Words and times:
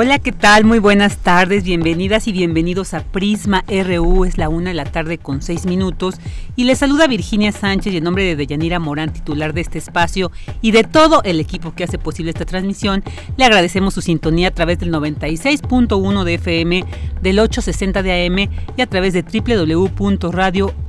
Hola, 0.00 0.20
¿qué 0.20 0.30
tal? 0.30 0.62
Muy 0.62 0.78
buenas 0.78 1.16
tardes, 1.16 1.64
bienvenidas 1.64 2.28
y 2.28 2.32
bienvenidos 2.32 2.94
a 2.94 3.02
Prisma 3.02 3.64
RU, 3.66 4.24
es 4.24 4.38
la 4.38 4.48
una 4.48 4.70
de 4.70 4.74
la 4.74 4.84
tarde 4.84 5.18
con 5.18 5.42
seis 5.42 5.66
minutos 5.66 6.20
y 6.54 6.62
les 6.62 6.78
saluda 6.78 7.08
Virginia 7.08 7.50
Sánchez 7.50 7.92
y 7.92 7.96
en 7.96 8.04
nombre 8.04 8.22
de 8.22 8.36
Deyanira 8.36 8.78
Morán, 8.78 9.12
titular 9.12 9.54
de 9.54 9.60
este 9.60 9.78
espacio 9.78 10.30
y 10.62 10.70
de 10.70 10.84
todo 10.84 11.20
el 11.24 11.40
equipo 11.40 11.74
que 11.74 11.82
hace 11.82 11.98
posible 11.98 12.30
esta 12.30 12.44
transmisión, 12.44 13.02
le 13.36 13.44
agradecemos 13.44 13.92
su 13.92 14.00
sintonía 14.00 14.46
a 14.46 14.52
través 14.52 14.78
del 14.78 14.92
96.1 14.92 16.22
de 16.22 16.34
FM, 16.34 16.84
del 17.20 17.40
860 17.40 18.00
de 18.04 18.24
AM 18.24 18.38
y 18.76 18.80
a 18.80 18.86
través 18.86 19.14
de 19.14 19.24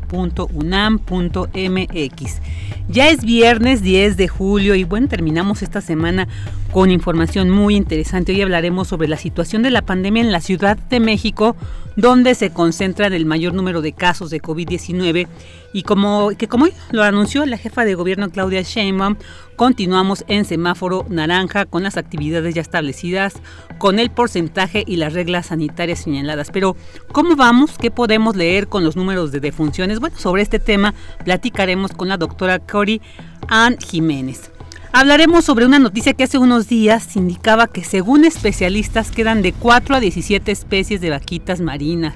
www.radio.unam.mx. 0.09 2.41
Ya 2.89 3.09
es 3.09 3.23
viernes 3.23 3.83
10 3.83 4.17
de 4.17 4.27
julio 4.27 4.75
y 4.75 4.83
bueno, 4.83 5.07
terminamos 5.07 5.61
esta 5.61 5.79
semana 5.79 6.27
con 6.71 6.89
información 6.89 7.49
muy 7.49 7.75
interesante. 7.75 8.31
Hoy 8.31 8.41
hablaremos 8.41 8.87
sobre 8.87 9.07
la 9.07 9.17
situación 9.17 9.61
de 9.61 9.69
la 9.69 9.83
pandemia 9.83 10.23
en 10.23 10.31
la 10.31 10.41
Ciudad 10.41 10.77
de 10.77 10.99
México, 10.99 11.55
donde 11.95 12.33
se 12.33 12.49
concentran 12.49 13.13
el 13.13 13.25
mayor 13.25 13.53
número 13.53 13.81
de 13.81 13.93
casos 13.93 14.31
de 14.31 14.41
COVID-19 14.41 15.27
y 15.73 15.83
como 15.83 16.29
que 16.37 16.47
como 16.47 16.67
lo 16.91 17.03
anunció 17.03 17.45
la 17.45 17.57
jefa 17.57 17.85
de 17.85 17.95
gobierno 17.95 18.29
Claudia 18.29 18.61
Sheinbaum, 18.61 19.17
continuamos 19.55 20.23
en 20.27 20.45
semáforo 20.45 21.05
naranja 21.09 21.65
con 21.65 21.83
las 21.83 21.97
actividades 21.97 22.55
ya 22.55 22.61
establecidas, 22.61 23.33
con 23.77 23.99
el 23.99 24.09
porcentaje 24.09 24.83
y 24.87 24.95
las 24.95 25.13
reglas 25.13 25.47
sanitarias 25.47 25.99
señaladas. 25.99 26.49
Pero 26.51 26.75
¿cómo 27.11 27.35
vamos? 27.35 27.77
¿Qué 27.77 27.91
podemos 27.91 28.35
leer 28.35 28.67
con 28.67 28.83
los 28.83 28.95
números 28.95 29.31
de 29.31 29.39
defunciones? 29.39 29.99
Bueno, 29.99 30.17
sobre 30.17 30.41
este 30.41 30.59
tema 30.59 30.93
platicaremos 31.23 31.91
con 31.91 32.07
la 32.07 32.17
doctora 32.17 32.59
Cori 32.59 33.01
Ann 33.47 33.77
Jiménez. 33.77 34.51
Hablaremos 34.91 35.45
sobre 35.45 35.67
una 35.67 35.77
noticia 35.77 36.13
que 36.13 36.23
hace 36.23 36.39
unos 36.39 36.67
días 36.67 37.15
indicaba 37.15 37.67
que 37.67 37.83
según 37.83 38.25
especialistas 38.25 39.11
quedan 39.11 39.43
de 39.43 39.53
4 39.53 39.95
a 39.95 39.99
17 39.99 40.51
especies 40.51 40.99
de 40.99 41.11
vaquitas 41.11 41.61
marinas. 41.61 42.15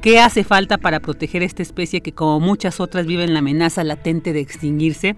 ¿Qué 0.00 0.20
hace 0.20 0.44
falta 0.44 0.78
para 0.78 1.00
proteger 1.00 1.42
esta 1.42 1.62
especie 1.62 2.02
que 2.02 2.12
como 2.12 2.38
muchas 2.38 2.78
otras 2.78 3.04
vive 3.04 3.24
en 3.24 3.32
la 3.32 3.40
amenaza 3.40 3.82
latente 3.82 4.32
de 4.32 4.40
extinguirse? 4.40 5.16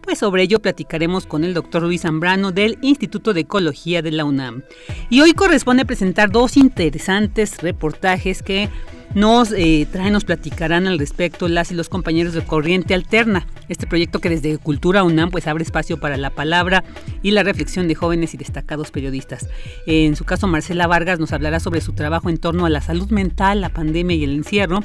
Pues 0.00 0.18
sobre 0.18 0.42
ello 0.42 0.60
platicaremos 0.60 1.26
con 1.26 1.44
el 1.44 1.52
doctor 1.52 1.82
Luis 1.82 2.02
Zambrano 2.02 2.50
del 2.50 2.78
Instituto 2.80 3.34
de 3.34 3.40
Ecología 3.40 4.00
de 4.00 4.12
la 4.12 4.24
UNAM. 4.24 4.62
Y 5.10 5.20
hoy 5.20 5.34
corresponde 5.34 5.84
presentar 5.84 6.30
dos 6.30 6.56
interesantes 6.56 7.58
reportajes 7.58 8.42
que 8.42 8.70
nos 9.14 9.52
eh, 9.52 9.86
traen, 9.90 10.12
nos 10.12 10.24
platicarán 10.24 10.86
al 10.86 10.98
respecto 10.98 11.48
las 11.48 11.70
y 11.70 11.74
los 11.74 11.88
compañeros 11.88 12.34
de 12.34 12.44
Corriente 12.44 12.94
Alterna, 12.94 13.46
este 13.68 13.86
proyecto 13.86 14.18
que 14.18 14.28
desde 14.28 14.58
Cultura 14.58 15.04
UNAM 15.04 15.30
pues 15.30 15.46
abre 15.46 15.62
espacio 15.62 15.98
para 15.98 16.16
la 16.16 16.30
palabra 16.30 16.84
y 17.22 17.30
la 17.30 17.42
reflexión 17.42 17.88
de 17.88 17.94
jóvenes 17.94 18.34
y 18.34 18.36
destacados 18.36 18.90
periodistas. 18.90 19.48
En 19.86 20.16
su 20.16 20.24
caso, 20.24 20.46
Marcela 20.46 20.86
Vargas 20.86 21.20
nos 21.20 21.32
hablará 21.32 21.60
sobre 21.60 21.80
su 21.80 21.92
trabajo 21.92 22.28
en 22.28 22.38
torno 22.38 22.66
a 22.66 22.70
la 22.70 22.80
salud 22.80 23.10
mental, 23.10 23.60
la 23.60 23.68
pandemia 23.68 24.16
y 24.16 24.24
el 24.24 24.34
encierro, 24.34 24.80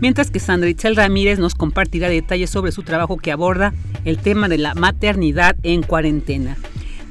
mientras 0.00 0.30
que 0.30 0.40
Sandra 0.40 0.70
Itzel 0.70 0.96
Ramírez 0.96 1.38
nos 1.38 1.54
compartirá 1.54 2.08
detalles 2.08 2.50
sobre 2.50 2.72
su 2.72 2.82
trabajo 2.82 3.16
que 3.16 3.32
aborda 3.32 3.74
el 4.04 4.18
tema 4.18 4.48
de 4.48 4.58
la 4.58 4.74
maternidad 4.74 5.56
en 5.62 5.82
cuarentena. 5.82 6.56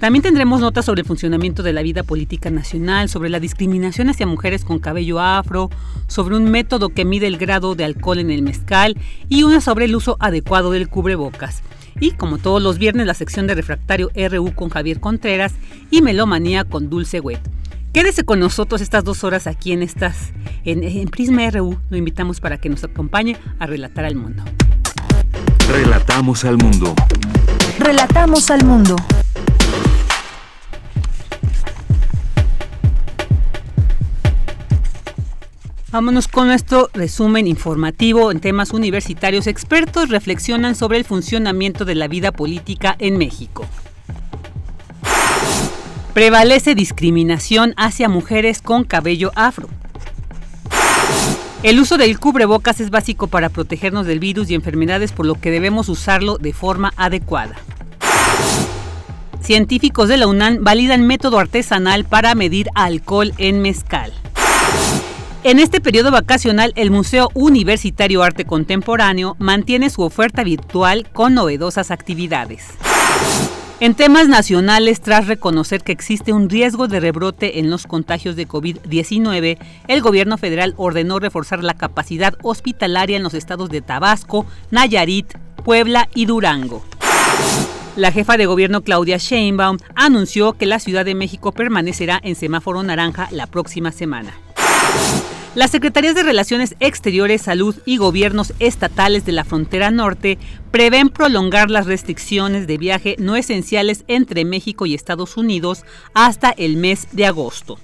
También 0.01 0.23
tendremos 0.23 0.61
notas 0.61 0.85
sobre 0.85 1.01
el 1.01 1.07
funcionamiento 1.07 1.61
de 1.61 1.73
la 1.73 1.83
vida 1.83 2.01
política 2.01 2.49
nacional, 2.49 3.07
sobre 3.07 3.29
la 3.29 3.39
discriminación 3.39 4.09
hacia 4.09 4.25
mujeres 4.25 4.65
con 4.65 4.79
cabello 4.79 5.19
afro, 5.19 5.69
sobre 6.07 6.35
un 6.35 6.49
método 6.49 6.89
que 6.89 7.05
mide 7.05 7.27
el 7.27 7.37
grado 7.37 7.75
de 7.75 7.83
alcohol 7.83 8.17
en 8.17 8.31
el 8.31 8.41
mezcal 8.41 8.97
y 9.29 9.43
una 9.43 9.61
sobre 9.61 9.85
el 9.85 9.95
uso 9.95 10.17
adecuado 10.19 10.71
del 10.71 10.89
cubrebocas. 10.89 11.61
Y 11.99 12.13
como 12.13 12.39
todos 12.39 12.63
los 12.63 12.79
viernes, 12.79 13.05
la 13.05 13.13
sección 13.13 13.45
de 13.45 13.53
refractario 13.53 14.09
RU 14.15 14.55
con 14.55 14.69
Javier 14.69 14.99
Contreras 14.99 15.53
y 15.91 16.01
Melomanía 16.01 16.63
con 16.63 16.89
Dulce 16.89 17.19
Wet. 17.19 17.41
Quédese 17.93 18.23
con 18.23 18.39
nosotros 18.39 18.81
estas 18.81 19.03
dos 19.03 19.23
horas 19.23 19.45
aquí 19.45 19.71
en 19.71 19.83
estas 19.83 20.31
en, 20.65 20.83
en 20.83 21.09
Prisma 21.09 21.47
RU. 21.51 21.77
Lo 21.91 21.97
invitamos 21.97 22.39
para 22.39 22.57
que 22.57 22.69
nos 22.69 22.83
acompañe 22.83 23.37
a 23.59 23.67
relatar 23.67 24.05
al 24.05 24.15
mundo. 24.15 24.43
Relatamos 25.71 26.43
al 26.43 26.57
mundo. 26.57 26.95
Relatamos 27.77 28.49
al 28.49 28.65
mundo. 28.65 28.95
Vámonos 35.91 36.29
con 36.29 36.47
nuestro 36.47 36.89
resumen 36.93 37.47
informativo 37.47 38.31
en 38.31 38.39
temas 38.39 38.71
universitarios. 38.71 39.45
Expertos 39.45 40.07
reflexionan 40.07 40.73
sobre 40.73 40.97
el 40.97 41.03
funcionamiento 41.03 41.83
de 41.83 41.95
la 41.95 42.07
vida 42.07 42.31
política 42.31 42.95
en 42.99 43.17
México. 43.17 43.65
Prevalece 46.13 46.75
discriminación 46.75 47.73
hacia 47.75 48.07
mujeres 48.07 48.61
con 48.61 48.85
cabello 48.85 49.33
afro. 49.35 49.67
El 51.61 51.77
uso 51.77 51.97
del 51.97 52.19
cubrebocas 52.19 52.79
es 52.79 52.89
básico 52.89 53.27
para 53.27 53.49
protegernos 53.49 54.05
del 54.05 54.19
virus 54.19 54.49
y 54.49 54.55
enfermedades, 54.55 55.11
por 55.11 55.25
lo 55.25 55.35
que 55.35 55.51
debemos 55.51 55.89
usarlo 55.89 56.37
de 56.37 56.53
forma 56.53 56.93
adecuada. 56.95 57.57
Científicos 59.41 60.07
de 60.07 60.15
la 60.15 60.27
UNAM 60.27 60.63
validan 60.63 61.05
método 61.05 61.37
artesanal 61.37 62.05
para 62.05 62.33
medir 62.33 62.69
alcohol 62.75 63.33
en 63.37 63.61
mezcal. 63.61 64.13
En 65.43 65.57
este 65.57 65.81
periodo 65.81 66.11
vacacional, 66.11 66.71
el 66.75 66.91
Museo 66.91 67.29
Universitario 67.33 68.21
Arte 68.21 68.45
Contemporáneo 68.45 69.35
mantiene 69.39 69.89
su 69.89 70.03
oferta 70.03 70.43
virtual 70.43 71.09
con 71.11 71.33
novedosas 71.33 71.89
actividades. 71.89 72.67
En 73.79 73.95
temas 73.95 74.27
nacionales, 74.27 75.01
tras 75.01 75.25
reconocer 75.25 75.81
que 75.81 75.93
existe 75.93 76.31
un 76.31 76.47
riesgo 76.47 76.87
de 76.87 76.99
rebrote 76.99 77.57
en 77.57 77.71
los 77.71 77.87
contagios 77.87 78.35
de 78.35 78.47
COVID-19, 78.47 79.57
el 79.87 80.01
gobierno 80.01 80.37
federal 80.37 80.75
ordenó 80.77 81.17
reforzar 81.17 81.63
la 81.63 81.73
capacidad 81.73 82.35
hospitalaria 82.43 83.17
en 83.17 83.23
los 83.23 83.33
estados 83.33 83.71
de 83.71 83.81
Tabasco, 83.81 84.45
Nayarit, 84.69 85.33
Puebla 85.65 86.07
y 86.13 86.27
Durango. 86.27 86.85
La 87.95 88.11
jefa 88.11 88.37
de 88.37 88.45
gobierno 88.45 88.81
Claudia 88.81 89.17
Sheinbaum 89.17 89.79
anunció 89.95 90.53
que 90.53 90.67
la 90.67 90.77
Ciudad 90.77 91.03
de 91.03 91.15
México 91.15 91.51
permanecerá 91.51 92.19
en 92.21 92.35
semáforo 92.35 92.83
naranja 92.83 93.27
la 93.31 93.47
próxima 93.47 93.91
semana. 93.91 94.35
Las 95.53 95.71
Secretarías 95.71 96.15
de 96.15 96.23
Relaciones 96.23 96.75
Exteriores, 96.79 97.41
Salud 97.41 97.75
y 97.85 97.97
Gobiernos 97.97 98.53
Estatales 98.59 99.25
de 99.25 99.33
la 99.33 99.43
Frontera 99.43 99.91
Norte 99.91 100.37
prevén 100.71 101.09
prolongar 101.09 101.69
las 101.69 101.87
restricciones 101.87 102.67
de 102.67 102.77
viaje 102.77 103.17
no 103.19 103.35
esenciales 103.35 104.05
entre 104.07 104.45
México 104.45 104.85
y 104.85 104.93
Estados 104.93 105.35
Unidos 105.35 105.83
hasta 106.13 106.51
el 106.51 106.77
mes 106.77 107.09
de 107.11 107.25
agosto. 107.25 107.77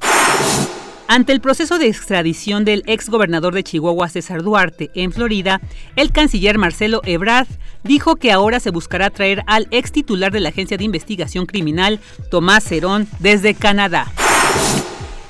Ante 1.10 1.34
el 1.34 1.42
proceso 1.42 1.78
de 1.78 1.88
extradición 1.88 2.64
del 2.64 2.84
ex 2.86 3.10
gobernador 3.10 3.54
de 3.54 3.64
Chihuahua, 3.64 4.08
César 4.08 4.44
Duarte, 4.44 4.90
en 4.96 5.12
Florida, 5.12 5.60
el 5.98 6.14
canciller 6.14 6.58
Marcelo 6.58 7.02
Ebrard 7.04 7.48
dijo 7.84 8.16
que 8.16 8.32
ahora 8.32 8.62
se 8.62 8.72
buscará 8.72 9.10
traer 9.10 9.44
al 9.46 9.68
ex 9.72 9.92
titular 9.92 10.32
de 10.32 10.40
la 10.40 10.50
Agencia 10.50 10.78
de 10.78 10.86
Investigación 10.86 11.46
Criminal, 11.46 12.00
Tomás 12.32 12.64
Cerón, 12.64 13.10
desde 13.20 13.56
Canadá. 13.56 14.08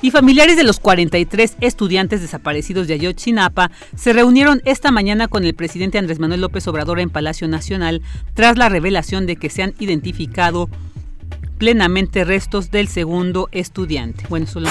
Y 0.00 0.12
familiares 0.12 0.56
de 0.56 0.62
los 0.62 0.78
43 0.78 1.56
estudiantes 1.60 2.20
desaparecidos 2.20 2.86
de 2.86 2.94
Ayotzinapa 2.94 3.72
se 3.96 4.12
reunieron 4.12 4.62
esta 4.64 4.92
mañana 4.92 5.26
con 5.26 5.44
el 5.44 5.54
presidente 5.54 5.98
Andrés 5.98 6.20
Manuel 6.20 6.40
López 6.40 6.68
Obrador 6.68 7.00
en 7.00 7.10
Palacio 7.10 7.48
Nacional 7.48 8.02
tras 8.34 8.56
la 8.56 8.68
revelación 8.68 9.26
de 9.26 9.34
que 9.34 9.50
se 9.50 9.64
han 9.64 9.74
identificado 9.80 10.68
plenamente 11.58 12.24
restos 12.24 12.70
del 12.70 12.86
segundo 12.86 13.48
estudiante. 13.50 14.24
Bueno, 14.28 14.46
solo 14.46 14.68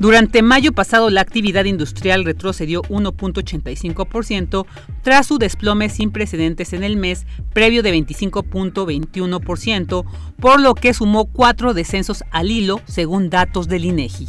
durante 0.00 0.40
mayo 0.40 0.72
pasado, 0.72 1.10
la 1.10 1.20
actividad 1.20 1.66
industrial 1.66 2.24
retrocedió 2.24 2.80
1.85% 2.84 4.64
tras 5.02 5.26
su 5.26 5.36
desplome 5.36 5.90
sin 5.90 6.10
precedentes 6.10 6.72
en 6.72 6.84
el 6.84 6.96
mes 6.96 7.26
previo 7.52 7.82
de 7.82 7.94
25.21%, 7.94 10.04
por 10.40 10.58
lo 10.58 10.74
que 10.74 10.94
sumó 10.94 11.26
cuatro 11.26 11.74
descensos 11.74 12.24
al 12.30 12.50
hilo, 12.50 12.80
según 12.86 13.28
datos 13.28 13.68
del 13.68 13.84
INEGI. 13.84 14.28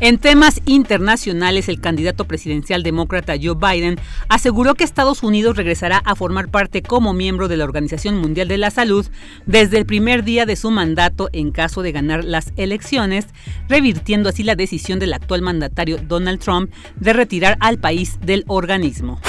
En 0.00 0.18
temas 0.18 0.60
internacionales, 0.64 1.68
el 1.68 1.80
candidato 1.80 2.24
presidencial 2.24 2.84
demócrata 2.84 3.34
Joe 3.40 3.56
Biden 3.56 3.98
aseguró 4.28 4.74
que 4.74 4.84
Estados 4.84 5.24
Unidos 5.24 5.56
regresará 5.56 5.98
a 5.98 6.14
formar 6.14 6.48
parte 6.48 6.82
como 6.82 7.12
miembro 7.12 7.48
de 7.48 7.56
la 7.56 7.64
Organización 7.64 8.16
Mundial 8.16 8.46
de 8.46 8.58
la 8.58 8.70
Salud 8.70 9.06
desde 9.46 9.76
el 9.76 9.86
primer 9.86 10.22
día 10.22 10.46
de 10.46 10.54
su 10.54 10.70
mandato 10.70 11.28
en 11.32 11.50
caso 11.50 11.82
de 11.82 11.90
ganar 11.90 12.24
las 12.24 12.52
elecciones, 12.56 13.26
revirtiendo 13.68 14.28
así 14.28 14.44
la 14.44 14.54
decisión 14.54 15.00
del 15.00 15.14
actual 15.14 15.42
mandatario 15.42 15.98
Donald 15.98 16.38
Trump 16.38 16.72
de 16.94 17.12
retirar 17.12 17.56
al 17.58 17.78
país 17.78 18.18
del 18.20 18.44
organismo. 18.46 19.20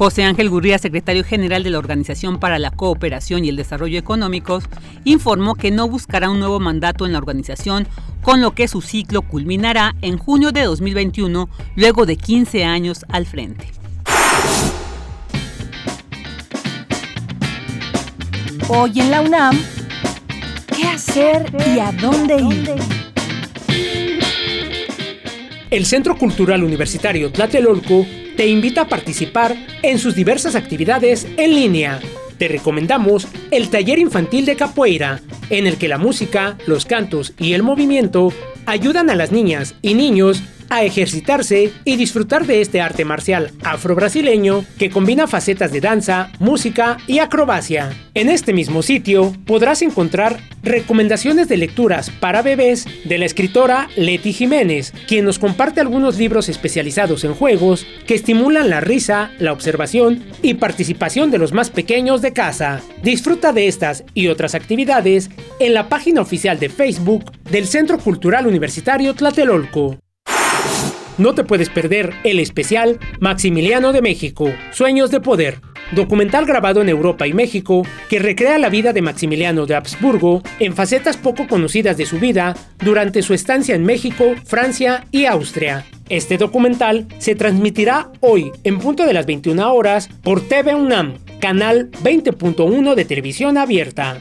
José 0.00 0.24
Ángel 0.24 0.48
Gurría, 0.48 0.78
secretario 0.78 1.22
general 1.24 1.62
de 1.62 1.68
la 1.68 1.78
Organización 1.78 2.40
para 2.40 2.58
la 2.58 2.70
Cooperación 2.70 3.44
y 3.44 3.50
el 3.50 3.56
Desarrollo 3.56 3.98
Económicos, 3.98 4.64
informó 5.04 5.56
que 5.56 5.70
no 5.70 5.88
buscará 5.90 6.30
un 6.30 6.38
nuevo 6.38 6.58
mandato 6.58 7.04
en 7.04 7.12
la 7.12 7.18
organización, 7.18 7.86
con 8.22 8.40
lo 8.40 8.52
que 8.52 8.66
su 8.66 8.80
ciclo 8.80 9.20
culminará 9.20 9.94
en 10.00 10.16
junio 10.16 10.52
de 10.52 10.62
2021, 10.62 11.50
luego 11.76 12.06
de 12.06 12.16
15 12.16 12.64
años 12.64 13.04
al 13.10 13.26
frente. 13.26 13.66
Hoy 18.68 19.00
en 19.00 19.10
la 19.10 19.20
UNAM, 19.20 19.60
¿qué 20.74 20.84
hacer 20.84 21.44
y 21.74 21.78
a 21.78 21.92
dónde 21.92 22.36
ir? 22.40 22.74
El 25.70 25.84
Centro 25.84 26.16
Cultural 26.16 26.64
Universitario 26.64 27.30
Tlatelolco 27.30 28.06
te 28.40 28.46
invita 28.46 28.80
a 28.80 28.88
participar 28.88 29.54
en 29.82 29.98
sus 29.98 30.14
diversas 30.14 30.54
actividades 30.54 31.26
en 31.36 31.54
línea. 31.54 32.00
Te 32.38 32.48
recomendamos 32.48 33.28
el 33.50 33.68
taller 33.68 33.98
infantil 33.98 34.46
de 34.46 34.56
capoeira, 34.56 35.20
en 35.50 35.66
el 35.66 35.76
que 35.76 35.88
la 35.88 35.98
música, 35.98 36.56
los 36.66 36.86
cantos 36.86 37.34
y 37.38 37.52
el 37.52 37.62
movimiento 37.62 38.32
ayudan 38.64 39.10
a 39.10 39.14
las 39.14 39.30
niñas 39.30 39.74
y 39.82 39.92
niños 39.92 40.42
a 40.70 40.84
ejercitarse 40.84 41.72
y 41.84 41.96
disfrutar 41.96 42.46
de 42.46 42.60
este 42.60 42.80
arte 42.80 43.04
marcial 43.04 43.52
afro-brasileño 43.62 44.64
que 44.78 44.88
combina 44.88 45.26
facetas 45.26 45.72
de 45.72 45.80
danza, 45.80 46.30
música 46.38 46.96
y 47.06 47.18
acrobacia. 47.18 47.92
En 48.14 48.28
este 48.28 48.52
mismo 48.52 48.82
sitio 48.82 49.34
podrás 49.44 49.82
encontrar 49.82 50.40
recomendaciones 50.62 51.48
de 51.48 51.56
lecturas 51.56 52.10
para 52.10 52.42
bebés 52.42 52.86
de 53.04 53.18
la 53.18 53.24
escritora 53.24 53.88
Leti 53.96 54.32
Jiménez, 54.32 54.92
quien 55.08 55.24
nos 55.24 55.38
comparte 55.38 55.80
algunos 55.80 56.18
libros 56.18 56.48
especializados 56.48 57.24
en 57.24 57.34
juegos 57.34 57.86
que 58.06 58.14
estimulan 58.14 58.70
la 58.70 58.80
risa, 58.80 59.32
la 59.38 59.52
observación 59.52 60.22
y 60.42 60.54
participación 60.54 61.30
de 61.30 61.38
los 61.38 61.52
más 61.52 61.70
pequeños 61.70 62.22
de 62.22 62.32
casa. 62.32 62.80
Disfruta 63.02 63.52
de 63.52 63.68
estas 63.68 64.04
y 64.14 64.28
otras 64.28 64.54
actividades 64.54 65.30
en 65.58 65.74
la 65.74 65.88
página 65.88 66.20
oficial 66.20 66.58
de 66.58 66.68
Facebook 66.68 67.32
del 67.50 67.66
Centro 67.66 67.98
Cultural 67.98 68.46
Universitario 68.46 69.14
Tlatelolco. 69.14 69.98
No 71.18 71.34
te 71.34 71.44
puedes 71.44 71.68
perder 71.68 72.14
el 72.24 72.40
especial 72.40 72.98
Maximiliano 73.20 73.92
de 73.92 74.02
México, 74.02 74.52
Sueños 74.72 75.10
de 75.10 75.20
Poder, 75.20 75.60
documental 75.92 76.46
grabado 76.46 76.80
en 76.80 76.88
Europa 76.88 77.26
y 77.26 77.32
México 77.32 77.86
que 78.08 78.18
recrea 78.18 78.58
la 78.58 78.68
vida 78.68 78.92
de 78.92 79.02
Maximiliano 79.02 79.66
de 79.66 79.74
Habsburgo 79.74 80.42
en 80.58 80.74
facetas 80.74 81.16
poco 81.16 81.46
conocidas 81.46 81.96
de 81.96 82.06
su 82.06 82.18
vida 82.18 82.54
durante 82.78 83.22
su 83.22 83.34
estancia 83.34 83.74
en 83.74 83.84
México, 83.84 84.34
Francia 84.44 85.06
y 85.10 85.26
Austria. 85.26 85.84
Este 86.08 86.38
documental 86.38 87.06
se 87.18 87.34
transmitirá 87.34 88.10
hoy 88.20 88.50
en 88.64 88.78
punto 88.78 89.06
de 89.06 89.12
las 89.12 89.26
21 89.26 89.72
horas 89.72 90.08
por 90.22 90.40
TV 90.40 90.74
UNAM, 90.74 91.14
canal 91.40 91.90
20.1 92.02 92.94
de 92.94 93.04
televisión 93.04 93.56
abierta. 93.56 94.20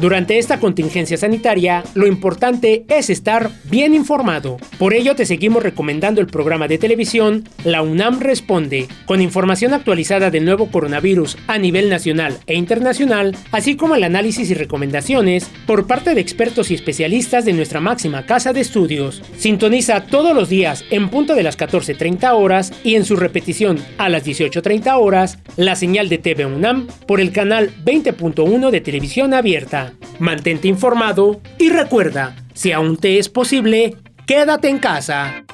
Durante 0.00 0.38
esta 0.38 0.58
contingencia 0.58 1.18
sanitaria, 1.18 1.84
lo 1.92 2.06
importante 2.06 2.86
es 2.88 3.10
estar 3.10 3.50
bien 3.64 3.94
informado. 3.94 4.56
Por 4.78 4.94
ello 4.94 5.14
te 5.14 5.26
seguimos 5.26 5.62
recomendando 5.62 6.22
el 6.22 6.26
programa 6.26 6.68
de 6.68 6.78
televisión 6.78 7.44
La 7.64 7.82
UNAM 7.82 8.18
Responde, 8.18 8.88
con 9.04 9.20
información 9.20 9.74
actualizada 9.74 10.30
del 10.30 10.46
nuevo 10.46 10.70
coronavirus 10.70 11.36
a 11.48 11.58
nivel 11.58 11.90
nacional 11.90 12.38
e 12.46 12.54
internacional, 12.54 13.36
así 13.52 13.76
como 13.76 13.94
el 13.94 14.04
análisis 14.04 14.50
y 14.50 14.54
recomendaciones 14.54 15.50
por 15.66 15.86
parte 15.86 16.14
de 16.14 16.22
expertos 16.22 16.70
y 16.70 16.74
especialistas 16.74 17.44
de 17.44 17.52
nuestra 17.52 17.80
máxima 17.80 18.24
casa 18.24 18.54
de 18.54 18.60
estudios. 18.60 19.22
Sintoniza 19.36 20.06
todos 20.06 20.34
los 20.34 20.48
días 20.48 20.82
en 20.90 21.10
punto 21.10 21.34
de 21.34 21.42
las 21.42 21.58
14.30 21.58 22.32
horas 22.32 22.72
y 22.82 22.94
en 22.94 23.04
su 23.04 23.16
repetición 23.16 23.78
a 23.98 24.08
las 24.08 24.24
18.30 24.24 24.98
horas 24.98 25.38
la 25.58 25.76
señal 25.76 26.08
de 26.08 26.16
TV 26.16 26.46
UNAM 26.46 26.86
por 27.06 27.20
el 27.20 27.32
canal 27.32 27.70
20.1 27.84 28.70
de 28.70 28.80
televisión 28.80 29.34
abierta. 29.34 29.89
Mantente 30.18 30.68
informado 30.68 31.40
y 31.58 31.70
recuerda, 31.70 32.36
si 32.54 32.72
aún 32.72 32.96
te 32.96 33.18
es 33.18 33.28
posible, 33.28 33.96
quédate 34.26 34.68
en 34.68 34.78
casa. 34.78 35.44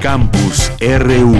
Campus 0.00 0.70
RU 0.80 1.36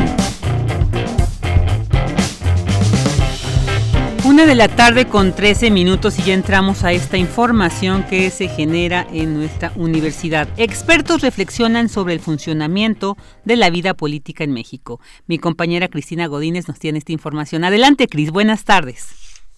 Una 4.39 4.47
de 4.47 4.55
la 4.55 4.69
tarde 4.69 5.07
con 5.07 5.35
13 5.35 5.73
minutos 5.73 6.17
y 6.21 6.23
ya 6.23 6.33
entramos 6.33 6.85
a 6.85 6.93
esta 6.93 7.17
información 7.17 8.05
que 8.05 8.31
se 8.31 8.47
genera 8.47 9.05
en 9.13 9.35
nuestra 9.35 9.73
universidad. 9.75 10.47
Expertos 10.57 11.23
reflexionan 11.23 11.89
sobre 11.89 12.15
el 12.15 12.21
funcionamiento 12.21 13.17
de 13.45 13.57
la 13.57 13.69
vida 13.69 13.95
política 13.95 14.45
en 14.45 14.53
México. 14.53 15.01
Mi 15.27 15.39
compañera 15.39 15.89
Cristina 15.89 16.29
Godínez 16.29 16.69
nos 16.69 16.79
tiene 16.79 16.99
esta 16.99 17.11
información. 17.11 17.65
Adelante, 17.65 18.07
Cris, 18.07 18.31
buenas 18.31 18.65
tardes. 18.65 19.09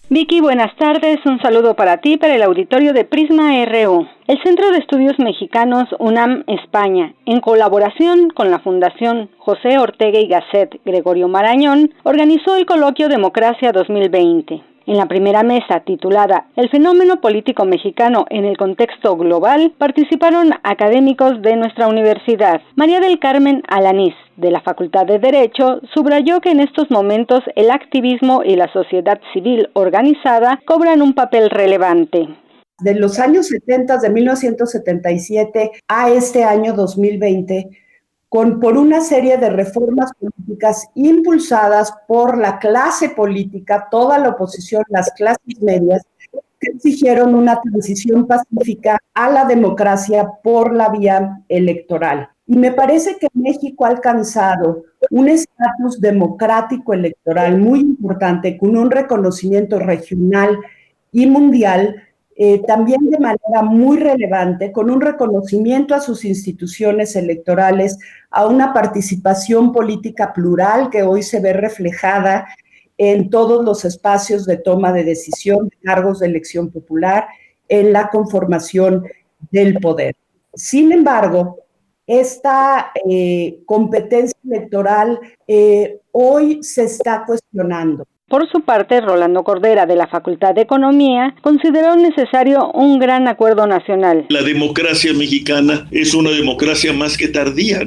Vicky, 0.09 0.41
buenas 0.41 0.75
tardes. 0.77 1.19
Un 1.27 1.39
saludo 1.43 1.75
para 1.75 1.97
ti, 1.97 2.17
para 2.17 2.33
el 2.33 2.41
auditorio 2.41 2.91
de 2.93 3.05
Prisma 3.05 3.63
RU. 3.65 4.07
El 4.25 4.41
Centro 4.43 4.71
de 4.71 4.79
Estudios 4.79 5.13
Mexicanos 5.19 5.89
UNAM 5.99 6.43
España, 6.47 7.13
en 7.27 7.39
colaboración 7.39 8.31
con 8.31 8.49
la 8.49 8.57
Fundación 8.57 9.29
José 9.37 9.77
Ortega 9.77 10.19
y 10.19 10.27
Gasset 10.27 10.81
Gregorio 10.83 11.27
Marañón, 11.27 11.93
organizó 12.01 12.55
el 12.55 12.65
coloquio 12.65 13.09
Democracia 13.09 13.71
2020. 13.71 14.70
En 14.87 14.97
la 14.97 15.07
primera 15.07 15.43
mesa, 15.43 15.81
titulada 15.81 16.47
El 16.55 16.69
fenómeno 16.69 17.21
político 17.21 17.65
mexicano 17.65 18.25
en 18.29 18.45
el 18.45 18.57
contexto 18.57 19.15
global, 19.15 19.73
participaron 19.77 20.51
académicos 20.63 21.41
de 21.41 21.55
nuestra 21.55 21.87
universidad. 21.87 22.61
María 22.75 22.99
del 22.99 23.19
Carmen 23.19 23.61
Alanís, 23.67 24.15
de 24.37 24.51
la 24.51 24.61
Facultad 24.61 25.05
de 25.05 25.19
Derecho, 25.19 25.81
subrayó 25.93 26.41
que 26.41 26.51
en 26.51 26.59
estos 26.59 26.89
momentos 26.89 27.41
el 27.55 27.69
activismo 27.69 28.41
y 28.43 28.55
la 28.55 28.71
sociedad 28.73 29.19
civil 29.33 29.69
organizada 29.73 30.59
cobran 30.65 31.01
un 31.01 31.13
papel 31.13 31.49
relevante 31.49 32.27
de 32.81 32.95
los 32.95 33.19
años 33.19 33.47
70, 33.47 33.97
de 33.97 34.09
1977 34.09 35.71
a 35.87 36.09
este 36.09 36.43
año 36.43 36.73
2020, 36.73 37.69
con, 38.31 38.61
por 38.61 38.77
una 38.77 39.01
serie 39.01 39.37
de 39.37 39.49
reformas 39.49 40.09
políticas 40.17 40.87
impulsadas 40.95 41.93
por 42.07 42.37
la 42.37 42.59
clase 42.59 43.09
política, 43.09 43.89
toda 43.91 44.17
la 44.17 44.29
oposición, 44.29 44.85
las 44.87 45.11
clases 45.11 45.61
medias, 45.61 46.01
que 46.57 46.71
exigieron 46.71 47.35
una 47.35 47.59
transición 47.59 48.25
pacífica 48.25 48.97
a 49.13 49.29
la 49.29 49.43
democracia 49.43 50.31
por 50.41 50.73
la 50.73 50.87
vía 50.87 51.41
electoral. 51.49 52.29
Y 52.47 52.55
me 52.55 52.71
parece 52.71 53.17
que 53.19 53.27
México 53.33 53.83
ha 53.83 53.89
alcanzado 53.89 54.85
un 55.09 55.27
estatus 55.27 55.99
democrático 55.99 56.93
electoral 56.93 57.59
muy 57.59 57.81
importante, 57.81 58.57
con 58.57 58.77
un 58.77 58.91
reconocimiento 58.91 59.77
regional 59.77 60.57
y 61.11 61.27
mundial 61.27 62.01
eh, 62.35 62.61
también 62.65 63.09
de 63.09 63.19
manera 63.19 63.61
muy 63.61 63.97
relevante, 63.97 64.71
con 64.71 64.89
un 64.89 65.01
reconocimiento 65.01 65.93
a 65.93 65.99
sus 65.99 66.25
instituciones 66.25 67.15
electorales, 67.15 67.97
a 68.29 68.47
una 68.47 68.73
participación 68.73 69.71
política 69.71 70.33
plural 70.33 70.89
que 70.89 71.03
hoy 71.03 71.23
se 71.23 71.39
ve 71.39 71.53
reflejada 71.53 72.47
en 72.97 73.29
todos 73.29 73.65
los 73.65 73.83
espacios 73.85 74.45
de 74.45 74.57
toma 74.57 74.93
de 74.93 75.03
decisión, 75.03 75.69
de 75.69 75.77
cargos 75.83 76.19
de 76.19 76.27
elección 76.27 76.69
popular, 76.71 77.27
en 77.67 77.93
la 77.93 78.09
conformación 78.09 79.03
del 79.51 79.75
poder. 79.79 80.15
Sin 80.53 80.91
embargo, 80.91 81.57
esta 82.05 82.91
eh, 83.09 83.61
competencia 83.65 84.37
electoral 84.43 85.19
eh, 85.47 85.99
hoy 86.11 86.61
se 86.63 86.83
está 86.83 87.23
cuestionando. 87.25 88.05
Por 88.31 88.49
su 88.49 88.61
parte, 88.61 89.01
Rolando 89.01 89.43
Cordera, 89.43 89.85
de 89.85 89.97
la 89.97 90.07
Facultad 90.07 90.55
de 90.55 90.61
Economía, 90.61 91.35
consideró 91.41 91.97
necesario 91.97 92.71
un 92.71 92.97
gran 92.97 93.27
acuerdo 93.27 93.67
nacional. 93.67 94.25
La 94.29 94.41
democracia 94.41 95.11
mexicana 95.13 95.85
es 95.91 96.13
una 96.13 96.29
democracia 96.29 96.93
más 96.93 97.17
que 97.17 97.27
tardía. 97.27 97.81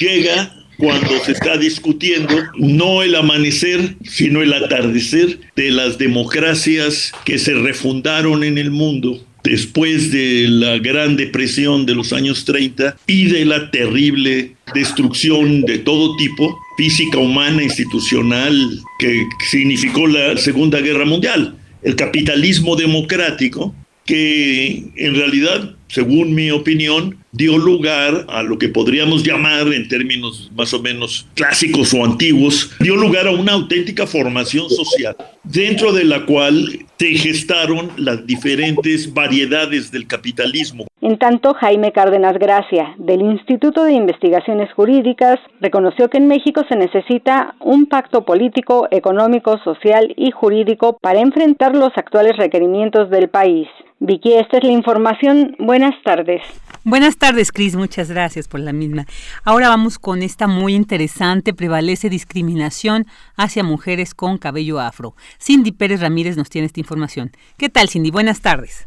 Llega 0.00 0.54
cuando 0.78 1.10
se 1.18 1.32
está 1.32 1.58
discutiendo 1.58 2.34
no 2.56 3.02
el 3.02 3.14
amanecer, 3.14 3.96
sino 4.04 4.40
el 4.40 4.54
atardecer 4.54 5.38
de 5.54 5.70
las 5.70 5.98
democracias 5.98 7.12
que 7.26 7.36
se 7.36 7.52
refundaron 7.52 8.42
en 8.42 8.56
el 8.56 8.70
mundo 8.70 9.20
después 9.44 10.10
de 10.10 10.46
la 10.48 10.78
Gran 10.78 11.16
Depresión 11.16 11.86
de 11.86 11.94
los 11.94 12.12
años 12.12 12.44
30 12.44 12.96
y 13.06 13.26
de 13.26 13.44
la 13.44 13.70
terrible 13.70 14.56
destrucción 14.74 15.62
de 15.62 15.78
todo 15.78 16.16
tipo, 16.16 16.58
física, 16.76 17.18
humana, 17.18 17.62
institucional, 17.62 18.80
que 18.98 19.22
significó 19.48 20.06
la 20.06 20.36
Segunda 20.38 20.80
Guerra 20.80 21.04
Mundial. 21.04 21.56
El 21.82 21.94
capitalismo 21.94 22.74
democrático, 22.74 23.74
que 24.06 24.84
en 24.96 25.14
realidad, 25.14 25.76
según 25.94 26.34
mi 26.34 26.50
opinión, 26.50 27.18
dio 27.30 27.56
lugar 27.56 28.26
a 28.28 28.42
lo 28.42 28.58
que 28.58 28.68
podríamos 28.68 29.22
llamar, 29.22 29.68
en 29.72 29.86
términos 29.86 30.50
más 30.56 30.74
o 30.74 30.82
menos 30.82 31.24
clásicos 31.34 31.94
o 31.94 32.04
antiguos, 32.04 32.72
dio 32.80 32.96
lugar 32.96 33.28
a 33.28 33.30
una 33.30 33.52
auténtica 33.52 34.04
formación 34.04 34.68
social, 34.70 35.16
dentro 35.44 35.92
de 35.92 36.02
la 36.02 36.26
cual 36.26 36.84
se 36.98 37.14
gestaron 37.14 37.90
las 37.96 38.26
diferentes 38.26 39.14
variedades 39.14 39.92
del 39.92 40.08
capitalismo. 40.08 40.86
En 41.00 41.16
tanto, 41.16 41.54
Jaime 41.54 41.92
Cárdenas 41.92 42.38
Gracia, 42.40 42.96
del 42.98 43.22
Instituto 43.22 43.84
de 43.84 43.92
Investigaciones 43.92 44.72
Jurídicas, 44.72 45.38
reconoció 45.60 46.10
que 46.10 46.18
en 46.18 46.26
México 46.26 46.64
se 46.68 46.74
necesita 46.74 47.54
un 47.60 47.86
pacto 47.86 48.24
político, 48.24 48.88
económico, 48.90 49.60
social 49.62 50.12
y 50.16 50.32
jurídico 50.32 50.98
para 51.00 51.20
enfrentar 51.20 51.76
los 51.76 51.92
actuales 51.96 52.36
requerimientos 52.36 53.10
del 53.10 53.28
país. 53.28 53.68
Vicky, 54.06 54.34
esta 54.34 54.58
es 54.58 54.64
la 54.64 54.72
información. 54.72 55.56
Buenas 55.58 55.94
tardes. 56.04 56.42
Buenas 56.84 57.16
tardes, 57.16 57.50
Cris. 57.50 57.74
Muchas 57.74 58.10
gracias 58.10 58.48
por 58.48 58.60
la 58.60 58.74
misma. 58.74 59.06
Ahora 59.44 59.70
vamos 59.70 59.98
con 59.98 60.22
esta 60.22 60.46
muy 60.46 60.74
interesante. 60.74 61.54
Prevalece 61.54 62.10
discriminación 62.10 63.06
hacia 63.36 63.64
mujeres 63.64 64.14
con 64.14 64.36
cabello 64.36 64.78
afro. 64.78 65.14
Cindy 65.40 65.72
Pérez 65.72 66.00
Ramírez 66.00 66.36
nos 66.36 66.50
tiene 66.50 66.66
esta 66.66 66.80
información. 66.80 67.30
¿Qué 67.56 67.70
tal, 67.70 67.88
Cindy? 67.88 68.10
Buenas 68.10 68.42
tardes. 68.42 68.86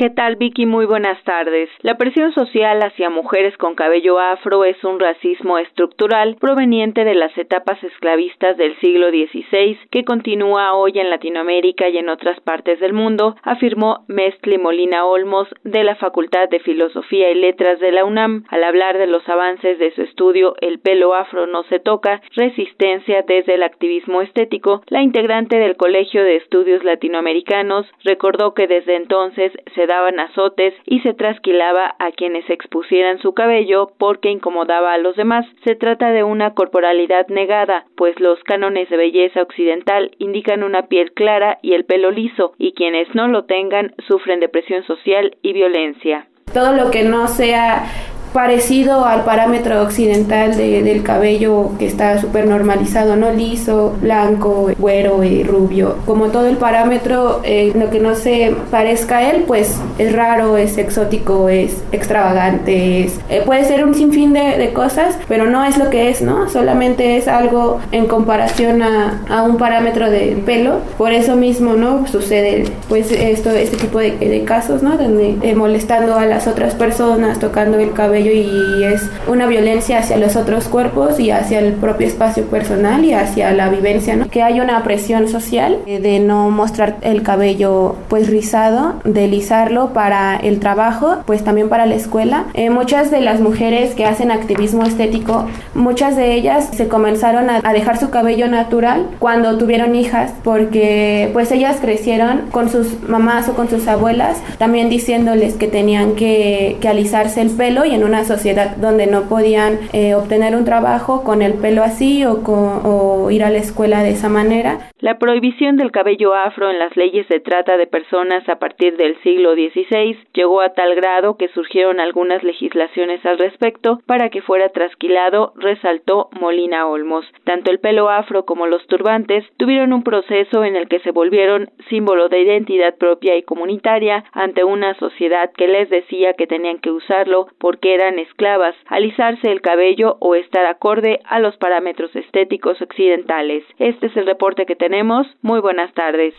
¿Qué 0.00 0.08
tal, 0.08 0.36
Vicky? 0.36 0.64
Muy 0.64 0.86
buenas 0.86 1.22
tardes. 1.24 1.68
La 1.82 1.98
presión 1.98 2.32
social 2.32 2.82
hacia 2.82 3.10
mujeres 3.10 3.54
con 3.58 3.74
cabello 3.74 4.18
afro 4.18 4.64
es 4.64 4.82
un 4.82 4.98
racismo 4.98 5.58
estructural 5.58 6.36
proveniente 6.40 7.04
de 7.04 7.14
las 7.14 7.36
etapas 7.36 7.84
esclavistas 7.84 8.56
del 8.56 8.80
siglo 8.80 9.10
XVI 9.10 9.78
que 9.90 10.04
continúa 10.04 10.72
hoy 10.72 10.98
en 10.98 11.10
Latinoamérica 11.10 11.90
y 11.90 11.98
en 11.98 12.08
otras 12.08 12.40
partes 12.40 12.80
del 12.80 12.94
mundo, 12.94 13.36
afirmó 13.42 14.06
Mestli 14.08 14.56
Molina 14.56 15.04
Olmos 15.04 15.48
de 15.64 15.84
la 15.84 15.96
Facultad 15.96 16.48
de 16.48 16.60
Filosofía 16.60 17.30
y 17.30 17.34
Letras 17.34 17.78
de 17.78 17.92
la 17.92 18.06
UNAM 18.06 18.44
al 18.48 18.64
hablar 18.64 18.96
de 18.96 19.06
los 19.06 19.28
avances 19.28 19.78
de 19.78 19.90
su 19.90 20.00
estudio 20.00 20.54
El 20.62 20.78
pelo 20.78 21.12
afro 21.12 21.46
no 21.46 21.64
se 21.64 21.78
toca, 21.78 22.22
resistencia 22.36 23.20
desde 23.28 23.52
el 23.52 23.62
activismo 23.62 24.22
estético. 24.22 24.80
La 24.86 25.02
integrante 25.02 25.58
del 25.58 25.76
Colegio 25.76 26.24
de 26.24 26.36
Estudios 26.36 26.84
Latinoamericanos 26.84 27.84
recordó 28.02 28.54
que 28.54 28.66
desde 28.66 28.96
entonces 28.96 29.52
se 29.74 29.89
daban 29.90 30.20
azotes 30.20 30.72
y 30.86 31.00
se 31.00 31.14
trasquilaba 31.14 31.96
a 31.98 32.12
quienes 32.12 32.48
expusieran 32.48 33.18
su 33.18 33.34
cabello 33.34 33.90
porque 33.98 34.30
incomodaba 34.30 34.94
a 34.94 34.98
los 34.98 35.16
demás. 35.16 35.44
Se 35.64 35.74
trata 35.74 36.12
de 36.12 36.22
una 36.22 36.54
corporalidad 36.54 37.26
negada, 37.26 37.84
pues 37.96 38.18
los 38.20 38.38
cánones 38.44 38.88
de 38.88 38.96
belleza 38.96 39.42
occidental 39.42 40.12
indican 40.18 40.62
una 40.62 40.86
piel 40.86 41.12
clara 41.12 41.58
y 41.60 41.74
el 41.74 41.84
pelo 41.84 42.12
liso, 42.12 42.52
y 42.56 42.72
quienes 42.72 43.12
no 43.16 43.26
lo 43.26 43.46
tengan 43.46 43.94
sufren 44.06 44.38
depresión 44.38 44.84
social 44.84 45.36
y 45.42 45.52
violencia. 45.54 46.28
Todo 46.54 46.72
lo 46.72 46.92
que 46.92 47.02
no 47.02 47.26
sea 47.26 47.84
parecido 48.32 49.04
al 49.04 49.24
parámetro 49.24 49.82
occidental 49.82 50.56
de, 50.56 50.82
del 50.82 51.02
cabello 51.02 51.72
que 51.78 51.86
está 51.86 52.20
súper 52.20 52.46
normalizado, 52.46 53.16
¿no? 53.16 53.32
Liso, 53.32 53.94
blanco, 54.00 54.70
güero, 54.78 55.24
y 55.24 55.42
rubio. 55.42 55.96
Como 56.06 56.26
todo 56.26 56.46
el 56.46 56.56
parámetro, 56.56 57.40
eh, 57.44 57.72
lo 57.74 57.90
que 57.90 57.98
no 57.98 58.14
se 58.14 58.54
parezca 58.70 59.18
a 59.18 59.30
él, 59.30 59.44
pues 59.46 59.76
es 59.98 60.12
raro, 60.14 60.56
es 60.56 60.78
exótico, 60.78 61.48
es 61.48 61.82
extravagante, 61.92 63.04
es, 63.04 63.18
eh, 63.28 63.42
puede 63.44 63.64
ser 63.64 63.84
un 63.84 63.94
sinfín 63.94 64.32
de, 64.32 64.58
de, 64.58 64.72
cosas, 64.72 65.18
pero 65.26 65.46
no 65.46 65.64
es 65.64 65.76
lo 65.76 65.90
que 65.90 66.10
es, 66.10 66.22
¿no? 66.22 66.48
Solamente 66.48 67.16
es 67.16 67.26
algo 67.26 67.80
en 67.90 68.06
comparación 68.06 68.82
a, 68.82 69.22
a 69.28 69.42
un 69.42 69.56
parámetro 69.56 70.10
de 70.10 70.40
pelo. 70.46 70.78
Por 70.96 71.12
eso 71.12 71.34
mismo, 71.34 71.74
¿no? 71.74 72.06
Sucede 72.06 72.64
pues 72.88 73.10
esto, 73.10 73.50
este 73.50 73.76
tipo 73.76 73.98
de, 73.98 74.12
de 74.12 74.44
casos, 74.44 74.82
¿no? 74.82 74.96
Donde 74.96 75.36
eh, 75.42 75.54
molestando 75.54 76.16
a 76.16 76.26
las 76.26 76.46
otras 76.46 76.74
personas, 76.74 77.38
tocando 77.38 77.78
el 77.78 77.92
cabello 77.92 78.19
y 78.26 78.84
es 78.84 79.08
una 79.26 79.46
violencia 79.46 79.98
hacia 79.98 80.16
los 80.16 80.36
otros 80.36 80.68
cuerpos 80.68 81.18
y 81.20 81.30
hacia 81.30 81.58
el 81.58 81.74
propio 81.74 82.06
espacio 82.06 82.44
personal 82.46 83.04
y 83.04 83.12
hacia 83.12 83.52
la 83.52 83.68
vivencia, 83.68 84.16
¿no? 84.16 84.28
Que 84.28 84.42
hay 84.42 84.60
una 84.60 84.82
presión 84.82 85.28
social 85.28 85.78
de 85.86 86.20
no 86.20 86.50
mostrar 86.50 86.96
el 87.02 87.22
cabello 87.22 87.96
pues 88.08 88.28
rizado, 88.28 88.94
de 89.04 89.28
lisarlo 89.28 89.92
para 89.92 90.36
el 90.36 90.60
trabajo, 90.60 91.18
pues 91.26 91.44
también 91.44 91.68
para 91.68 91.86
la 91.86 91.94
escuela. 91.94 92.44
Eh, 92.54 92.70
muchas 92.70 93.10
de 93.10 93.20
las 93.20 93.40
mujeres 93.40 93.94
que 93.94 94.04
hacen 94.04 94.30
activismo 94.30 94.84
estético, 94.84 95.46
muchas 95.74 96.16
de 96.16 96.34
ellas 96.34 96.70
se 96.72 96.88
comenzaron 96.88 97.50
a, 97.50 97.60
a 97.62 97.72
dejar 97.72 97.98
su 97.98 98.10
cabello 98.10 98.48
natural 98.48 99.06
cuando 99.18 99.58
tuvieron 99.58 99.94
hijas 99.94 100.32
porque 100.42 101.30
pues 101.32 101.50
ellas 101.52 101.78
crecieron 101.80 102.42
con 102.50 102.70
sus 102.70 103.02
mamás 103.08 103.48
o 103.48 103.54
con 103.54 103.68
sus 103.68 103.86
abuelas 103.88 104.38
también 104.58 104.88
diciéndoles 104.88 105.54
que 105.54 105.68
tenían 105.68 106.14
que, 106.14 106.76
que 106.80 106.88
alisarse 106.88 107.40
el 107.40 107.50
pelo 107.50 107.84
y 107.84 107.94
en 107.94 108.02
una 108.10 108.24
sociedad 108.24 108.76
donde 108.76 109.06
no 109.06 109.28
podían 109.28 109.78
eh, 109.92 110.16
obtener 110.16 110.56
un 110.56 110.64
trabajo 110.64 111.22
con 111.22 111.42
el 111.42 111.54
pelo 111.54 111.84
así 111.84 112.24
o, 112.24 112.42
con, 112.42 113.30
ir 113.30 113.44
a 113.44 113.50
la 113.50 113.58
escuela 113.58 114.02
de 114.02 114.10
esa 114.10 114.28
manera. 114.28 114.90
La 114.98 115.18
prohibición 115.18 115.76
del 115.76 115.92
cabello 115.92 116.34
afro 116.34 116.70
en 116.70 116.78
las 116.78 116.96
leyes 116.96 117.28
de 117.28 117.38
trata 117.38 117.76
de 117.76 117.86
personas 117.86 118.46
a 118.48 118.56
partir 118.56 118.96
del 118.96 119.16
siglo 119.22 119.54
XVI 119.54 120.18
llegó 120.34 120.60
a 120.60 120.70
tal 120.70 120.94
grado 120.96 121.36
que 121.36 121.48
surgieron 121.48 122.00
algunas 122.00 122.42
legislaciones 122.42 123.24
al 123.24 123.38
respecto 123.38 124.00
para 124.06 124.28
que 124.28 124.42
fuera 124.42 124.68
trasquilado, 124.70 125.52
resaltó 125.56 126.28
Molina 126.38 126.88
Olmos. 126.88 127.24
Tanto 127.44 127.70
el 127.70 127.78
pelo 127.78 128.10
afro 128.10 128.44
como 128.44 128.66
los 128.66 128.84
turbantes 128.88 129.44
tuvieron 129.56 129.92
un 129.92 130.02
proceso 130.02 130.64
en 130.64 130.74
el 130.74 130.88
que 130.88 130.98
se 131.00 131.12
volvieron 131.12 131.70
símbolo 131.88 132.28
de 132.28 132.42
identidad 132.42 132.96
propia 132.96 133.36
y 133.36 133.42
comunitaria 133.42 134.24
ante 134.32 134.64
una 134.64 134.94
sociedad 134.94 135.50
que 135.56 135.68
les 135.68 135.88
decía 135.88 136.34
que 136.34 136.48
tenían 136.48 136.78
que 136.78 136.90
usarlo 136.90 137.46
porque 137.58 137.94
eran 138.00 138.18
esclavas, 138.18 138.74
alisarse 138.86 139.50
el 139.50 139.60
cabello 139.60 140.16
o 140.20 140.34
estar 140.34 140.66
acorde 140.66 141.20
a 141.24 141.38
los 141.38 141.56
parámetros 141.58 142.14
estéticos 142.16 142.80
occidentales. 142.80 143.62
Este 143.78 144.06
es 144.06 144.16
el 144.16 144.26
reporte 144.26 144.66
que 144.66 144.76
tenemos. 144.76 145.26
Muy 145.42 145.60
buenas 145.60 145.92
tardes. 145.94 146.34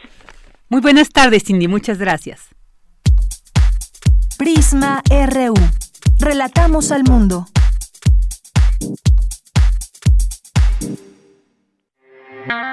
Muy 0.69 0.81
buenas 0.81 1.09
tardes, 1.09 1.43
Cindy. 1.43 1.67
Muchas 1.67 1.99
gracias. 1.99 2.49
Prisma 4.37 5.01
RU. 5.09 5.53
Relatamos 6.19 6.91
al 6.91 7.03
mundo. 7.03 7.45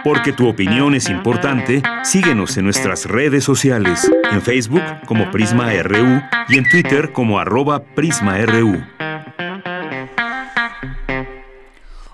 Porque 0.05 0.33
tu 0.33 0.49
opinión 0.49 0.95
es 0.95 1.09
importante, 1.09 1.83
síguenos 2.03 2.57
en 2.57 2.65
nuestras 2.65 3.07
redes 3.07 3.45
sociales, 3.45 4.11
en 4.31 4.43
Facebook 4.43 4.83
como 5.07 5.31
Prisma 5.31 5.73
RU 5.83 6.23
y 6.49 6.59
en 6.59 6.69
Twitter 6.69 7.13
como 7.13 7.39
arroba 7.39 7.83
PrismaRU. 7.83 8.83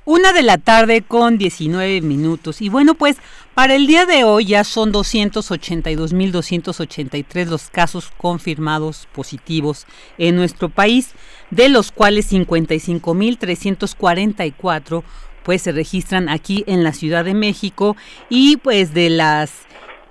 Una 0.06 0.34
de 0.34 0.42
la 0.42 0.58
tarde 0.58 1.00
con 1.00 1.38
19 1.38 2.02
minutos. 2.02 2.61
Y 2.61 2.68
bueno, 2.68 2.94
pues 2.94 3.16
para 3.54 3.75
el 3.75 3.87
día 3.87 4.04
de 4.04 4.25
hoy 4.25 4.44
ya 4.44 4.62
son 4.62 4.92
282.283 4.92 7.46
los 7.46 7.70
casos 7.70 8.12
confirmados 8.18 9.08
positivos 9.14 9.87
en 10.18 10.37
nuestro 10.37 10.68
país, 10.68 11.12
de 11.50 11.70
los 11.70 11.90
cuales 11.90 12.30
55.344 12.30 15.02
pues 15.44 15.62
se 15.62 15.72
registran 15.72 16.28
aquí 16.28 16.64
en 16.66 16.82
la 16.82 16.92
Ciudad 16.92 17.24
de 17.24 17.34
México 17.34 17.96
y 18.28 18.56
pues 18.56 18.92
de 18.94 19.10
las 19.10 19.52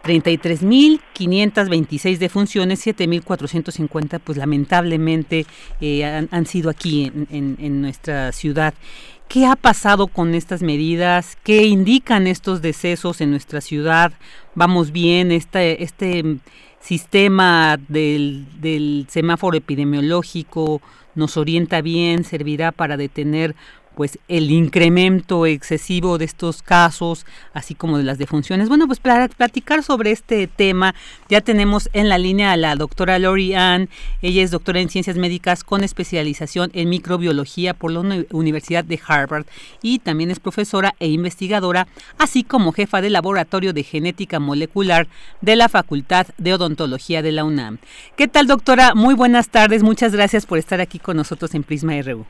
33.526 0.03 2.17
defunciones, 2.17 2.85
7.450 2.85 4.19
pues 4.23 4.37
lamentablemente 4.37 5.45
eh, 5.81 6.27
han, 6.29 6.45
sido 6.45 6.69
aquí 6.69 7.05
en, 7.05 7.27
en, 7.31 7.57
en 7.59 7.81
nuestra 7.81 8.31
ciudad. 8.31 8.75
¿Qué 9.27 9.47
ha 9.47 9.55
pasado 9.55 10.05
con 10.07 10.35
estas 10.35 10.61
medidas? 10.61 11.37
¿Qué 11.43 11.65
indican 11.65 12.27
estos 12.27 12.61
decesos 12.61 13.21
en 13.21 13.31
nuestra 13.31 13.61
ciudad? 13.61 14.13
¿Vamos 14.53 14.91
bien? 14.91 15.31
Este, 15.31 15.81
este 15.83 16.37
sistema 16.79 17.79
del, 17.87 18.45
del 18.59 19.07
semáforo 19.09 19.57
epidemiológico 19.57 20.81
nos 21.15 21.37
orienta 21.37 21.81
bien, 21.81 22.25
servirá 22.25 22.71
para 22.71 22.97
detener 22.97 23.55
pues 23.95 24.19
el 24.27 24.51
incremento 24.51 25.45
excesivo 25.45 26.17
de 26.17 26.25
estos 26.25 26.61
casos, 26.61 27.25
así 27.53 27.75
como 27.75 27.97
de 27.97 28.03
las 28.03 28.17
defunciones. 28.17 28.69
Bueno, 28.69 28.87
pues 28.87 28.99
para 28.99 29.27
platicar 29.27 29.83
sobre 29.83 30.11
este 30.11 30.47
tema, 30.47 30.95
ya 31.29 31.41
tenemos 31.41 31.89
en 31.93 32.09
la 32.09 32.17
línea 32.17 32.51
a 32.51 32.57
la 32.57 32.75
doctora 32.75 33.19
Lori 33.19 33.53
Ann. 33.53 33.89
Ella 34.21 34.43
es 34.43 34.51
doctora 34.51 34.79
en 34.79 34.89
ciencias 34.89 35.17
médicas 35.17 35.63
con 35.63 35.83
especialización 35.83 36.71
en 36.73 36.89
microbiología 36.89 37.73
por 37.73 37.91
la 37.91 38.25
Universidad 38.31 38.83
de 38.83 38.99
Harvard 39.05 39.45
y 39.81 39.99
también 39.99 40.31
es 40.31 40.39
profesora 40.39 40.95
e 40.99 41.07
investigadora, 41.07 41.87
así 42.17 42.43
como 42.43 42.71
jefa 42.71 43.01
del 43.01 43.13
laboratorio 43.13 43.73
de 43.73 43.83
genética 43.83 44.39
molecular 44.39 45.07
de 45.41 45.55
la 45.55 45.69
Facultad 45.69 46.27
de 46.37 46.53
Odontología 46.53 47.21
de 47.21 47.31
la 47.31 47.43
UNAM. 47.43 47.79
¿Qué 48.15 48.27
tal, 48.27 48.47
doctora? 48.47 48.93
Muy 48.95 49.13
buenas 49.13 49.49
tardes. 49.49 49.83
Muchas 49.83 50.13
gracias 50.13 50.45
por 50.45 50.57
estar 50.57 50.81
aquí 50.81 50.99
con 50.99 51.17
nosotros 51.17 51.53
en 51.55 51.63
Prisma 51.63 51.93
RU. 52.01 52.25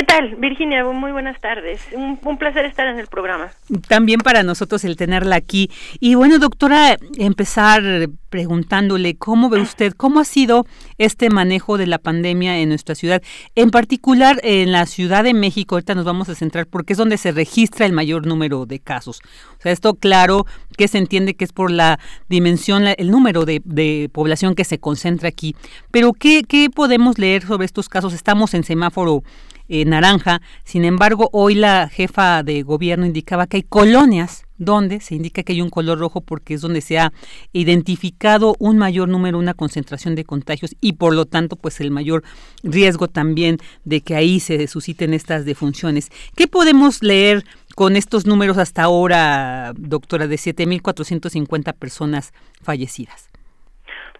¿Qué 0.00 0.06
tal, 0.06 0.36
Virginia? 0.36 0.82
Muy 0.82 1.12
buenas 1.12 1.38
tardes. 1.42 1.82
Un, 1.92 2.38
placer 2.38 2.64
estar 2.64 2.88
en 2.88 2.98
el 2.98 3.06
programa. 3.06 3.50
También 3.86 4.20
para 4.20 4.42
nosotros 4.42 4.82
el 4.86 4.96
tenerla 4.96 5.36
aquí. 5.36 5.70
Y 6.00 6.14
bueno, 6.14 6.38
doctora, 6.38 6.96
empezar 7.18 7.82
preguntándole 8.30 9.16
cómo 9.16 9.50
ve 9.50 9.60
usted, 9.60 9.92
cómo 9.92 10.20
ha 10.20 10.24
sido 10.24 10.64
este 10.96 11.28
manejo 11.28 11.76
de 11.76 11.86
la 11.86 11.98
pandemia 11.98 12.60
en 12.60 12.70
nuestra 12.70 12.94
ciudad, 12.94 13.20
en 13.54 13.70
particular 13.70 14.40
en 14.42 14.72
la 14.72 14.86
Ciudad 14.86 15.22
de 15.22 15.34
México. 15.34 15.74
Ahorita 15.74 15.94
nos 15.94 16.06
vamos 16.06 16.30
a 16.30 16.34
centrar 16.34 16.66
porque 16.66 16.94
es 16.94 16.98
donde 16.98 17.18
se 17.18 17.32
registra 17.32 17.84
el 17.84 17.92
mayor 17.92 18.26
número 18.26 18.64
de 18.64 18.78
casos. 18.78 19.20
O 19.58 19.60
sea, 19.60 19.70
esto 19.70 19.92
claro 19.92 20.46
que 20.78 20.88
se 20.88 20.96
entiende 20.96 21.34
que 21.34 21.44
es 21.44 21.52
por 21.52 21.70
la 21.70 21.98
dimensión, 22.30 22.86
el 22.86 23.10
número 23.10 23.44
de, 23.44 23.60
de 23.66 24.08
población 24.10 24.54
que 24.54 24.64
se 24.64 24.78
concentra 24.78 25.28
aquí. 25.28 25.54
Pero 25.90 26.14
¿qué, 26.14 26.42
¿qué 26.48 26.70
podemos 26.74 27.18
leer 27.18 27.42
sobre 27.42 27.66
estos 27.66 27.90
casos? 27.90 28.14
Estamos 28.14 28.54
en 28.54 28.64
semáforo 28.64 29.22
eh, 29.70 29.84
naranja. 29.84 30.40
Sin 30.64 30.84
embargo, 30.84 31.30
hoy 31.32 31.54
la 31.54 31.88
jefa 31.88 32.42
de 32.42 32.62
gobierno 32.62 33.06
indicaba 33.06 33.46
que 33.46 33.58
hay 33.58 33.62
colonias 33.62 34.44
donde 34.58 35.00
se 35.00 35.14
indica 35.14 35.44
que 35.44 35.52
hay 35.52 35.62
un 35.62 35.70
color 35.70 36.00
rojo 36.00 36.20
porque 36.20 36.54
es 36.54 36.60
donde 36.60 36.80
se 36.80 36.98
ha 36.98 37.12
identificado 37.52 38.56
un 38.58 38.78
mayor 38.78 39.08
número, 39.08 39.38
una 39.38 39.54
concentración 39.54 40.16
de 40.16 40.24
contagios 40.24 40.74
y 40.80 40.94
por 40.94 41.14
lo 41.14 41.24
tanto 41.24 41.54
pues 41.54 41.80
el 41.80 41.92
mayor 41.92 42.24
riesgo 42.64 43.06
también 43.06 43.58
de 43.84 44.00
que 44.00 44.16
ahí 44.16 44.40
se 44.40 44.66
susciten 44.66 45.14
estas 45.14 45.44
defunciones. 45.44 46.10
¿Qué 46.36 46.48
podemos 46.48 47.02
leer 47.02 47.44
con 47.76 47.94
estos 47.94 48.26
números 48.26 48.58
hasta 48.58 48.82
ahora, 48.82 49.72
doctora, 49.76 50.26
de 50.26 50.34
7.450 50.34 51.74
personas 51.78 52.34
fallecidas? 52.60 53.30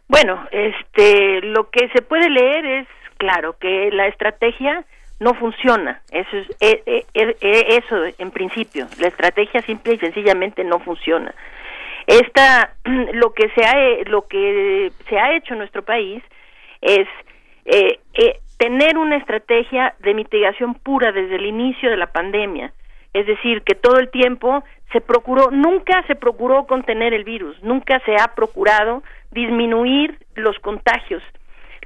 Bueno, 0.06 0.46
este, 0.52 1.40
lo 1.42 1.70
que 1.70 1.88
se 1.92 2.02
puede 2.02 2.30
leer 2.30 2.64
es, 2.64 2.88
claro, 3.18 3.56
que 3.60 3.90
la 3.92 4.06
estrategia 4.06 4.86
no 5.20 5.34
funciona. 5.34 6.00
Eso 6.10 6.36
es 6.36 6.46
eh, 6.60 6.82
eh, 7.14 7.36
eh, 7.40 7.80
eso 7.84 7.96
en 8.18 8.30
principio. 8.30 8.86
La 8.98 9.08
estrategia 9.08 9.62
simple 9.62 9.94
y 9.94 9.98
sencillamente 9.98 10.64
no 10.64 10.80
funciona. 10.80 11.32
Esta 12.06 12.72
lo 13.12 13.32
que 13.32 13.48
se 13.50 13.64
ha 13.64 13.76
lo 14.06 14.26
que 14.26 14.90
se 15.08 15.18
ha 15.18 15.36
hecho 15.36 15.52
en 15.52 15.58
nuestro 15.58 15.82
país 15.82 16.22
es 16.80 17.06
tener 18.56 18.98
una 18.98 19.16
estrategia 19.16 19.94
de 20.00 20.14
mitigación 20.14 20.74
pura 20.74 21.12
desde 21.12 21.36
el 21.36 21.46
inicio 21.46 21.90
de 21.90 21.96
la 21.96 22.08
pandemia. 22.08 22.72
Es 23.12 23.26
decir, 23.26 23.62
que 23.62 23.74
todo 23.74 23.98
el 23.98 24.10
tiempo 24.10 24.64
se 24.92 25.00
procuró, 25.00 25.50
nunca 25.50 26.02
se 26.06 26.14
procuró 26.14 26.66
contener 26.66 27.12
el 27.12 27.24
virus, 27.24 27.62
nunca 27.62 28.00
se 28.00 28.16
ha 28.16 28.34
procurado 28.34 29.02
disminuir 29.30 30.18
los 30.34 30.58
contagios. 30.58 31.22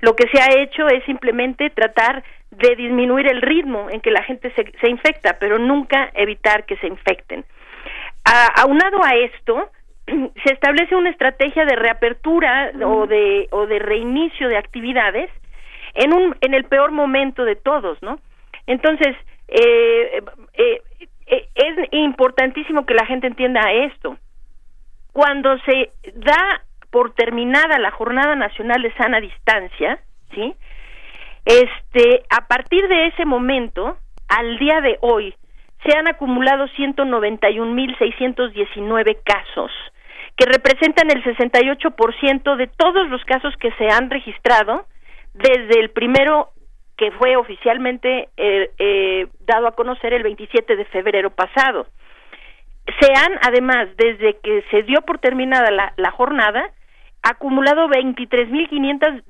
Lo 0.01 0.15
que 0.17 0.29
se 0.29 0.41
ha 0.41 0.63
hecho 0.63 0.87
es 0.89 1.05
simplemente 1.05 1.71
tratar 1.71 2.23
de 2.57 2.77
disminuir 2.77 3.27
el 3.27 3.43
ritmo 3.43 3.89
en 3.91 4.01
que 4.01 4.11
la 4.11 4.23
gente 4.23 4.53
se, 4.55 4.73
se 4.81 4.91
infecta, 4.91 5.39
pero 5.39 5.59
nunca 5.59 6.11
evitar 6.15 6.65
que 6.65 6.77
se 6.77 6.87
infecten. 6.87 7.45
aunado 8.57 9.03
a 9.05 9.15
esto, 9.17 9.71
se 10.07 10.53
establece 10.53 10.95
una 10.95 11.11
estrategia 11.11 11.65
de 11.65 11.77
reapertura 11.77 12.73
o 12.85 13.07
de 13.07 13.49
o 13.51 13.67
de 13.67 13.79
reinicio 13.79 14.49
de 14.49 14.57
actividades 14.57 15.31
en 15.95 16.13
un 16.13 16.37
en 16.41 16.55
el 16.55 16.65
peor 16.65 16.91
momento 16.91 17.45
de 17.45 17.57
todos, 17.57 18.03
¿no? 18.03 18.19
Entonces 18.67 19.17
eh, 19.49 20.23
eh, 20.55 20.83
eh, 21.27 21.49
es 21.55 21.89
importantísimo 21.93 22.85
que 22.85 22.95
la 22.95 23.07
gente 23.07 23.27
entienda 23.27 23.73
esto. 23.73 24.17
Cuando 25.13 25.57
se 25.61 25.91
da 26.15 26.63
por 26.91 27.15
terminada 27.15 27.79
la 27.79 27.91
Jornada 27.91 28.35
Nacional 28.35 28.83
de 28.83 28.93
Sana 28.95 29.21
Distancia, 29.21 30.01
¿sí? 30.35 30.55
Este, 31.45 32.23
a 32.31 32.47
partir 32.47 32.89
de 32.89 33.09
ese 33.09 33.27
momento, 33.27 33.99
al 34.29 34.59
día 34.59 34.81
de 34.81 34.97
hoy, 35.03 35.35
se 35.85 35.95
han 35.97 36.09
acumulado 36.09 36.67
191.619 36.69 39.19
casos, 39.23 39.71
que 40.37 40.47
representan 40.47 41.11
el 41.11 41.23
68% 41.23 42.57
de 42.57 42.67
todos 42.69 43.11
los 43.11 43.23
casos 43.25 43.55
que 43.59 43.71
se 43.73 43.89
han 43.89 44.09
registrado 44.11 44.87
desde 45.35 45.81
el 45.81 45.91
primero 45.91 46.49
que 46.97 47.11
fue 47.13 47.37
oficialmente 47.37 48.31
eh, 48.37 48.71
eh, 48.79 49.27
dado 49.41 49.67
a 49.67 49.73
conocer 49.73 50.15
el 50.15 50.23
27 50.23 50.77
de 50.77 50.85
febrero 50.87 51.31
pasado. 51.31 51.87
Se 53.01 53.13
han, 53.17 53.33
además, 53.43 53.89
desde 53.97 54.39
que 54.41 54.63
se 54.71 54.83
dio 54.85 55.03
por 55.03 55.19
terminada 55.19 55.71
la, 55.71 55.93
la 55.97 56.11
jornada, 56.13 56.71
acumulado 57.23 57.89
23.500 57.89 59.25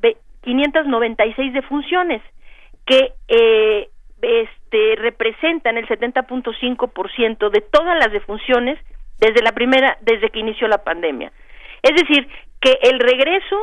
596 0.45 1.53
defunciones 1.53 2.23
que 2.87 3.13
eh, 3.29 3.89
este, 4.23 4.97
representan 4.97 5.77
el 5.77 5.87
70.5% 5.89 7.51
de 7.51 7.61
todas 7.61 7.99
las 7.99 8.13
defunciones 8.13 8.79
desde 9.19 9.43
la 9.43 9.53
primera, 9.53 9.97
desde 10.03 10.31
que 10.31 10.41
inició 10.41 10.69
la 10.69 10.85
pandemia. 10.85 11.33
Es 11.83 11.95
decir, 11.95 12.29
que 12.61 12.79
el 12.83 12.99
regreso 12.99 13.57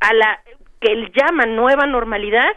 a 0.00 0.14
la 0.14 0.40
que 0.80 0.92
él 0.92 1.12
llama 1.12 1.46
nueva 1.46 1.86
normalidad, 1.86 2.50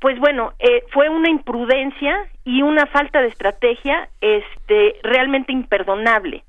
pues 0.00 0.18
bueno, 0.18 0.52
eh, 0.58 0.84
fue 0.92 1.08
una 1.08 1.30
imprudencia 1.30 2.26
y 2.44 2.62
una 2.62 2.86
falta 2.86 3.22
de 3.22 3.28
estrategia 3.28 4.08
este, 4.20 4.96
realmente 5.02 5.52
imperdonable. 5.52 6.44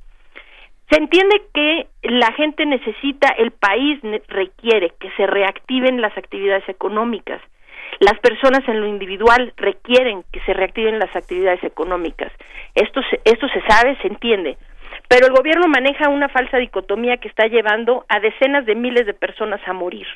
Se 0.89 0.97
entiende 0.97 1.41
que 1.53 1.87
la 2.03 2.31
gente 2.33 2.65
necesita, 2.65 3.29
el 3.37 3.51
país 3.51 3.99
requiere 4.27 4.91
que 4.99 5.09
se 5.17 5.25
reactiven 5.25 6.01
las 6.01 6.15
actividades 6.17 6.67
económicas. 6.69 7.41
Las 7.99 8.19
personas 8.19 8.67
en 8.67 8.81
lo 8.81 8.87
individual 8.87 9.53
requieren 9.57 10.23
que 10.31 10.41
se 10.41 10.53
reactiven 10.53 10.99
las 10.99 11.15
actividades 11.15 11.63
económicas. 11.63 12.31
Esto 12.75 13.01
se, 13.09 13.19
esto 13.23 13.47
se 13.49 13.61
sabe, 13.67 13.97
se 14.01 14.07
entiende. 14.07 14.57
Pero 15.07 15.27
el 15.27 15.33
gobierno 15.33 15.67
maneja 15.67 16.09
una 16.09 16.29
falsa 16.29 16.57
dicotomía 16.57 17.17
que 17.17 17.29
está 17.29 17.47
llevando 17.47 18.05
a 18.09 18.19
decenas 18.19 18.65
de 18.65 18.75
miles 18.75 19.05
de 19.05 19.13
personas 19.13 19.61
a 19.67 19.73
morir. 19.73 20.07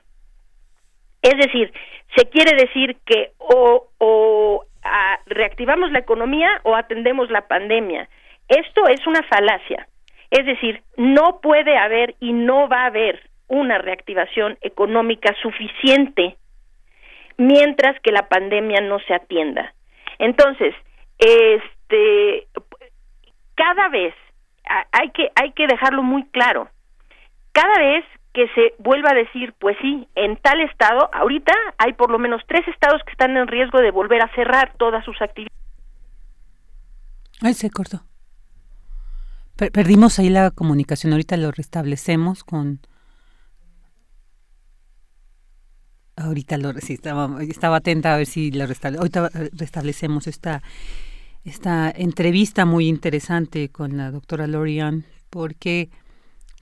Es 1.22 1.36
decir, 1.38 1.72
se 2.16 2.30
quiere 2.30 2.56
decir 2.56 2.98
que 3.06 3.32
o, 3.38 3.88
o 3.98 4.66
reactivamos 5.26 5.92
la 5.92 6.00
economía 6.00 6.62
o 6.64 6.76
atendemos 6.76 7.30
la 7.30 7.48
pandemia. 7.48 8.08
Esto 8.48 8.88
es 8.88 9.06
una 9.06 9.22
falacia. 9.24 9.88
Es 10.32 10.46
decir, 10.46 10.84
no 10.96 11.40
puede 11.42 11.78
haber 11.78 12.16
y 12.20 12.34
no 12.34 12.68
va 12.68 12.84
a 12.84 12.88
haber 12.88 13.30
una 13.48 13.80
reactivación 13.80 14.58
económica 14.62 15.36
suficiente 15.42 16.38
mientras 17.38 18.00
que 18.02 18.12
la 18.12 18.28
pandemia 18.30 18.82
no 18.82 19.00
se 19.00 19.14
atienda. 19.14 19.74
Entonces, 20.20 20.76
este 21.18 22.48
cada 23.56 23.90
vez 23.90 24.14
hay 24.92 25.10
que 25.12 25.32
hay 25.36 25.52
que 25.54 25.66
dejarlo 25.66 26.04
muy 26.04 26.26
claro. 26.28 26.70
Cada 27.52 27.80
vez 27.80 28.06
que 28.34 28.48
se 28.50 28.74
vuelva 28.78 29.10
a 29.12 29.16
decir, 29.16 29.54
pues 29.58 29.76
sí, 29.82 30.08
en 30.14 30.38
tal 30.38 30.62
estado, 30.62 31.10
ahorita 31.14 31.52
hay 31.80 31.94
por 31.94 32.12
lo 32.12 32.20
menos 32.20 32.44
tres 32.48 32.68
estados 32.68 33.02
que 33.04 33.12
están 33.12 33.36
en 33.36 33.48
riesgo 33.48 33.80
de 33.80 33.90
volver 33.90 34.22
a 34.22 34.34
cerrar 34.36 34.74
todas 34.78 35.04
sus 35.04 35.20
actividades. 35.20 35.58
Ay, 37.42 37.54
se 37.54 37.72
cortó 37.72 38.09
perdimos 39.72 40.20
ahí 40.20 40.30
la 40.30 40.52
comunicación, 40.52 41.14
ahorita 41.14 41.38
lo 41.38 41.52
restablecemos 41.52 42.44
con... 42.44 42.80
Ahorita 46.16 46.58
lo 46.58 46.74
sí, 46.82 46.94
estaba, 46.94 47.78
atenta 47.78 48.14
a 48.14 48.18
ver 48.18 48.26
si 48.26 48.52
lo 48.52 48.66
ahorita 48.66 49.30
restablecemos 49.54 50.28
esta, 50.28 50.62
esta 51.46 51.90
entrevista 51.90 52.66
muy 52.66 52.90
interesante 52.90 53.70
con 53.70 53.96
la 53.96 54.12
doctora 54.12 54.46
Lorian, 54.46 55.06
porque 55.30 55.90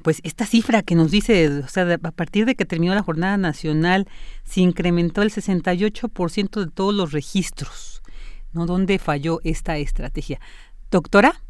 pues 0.03 0.21
esta 0.23 0.45
cifra 0.45 0.83
que 0.83 0.93
nos 0.93 1.09
dice, 1.09 1.47
o 1.49 1.67
sea, 1.67 1.91
a 1.91 2.11
partir 2.11 2.45
de 2.45 2.53
que 2.53 2.65
terminó 2.65 2.93
la 2.93 3.01
jornada 3.01 3.37
nacional, 3.37 4.07
se 4.43 4.61
incrementó 4.61 5.23
el 5.23 5.31
68% 5.31 6.65
de 6.65 6.71
todos 6.71 6.93
los 6.93 7.11
registros, 7.11 8.03
¿no? 8.53 8.67
¿Dónde 8.67 8.99
falló 8.99 9.39
esta 9.43 9.77
estrategia? 9.77 10.39
Doctora. 10.91 11.41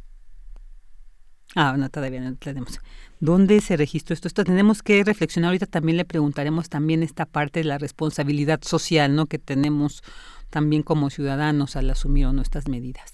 Ah, 1.59 1.75
no, 1.75 1.89
todavía 1.89 2.21
no 2.21 2.35
tenemos. 2.35 2.79
¿Dónde 3.19 3.61
se 3.61 3.77
registró 3.77 4.13
esto? 4.13 4.27
Esto 4.27 4.43
tenemos 4.43 4.83
que 4.83 5.03
reflexionar. 5.03 5.49
Ahorita 5.49 5.65
también 5.65 5.97
le 5.97 6.05
preguntaremos 6.05 6.69
también 6.69 7.01
esta 7.01 7.25
parte 7.25 7.61
de 7.61 7.63
la 7.63 7.79
responsabilidad 7.79 8.61
social, 8.61 9.15
¿no? 9.15 9.25
Que 9.25 9.39
tenemos 9.39 10.03
también 10.51 10.83
como 10.83 11.09
ciudadanos 11.09 11.75
al 11.75 11.89
asumir 11.89 12.27
nuestras 12.27 12.67
medidas. 12.67 13.11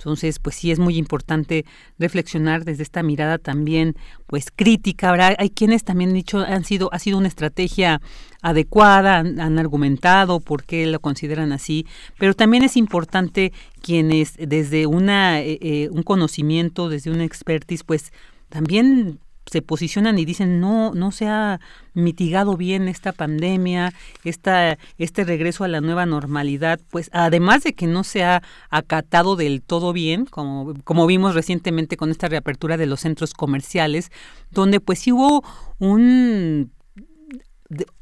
Entonces, 0.00 0.38
pues 0.38 0.56
sí 0.56 0.70
es 0.70 0.78
muy 0.78 0.96
importante 0.96 1.66
reflexionar 1.98 2.64
desde 2.64 2.82
esta 2.82 3.02
mirada 3.02 3.36
también, 3.36 3.96
pues 4.26 4.46
crítica. 4.50 5.10
Ahora 5.10 5.36
hay 5.38 5.50
quienes 5.50 5.84
también 5.84 6.10
han 6.10 6.14
dicho 6.14 6.38
han 6.38 6.64
sido 6.64 6.88
ha 6.90 6.98
sido 6.98 7.18
una 7.18 7.28
estrategia 7.28 8.00
adecuada, 8.40 9.18
han, 9.18 9.58
argumentado 9.58 10.40
por 10.40 10.64
qué 10.64 10.86
lo 10.86 11.00
consideran 11.00 11.52
así, 11.52 11.86
pero 12.18 12.32
también 12.32 12.64
es 12.64 12.78
importante 12.78 13.52
quienes 13.82 14.36
desde 14.38 14.86
una 14.86 15.42
eh, 15.42 15.58
eh, 15.60 15.88
un 15.90 16.02
conocimiento, 16.02 16.88
desde 16.88 17.10
una 17.10 17.24
expertise, 17.24 17.84
pues 17.84 18.10
también 18.48 19.20
se 19.50 19.62
posicionan 19.62 20.18
y 20.18 20.24
dicen 20.24 20.60
no 20.60 20.94
no 20.94 21.10
se 21.10 21.26
ha 21.26 21.60
mitigado 21.92 22.56
bien 22.56 22.86
esta 22.86 23.12
pandemia 23.12 23.92
esta 24.22 24.78
este 24.98 25.24
regreso 25.24 25.64
a 25.64 25.68
la 25.68 25.80
nueva 25.80 26.06
normalidad 26.06 26.80
pues 26.90 27.10
además 27.12 27.64
de 27.64 27.72
que 27.72 27.86
no 27.86 28.04
se 28.04 28.22
ha 28.22 28.42
acatado 28.70 29.34
del 29.34 29.60
todo 29.60 29.92
bien 29.92 30.24
como 30.24 30.74
como 30.84 31.06
vimos 31.06 31.34
recientemente 31.34 31.96
con 31.96 32.10
esta 32.10 32.28
reapertura 32.28 32.76
de 32.76 32.86
los 32.86 33.00
centros 33.00 33.34
comerciales 33.34 34.12
donde 34.52 34.78
pues 34.80 35.00
sí 35.00 35.10
hubo 35.10 35.42
un 35.78 36.70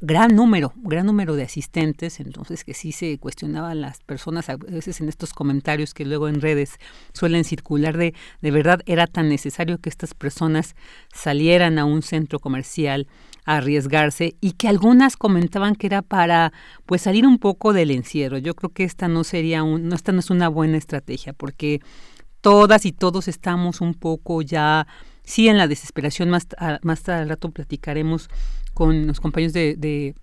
gran 0.01 0.35
número, 0.35 0.73
gran 0.77 1.05
número 1.05 1.37
de 1.37 1.43
asistentes, 1.43 2.21
entonces 2.21 2.65
que 2.65 2.73
sí 2.73 2.91
se 2.91 3.19
cuestionaban 3.19 3.83
las 3.83 4.01
personas 4.03 4.49
a 4.49 4.57
veces 4.57 5.03
en 5.03 5.11
estos 5.11 5.35
comentarios 5.35 5.93
que 5.93 6.07
luego 6.07 6.27
en 6.27 6.41
redes 6.41 6.77
suelen 7.13 7.45
circular 7.45 7.99
de 7.99 8.15
de 8.41 8.51
verdad 8.51 8.81
era 8.87 9.07
tan 9.07 9.29
necesario 9.29 9.77
que 9.79 9.91
estas 9.91 10.15
personas 10.15 10.75
salieran 11.13 11.79
a 11.79 11.85
un 11.85 12.01
centro 12.01 12.39
comercial 12.39 13.09
a 13.45 13.59
arriesgarse 13.59 14.37
y 14.41 14.53
que 14.53 14.69
algunas 14.69 15.19
comentaban 15.19 15.75
que 15.75 15.89
era 15.89 16.01
para 16.01 16.55
pues 16.87 17.03
salir 17.03 17.27
un 17.27 17.39
poco 17.39 17.75
del 17.75 17.91
encierro. 17.91 18.39
Yo 18.39 18.55
creo 18.55 18.71
que 18.71 18.85
esta 18.85 19.07
no 19.07 19.23
sería 19.23 19.63
un, 19.65 19.89
no, 19.89 19.97
esta 19.97 20.13
no 20.13 20.21
es 20.21 20.31
una 20.31 20.49
buena 20.49 20.79
estrategia 20.79 21.35
porque 21.35 21.81
todas 22.41 22.87
y 22.87 22.93
todos 22.93 23.29
estamos 23.29 23.83
un 23.83 23.93
poco 23.93 24.41
ya 24.41 24.87
sí 25.25 25.49
en 25.49 25.59
la 25.59 25.69
desesperación 25.69 26.31
más 26.31 26.47
más 26.83 27.07
al 27.09 27.29
rato 27.29 27.51
platicaremos 27.51 28.31
con 28.79 29.09
los 29.09 29.19
compañeros 29.19 29.53
de, 29.53 29.75
de 29.75 30.15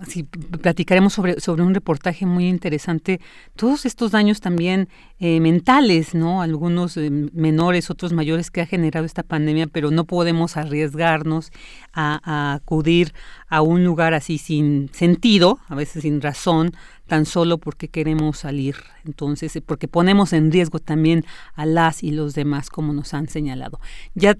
así 0.00 0.24
platicaremos 0.24 1.14
sobre, 1.14 1.40
sobre 1.40 1.62
un 1.62 1.74
reportaje 1.74 2.26
muy 2.26 2.48
interesante, 2.48 3.20
todos 3.54 3.86
estos 3.86 4.10
daños 4.10 4.40
también 4.40 4.88
eh, 5.18 5.40
mentales, 5.40 6.14
¿no? 6.14 6.42
Algunos 6.42 6.96
eh, 6.96 7.10
menores, 7.10 7.90
otros 7.90 8.12
mayores 8.12 8.50
que 8.50 8.60
ha 8.60 8.66
generado 8.66 9.06
esta 9.06 9.22
pandemia, 9.22 9.66
pero 9.66 9.90
no 9.90 10.04
podemos 10.04 10.56
arriesgarnos 10.56 11.50
a, 11.92 12.20
a, 12.22 12.54
acudir 12.54 13.14
a 13.48 13.62
un 13.62 13.84
lugar 13.84 14.12
así 14.12 14.38
sin 14.38 14.90
sentido, 14.92 15.58
a 15.68 15.74
veces 15.74 16.02
sin 16.02 16.20
razón, 16.20 16.72
tan 17.06 17.24
solo 17.24 17.58
porque 17.58 17.88
queremos 17.88 18.38
salir. 18.38 18.76
Entonces, 19.04 19.56
eh, 19.56 19.62
porque 19.62 19.88
ponemos 19.88 20.32
en 20.32 20.52
riesgo 20.52 20.78
también 20.78 21.24
a 21.54 21.64
las 21.64 22.02
y 22.02 22.10
los 22.10 22.34
demás, 22.34 22.68
como 22.68 22.92
nos 22.92 23.14
han 23.14 23.28
señalado. 23.28 23.80
Ya, 24.14 24.36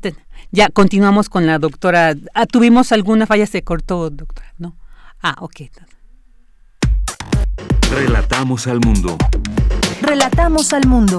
ya 0.50 0.68
continuamos 0.68 1.30
con 1.30 1.46
la 1.46 1.58
doctora. 1.58 2.14
Ah, 2.34 2.46
¿Tuvimos 2.46 2.92
alguna 2.92 3.26
falla? 3.26 3.46
Se 3.46 3.62
cortó, 3.62 4.10
doctora, 4.10 4.52
¿no? 4.58 4.76
Ah, 5.22 5.36
ok. 5.40 5.62
Relatamos 7.90 8.66
al 8.66 8.80
mundo. 8.80 9.16
Relatamos 10.02 10.72
al 10.72 10.86
mundo. 10.86 11.18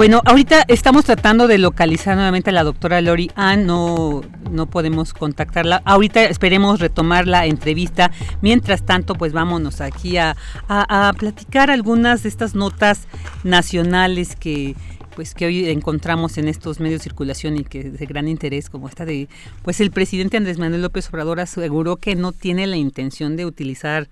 Bueno, 0.00 0.22
ahorita 0.24 0.64
estamos 0.68 1.04
tratando 1.04 1.46
de 1.46 1.58
localizar 1.58 2.16
nuevamente 2.16 2.48
a 2.48 2.54
la 2.54 2.64
doctora 2.64 3.02
Lori 3.02 3.30
Ann, 3.34 3.66
no, 3.66 4.22
no 4.50 4.64
podemos 4.64 5.12
contactarla. 5.12 5.82
Ahorita 5.84 6.24
esperemos 6.24 6.80
retomar 6.80 7.26
la 7.26 7.44
entrevista. 7.44 8.10
Mientras 8.40 8.86
tanto, 8.86 9.14
pues 9.14 9.34
vámonos 9.34 9.82
aquí 9.82 10.16
a, 10.16 10.38
a, 10.68 11.12
platicar 11.18 11.70
algunas 11.70 12.22
de 12.22 12.30
estas 12.30 12.54
notas 12.54 13.08
nacionales 13.44 14.36
que, 14.36 14.74
pues 15.14 15.34
que 15.34 15.44
hoy 15.44 15.68
encontramos 15.68 16.38
en 16.38 16.48
estos 16.48 16.80
medios 16.80 17.00
de 17.00 17.04
circulación 17.04 17.58
y 17.58 17.64
que 17.64 17.90
de 17.90 18.06
gran 18.06 18.26
interés 18.26 18.70
como 18.70 18.88
esta 18.88 19.04
de 19.04 19.28
pues 19.60 19.82
el 19.82 19.90
presidente 19.90 20.38
Andrés 20.38 20.56
Manuel 20.56 20.80
López 20.80 21.10
Obrador 21.10 21.40
aseguró 21.40 21.96
que 21.96 22.16
no 22.16 22.32
tiene 22.32 22.66
la 22.66 22.76
intención 22.78 23.36
de 23.36 23.44
utilizar 23.44 24.08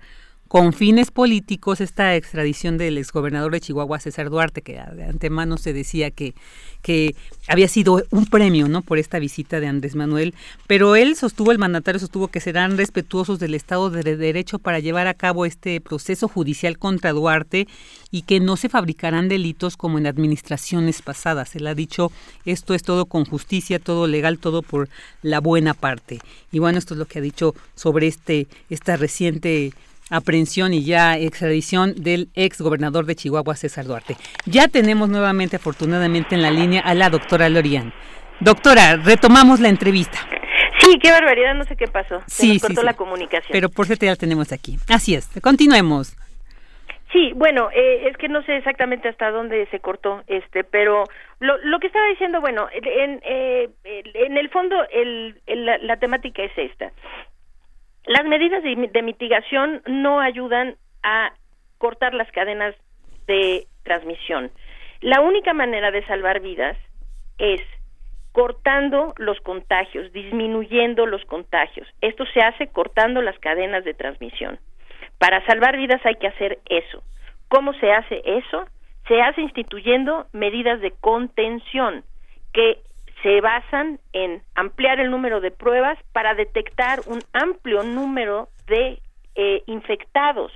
con 0.49 0.73
fines 0.73 1.11
políticos 1.11 1.79
esta 1.79 2.15
extradición 2.15 2.79
del 2.79 2.97
exgobernador 2.97 3.51
de 3.51 3.61
Chihuahua, 3.61 3.99
César 3.99 4.31
Duarte, 4.31 4.63
que 4.63 4.73
de 4.73 5.03
antemano 5.03 5.57
se 5.57 5.73
decía 5.73 6.09
que, 6.09 6.33
que 6.81 7.15
había 7.47 7.67
sido 7.67 8.03
un 8.09 8.25
premio 8.25 8.67
¿no? 8.67 8.81
por 8.81 8.97
esta 8.97 9.19
visita 9.19 9.59
de 9.59 9.67
Andrés 9.67 9.93
Manuel, 9.93 10.33
pero 10.65 10.95
él 10.95 11.15
sostuvo, 11.15 11.51
el 11.51 11.59
mandatario 11.59 11.99
sostuvo 11.99 12.29
que 12.29 12.39
serán 12.39 12.77
respetuosos 12.77 13.37
del 13.37 13.53
Estado 13.53 13.91
de 13.91 14.17
Derecho 14.17 14.57
para 14.57 14.79
llevar 14.79 15.05
a 15.05 15.13
cabo 15.13 15.45
este 15.45 15.79
proceso 15.81 16.27
judicial 16.27 16.79
contra 16.79 17.11
Duarte 17.11 17.67
y 18.09 18.23
que 18.23 18.39
no 18.39 18.57
se 18.57 18.69
fabricarán 18.69 19.29
delitos 19.29 19.77
como 19.77 19.99
en 19.99 20.07
administraciones 20.07 21.03
pasadas. 21.03 21.55
Él 21.55 21.67
ha 21.67 21.75
dicho, 21.75 22.11
esto 22.45 22.73
es 22.73 22.81
todo 22.81 23.05
con 23.05 23.23
justicia, 23.25 23.77
todo 23.77 24.07
legal, 24.07 24.39
todo 24.39 24.63
por 24.63 24.89
la 25.21 25.41
buena 25.41 25.75
parte. 25.75 26.19
Y 26.51 26.57
bueno, 26.57 26.79
esto 26.79 26.95
es 26.95 26.97
lo 26.97 27.05
que 27.05 27.19
ha 27.19 27.21
dicho 27.21 27.53
sobre 27.75 28.07
este 28.07 28.47
esta 28.71 28.97
reciente 28.97 29.73
aprehensión 30.09 30.73
y 30.73 30.83
ya 30.83 31.17
extradición 31.17 31.95
del 31.95 32.29
ex 32.35 32.61
gobernador 32.61 33.05
de 33.05 33.15
Chihuahua, 33.15 33.55
César 33.55 33.85
Duarte. 33.85 34.15
Ya 34.45 34.67
tenemos 34.67 35.09
nuevamente, 35.09 35.57
afortunadamente, 35.57 36.35
en 36.35 36.41
la 36.41 36.51
línea 36.51 36.81
a 36.81 36.93
la 36.93 37.09
doctora 37.09 37.49
Lorian. 37.49 37.93
Doctora, 38.39 38.95
retomamos 38.95 39.59
la 39.59 39.69
entrevista. 39.69 40.19
Sí, 40.79 40.97
qué 40.99 41.11
barbaridad, 41.11 41.55
no 41.55 41.65
sé 41.65 41.75
qué 41.75 41.87
pasó. 41.87 42.21
Se 42.27 42.47
nos 42.47 42.61
cortó 42.61 42.83
la 42.83 42.93
comunicación. 42.93 43.51
Pero 43.51 43.69
por 43.69 43.85
cierto 43.85 44.05
ya 44.05 44.11
la 44.11 44.15
tenemos 44.15 44.51
aquí. 44.51 44.77
Así 44.87 45.13
es, 45.13 45.29
continuemos. 45.41 46.15
Sí, 47.11 47.33
bueno, 47.35 47.69
eh, 47.73 48.07
es 48.07 48.17
que 48.17 48.29
no 48.29 48.43
sé 48.43 48.57
exactamente 48.57 49.09
hasta 49.09 49.31
dónde 49.31 49.65
se 49.71 49.79
cortó, 49.79 50.21
este, 50.27 50.63
pero 50.63 51.05
lo, 51.39 51.57
lo 51.57 51.79
que 51.79 51.87
estaba 51.87 52.07
diciendo, 52.07 52.39
bueno, 52.39 52.67
en, 52.71 53.19
eh, 53.23 53.69
en 53.83 54.37
el 54.37 54.49
fondo 54.49 54.75
el, 54.91 55.35
la, 55.47 55.79
la, 55.79 55.97
temática 55.97 56.43
es 56.43 56.51
esta. 56.55 56.91
Las 58.09 58.25
medidas 58.25 58.63
de, 58.63 59.03
mitigación 59.03 59.83
no 59.85 60.19
ayudan 60.19 60.77
a 61.03 61.31
cortar 61.77 62.15
las 62.15 62.29
cadenas 62.31 62.73
de 63.27 63.67
transmisión. 63.83 64.49
La 65.01 65.21
única 65.21 65.53
manera 65.53 65.91
de 65.91 66.03
salvar 66.07 66.39
vidas 66.39 66.75
es 67.37 67.61
cortando 68.31 69.13
los 69.17 69.39
contagios, 69.41 70.11
disminuyendo 70.11 71.05
los 71.05 71.23
contagios. 71.25 71.87
Esto 72.01 72.25
se 72.33 72.39
hace 72.39 72.65
cortando 72.69 73.21
las 73.21 73.37
cadenas 73.37 73.83
de 73.83 73.93
transmisión. 73.93 74.57
Para 75.19 75.45
salvar 75.45 75.77
vidas 75.77 76.03
hay 76.03 76.15
que 76.15 76.29
hacer 76.29 76.57
eso. 76.65 77.03
¿Cómo 77.47 77.73
se 77.73 77.91
hace 77.91 78.23
eso? 78.25 78.65
Se 79.07 79.21
hace 79.21 79.41
instituyendo 79.41 80.25
medidas 80.33 80.81
de 80.81 80.93
contención 80.99 82.03
que 82.53 82.81
se 83.21 83.41
basan 83.41 83.99
en 84.13 84.41
ampliar 84.55 84.99
el 84.99 85.11
número 85.11 85.41
de 85.41 85.51
pruebas 85.51 85.97
para 86.13 86.35
detectar 86.35 87.01
un 87.07 87.19
amplio 87.33 87.83
número 87.83 88.49
de 88.67 88.99
eh, 89.35 89.63
infectados, 89.65 90.51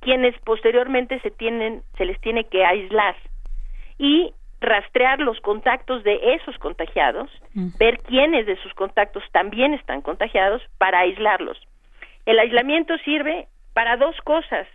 quienes 0.00 0.38
posteriormente 0.40 1.20
se 1.20 1.30
tienen, 1.30 1.82
se 1.96 2.04
les 2.04 2.20
tiene 2.20 2.44
que 2.44 2.64
aislar 2.64 3.16
y 3.98 4.32
rastrear 4.60 5.20
los 5.20 5.40
contactos 5.40 6.02
de 6.04 6.34
esos 6.34 6.56
contagiados, 6.58 7.30
mm. 7.52 7.76
ver 7.78 7.98
quiénes 8.00 8.46
de 8.46 8.56
sus 8.56 8.72
contactos 8.74 9.22
también 9.32 9.74
están 9.74 10.00
contagiados 10.00 10.62
para 10.78 11.00
aislarlos. 11.00 11.58
El 12.24 12.38
aislamiento 12.38 12.96
sirve 12.98 13.46
para 13.74 13.96
dos 13.96 14.16
cosas, 14.22 14.66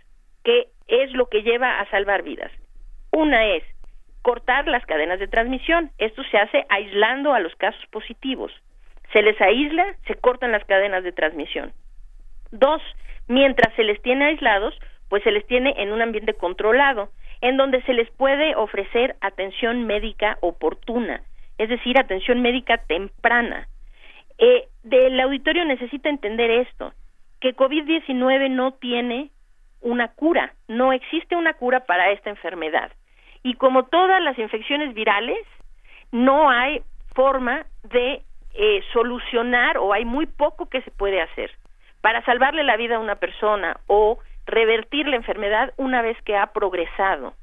que 0.44 0.68
es 0.86 1.12
lo 1.12 1.26
que 1.26 1.42
lleva 1.42 1.80
a 1.80 1.90
salvar 1.90 2.22
vidas. 2.22 2.52
Una 3.10 3.46
es 3.46 3.64
cortar 4.30 4.68
las 4.68 4.86
cadenas 4.86 5.18
de 5.18 5.26
transmisión. 5.26 5.90
Esto 5.98 6.22
se 6.30 6.38
hace 6.38 6.64
aislando 6.68 7.34
a 7.34 7.40
los 7.40 7.52
casos 7.56 7.84
positivos. 7.90 8.52
Se 9.12 9.22
les 9.22 9.40
aísla, 9.40 9.84
se 10.06 10.14
cortan 10.14 10.52
las 10.52 10.64
cadenas 10.66 11.02
de 11.02 11.10
transmisión. 11.10 11.72
Dos, 12.52 12.80
mientras 13.26 13.74
se 13.74 13.82
les 13.82 14.00
tiene 14.02 14.26
aislados, 14.26 14.78
pues 15.08 15.24
se 15.24 15.32
les 15.32 15.44
tiene 15.48 15.74
en 15.78 15.90
un 15.90 16.00
ambiente 16.00 16.34
controlado, 16.34 17.10
en 17.40 17.56
donde 17.56 17.82
se 17.82 17.92
les 17.92 18.08
puede 18.12 18.54
ofrecer 18.54 19.16
atención 19.20 19.84
médica 19.88 20.38
oportuna, 20.42 21.22
es 21.58 21.68
decir, 21.68 21.98
atención 21.98 22.40
médica 22.40 22.78
temprana. 22.86 23.66
Eh, 24.38 24.68
del 24.84 25.18
auditorio 25.18 25.64
necesita 25.64 26.08
entender 26.08 26.52
esto, 26.52 26.92
que 27.40 27.56
COVID-19 27.56 28.48
no 28.48 28.74
tiene 28.74 29.30
una 29.80 30.06
cura, 30.06 30.54
no 30.68 30.92
existe 30.92 31.34
una 31.34 31.54
cura 31.54 31.80
para 31.80 32.12
esta 32.12 32.30
enfermedad 32.30 32.92
y 33.42 33.54
como 33.54 33.84
todas 33.84 34.22
las 34.22 34.38
infecciones 34.38 34.94
virales, 34.94 35.38
no 36.12 36.50
hay 36.50 36.82
forma 37.14 37.64
de 37.84 38.22
eh, 38.54 38.82
solucionar 38.92 39.78
o 39.78 39.92
hay 39.92 40.04
muy 40.04 40.26
poco 40.26 40.66
que 40.66 40.82
se 40.82 40.90
puede 40.90 41.20
hacer 41.20 41.50
para 42.00 42.24
salvarle 42.24 42.64
la 42.64 42.76
vida 42.76 42.96
a 42.96 43.00
una 43.00 43.16
persona 43.16 43.78
o 43.86 44.18
revertir 44.46 45.06
la 45.06 45.16
enfermedad 45.16 45.72
una 45.76 46.02
vez 46.02 46.20
que 46.22 46.36
ha 46.36 46.46
progresado. 46.46 47.34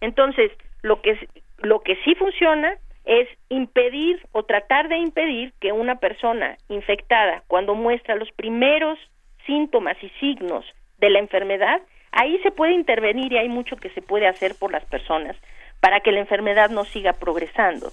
Entonces, 0.00 0.50
lo 0.82 1.00
que, 1.00 1.28
lo 1.58 1.80
que 1.80 1.96
sí 2.04 2.14
funciona 2.14 2.76
es 3.04 3.28
impedir 3.48 4.20
o 4.32 4.42
tratar 4.42 4.88
de 4.88 4.98
impedir 4.98 5.52
que 5.60 5.72
una 5.72 5.96
persona 5.96 6.56
infectada, 6.68 7.42
cuando 7.46 7.74
muestra 7.74 8.16
los 8.16 8.30
primeros 8.32 8.98
síntomas 9.46 9.96
y 10.02 10.10
signos 10.20 10.64
de 10.98 11.10
la 11.10 11.18
enfermedad, 11.18 11.80
ahí 12.18 12.38
se 12.42 12.50
puede 12.50 12.72
intervenir 12.72 13.32
y 13.32 13.38
hay 13.38 13.48
mucho 13.48 13.76
que 13.76 13.90
se 13.90 14.02
puede 14.02 14.26
hacer 14.26 14.56
por 14.58 14.72
las 14.72 14.84
personas 14.84 15.36
para 15.80 16.00
que 16.00 16.10
la 16.10 16.18
enfermedad 16.18 16.68
no 16.68 16.84
siga 16.84 17.12
progresando. 17.12 17.92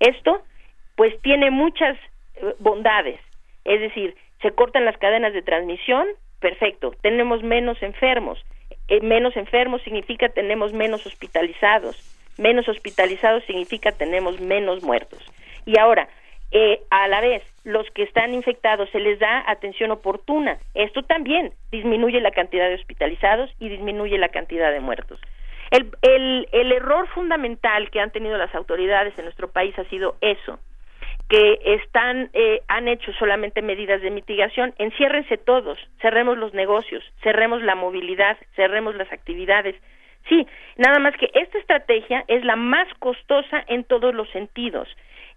Esto, 0.00 0.42
pues, 0.96 1.20
tiene 1.20 1.50
muchas 1.50 1.98
eh, 2.36 2.54
bondades, 2.58 3.20
es 3.64 3.80
decir, 3.80 4.16
se 4.40 4.52
cortan 4.52 4.86
las 4.86 4.96
cadenas 4.96 5.34
de 5.34 5.42
transmisión, 5.42 6.06
perfecto, 6.40 6.94
tenemos 7.02 7.42
menos 7.42 7.82
enfermos, 7.82 8.42
eh, 8.88 9.00
menos 9.02 9.36
enfermos 9.36 9.82
significa 9.82 10.30
tenemos 10.30 10.72
menos 10.72 11.04
hospitalizados, 11.04 11.96
menos 12.38 12.68
hospitalizados 12.68 13.44
significa 13.44 13.92
tenemos 13.92 14.40
menos 14.40 14.82
muertos. 14.82 15.22
Y 15.66 15.78
ahora, 15.78 16.08
eh, 16.50 16.80
a 16.90 17.08
la 17.08 17.20
vez, 17.20 17.42
los 17.64 17.88
que 17.90 18.02
están 18.02 18.32
infectados 18.32 18.88
se 18.90 19.00
les 19.00 19.18
da 19.18 19.44
atención 19.46 19.90
oportuna. 19.90 20.58
Esto 20.74 21.02
también 21.02 21.52
disminuye 21.70 22.20
la 22.20 22.30
cantidad 22.30 22.68
de 22.68 22.76
hospitalizados 22.76 23.50
y 23.58 23.68
disminuye 23.68 24.16
la 24.18 24.30
cantidad 24.30 24.72
de 24.72 24.80
muertos. 24.80 25.20
El, 25.70 25.90
el, 26.00 26.48
el 26.52 26.72
error 26.72 27.06
fundamental 27.08 27.90
que 27.90 28.00
han 28.00 28.10
tenido 28.10 28.38
las 28.38 28.54
autoridades 28.54 29.18
en 29.18 29.24
nuestro 29.24 29.50
país 29.50 29.78
ha 29.78 29.84
sido 29.84 30.16
eso, 30.22 30.58
que 31.28 31.60
están 31.62 32.30
eh, 32.32 32.62
han 32.68 32.88
hecho 32.88 33.12
solamente 33.18 33.60
medidas 33.60 34.00
de 34.00 34.10
mitigación, 34.10 34.74
enciérrense 34.78 35.36
todos, 35.36 35.78
cerremos 36.00 36.38
los 36.38 36.54
negocios, 36.54 37.04
cerremos 37.22 37.62
la 37.62 37.74
movilidad, 37.74 38.38
cerremos 38.56 38.94
las 38.94 39.12
actividades. 39.12 39.76
Sí, 40.28 40.46
nada 40.76 40.98
más 40.98 41.14
que 41.16 41.30
esta 41.34 41.58
estrategia 41.58 42.24
es 42.28 42.44
la 42.44 42.56
más 42.56 42.88
costosa 42.98 43.62
en 43.66 43.84
todos 43.84 44.14
los 44.14 44.28
sentidos. 44.30 44.88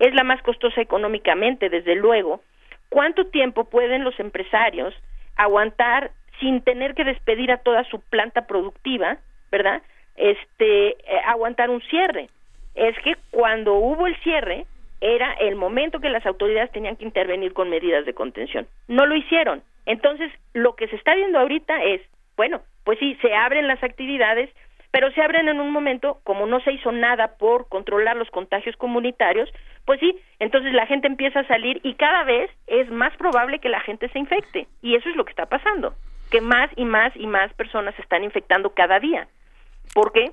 Es 0.01 0.15
la 0.15 0.23
más 0.23 0.41
costosa 0.41 0.81
económicamente, 0.81 1.69
desde 1.69 1.93
luego. 1.93 2.41
¿Cuánto 2.89 3.27
tiempo 3.27 3.65
pueden 3.65 4.03
los 4.03 4.19
empresarios 4.19 4.95
aguantar 5.35 6.09
sin 6.39 6.63
tener 6.63 6.95
que 6.95 7.03
despedir 7.03 7.51
a 7.51 7.57
toda 7.57 7.83
su 7.83 8.01
planta 8.01 8.47
productiva, 8.47 9.19
¿verdad? 9.51 9.83
Este, 10.17 10.89
eh, 10.89 11.21
aguantar 11.27 11.69
un 11.69 11.81
cierre. 11.83 12.29
Es 12.73 12.97
que 13.03 13.13
cuando 13.29 13.75
hubo 13.75 14.07
el 14.07 14.17
cierre, 14.23 14.65
era 15.01 15.33
el 15.33 15.55
momento 15.55 15.99
que 15.99 16.09
las 16.09 16.25
autoridades 16.25 16.71
tenían 16.71 16.95
que 16.95 17.05
intervenir 17.05 17.53
con 17.53 17.69
medidas 17.69 18.03
de 18.03 18.15
contención. 18.15 18.65
No 18.87 19.05
lo 19.05 19.15
hicieron. 19.15 19.61
Entonces, 19.85 20.31
lo 20.53 20.75
que 20.75 20.87
se 20.87 20.95
está 20.95 21.13
viendo 21.13 21.37
ahorita 21.37 21.83
es, 21.83 22.01
bueno, 22.37 22.61
pues 22.85 22.97
sí, 22.97 23.15
se 23.21 23.35
abren 23.35 23.67
las 23.67 23.83
actividades, 23.83 24.49
pero 24.91 25.09
se 25.11 25.21
abren 25.21 25.47
en 25.47 25.59
un 25.59 25.71
momento, 25.71 26.19
como 26.23 26.45
no 26.45 26.59
se 26.61 26.73
hizo 26.73 26.91
nada 26.91 27.37
por 27.37 27.69
controlar 27.69 28.17
los 28.17 28.29
contagios 28.29 28.75
comunitarios, 28.75 29.49
pues 29.85 29.99
sí, 29.99 30.15
entonces 30.39 30.73
la 30.73 30.85
gente 30.85 31.07
empieza 31.07 31.39
a 31.39 31.47
salir 31.47 31.79
y 31.83 31.95
cada 31.95 32.23
vez 32.23 32.51
es 32.67 32.89
más 32.91 33.15
probable 33.17 33.59
que 33.59 33.69
la 33.69 33.79
gente 33.79 34.09
se 34.09 34.19
infecte. 34.19 34.67
Y 34.81 34.95
eso 34.95 35.09
es 35.09 35.15
lo 35.15 35.23
que 35.23 35.31
está 35.31 35.45
pasando, 35.45 35.95
que 36.29 36.41
más 36.41 36.69
y 36.75 36.83
más 36.83 37.15
y 37.15 37.25
más 37.25 37.53
personas 37.53 37.95
se 37.95 38.01
están 38.01 38.23
infectando 38.23 38.71
cada 38.71 38.99
día. 38.99 39.27
¿Por 39.93 40.11
qué? 40.11 40.31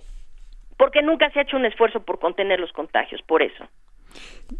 Porque 0.77 1.03
nunca 1.03 1.31
se 1.31 1.39
ha 1.39 1.43
hecho 1.43 1.57
un 1.57 1.65
esfuerzo 1.65 2.01
por 2.01 2.19
contener 2.19 2.59
los 2.59 2.73
contagios, 2.73 3.23
por 3.23 3.43
eso. 3.43 3.69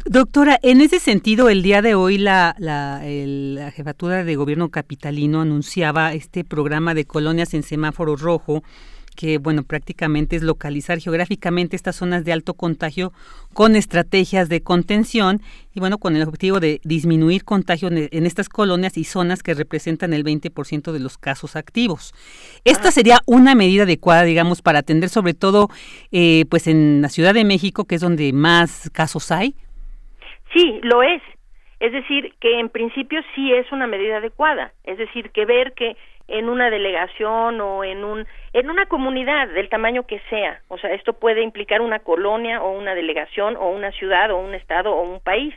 Doctora, 0.05 0.57
en 0.61 0.79
ese 0.81 0.99
sentido, 0.99 1.49
el 1.49 1.63
día 1.63 1.81
de 1.81 1.95
hoy 1.95 2.19
la, 2.19 2.55
la, 2.59 3.01
la, 3.03 3.71
jefatura 3.71 4.23
de 4.23 4.35
gobierno 4.35 4.69
capitalino 4.69 5.41
anunciaba 5.41 6.13
este 6.13 6.43
programa 6.43 6.93
de 6.93 7.05
colonias 7.05 7.53
en 7.55 7.63
semáforo 7.63 8.15
rojo 8.15 8.61
que, 9.15 9.37
bueno, 9.37 9.63
prácticamente 9.63 10.35
es 10.35 10.43
localizar 10.43 10.99
geográficamente 10.99 11.75
estas 11.75 11.95
zonas 11.95 12.25
de 12.25 12.33
alto 12.33 12.53
contagio 12.53 13.11
con 13.53 13.75
estrategias 13.75 14.49
de 14.49 14.61
contención 14.61 15.41
y, 15.73 15.79
bueno, 15.79 15.97
con 15.97 16.15
el 16.15 16.23
objetivo 16.23 16.59
de 16.59 16.79
disminuir 16.83 17.43
contagio 17.43 17.89
en 17.91 18.25
estas 18.25 18.49
colonias 18.49 18.97
y 18.97 19.03
zonas 19.03 19.43
que 19.43 19.53
representan 19.53 20.13
el 20.13 20.23
20% 20.23 20.91
de 20.91 20.99
los 20.99 21.17
casos 21.17 21.55
activos. 21.55 22.13
Esta 22.65 22.91
sería 22.91 23.19
una 23.25 23.55
medida 23.55 23.83
adecuada, 23.83 24.23
digamos, 24.23 24.61
para 24.61 24.79
atender 24.79 25.09
sobre 25.09 25.33
todo, 25.33 25.69
eh, 26.11 26.45
pues, 26.49 26.67
en 26.67 27.01
la 27.01 27.09
Ciudad 27.09 27.33
de 27.33 27.45
México, 27.45 27.85
que 27.85 27.95
es 27.95 28.01
donde 28.01 28.31
más 28.33 28.89
casos 28.93 29.31
hay. 29.31 29.55
Sí, 30.53 30.79
lo 30.83 31.03
es. 31.03 31.21
Es 31.79 31.93
decir, 31.93 32.33
que 32.41 32.59
en 32.59 32.69
principio 32.69 33.21
sí 33.35 33.53
es 33.53 33.71
una 33.71 33.87
medida 33.87 34.17
adecuada. 34.17 34.73
Es 34.83 34.97
decir, 34.97 35.31
que 35.31 35.45
ver 35.45 35.73
que 35.73 35.95
en 36.29 36.49
una 36.49 36.69
delegación 36.69 37.59
o 37.61 37.83
en 37.83 38.03
un 38.03 38.25
en 38.53 38.69
una 38.69 38.85
comunidad 38.87 39.47
del 39.49 39.69
tamaño 39.69 40.03
que 40.03 40.19
sea, 40.29 40.61
o 40.67 40.77
sea, 40.77 40.93
esto 40.93 41.13
puede 41.13 41.41
implicar 41.43 41.81
una 41.81 41.99
colonia 41.99 42.61
o 42.61 42.71
una 42.71 42.95
delegación 42.95 43.55
o 43.57 43.69
una 43.69 43.91
ciudad 43.91 44.31
o 44.31 44.37
un 44.37 44.55
estado 44.55 44.91
o 44.91 45.01
un 45.01 45.19
país. 45.19 45.53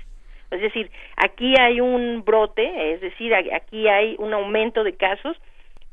Es 0.50 0.60
decir, 0.60 0.90
aquí 1.16 1.54
hay 1.58 1.80
un 1.80 2.24
brote, 2.24 2.92
es 2.92 3.00
decir, 3.00 3.34
aquí 3.34 3.88
hay 3.88 4.16
un 4.18 4.34
aumento 4.34 4.84
de 4.84 4.94
casos, 4.94 5.36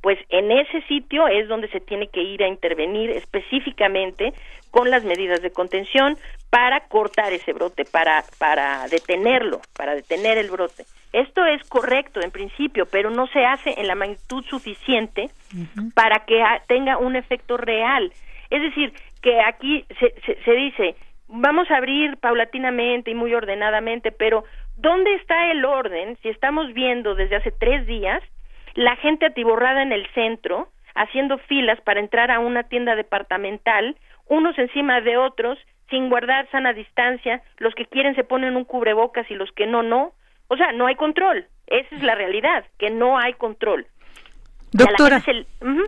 pues 0.01 0.19
en 0.29 0.51
ese 0.51 0.81
sitio 0.83 1.27
es 1.27 1.47
donde 1.47 1.69
se 1.69 1.79
tiene 1.79 2.07
que 2.07 2.21
ir 2.21 2.43
a 2.43 2.47
intervenir 2.47 3.09
específicamente 3.11 4.33
con 4.71 4.89
las 4.89 5.03
medidas 5.03 5.41
de 5.41 5.51
contención 5.51 6.17
para 6.49 6.81
cortar 6.87 7.31
ese 7.33 7.53
brote, 7.53 7.85
para 7.85 8.23
para 8.37 8.87
detenerlo, 8.87 9.61
para 9.75 9.95
detener 9.95 10.37
el 10.37 10.51
brote. 10.51 10.83
Esto 11.11 11.45
es 11.45 11.67
correcto 11.67 12.21
en 12.21 12.31
principio, 12.31 12.85
pero 12.85 13.09
no 13.09 13.27
se 13.27 13.43
hace 13.45 13.73
en 13.79 13.87
la 13.87 13.95
magnitud 13.95 14.43
suficiente 14.45 15.29
para 15.95 16.25
que 16.25 16.43
tenga 16.67 16.97
un 16.97 17.15
efecto 17.15 17.57
real. 17.57 18.11
Es 18.49 18.61
decir, 18.61 18.93
que 19.21 19.41
aquí 19.41 19.85
se, 19.99 20.13
se, 20.43 20.51
dice, 20.51 20.95
vamos 21.27 21.69
a 21.71 21.77
abrir 21.77 22.17
paulatinamente 22.17 23.11
y 23.11 23.15
muy 23.15 23.33
ordenadamente, 23.33 24.11
pero 24.11 24.43
¿dónde 24.75 25.15
está 25.15 25.51
el 25.51 25.65
orden 25.65 26.17
si 26.21 26.29
estamos 26.29 26.73
viendo 26.73 27.15
desde 27.15 27.37
hace 27.37 27.51
tres 27.51 27.87
días 27.87 28.21
la 28.75 28.95
gente 28.97 29.25
atiborrada 29.25 29.81
en 29.81 29.91
el 29.91 30.07
centro, 30.13 30.69
haciendo 30.95 31.37
filas 31.39 31.81
para 31.81 31.99
entrar 31.99 32.31
a 32.31 32.39
una 32.39 32.63
tienda 32.63 32.95
departamental, 32.95 33.97
unos 34.27 34.57
encima 34.57 35.01
de 35.01 35.17
otros, 35.17 35.57
sin 35.89 36.09
guardar 36.09 36.47
sana 36.51 36.71
distancia, 36.73 37.41
los 37.57 37.73
que 37.73 37.87
quieren 37.87 38.15
se 38.15 38.23
ponen 38.23 38.55
un 38.55 38.63
cubrebocas 38.63 39.29
y 39.31 39.35
los 39.35 39.51
que 39.51 39.65
no, 39.65 39.81
no, 39.81 40.13
o 40.49 40.57
sea, 40.57 40.71
no 40.73 40.87
hay 40.87 40.95
control. 40.95 41.47
Esa 41.67 41.95
es 41.95 42.03
la 42.03 42.15
realidad, 42.15 42.65
que 42.77 42.89
no 42.89 43.17
hay 43.17 43.33
control. 43.33 43.87
Doctora, 44.71 45.23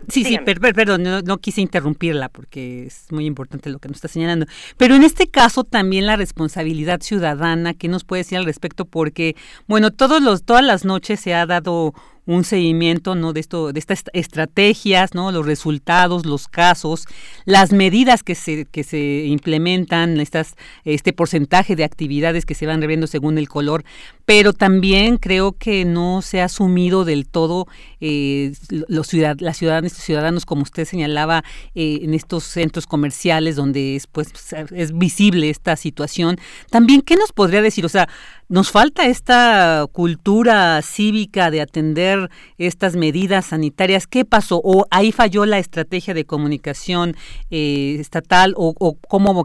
sí, 0.08 0.24
sí, 0.24 0.38
perdón, 0.38 1.04
no, 1.24 1.38
quise 1.38 1.60
interrumpirla 1.60 2.28
porque 2.28 2.86
es 2.86 3.12
muy 3.12 3.26
importante 3.26 3.70
lo 3.70 3.78
que 3.78 3.86
nos 3.86 3.98
está 3.98 4.08
señalando. 4.08 4.46
Pero 4.76 4.96
en 4.96 5.04
este 5.04 5.28
caso 5.28 5.62
también 5.62 6.06
la 6.06 6.16
responsabilidad 6.16 7.00
ciudadana, 7.00 7.74
¿qué 7.74 7.86
nos 7.86 8.02
puede 8.02 8.20
decir 8.20 8.38
al 8.38 8.44
respecto? 8.44 8.84
Porque, 8.84 9.36
bueno, 9.68 9.92
todos 9.92 10.20
los, 10.20 10.44
todas 10.44 10.64
las 10.64 10.84
noches 10.84 11.20
se 11.20 11.32
ha 11.32 11.46
dado 11.46 11.94
un 12.26 12.44
seguimiento 12.44 13.14
no 13.14 13.32
de 13.32 13.40
esto 13.40 13.72
de 13.72 13.80
estas 13.80 14.04
estrategias 14.12 15.14
no 15.14 15.32
los 15.32 15.46
resultados 15.46 16.24
los 16.24 16.48
casos 16.48 17.06
las 17.44 17.72
medidas 17.72 18.22
que 18.22 18.34
se 18.34 18.64
que 18.66 18.84
se 18.84 19.24
implementan 19.26 20.20
estas 20.20 20.54
este 20.84 21.12
porcentaje 21.12 21.76
de 21.76 21.84
actividades 21.84 22.46
que 22.46 22.54
se 22.54 22.66
van 22.66 22.80
reviendo 22.80 23.06
según 23.06 23.38
el 23.38 23.48
color 23.48 23.84
pero 24.24 24.52
también 24.52 25.18
creo 25.18 25.52
que 25.52 25.84
no 25.84 26.22
se 26.22 26.40
ha 26.40 26.44
asumido 26.44 27.04
del 27.04 27.26
todo 27.26 27.66
eh, 28.00 28.52
los 28.68 29.06
ciudad, 29.06 29.36
las 29.40 29.56
ciudadanas 29.56 29.92
y 29.98 30.02
ciudadanos 30.02 30.46
como 30.46 30.62
usted 30.62 30.84
señalaba 30.84 31.44
eh, 31.74 32.00
en 32.02 32.14
estos 32.14 32.44
centros 32.44 32.86
comerciales 32.86 33.56
donde 33.56 33.96
es 33.96 34.06
pues 34.06 34.32
es 34.70 34.96
visible 34.96 35.50
esta 35.50 35.76
situación. 35.76 36.38
También 36.70 37.02
qué 37.02 37.16
nos 37.16 37.32
podría 37.32 37.62
decir 37.62 37.84
o 37.84 37.88
sea 37.88 38.08
nos 38.52 38.70
falta 38.70 39.06
esta 39.06 39.86
cultura 39.92 40.82
cívica 40.82 41.50
de 41.50 41.62
atender 41.62 42.28
estas 42.58 42.96
medidas 42.96 43.46
sanitarias. 43.46 44.06
¿Qué 44.06 44.26
pasó? 44.26 44.60
¿O 44.62 44.84
ahí 44.90 45.10
falló 45.10 45.46
la 45.46 45.58
estrategia 45.58 46.12
de 46.12 46.26
comunicación 46.26 47.14
eh, 47.50 47.96
estatal? 47.98 48.52
¿O, 48.58 48.74
o 48.78 48.98
cómo, 49.08 49.42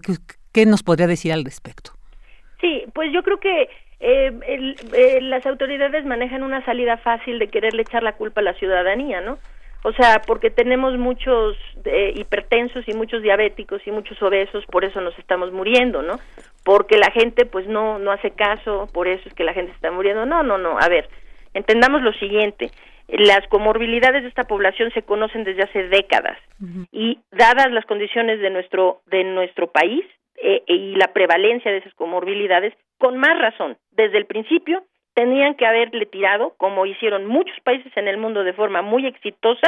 qué, 0.51 0.65
nos 0.65 0.83
podría 0.83 1.07
decir 1.07 1.31
al 1.31 1.45
respecto? 1.45 1.91
Sí, 2.59 2.83
pues 2.93 3.13
yo 3.13 3.23
creo 3.23 3.39
que 3.39 3.69
eh, 4.01 4.37
eh, 4.93 5.21
las 5.21 5.45
autoridades 5.45 6.03
manejan 6.03 6.43
una 6.43 6.65
salida 6.65 6.97
fácil 6.97 7.39
de 7.39 7.47
quererle 7.47 7.83
echar 7.83 8.03
la 8.03 8.17
culpa 8.17 8.41
a 8.41 8.43
la 8.43 8.55
ciudadanía, 8.55 9.21
¿no? 9.21 9.37
O 9.83 9.93
sea, 9.93 10.21
porque 10.25 10.49
tenemos 10.49 10.97
muchos 10.97 11.55
hipertensos 12.15 12.85
y 12.87 12.93
muchos 12.93 13.21
diabéticos 13.21 13.81
y 13.85 13.91
muchos 13.91 14.21
obesos, 14.21 14.65
por 14.65 14.83
eso 14.83 14.99
nos 14.99 15.17
estamos 15.19 15.51
muriendo, 15.53 16.01
¿no? 16.01 16.19
porque 16.67 16.97
la 16.97 17.11
gente 17.11 17.45
pues 17.45 17.65
no 17.65 17.97
no 17.97 18.11
hace 18.11 18.31
caso, 18.31 18.89
por 18.93 19.07
eso 19.07 19.23
es 19.29 19.33
que 19.33 19.45
la 19.45 19.53
gente 19.53 19.71
está 19.71 19.89
muriendo. 19.89 20.25
No, 20.25 20.43
no, 20.43 20.57
no, 20.57 20.77
a 20.77 20.89
ver, 20.89 21.07
entendamos 21.53 22.01
lo 22.01 22.11
siguiente, 22.11 22.71
las 23.07 23.47
comorbilidades 23.47 24.23
de 24.23 24.27
esta 24.27 24.43
población 24.43 24.91
se 24.91 25.01
conocen 25.03 25.45
desde 25.45 25.63
hace 25.63 25.87
décadas 25.87 26.37
y 26.91 27.19
dadas 27.31 27.71
las 27.71 27.85
condiciones 27.85 28.41
de 28.41 28.49
nuestro 28.49 28.99
de 29.05 29.23
nuestro 29.23 29.71
país 29.71 30.03
eh, 30.43 30.61
y 30.67 30.95
la 30.95 31.13
prevalencia 31.13 31.71
de 31.71 31.77
esas 31.77 31.93
comorbilidades, 31.93 32.73
con 32.97 33.17
más 33.17 33.39
razón 33.39 33.77
desde 33.91 34.17
el 34.17 34.25
principio, 34.25 34.83
tenían 35.17 35.55
que 35.55 35.65
haberle 35.65 36.05
tirado, 36.05 36.53
como 36.57 36.85
hicieron 36.85 37.25
muchos 37.25 37.59
países 37.61 37.91
en 37.97 38.07
el 38.07 38.17
mundo 38.17 38.43
de 38.43 38.53
forma 38.53 38.83
muy 38.83 39.07
exitosa, 39.07 39.67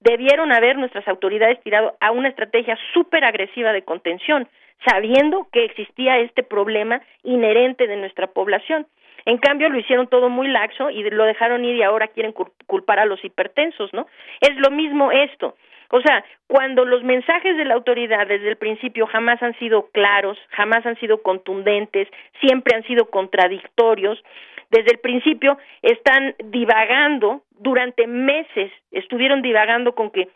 debieron 0.00 0.50
haber 0.50 0.78
nuestras 0.78 1.06
autoridades 1.08 1.60
tirado 1.60 1.94
a 2.00 2.10
una 2.10 2.30
estrategia 2.30 2.78
súper 2.94 3.22
agresiva 3.22 3.74
de 3.74 3.82
contención, 3.82 4.48
sabiendo 4.88 5.46
que 5.52 5.66
existía 5.66 6.20
este 6.20 6.42
problema 6.42 7.02
inherente 7.22 7.86
de 7.86 7.96
nuestra 7.96 8.28
población. 8.28 8.86
En 9.26 9.36
cambio, 9.36 9.68
lo 9.68 9.78
hicieron 9.78 10.06
todo 10.06 10.30
muy 10.30 10.48
laxo 10.48 10.88
y 10.88 11.02
lo 11.10 11.24
dejaron 11.24 11.66
ir 11.66 11.76
y 11.76 11.82
ahora 11.82 12.08
quieren 12.08 12.32
culpar 12.66 12.98
a 12.98 13.04
los 13.04 13.22
hipertensos, 13.22 13.92
¿no? 13.92 14.06
Es 14.40 14.56
lo 14.56 14.70
mismo 14.70 15.12
esto. 15.12 15.54
O 15.90 16.00
sea, 16.00 16.24
cuando 16.46 16.86
los 16.86 17.02
mensajes 17.02 17.58
de 17.58 17.66
la 17.66 17.74
autoridad 17.74 18.26
desde 18.26 18.48
el 18.48 18.56
principio 18.56 19.06
jamás 19.06 19.42
han 19.42 19.54
sido 19.58 19.90
claros, 19.92 20.38
jamás 20.48 20.86
han 20.86 20.98
sido 20.98 21.22
contundentes, 21.22 22.08
siempre 22.40 22.74
han 22.74 22.82
sido 22.84 23.10
contradictorios, 23.10 24.18
desde 24.72 24.92
el 24.92 24.98
principio 25.00 25.58
están 25.82 26.34
divagando 26.46 27.42
durante 27.50 28.06
meses, 28.06 28.72
estuvieron 28.90 29.42
divagando 29.42 29.94
con 29.94 30.10
que 30.10 30.28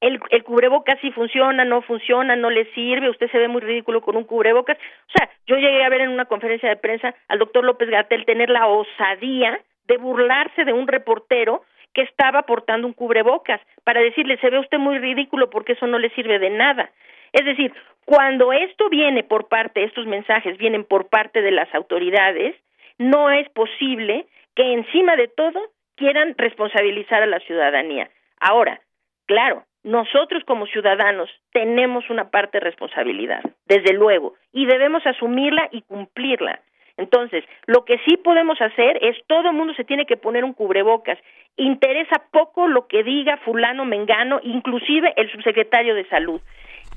el, 0.00 0.20
cubrebocas 0.44 0.98
sí 1.00 1.10
funciona, 1.10 1.64
no 1.64 1.82
funciona, 1.82 2.36
no 2.36 2.48
le 2.48 2.66
sirve, 2.74 3.10
usted 3.10 3.28
se 3.30 3.38
ve 3.38 3.48
muy 3.48 3.60
ridículo 3.60 4.02
con 4.02 4.16
un 4.16 4.24
cubrebocas. 4.24 4.78
O 4.78 5.12
sea, 5.18 5.28
yo 5.46 5.56
llegué 5.56 5.82
a 5.84 5.88
ver 5.88 6.02
en 6.02 6.10
una 6.10 6.26
conferencia 6.26 6.68
de 6.68 6.76
prensa 6.76 7.12
al 7.26 7.40
doctor 7.40 7.64
López 7.64 7.90
Gatel 7.90 8.24
tener 8.24 8.50
la 8.50 8.68
osadía 8.68 9.60
de 9.88 9.96
burlarse 9.96 10.64
de 10.64 10.72
un 10.72 10.86
reportero 10.86 11.62
que 11.92 12.02
estaba 12.02 12.42
portando 12.42 12.86
un 12.86 12.92
cubrebocas 12.92 13.60
para 13.82 14.00
decirle, 14.00 14.38
se 14.38 14.50
ve 14.50 14.60
usted 14.60 14.78
muy 14.78 14.98
ridículo 14.98 15.50
porque 15.50 15.72
eso 15.72 15.88
no 15.88 15.98
le 15.98 16.10
sirve 16.10 16.38
de 16.38 16.50
nada. 16.50 16.90
Es 17.32 17.44
decir, 17.44 17.72
cuando 18.04 18.52
esto 18.52 18.88
viene 18.90 19.24
por 19.24 19.48
parte, 19.48 19.82
estos 19.82 20.06
mensajes 20.06 20.56
vienen 20.58 20.84
por 20.84 21.08
parte 21.08 21.42
de 21.42 21.50
las 21.50 21.74
autoridades, 21.74 22.54
no 22.98 23.30
es 23.30 23.48
posible 23.50 24.26
que 24.54 24.72
encima 24.72 25.16
de 25.16 25.28
todo 25.28 25.60
quieran 25.96 26.34
responsabilizar 26.36 27.22
a 27.22 27.26
la 27.26 27.40
ciudadanía. 27.40 28.10
Ahora, 28.40 28.80
claro, 29.26 29.64
nosotros 29.82 30.42
como 30.44 30.66
ciudadanos 30.66 31.30
tenemos 31.52 32.10
una 32.10 32.30
parte 32.30 32.58
de 32.58 32.64
responsabilidad, 32.64 33.40
desde 33.66 33.92
luego, 33.92 34.34
y 34.52 34.66
debemos 34.66 35.06
asumirla 35.06 35.68
y 35.70 35.82
cumplirla. 35.82 36.60
Entonces, 36.96 37.44
lo 37.66 37.84
que 37.84 37.98
sí 38.06 38.16
podemos 38.16 38.60
hacer 38.60 38.98
es 39.02 39.16
todo 39.26 39.50
el 39.50 39.54
mundo 39.54 39.74
se 39.74 39.84
tiene 39.84 40.06
que 40.06 40.16
poner 40.16 40.44
un 40.44 40.54
cubrebocas. 40.54 41.18
Interesa 41.56 42.22
poco 42.32 42.68
lo 42.68 42.86
que 42.86 43.02
diga 43.02 43.36
fulano 43.38 43.84
mengano, 43.84 44.40
inclusive 44.42 45.12
el 45.16 45.30
subsecretario 45.30 45.94
de 45.94 46.08
salud. 46.08 46.40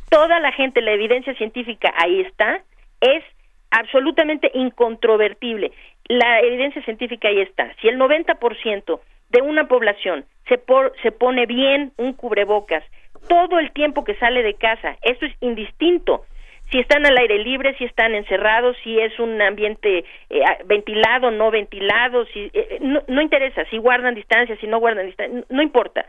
Toda 0.10 0.40
la 0.40 0.52
gente, 0.52 0.82
la 0.82 0.94
evidencia 0.94 1.36
científica 1.36 1.94
ahí 1.98 2.22
está, 2.22 2.64
es 3.02 3.24
absolutamente 3.72 4.52
incontrovertible. 4.54 5.72
La 6.06 6.40
evidencia 6.42 6.84
científica 6.84 7.28
ahí 7.28 7.40
está. 7.42 7.74
Si 7.82 7.88
el 7.88 8.00
90% 8.00 9.00
de 9.30 9.42
una 9.42 9.68
población 9.68 10.26
se, 10.48 10.62
se 11.04 11.12
pone 11.12 11.46
bien 11.46 11.92
un 11.98 12.14
cubrebocas 12.14 12.84
todo 13.28 13.60
el 13.60 13.72
tiempo 13.72 14.04
que 14.04 14.16
sale 14.16 14.44
de 14.44 14.56
casa, 14.56 14.98
eso 15.02 15.26
es 15.26 15.34
indistinto 15.42 16.26
si 16.72 16.80
están 16.80 17.06
al 17.06 17.18
aire 17.18 17.40
libre, 17.40 17.76
si 17.78 17.86
están 17.86 18.14
encerrados, 18.14 18.78
si 18.84 19.00
es 19.00 19.18
un 19.20 19.42
ambiente 19.42 20.06
eh, 20.30 20.42
ventilado, 20.66 21.32
no 21.32 21.50
ventilado, 21.50 22.26
si 22.28 22.42
eh, 22.42 22.52
eh, 22.54 22.78
no, 22.82 23.02
no, 23.08 23.22
interesa, 23.22 23.66
si 23.70 23.78
guardan 23.78 24.16
distancia, 24.16 24.56
si 24.58 24.68
no 24.68 24.80
guardan 24.80 25.08
distancia, 25.08 25.44
no 25.50 25.62
importa. 25.62 26.06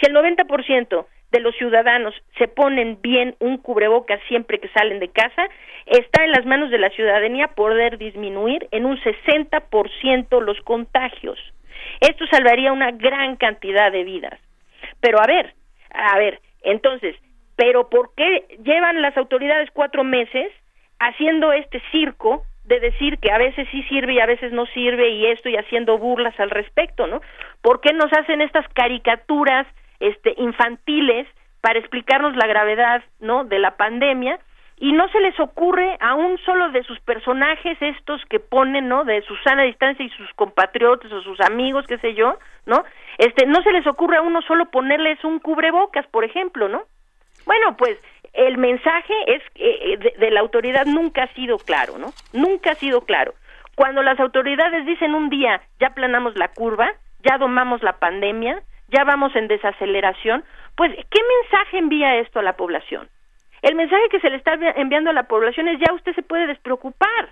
Si 0.00 0.06
el 0.06 0.14
90% 0.14 1.06
de 1.30 1.40
los 1.40 1.54
ciudadanos 1.56 2.14
se 2.38 2.48
ponen 2.48 2.98
bien 3.02 3.34
un 3.40 3.58
cubrebocas 3.58 4.20
siempre 4.28 4.60
que 4.60 4.68
salen 4.68 5.00
de 5.00 5.08
casa, 5.08 5.48
está 5.86 6.24
en 6.24 6.30
las 6.30 6.46
manos 6.46 6.70
de 6.70 6.78
la 6.78 6.90
ciudadanía 6.90 7.48
poder 7.48 7.98
disminuir 7.98 8.68
en 8.70 8.86
un 8.86 8.98
60% 8.98 10.40
los 10.40 10.60
contagios. 10.60 11.38
Esto 12.00 12.26
salvaría 12.28 12.72
una 12.72 12.92
gran 12.92 13.36
cantidad 13.36 13.90
de 13.90 14.04
vidas. 14.04 14.38
Pero 15.00 15.18
a 15.20 15.26
ver, 15.26 15.54
a 15.92 16.18
ver, 16.18 16.40
entonces, 16.62 17.16
pero 17.56 17.88
¿por 17.88 18.14
qué 18.16 18.58
llevan 18.62 19.02
las 19.02 19.16
autoridades 19.16 19.70
cuatro 19.72 20.04
meses 20.04 20.52
haciendo 20.98 21.52
este 21.52 21.82
circo 21.90 22.44
de 22.64 22.80
decir 22.80 23.18
que 23.18 23.30
a 23.30 23.38
veces 23.38 23.68
sí 23.70 23.82
sirve 23.84 24.14
y 24.14 24.20
a 24.20 24.26
veces 24.26 24.52
no 24.52 24.66
sirve 24.66 25.10
y 25.10 25.26
esto 25.26 25.48
y 25.48 25.56
haciendo 25.56 25.98
burlas 25.98 26.38
al 26.40 26.50
respecto, 26.50 27.06
¿no? 27.06 27.20
¿Por 27.60 27.80
qué 27.80 27.92
nos 27.92 28.10
hacen 28.12 28.40
estas 28.40 28.66
caricaturas 28.68 29.66
este 30.08 30.34
infantiles 30.38 31.26
para 31.60 31.78
explicarnos 31.78 32.36
la 32.36 32.46
gravedad, 32.46 33.02
¿no? 33.20 33.44
de 33.44 33.58
la 33.58 33.76
pandemia? 33.76 34.38
y 34.76 34.92
no 34.92 35.08
se 35.08 35.20
les 35.20 35.38
ocurre 35.38 35.96
a 36.00 36.14
un 36.14 36.36
solo 36.38 36.70
de 36.70 36.82
sus 36.82 36.98
personajes 37.00 37.80
estos 37.80 38.20
que 38.28 38.40
ponen, 38.40 38.88
¿no? 38.88 39.04
De 39.04 39.22
Susana 39.22 39.62
Distancia 39.62 40.04
y 40.04 40.10
sus 40.10 40.32
compatriotas 40.34 41.12
o 41.12 41.22
sus 41.22 41.40
amigos, 41.40 41.86
qué 41.86 41.98
sé 41.98 42.14
yo, 42.14 42.38
¿no? 42.66 42.84
Este, 43.18 43.46
no 43.46 43.62
se 43.62 43.72
les 43.72 43.86
ocurre 43.86 44.16
a 44.16 44.22
uno 44.22 44.42
solo 44.42 44.66
ponerles 44.66 45.22
un 45.24 45.38
cubrebocas, 45.38 46.06
por 46.08 46.24
ejemplo, 46.24 46.68
¿no? 46.68 46.82
Bueno, 47.46 47.76
pues 47.76 47.98
el 48.32 48.58
mensaje 48.58 49.14
es 49.26 49.42
eh, 49.54 49.96
de, 49.98 50.14
de 50.18 50.30
la 50.32 50.40
autoridad 50.40 50.86
nunca 50.86 51.24
ha 51.24 51.34
sido 51.34 51.58
claro, 51.58 51.98
¿no? 51.98 52.12
Nunca 52.32 52.72
ha 52.72 52.74
sido 52.74 53.02
claro. 53.02 53.34
Cuando 53.76 54.02
las 54.02 54.18
autoridades 54.18 54.86
dicen 54.86 55.14
un 55.14 55.30
día 55.30 55.60
ya 55.78 55.90
planamos 55.90 56.36
la 56.36 56.48
curva, 56.48 56.92
ya 57.22 57.38
domamos 57.38 57.82
la 57.82 57.98
pandemia, 57.98 58.60
ya 58.94 59.04
vamos 59.04 59.34
en 59.34 59.48
desaceleración, 59.48 60.44
pues 60.76 60.94
¿qué 60.94 61.20
mensaje 61.42 61.78
envía 61.78 62.16
esto 62.16 62.38
a 62.38 62.42
la 62.42 62.54
población? 62.54 63.08
El 63.62 63.74
mensaje 63.74 64.08
que 64.10 64.20
se 64.20 64.30
le 64.30 64.36
está 64.36 64.54
enviando 64.76 65.10
a 65.10 65.14
la 65.14 65.24
población 65.24 65.68
es 65.68 65.78
ya 65.80 65.92
usted 65.94 66.14
se 66.14 66.22
puede 66.22 66.46
despreocupar. 66.46 67.30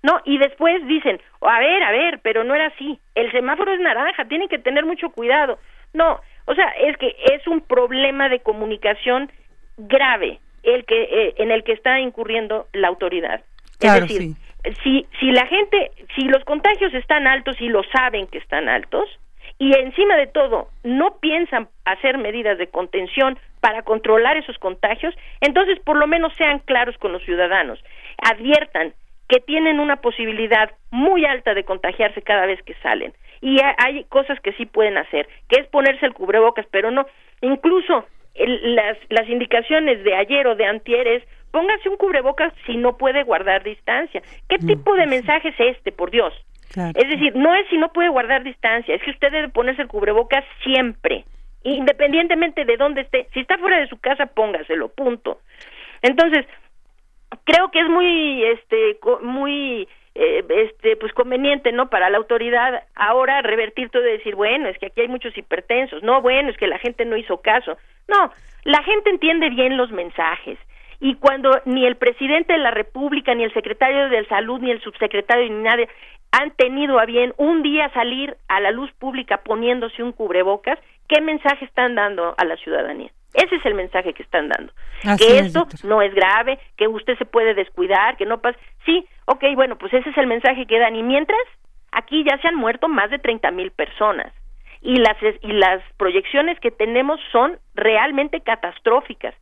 ¿No? 0.00 0.20
Y 0.24 0.38
después 0.38 0.86
dicen, 0.86 1.20
a 1.40 1.58
ver, 1.58 1.82
a 1.82 1.90
ver, 1.90 2.20
pero 2.22 2.44
no 2.44 2.54
era 2.54 2.66
así. 2.66 3.00
El 3.16 3.32
semáforo 3.32 3.72
es 3.72 3.80
naranja, 3.80 4.26
tienen 4.26 4.48
que 4.48 4.60
tener 4.60 4.86
mucho 4.86 5.10
cuidado. 5.10 5.58
No, 5.92 6.20
o 6.44 6.54
sea, 6.54 6.68
es 6.80 6.96
que 6.98 7.16
es 7.32 7.44
un 7.48 7.60
problema 7.60 8.28
de 8.28 8.38
comunicación 8.38 9.28
grave 9.76 10.38
el 10.62 10.84
que 10.84 11.02
eh, 11.02 11.34
en 11.38 11.50
el 11.50 11.64
que 11.64 11.72
está 11.72 11.98
incurriendo 11.98 12.68
la 12.72 12.88
autoridad. 12.88 13.42
Claro, 13.80 14.04
es 14.04 14.12
decir, 14.12 14.34
si 14.84 15.06
si 15.18 15.32
la 15.32 15.46
gente, 15.46 15.90
si 16.14 16.22
los 16.22 16.44
contagios 16.44 16.94
están 16.94 17.26
altos 17.26 17.60
y 17.60 17.68
lo 17.68 17.82
saben 17.92 18.28
que 18.28 18.38
están 18.38 18.68
altos 18.68 19.08
y 19.58 19.74
encima 19.74 20.16
de 20.16 20.28
todo 20.28 20.68
no 20.84 21.18
piensan 21.20 21.68
hacer 21.84 22.18
medidas 22.18 22.58
de 22.58 22.68
contención 22.68 23.38
para 23.60 23.82
controlar 23.82 24.36
esos 24.36 24.58
contagios, 24.58 25.14
entonces 25.40 25.78
por 25.80 25.96
lo 25.96 26.06
menos 26.06 26.32
sean 26.36 26.60
claros 26.60 26.96
con 26.98 27.12
los 27.12 27.22
ciudadanos, 27.24 27.82
adviertan 28.22 28.94
que 29.28 29.40
tienen 29.40 29.78
una 29.80 29.96
posibilidad 29.96 30.70
muy 30.90 31.24
alta 31.24 31.54
de 31.54 31.64
contagiarse 31.64 32.22
cada 32.22 32.46
vez 32.46 32.62
que 32.62 32.74
salen. 32.82 33.12
Y 33.40 33.58
hay 33.78 34.04
cosas 34.04 34.40
que 34.40 34.52
sí 34.54 34.66
pueden 34.66 34.96
hacer, 34.96 35.28
que 35.48 35.60
es 35.60 35.66
ponerse 35.68 36.06
el 36.06 36.14
cubrebocas, 36.14 36.66
pero 36.70 36.90
no, 36.90 37.06
incluso 37.42 38.06
las, 38.34 38.96
las 39.10 39.28
indicaciones 39.28 40.02
de 40.02 40.14
ayer 40.14 40.46
o 40.46 40.54
de 40.54 40.64
antier 40.64 41.06
es 41.06 41.22
póngase 41.50 41.88
un 41.88 41.96
cubrebocas 41.96 42.52
si 42.66 42.76
no 42.76 42.96
puede 42.96 43.22
guardar 43.24 43.62
distancia. 43.62 44.22
¿Qué 44.48 44.58
mm, 44.58 44.66
tipo 44.66 44.94
de 44.94 45.06
mensaje 45.06 45.48
es 45.48 45.60
este, 45.76 45.92
por 45.92 46.10
Dios? 46.10 46.32
Es 46.94 47.08
decir, 47.08 47.34
no 47.36 47.54
es 47.54 47.66
si 47.68 47.78
no 47.78 47.92
puede 47.92 48.08
guardar 48.08 48.42
distancia, 48.42 48.94
es 48.94 49.02
que 49.02 49.10
usted 49.10 49.32
debe 49.32 49.48
ponerse 49.48 49.82
el 49.82 49.88
cubrebocas 49.88 50.44
siempre 50.62 51.24
independientemente 51.62 52.64
de 52.64 52.76
dónde 52.76 53.02
esté. 53.02 53.28
Si 53.34 53.40
está 53.40 53.58
fuera 53.58 53.78
de 53.78 53.88
su 53.88 53.98
casa, 53.98 54.26
póngaselo, 54.26 54.88
punto. 54.88 55.40
Entonces, 56.02 56.46
creo 57.44 57.70
que 57.70 57.80
es 57.80 57.88
muy, 57.88 58.44
este, 58.44 58.98
muy, 59.22 59.88
eh, 60.14 60.44
este, 60.48 60.96
pues 60.96 61.12
conveniente, 61.12 61.72
¿no? 61.72 61.90
Para 61.90 62.10
la 62.10 62.18
autoridad 62.18 62.84
ahora 62.94 63.42
revertir 63.42 63.90
todo 63.90 64.06
y 64.06 64.12
decir, 64.12 64.34
bueno, 64.34 64.68
es 64.68 64.78
que 64.78 64.86
aquí 64.86 65.00
hay 65.00 65.08
muchos 65.08 65.36
hipertensos, 65.36 66.02
no, 66.02 66.22
bueno, 66.22 66.50
es 66.50 66.56
que 66.56 66.66
la 66.66 66.78
gente 66.78 67.04
no 67.04 67.16
hizo 67.16 67.40
caso. 67.40 67.76
No, 68.06 68.32
la 68.64 68.82
gente 68.82 69.10
entiende 69.10 69.50
bien 69.50 69.76
los 69.76 69.90
mensajes. 69.90 70.58
Y 71.00 71.14
cuando 71.14 71.60
ni 71.64 71.86
el 71.86 71.96
presidente 71.96 72.54
de 72.54 72.58
la 72.58 72.72
República, 72.72 73.32
ni 73.32 73.44
el 73.44 73.54
secretario 73.54 74.08
de 74.08 74.26
Salud, 74.26 74.60
ni 74.60 74.72
el 74.72 74.80
subsecretario, 74.80 75.48
ni 75.48 75.62
nadie 75.62 75.88
han 76.32 76.50
tenido 76.52 76.98
a 76.98 77.06
bien 77.06 77.32
un 77.36 77.62
día 77.62 77.90
salir 77.90 78.36
a 78.48 78.60
la 78.60 78.70
luz 78.70 78.90
pública 78.98 79.38
poniéndose 79.38 80.02
un 80.02 80.12
cubrebocas, 80.12 80.78
¿qué 81.08 81.20
mensaje 81.20 81.64
están 81.64 81.94
dando 81.94 82.34
a 82.36 82.44
la 82.44 82.56
ciudadanía? 82.56 83.10
Ese 83.34 83.56
es 83.56 83.66
el 83.66 83.74
mensaje 83.74 84.14
que 84.14 84.22
están 84.22 84.48
dando. 84.48 84.72
que 85.18 85.38
esto 85.38 85.66
no 85.84 86.02
es 86.02 86.14
grave, 86.14 86.58
que 86.76 86.88
usted 86.88 87.16
se 87.18 87.26
puede 87.26 87.54
descuidar, 87.54 88.16
que 88.16 88.26
no 88.26 88.38
pasa. 88.40 88.58
Sí, 88.84 89.06
ok, 89.26 89.44
bueno, 89.54 89.76
pues 89.76 89.92
ese 89.92 90.10
es 90.10 90.18
el 90.18 90.26
mensaje 90.26 90.66
que 90.66 90.78
dan. 90.78 90.96
Y 90.96 91.02
mientras, 91.02 91.40
aquí 91.92 92.24
ya 92.24 92.38
se 92.38 92.48
han 92.48 92.56
muerto 92.56 92.88
más 92.88 93.10
de 93.10 93.18
30 93.18 93.50
mil 93.50 93.70
personas. 93.70 94.32
Y 94.80 94.96
las, 94.96 95.16
y 95.42 95.52
las 95.52 95.82
proyecciones 95.98 96.58
que 96.60 96.70
tenemos 96.70 97.20
son 97.30 97.58
realmente 97.74 98.40
catastróficas. 98.40 99.34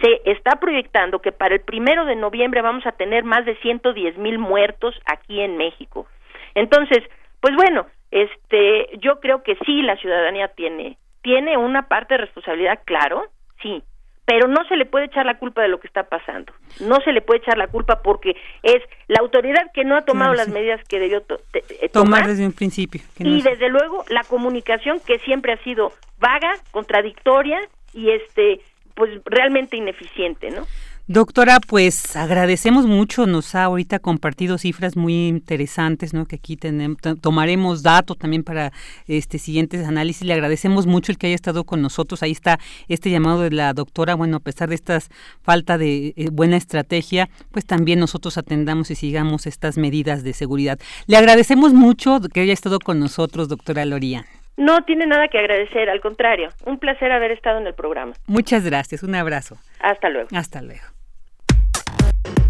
Se 0.00 0.22
está 0.30 0.58
proyectando 0.58 1.20
que 1.20 1.30
para 1.30 1.54
el 1.54 1.60
primero 1.60 2.06
de 2.06 2.16
noviembre 2.16 2.62
vamos 2.62 2.86
a 2.86 2.92
tener 2.92 3.24
más 3.24 3.44
de 3.44 3.56
110 3.56 4.16
mil 4.18 4.38
muertos 4.38 4.94
aquí 5.06 5.40
en 5.40 5.56
México. 5.56 6.06
Entonces, 6.54 7.02
pues 7.40 7.54
bueno, 7.56 7.86
este, 8.10 8.88
yo 8.98 9.20
creo 9.20 9.42
que 9.42 9.56
sí 9.66 9.82
la 9.82 9.96
ciudadanía 9.96 10.48
tiene 10.48 10.98
tiene 11.24 11.56
una 11.56 11.88
parte 11.88 12.14
de 12.14 12.18
responsabilidad, 12.18 12.80
claro, 12.84 13.24
sí, 13.62 13.82
pero 14.26 14.46
no 14.46 14.62
se 14.68 14.76
le 14.76 14.84
puede 14.84 15.06
echar 15.06 15.24
la 15.24 15.38
culpa 15.38 15.62
de 15.62 15.68
lo 15.68 15.80
que 15.80 15.86
está 15.86 16.04
pasando. 16.04 16.52
No 16.80 17.00
se 17.00 17.12
le 17.12 17.22
puede 17.22 17.40
echar 17.40 17.58
la 17.58 17.66
culpa 17.66 18.02
porque 18.02 18.36
es 18.62 18.82
la 19.08 19.20
autoridad 19.20 19.70
que 19.72 19.84
no 19.84 19.96
ha 19.96 20.02
tomado 20.02 20.34
las 20.34 20.48
medidas 20.48 20.82
que 20.86 20.98
debió 20.98 21.24
eh, 21.54 21.88
tomar, 21.90 22.26
desde 22.26 22.46
un 22.46 22.52
principio. 22.52 23.00
y 23.18 23.42
desde 23.42 23.68
luego 23.70 24.04
la 24.08 24.22
comunicación 24.24 25.00
que 25.00 25.18
siempre 25.20 25.52
ha 25.52 25.62
sido 25.64 25.92
vaga, 26.18 26.52
contradictoria 26.70 27.58
y 27.92 28.10
este 28.10 28.60
pues 28.94 29.10
realmente 29.24 29.76
ineficiente, 29.76 30.50
¿no? 30.50 30.66
Doctora, 31.06 31.58
pues 31.60 32.16
agradecemos 32.16 32.86
mucho, 32.86 33.26
nos 33.26 33.54
ha 33.54 33.64
ahorita 33.64 33.98
compartido 33.98 34.56
cifras 34.56 34.96
muy 34.96 35.28
interesantes, 35.28 36.14
¿no? 36.14 36.24
Que 36.24 36.36
aquí 36.36 36.56
tenemos, 36.56 36.96
tomaremos 37.20 37.82
datos 37.82 38.16
también 38.16 38.42
para 38.42 38.72
este 39.06 39.38
siguientes 39.38 39.86
análisis. 39.86 40.26
Le 40.26 40.32
agradecemos 40.32 40.86
mucho 40.86 41.12
el 41.12 41.18
que 41.18 41.26
haya 41.26 41.34
estado 41.34 41.64
con 41.64 41.82
nosotros. 41.82 42.22
Ahí 42.22 42.32
está 42.32 42.58
este 42.88 43.10
llamado 43.10 43.42
de 43.42 43.50
la 43.50 43.74
doctora. 43.74 44.14
Bueno, 44.14 44.38
a 44.38 44.40
pesar 44.40 44.70
de 44.70 44.76
esta 44.76 44.98
falta 45.42 45.76
de 45.76 46.14
eh, 46.16 46.30
buena 46.32 46.56
estrategia, 46.56 47.28
pues 47.52 47.66
también 47.66 48.00
nosotros 48.00 48.38
atendamos 48.38 48.90
y 48.90 48.94
sigamos 48.94 49.46
estas 49.46 49.76
medidas 49.76 50.24
de 50.24 50.32
seguridad. 50.32 50.78
Le 51.06 51.18
agradecemos 51.18 51.74
mucho 51.74 52.18
que 52.32 52.40
haya 52.40 52.54
estado 52.54 52.78
con 52.78 52.98
nosotros, 52.98 53.50
doctora 53.50 53.84
Lorian. 53.84 54.24
No 54.56 54.84
tiene 54.84 55.06
nada 55.06 55.28
que 55.28 55.38
agradecer, 55.38 55.90
al 55.90 56.00
contrario, 56.00 56.48
un 56.64 56.78
placer 56.78 57.10
haber 57.12 57.32
estado 57.32 57.58
en 57.58 57.66
el 57.66 57.74
programa. 57.74 58.14
Muchas 58.26 58.64
gracias, 58.64 59.02
un 59.02 59.14
abrazo. 59.14 59.58
Hasta 59.80 60.08
luego. 60.08 60.28
Hasta 60.32 60.62
luego. 60.62 60.93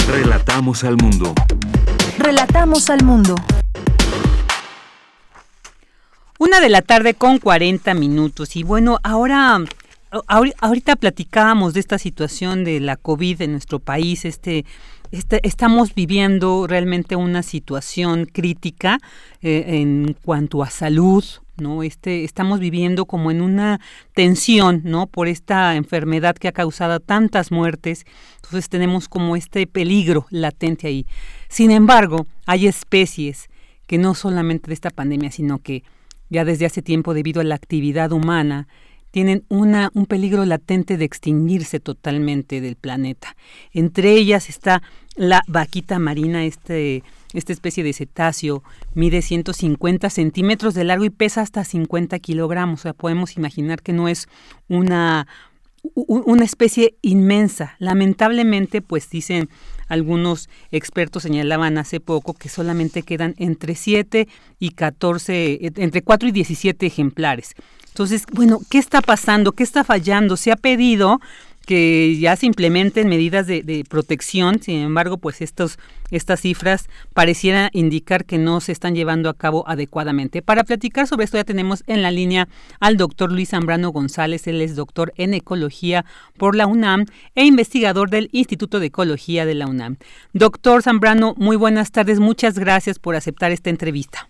Relatamos 0.08 0.84
al 0.84 0.96
mundo. 0.96 1.34
Relatamos 2.18 2.90
al 2.90 3.04
mundo. 3.04 3.34
Una 6.38 6.60
de 6.60 6.68
la 6.68 6.82
tarde 6.82 7.14
con 7.14 7.38
40 7.38 7.94
minutos. 7.94 8.56
Y 8.56 8.62
bueno, 8.62 8.98
ahora 9.02 9.60
ahorita 10.26 10.96
platicábamos 10.96 11.74
de 11.74 11.80
esta 11.80 11.98
situación 11.98 12.64
de 12.64 12.80
la 12.80 12.96
COVID 12.96 13.42
en 13.42 13.52
nuestro 13.52 13.78
país, 13.78 14.24
este, 14.24 14.64
este 15.10 15.40
estamos 15.46 15.94
viviendo 15.94 16.66
realmente 16.66 17.16
una 17.16 17.42
situación 17.42 18.26
crítica 18.26 18.98
eh, 19.42 19.64
en 19.66 20.16
cuanto 20.24 20.62
a 20.62 20.70
salud, 20.70 21.24
¿no? 21.56 21.82
Este, 21.82 22.24
estamos 22.24 22.60
viviendo 22.60 23.06
como 23.06 23.30
en 23.30 23.40
una 23.40 23.80
tensión, 24.14 24.82
¿no? 24.84 25.06
Por 25.06 25.28
esta 25.28 25.76
enfermedad 25.76 26.36
que 26.36 26.48
ha 26.48 26.52
causado 26.52 27.00
tantas 27.00 27.50
muertes. 27.50 28.04
Entonces 28.36 28.68
tenemos 28.68 29.08
como 29.08 29.36
este 29.36 29.66
peligro 29.66 30.26
latente 30.30 30.88
ahí. 30.88 31.06
Sin 31.48 31.70
embargo, 31.70 32.26
hay 32.46 32.66
especies 32.66 33.48
que 33.86 33.98
no 33.98 34.14
solamente 34.14 34.68
de 34.68 34.74
esta 34.74 34.90
pandemia, 34.90 35.30
sino 35.30 35.58
que 35.58 35.84
ya 36.30 36.44
desde 36.44 36.66
hace 36.66 36.82
tiempo, 36.82 37.14
debido 37.14 37.40
a 37.40 37.44
la 37.44 37.54
actividad 37.54 38.12
humana, 38.12 38.66
tienen 39.14 39.44
una, 39.48 39.92
un 39.94 40.06
peligro 40.06 40.44
latente 40.44 40.96
de 40.96 41.04
extinguirse 41.04 41.78
totalmente 41.78 42.60
del 42.60 42.74
planeta. 42.74 43.36
Entre 43.72 44.10
ellas 44.10 44.48
está 44.48 44.82
la 45.14 45.44
vaquita 45.46 46.00
marina, 46.00 46.44
este 46.44 47.04
esta 47.32 47.52
especie 47.52 47.84
de 47.84 47.92
cetáceo 47.92 48.64
mide 48.94 49.22
150 49.22 50.10
centímetros 50.10 50.74
de 50.74 50.82
largo 50.82 51.04
y 51.04 51.10
pesa 51.10 51.42
hasta 51.42 51.62
50 51.62 52.18
kilogramos. 52.18 52.80
O 52.80 52.82
sea, 52.82 52.92
podemos 52.92 53.36
imaginar 53.36 53.82
que 53.82 53.92
no 53.92 54.08
es 54.08 54.26
una, 54.68 55.28
una 55.94 56.44
especie 56.44 56.96
inmensa. 57.00 57.76
Lamentablemente, 57.78 58.82
pues 58.82 59.08
dicen 59.10 59.48
algunos 59.86 60.48
expertos 60.72 61.22
señalaban 61.22 61.78
hace 61.78 62.00
poco 62.00 62.34
que 62.34 62.48
solamente 62.48 63.04
quedan 63.04 63.36
entre 63.38 63.76
7 63.76 64.26
y 64.58 64.70
14, 64.70 65.58
entre 65.76 66.02
4 66.02 66.28
y 66.30 66.32
17 66.32 66.84
ejemplares. 66.84 67.54
Entonces, 67.94 68.24
bueno, 68.32 68.58
¿qué 68.68 68.78
está 68.78 69.00
pasando? 69.02 69.52
¿Qué 69.52 69.62
está 69.62 69.84
fallando? 69.84 70.36
Se 70.36 70.50
ha 70.50 70.56
pedido 70.56 71.20
que 71.64 72.18
ya 72.18 72.34
se 72.34 72.46
implementen 72.46 73.08
medidas 73.08 73.46
de, 73.46 73.84
protección, 73.88 74.60
sin 74.60 74.80
embargo, 74.80 75.16
pues 75.16 75.40
estos, 75.40 75.78
estas 76.10 76.40
cifras 76.40 76.88
parecieran 77.12 77.70
indicar 77.72 78.24
que 78.24 78.36
no 78.36 78.60
se 78.60 78.72
están 78.72 78.96
llevando 78.96 79.28
a 79.28 79.34
cabo 79.34 79.62
adecuadamente. 79.68 80.42
Para 80.42 80.64
platicar 80.64 81.06
sobre 81.06 81.24
esto 81.24 81.36
ya 81.36 81.44
tenemos 81.44 81.84
en 81.86 82.02
la 82.02 82.10
línea 82.10 82.48
al 82.80 82.96
doctor 82.96 83.30
Luis 83.30 83.50
Zambrano 83.50 83.90
González, 83.90 84.48
él 84.48 84.60
es 84.60 84.74
doctor 84.74 85.12
en 85.16 85.32
ecología 85.32 86.04
por 86.36 86.56
la 86.56 86.66
UNAM 86.66 87.06
e 87.36 87.44
investigador 87.44 88.10
del 88.10 88.28
Instituto 88.32 88.80
de 88.80 88.86
Ecología 88.86 89.46
de 89.46 89.54
la 89.54 89.68
UNAM. 89.68 89.98
Doctor 90.32 90.82
Zambrano, 90.82 91.34
muy 91.38 91.54
buenas 91.54 91.92
tardes, 91.92 92.18
muchas 92.18 92.58
gracias 92.58 92.98
por 92.98 93.14
aceptar 93.14 93.52
esta 93.52 93.70
entrevista. 93.70 94.28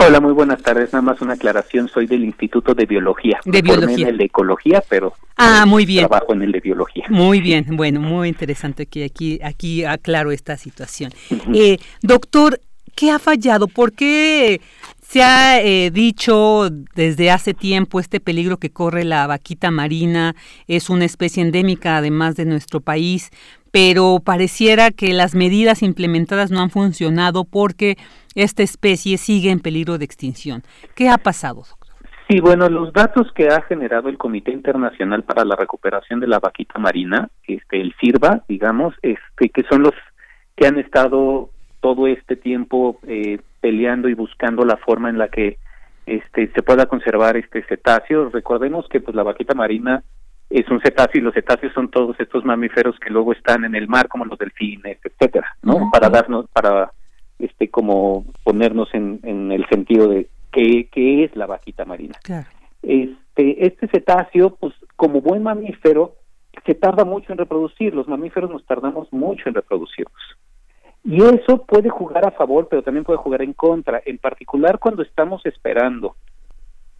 Hola, 0.00 0.20
muy 0.20 0.32
buenas 0.32 0.62
tardes. 0.62 0.92
Nada 0.92 1.02
más 1.02 1.20
una 1.22 1.32
aclaración. 1.34 1.88
Soy 1.88 2.06
del 2.06 2.24
Instituto 2.24 2.72
de 2.72 2.86
Biología. 2.86 3.40
De 3.44 3.62
Biología. 3.62 4.06
En 4.06 4.12
el 4.12 4.18
de 4.18 4.24
Ecología, 4.26 4.80
pero 4.88 5.12
ah, 5.36 5.66
muy 5.66 5.84
bien. 5.86 6.06
trabajo 6.06 6.32
en 6.32 6.42
el 6.42 6.52
de 6.52 6.60
Biología. 6.60 7.04
Muy 7.08 7.40
bien. 7.40 7.66
Bueno, 7.76 8.00
muy 8.00 8.28
interesante 8.28 8.86
que 8.86 9.04
aquí, 9.04 9.40
aquí 9.42 9.84
aclaro 9.84 10.30
esta 10.30 10.56
situación. 10.56 11.12
eh, 11.52 11.78
doctor, 12.00 12.60
¿qué 12.94 13.10
ha 13.10 13.18
fallado? 13.18 13.66
¿Por 13.66 13.92
qué 13.92 14.60
se 15.02 15.22
ha 15.22 15.60
eh, 15.60 15.90
dicho 15.90 16.70
desde 16.94 17.32
hace 17.32 17.52
tiempo 17.52 17.98
este 17.98 18.20
peligro 18.20 18.58
que 18.58 18.70
corre 18.70 19.04
la 19.04 19.26
vaquita 19.26 19.72
marina? 19.72 20.36
Es 20.68 20.90
una 20.90 21.06
especie 21.06 21.42
endémica, 21.42 21.96
además 21.96 22.36
de 22.36 22.44
nuestro 22.44 22.80
país, 22.80 23.30
pero 23.70 24.20
pareciera 24.24 24.90
que 24.90 25.12
las 25.12 25.34
medidas 25.34 25.82
implementadas 25.82 26.50
no 26.50 26.60
han 26.60 26.70
funcionado 26.70 27.44
porque 27.44 27.96
esta 28.34 28.62
especie 28.62 29.18
sigue 29.18 29.50
en 29.50 29.60
peligro 29.60 29.98
de 29.98 30.04
extinción. 30.04 30.62
¿Qué 30.94 31.08
ha 31.08 31.18
pasado, 31.18 31.62
doctor? 31.68 31.88
Sí, 32.28 32.40
bueno, 32.40 32.68
los 32.68 32.92
datos 32.92 33.32
que 33.32 33.48
ha 33.48 33.62
generado 33.62 34.10
el 34.10 34.18
Comité 34.18 34.52
Internacional 34.52 35.22
para 35.22 35.46
la 35.46 35.56
Recuperación 35.56 36.20
de 36.20 36.26
la 36.26 36.38
Vaquita 36.38 36.78
Marina, 36.78 37.30
este, 37.46 37.80
el 37.80 37.94
CIRVA, 37.98 38.44
digamos, 38.46 38.94
este, 39.00 39.48
que 39.48 39.62
son 39.62 39.82
los 39.82 39.94
que 40.54 40.66
han 40.66 40.78
estado 40.78 41.48
todo 41.80 42.06
este 42.06 42.36
tiempo 42.36 42.98
eh, 43.06 43.40
peleando 43.60 44.10
y 44.10 44.14
buscando 44.14 44.64
la 44.64 44.76
forma 44.76 45.08
en 45.08 45.16
la 45.16 45.28
que 45.28 45.56
este, 46.04 46.50
se 46.54 46.62
pueda 46.62 46.86
conservar 46.86 47.36
este 47.36 47.62
cetáceo. 47.64 48.28
Recordemos 48.28 48.86
que 48.88 49.00
pues 49.00 49.16
la 49.16 49.22
vaquita 49.22 49.54
marina 49.54 50.02
es 50.50 50.68
un 50.70 50.80
cetáceo 50.80 51.20
y 51.20 51.24
los 51.24 51.34
cetáceos 51.34 51.72
son 51.74 51.90
todos 51.90 52.18
estos 52.20 52.44
mamíferos 52.44 52.98
que 52.98 53.10
luego 53.10 53.32
están 53.32 53.64
en 53.64 53.74
el 53.74 53.86
mar 53.88 54.08
como 54.08 54.24
los 54.24 54.38
delfines, 54.38 54.98
etcétera, 55.04 55.56
¿no? 55.62 55.90
Para 55.92 56.08
darnos, 56.08 56.46
para 56.50 56.92
este 57.38 57.68
como 57.68 58.24
ponernos 58.42 58.88
en, 58.94 59.20
en 59.24 59.52
el 59.52 59.66
sentido 59.68 60.08
de 60.08 60.28
qué, 60.50 60.88
qué 60.90 61.24
es 61.24 61.36
la 61.36 61.46
vaquita 61.46 61.84
marina. 61.84 62.14
Este, 62.82 63.66
este 63.66 63.88
cetáceo, 63.88 64.56
pues 64.56 64.74
como 64.96 65.20
buen 65.20 65.42
mamífero, 65.42 66.14
se 66.64 66.74
tarda 66.74 67.04
mucho 67.04 67.32
en 67.32 67.38
reproducir, 67.38 67.94
los 67.94 68.08
mamíferos 68.08 68.50
nos 68.50 68.64
tardamos 68.64 69.12
mucho 69.12 69.48
en 69.48 69.54
reproducirnos. 69.54 70.22
Y 71.04 71.22
eso 71.22 71.64
puede 71.64 71.88
jugar 71.88 72.26
a 72.26 72.32
favor, 72.32 72.68
pero 72.68 72.82
también 72.82 73.04
puede 73.04 73.18
jugar 73.18 73.42
en 73.42 73.52
contra, 73.52 74.02
en 74.04 74.18
particular 74.18 74.78
cuando 74.78 75.02
estamos 75.02 75.44
esperando 75.46 76.16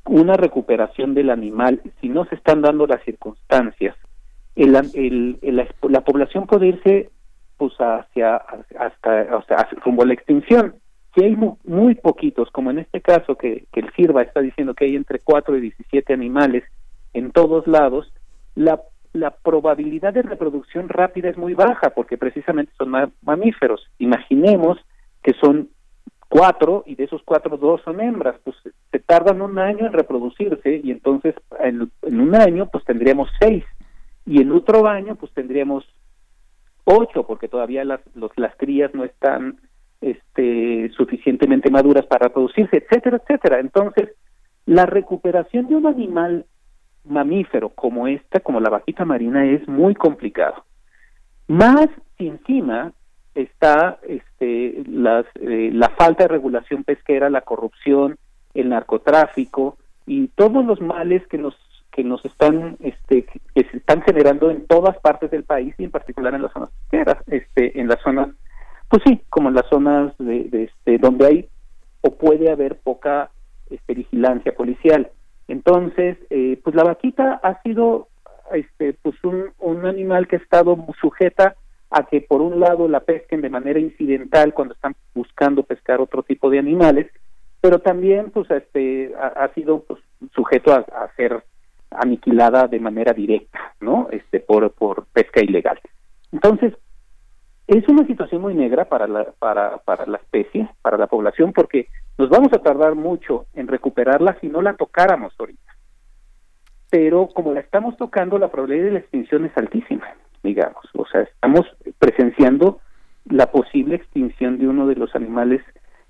una 0.08 0.34
recuperación 0.34 1.14
del 1.14 1.30
animal, 1.30 1.80
si 2.00 2.08
no 2.08 2.24
se 2.26 2.34
están 2.34 2.62
dando 2.62 2.86
las 2.86 3.02
circunstancias, 3.04 3.96
el, 4.56 4.74
el, 4.94 5.68
la, 5.82 6.00
población 6.00 6.46
puede 6.46 6.68
irse 6.68 7.10
pues 7.56 7.72
hacia 7.78 8.36
hasta 8.78 9.36
o 9.36 9.42
sea, 9.44 9.68
rumbo 9.84 10.02
a 10.02 10.06
la 10.06 10.14
extinción. 10.14 10.74
Si 11.14 11.24
hay 11.24 11.36
muy, 11.36 11.94
poquitos, 11.96 12.50
como 12.50 12.70
en 12.70 12.78
este 12.78 13.00
caso 13.00 13.36
que, 13.36 13.66
que 13.72 13.80
el 13.80 13.90
CIRVA 13.92 14.22
está 14.22 14.40
diciendo 14.40 14.74
que 14.74 14.84
hay 14.84 14.96
entre 14.96 15.18
4 15.20 15.56
y 15.56 15.60
17 15.60 16.12
animales 16.12 16.64
en 17.12 17.30
todos 17.30 17.66
lados, 17.66 18.12
la, 18.54 18.80
la 19.12 19.30
probabilidad 19.30 20.12
de 20.12 20.22
reproducción 20.22 20.88
rápida 20.88 21.28
es 21.28 21.36
muy 21.36 21.54
baja 21.54 21.90
porque 21.90 22.16
precisamente 22.18 22.72
son 22.76 22.92
mamíferos. 23.22 23.88
Imaginemos 23.98 24.78
que 25.22 25.32
son 25.40 25.70
cuatro 26.28 26.84
y 26.86 26.94
de 26.94 27.04
esos 27.04 27.22
cuatro 27.24 27.56
dos 27.56 27.80
son 27.82 28.00
hembras, 28.00 28.36
pues 28.44 28.56
se 28.90 28.98
tardan 29.00 29.40
un 29.40 29.58
año 29.58 29.86
en 29.86 29.92
reproducirse 29.92 30.80
y 30.82 30.90
entonces 30.90 31.34
en, 31.60 31.90
un 32.02 32.34
año 32.34 32.68
pues 32.70 32.84
tendríamos 32.84 33.28
seis 33.40 33.64
y 34.26 34.42
en 34.42 34.52
otro 34.52 34.86
año 34.86 35.16
pues 35.16 35.32
tendríamos 35.32 35.84
ocho 36.84 37.26
porque 37.26 37.48
todavía 37.48 37.84
las, 37.84 38.00
las 38.36 38.54
crías 38.56 38.94
no 38.94 39.04
están 39.04 39.58
este, 40.00 40.90
suficientemente 40.96 41.70
maduras 41.70 42.06
para 42.06 42.28
reproducirse, 42.28 42.76
etcétera, 42.76 43.18
etcétera. 43.18 43.60
Entonces, 43.60 44.10
la 44.66 44.86
recuperación 44.86 45.66
de 45.66 45.76
un 45.76 45.86
animal 45.86 46.46
mamífero 47.04 47.70
como 47.70 48.06
esta, 48.06 48.40
como 48.40 48.60
la 48.60 48.70
vaquita 48.70 49.04
marina, 49.04 49.44
es 49.46 49.66
muy 49.66 49.94
complicado. 49.94 50.64
Más 51.48 51.88
si 52.16 52.28
encima 52.28 52.92
está 53.42 53.98
este, 54.02 54.82
las, 54.86 55.24
eh, 55.40 55.70
la 55.72 55.88
falta 55.90 56.24
de 56.24 56.28
regulación 56.28 56.84
pesquera, 56.84 57.30
la 57.30 57.42
corrupción, 57.42 58.18
el 58.54 58.68
narcotráfico 58.70 59.76
y 60.06 60.28
todos 60.28 60.64
los 60.64 60.80
males 60.80 61.26
que 61.28 61.38
nos 61.38 61.54
que 61.92 62.04
nos 62.04 62.24
están 62.24 62.76
este 62.80 63.24
que 63.24 63.64
se 63.64 63.78
están 63.78 64.02
generando 64.02 64.50
en 64.50 64.66
todas 64.66 64.98
partes 64.98 65.30
del 65.30 65.44
país 65.44 65.74
y 65.78 65.84
en 65.84 65.90
particular 65.90 66.34
en 66.34 66.42
las 66.42 66.52
zonas 66.52 66.70
pesqueras, 66.70 67.22
este 67.28 67.80
en 67.80 67.88
las 67.88 68.00
zonas 68.02 68.28
pues 68.88 69.02
sí, 69.06 69.20
como 69.28 69.50
en 69.50 69.54
las 69.54 69.68
zonas 69.68 70.12
de, 70.18 70.48
este 70.64 70.98
donde 70.98 71.26
hay 71.26 71.48
o 72.00 72.14
puede 72.16 72.50
haber 72.50 72.76
poca 72.78 73.30
este, 73.68 73.94
vigilancia 73.94 74.54
policial. 74.54 75.10
Entonces, 75.46 76.16
eh, 76.30 76.58
pues 76.62 76.74
la 76.74 76.84
vaquita 76.84 77.40
ha 77.42 77.60
sido 77.62 78.08
este 78.52 78.94
pues 78.94 79.22
un, 79.24 79.50
un 79.58 79.84
animal 79.84 80.26
que 80.26 80.36
ha 80.36 80.38
estado 80.38 80.76
sujeta 81.00 81.54
a 81.90 82.04
que 82.04 82.20
por 82.20 82.40
un 82.42 82.60
lado 82.60 82.88
la 82.88 83.00
pesquen 83.00 83.40
de 83.40 83.50
manera 83.50 83.78
incidental 83.78 84.54
cuando 84.54 84.74
están 84.74 84.94
buscando 85.14 85.62
pescar 85.62 86.00
otro 86.00 86.22
tipo 86.22 86.50
de 86.50 86.58
animales, 86.58 87.10
pero 87.60 87.78
también 87.80 88.30
pues 88.30 88.50
este 88.50 89.12
ha, 89.16 89.48
sido 89.54 89.82
pues, 89.82 90.00
sujeto 90.34 90.72
a, 90.72 90.78
a, 90.78 91.14
ser 91.16 91.42
aniquilada 91.90 92.68
de 92.68 92.78
manera 92.78 93.12
directa, 93.12 93.74
¿no? 93.80 94.08
Este 94.10 94.40
por 94.40 94.70
por 94.72 95.06
pesca 95.06 95.42
ilegal. 95.42 95.80
Entonces, 96.30 96.74
es 97.68 97.86
una 97.88 98.06
situación 98.06 98.40
muy 98.42 98.54
negra 98.54 98.86
para 98.86 99.06
la, 99.06 99.24
para, 99.38 99.78
para 99.78 100.06
la 100.06 100.16
especie, 100.18 100.68
para 100.80 100.96
la 100.96 101.06
población, 101.06 101.52
porque 101.52 101.88
nos 102.16 102.30
vamos 102.30 102.52
a 102.52 102.62
tardar 102.62 102.94
mucho 102.94 103.46
en 103.54 103.68
recuperarla 103.68 104.38
si 104.40 104.48
no 104.48 104.62
la 104.62 104.74
tocáramos 104.74 105.34
ahorita. 105.38 105.76
Pero 106.90 107.28
como 107.28 107.52
la 107.52 107.60
estamos 107.60 107.96
tocando, 107.98 108.38
la 108.38 108.50
probabilidad 108.50 108.86
de 108.86 108.92
la 108.92 108.98
extinción 109.00 109.44
es 109.44 109.56
altísima, 109.56 110.06
digamos. 110.42 110.84
O 110.94 111.06
sea, 111.06 111.22
estamos 111.22 111.66
presenciando 111.98 112.80
la 113.26 113.50
posible 113.50 113.96
extinción 113.96 114.58
de 114.58 114.68
uno 114.68 114.86
de 114.86 114.96
los 114.96 115.14
animales 115.14 115.62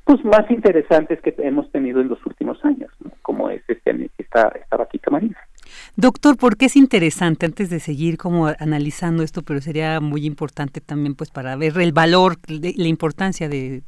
pues 0.05 0.25
más 0.25 0.51
interesantes 0.51 1.21
que 1.21 1.35
hemos 1.39 1.71
tenido 1.71 2.01
en 2.01 2.09
los 2.09 2.25
últimos 2.25 2.65
años, 2.65 2.91
como 3.21 3.51
es 3.51 3.63
este, 3.69 4.11
esta, 4.17 4.49
esta 4.49 4.77
vaquita 4.79 5.11
marina. 5.11 5.37
Doctor, 5.97 6.39
¿por 6.39 6.57
qué 6.57 6.65
es 6.65 6.77
interesante 6.77 7.45
antes 7.45 7.69
de 7.69 7.79
seguir 7.79 8.17
como 8.17 8.47
analizando 8.47 9.23
esto, 9.23 9.43
pero 9.43 9.61
sería 9.61 10.01
muy 10.01 10.25
importante 10.25 10.81
también 10.81 11.15
pues 11.15 11.31
para 11.31 11.57
ver 11.57 11.77
el 11.79 11.93
valor, 11.93 12.37
la 12.49 12.89
importancia 12.89 13.51
de, 13.51 13.83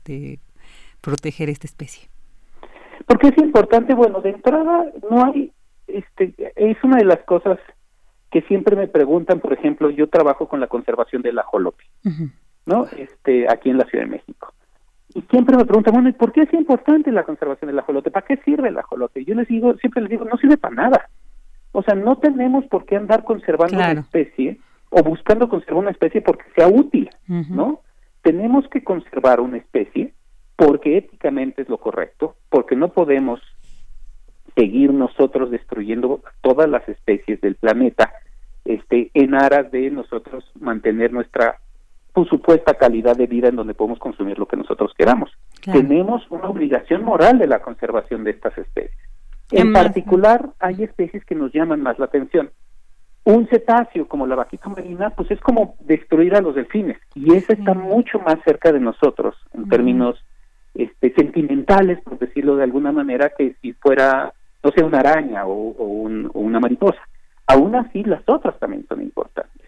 proteger 1.00 1.48
esta 1.48 1.66
especie? 1.66 2.10
Porque 3.06 3.28
es 3.28 3.38
importante, 3.38 3.94
bueno, 3.94 4.20
de 4.20 4.30
entrada 4.30 4.92
no 5.10 5.24
hay, 5.24 5.52
este, 5.86 6.34
es 6.54 6.76
una 6.84 6.98
de 6.98 7.06
las 7.06 7.20
cosas 7.20 7.58
que 8.30 8.42
siempre 8.42 8.76
me 8.76 8.86
preguntan, 8.86 9.40
por 9.40 9.52
ejemplo, 9.52 9.90
yo 9.90 10.08
trabajo 10.08 10.48
con 10.48 10.60
la 10.60 10.68
conservación 10.68 11.22
del 11.22 11.38
ajolote, 11.38 11.84
¿no? 12.64 12.86
Este, 12.96 13.50
aquí 13.50 13.70
en 13.70 13.78
la 13.78 13.84
Ciudad 13.86 14.04
de 14.04 14.10
México. 14.10 14.52
Y 15.14 15.22
siempre 15.22 15.56
me 15.56 15.64
preguntan, 15.64 15.94
bueno, 15.94 16.12
¿por 16.12 16.32
qué 16.32 16.42
es 16.42 16.52
importante 16.52 17.10
la 17.10 17.24
conservación 17.24 17.68
del 17.68 17.78
ajolote? 17.80 18.12
¿Para 18.12 18.26
qué 18.26 18.36
sirve 18.44 18.68
el 18.68 18.78
ajolote? 18.78 19.24
Yo 19.24 19.34
les 19.34 19.48
digo, 19.48 19.74
siempre 19.78 20.02
les 20.02 20.10
digo, 20.10 20.24
no 20.24 20.36
sirve 20.36 20.56
para 20.56 20.74
nada. 20.74 21.08
O 21.72 21.82
sea, 21.82 21.94
no 21.94 22.16
tenemos 22.18 22.64
por 22.66 22.84
qué 22.84 22.96
andar 22.96 23.24
conservando 23.24 23.76
una 23.76 23.92
especie 23.92 24.58
o 24.90 25.02
buscando 25.02 25.48
conservar 25.48 25.82
una 25.82 25.90
especie 25.90 26.20
porque 26.20 26.44
sea 26.54 26.68
útil, 26.68 27.10
¿no? 27.26 27.80
Tenemos 28.22 28.68
que 28.68 28.84
conservar 28.84 29.40
una 29.40 29.56
especie 29.56 30.12
porque 30.56 30.98
éticamente 30.98 31.62
es 31.62 31.68
lo 31.68 31.78
correcto, 31.78 32.36
porque 32.48 32.76
no 32.76 32.92
podemos 32.92 33.40
seguir 34.54 34.92
nosotros 34.92 35.50
destruyendo 35.50 36.22
todas 36.40 36.68
las 36.68 36.88
especies 36.88 37.40
del 37.40 37.56
planeta 37.56 38.12
este 38.64 39.10
en 39.14 39.34
aras 39.34 39.70
de 39.70 39.90
nosotros 39.90 40.44
mantener 40.60 41.12
nuestra 41.12 41.58
pues, 42.12 42.28
supuesta 42.28 42.74
calidad 42.74 43.16
de 43.16 43.26
vida 43.26 43.48
en 43.48 43.56
donde 43.56 43.74
podemos 43.74 43.98
consumir 43.98 44.38
lo 44.38 44.46
que 44.46 44.56
nosotros 44.56 44.92
queramos. 44.96 45.30
Tenemos 45.64 46.22
una 46.30 46.48
obligación 46.48 47.04
moral 47.04 47.38
de 47.38 47.46
la 47.46 47.60
conservación 47.60 48.24
de 48.24 48.32
estas 48.32 48.56
especies. 48.58 48.98
En 49.52 49.72
particular, 49.72 50.50
hay 50.60 50.82
especies 50.84 51.24
que 51.24 51.34
nos 51.34 51.52
llaman 51.52 51.82
más 51.82 51.98
la 51.98 52.04
atención. 52.04 52.50
Un 53.24 53.48
cetáceo 53.48 54.08
como 54.08 54.26
la 54.26 54.36
vaquita 54.36 54.68
marina, 54.68 55.10
pues 55.10 55.30
es 55.30 55.40
como 55.40 55.76
destruir 55.80 56.34
a 56.34 56.40
los 56.40 56.54
delfines 56.54 56.98
y 57.14 57.34
ese 57.34 57.54
está 57.54 57.74
mucho 57.74 58.18
más 58.20 58.36
cerca 58.44 58.72
de 58.72 58.80
nosotros 58.80 59.36
en 59.52 59.68
términos 59.68 60.24
este, 60.74 61.12
sentimentales, 61.14 62.00
por 62.02 62.18
decirlo 62.18 62.56
de 62.56 62.64
alguna 62.64 62.92
manera, 62.92 63.32
que 63.36 63.56
si 63.60 63.72
fuera, 63.74 64.32
no 64.62 64.70
sé, 64.70 64.82
una 64.82 65.00
araña 65.00 65.46
o, 65.46 65.70
o 65.76 66.40
una 66.40 66.60
mariposa. 66.60 67.00
Aún 67.46 67.74
así, 67.74 68.04
las 68.04 68.22
otras 68.28 68.58
también 68.58 68.86
son 68.88 69.02
importantes. 69.02 69.60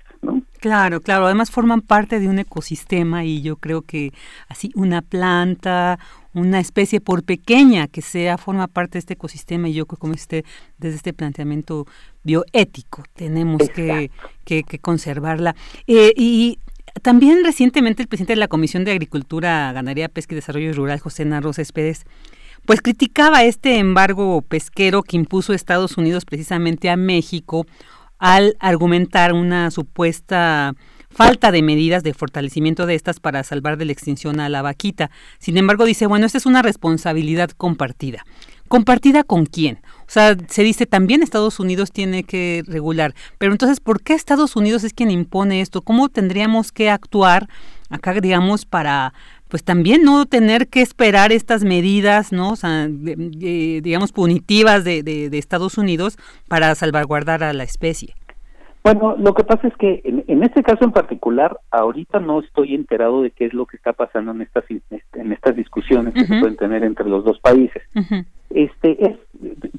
Claro, 0.61 1.01
claro, 1.01 1.27
además 1.27 1.51
forman 1.51 1.81
parte 1.81 2.21
de 2.21 2.29
un 2.29 2.39
ecosistema 2.39 3.25
y 3.25 3.43
yo 3.43 3.57
creo 3.57 3.83
que 3.83 4.13
así 4.47 4.71
una 4.77 5.03
planta, 5.03 5.99
una 6.35 6.61
especie 6.61 7.01
por 7.01 7.25
pequeña 7.25 7.89
que 7.89 8.01
sea, 8.01 8.39
forma 8.39 8.69
parte 8.69 8.93
de 8.93 8.99
este 9.01 9.15
ecosistema 9.15 9.69
y 9.69 9.73
yo 9.73 9.87
creo 9.87 9.97
que 9.97 10.01
como 10.01 10.15
este, 10.15 10.45
desde 10.79 10.97
este 10.97 11.13
planteamiento 11.13 11.87
bioético 12.23 13.03
tenemos 13.17 13.69
que, 13.71 14.13
que, 14.45 14.63
conservarla. 14.81 15.57
Eh, 15.89 16.13
y 16.17 16.61
también 17.03 17.43
recientemente 17.45 18.03
el 18.03 18.09
presidente 18.09 18.35
de 18.35 18.39
la 18.39 18.47
Comisión 18.47 18.85
de 18.85 18.93
Agricultura, 18.93 19.73
Ganadería, 19.73 20.09
Pesca 20.09 20.35
y 20.35 20.37
Desarrollo 20.37 20.73
Rural, 20.73 21.01
José 21.01 21.25
Narro 21.25 21.53
Céspedes, 21.53 22.07
pues 22.65 22.81
criticaba 22.81 23.43
este 23.45 23.79
embargo 23.79 24.43
pesquero 24.43 25.03
que 25.03 25.17
impuso 25.17 25.53
Estados 25.53 25.97
Unidos 25.97 26.25
precisamente 26.25 26.91
a 26.91 26.97
México 26.97 27.67
al 28.19 28.57
argumentar 28.61 29.33
una 29.33 29.71
supuesta 29.71 30.75
falta 31.11 31.53
de 31.53 31.63
medidas 31.63 32.03
de 32.03 32.15
fortalecimiento 32.15 32.87
de 32.87 32.95
estas 32.95 33.21
para 33.21 33.43
salvar 33.43 33.77
de 33.77 33.85
la 33.85 33.93
extinción 33.93 34.41
a 34.41 34.49
la 34.49 34.63
vaquita. 34.63 35.11
Sin 35.39 35.59
embargo, 35.59 35.85
dice, 35.85 36.07
bueno, 36.07 36.25
esta 36.25 36.39
es 36.39 36.47
una 36.47 36.63
responsabilidad 36.63 37.51
compartida. 37.51 38.25
¿Compartida 38.69 39.23
con 39.23 39.45
quién? 39.45 39.81
O 40.03 40.11
sea, 40.11 40.35
se 40.49 40.63
dice 40.63 40.87
también 40.87 41.23
Estados 41.23 41.61
Unidos 41.61 41.93
tiene 41.93 42.25
que 42.25 42.63
regular, 42.67 43.15
pero 43.37 43.53
entonces, 43.53 43.81
¿por 43.81 44.03
qué 44.03 44.15
Estados 44.15 44.57
Unidos 44.57 44.83
es 44.85 44.95
quien 44.95 45.11
impone 45.11 45.61
esto? 45.61 45.83
¿Cómo 45.83 46.09
tendríamos 46.09 46.73
que 46.73 46.89
actuar 46.89 47.49
acá, 47.91 48.15
digamos, 48.15 48.65
para 48.65 49.13
pues 49.53 49.65
también 49.65 50.03
no 50.03 50.25
tener 50.25 50.69
que 50.69 50.81
esperar 50.81 51.31
estas 51.31 51.63
medidas, 51.63 52.33
¿no? 52.33 52.53
O 52.53 52.57
sea, 52.57 52.89
digamos, 52.89 54.11
punitivas 54.11 54.83
de, 54.83 55.03
de, 55.03 55.37
Estados 55.37 55.77
Unidos 55.77 56.17
para 56.49 56.75
salvaguardar 56.75 57.45
a 57.45 57.53
la 57.53 57.63
especie. 57.63 58.15
Bueno, 58.83 59.15
lo 59.19 59.35
que 59.35 59.45
pasa 59.45 59.69
es 59.69 59.77
que 59.77 60.01
en, 60.27 60.43
este 60.43 60.63
caso 60.63 60.87
en 60.87 60.93
particular, 60.93 61.59
ahorita 61.71 62.19
no 62.19 62.41
estoy 62.41 62.75
enterado 62.75 63.21
de 63.21 63.31
qué 63.31 63.45
es 63.45 63.53
lo 63.53 63.67
que 63.67 63.77
está 63.77 63.93
pasando 63.93 64.31
en 64.31 64.41
estas 64.41 64.65
en 64.71 65.33
estas 65.33 65.55
discusiones 65.55 66.15
que 66.15 66.25
se 66.25 66.41
pueden 66.41 66.57
tener 66.57 66.83
entre 66.83 67.07
los 67.07 67.23
dos 67.23 67.39
países. 67.39 67.83
Este 68.49 69.07
es, 69.07 69.19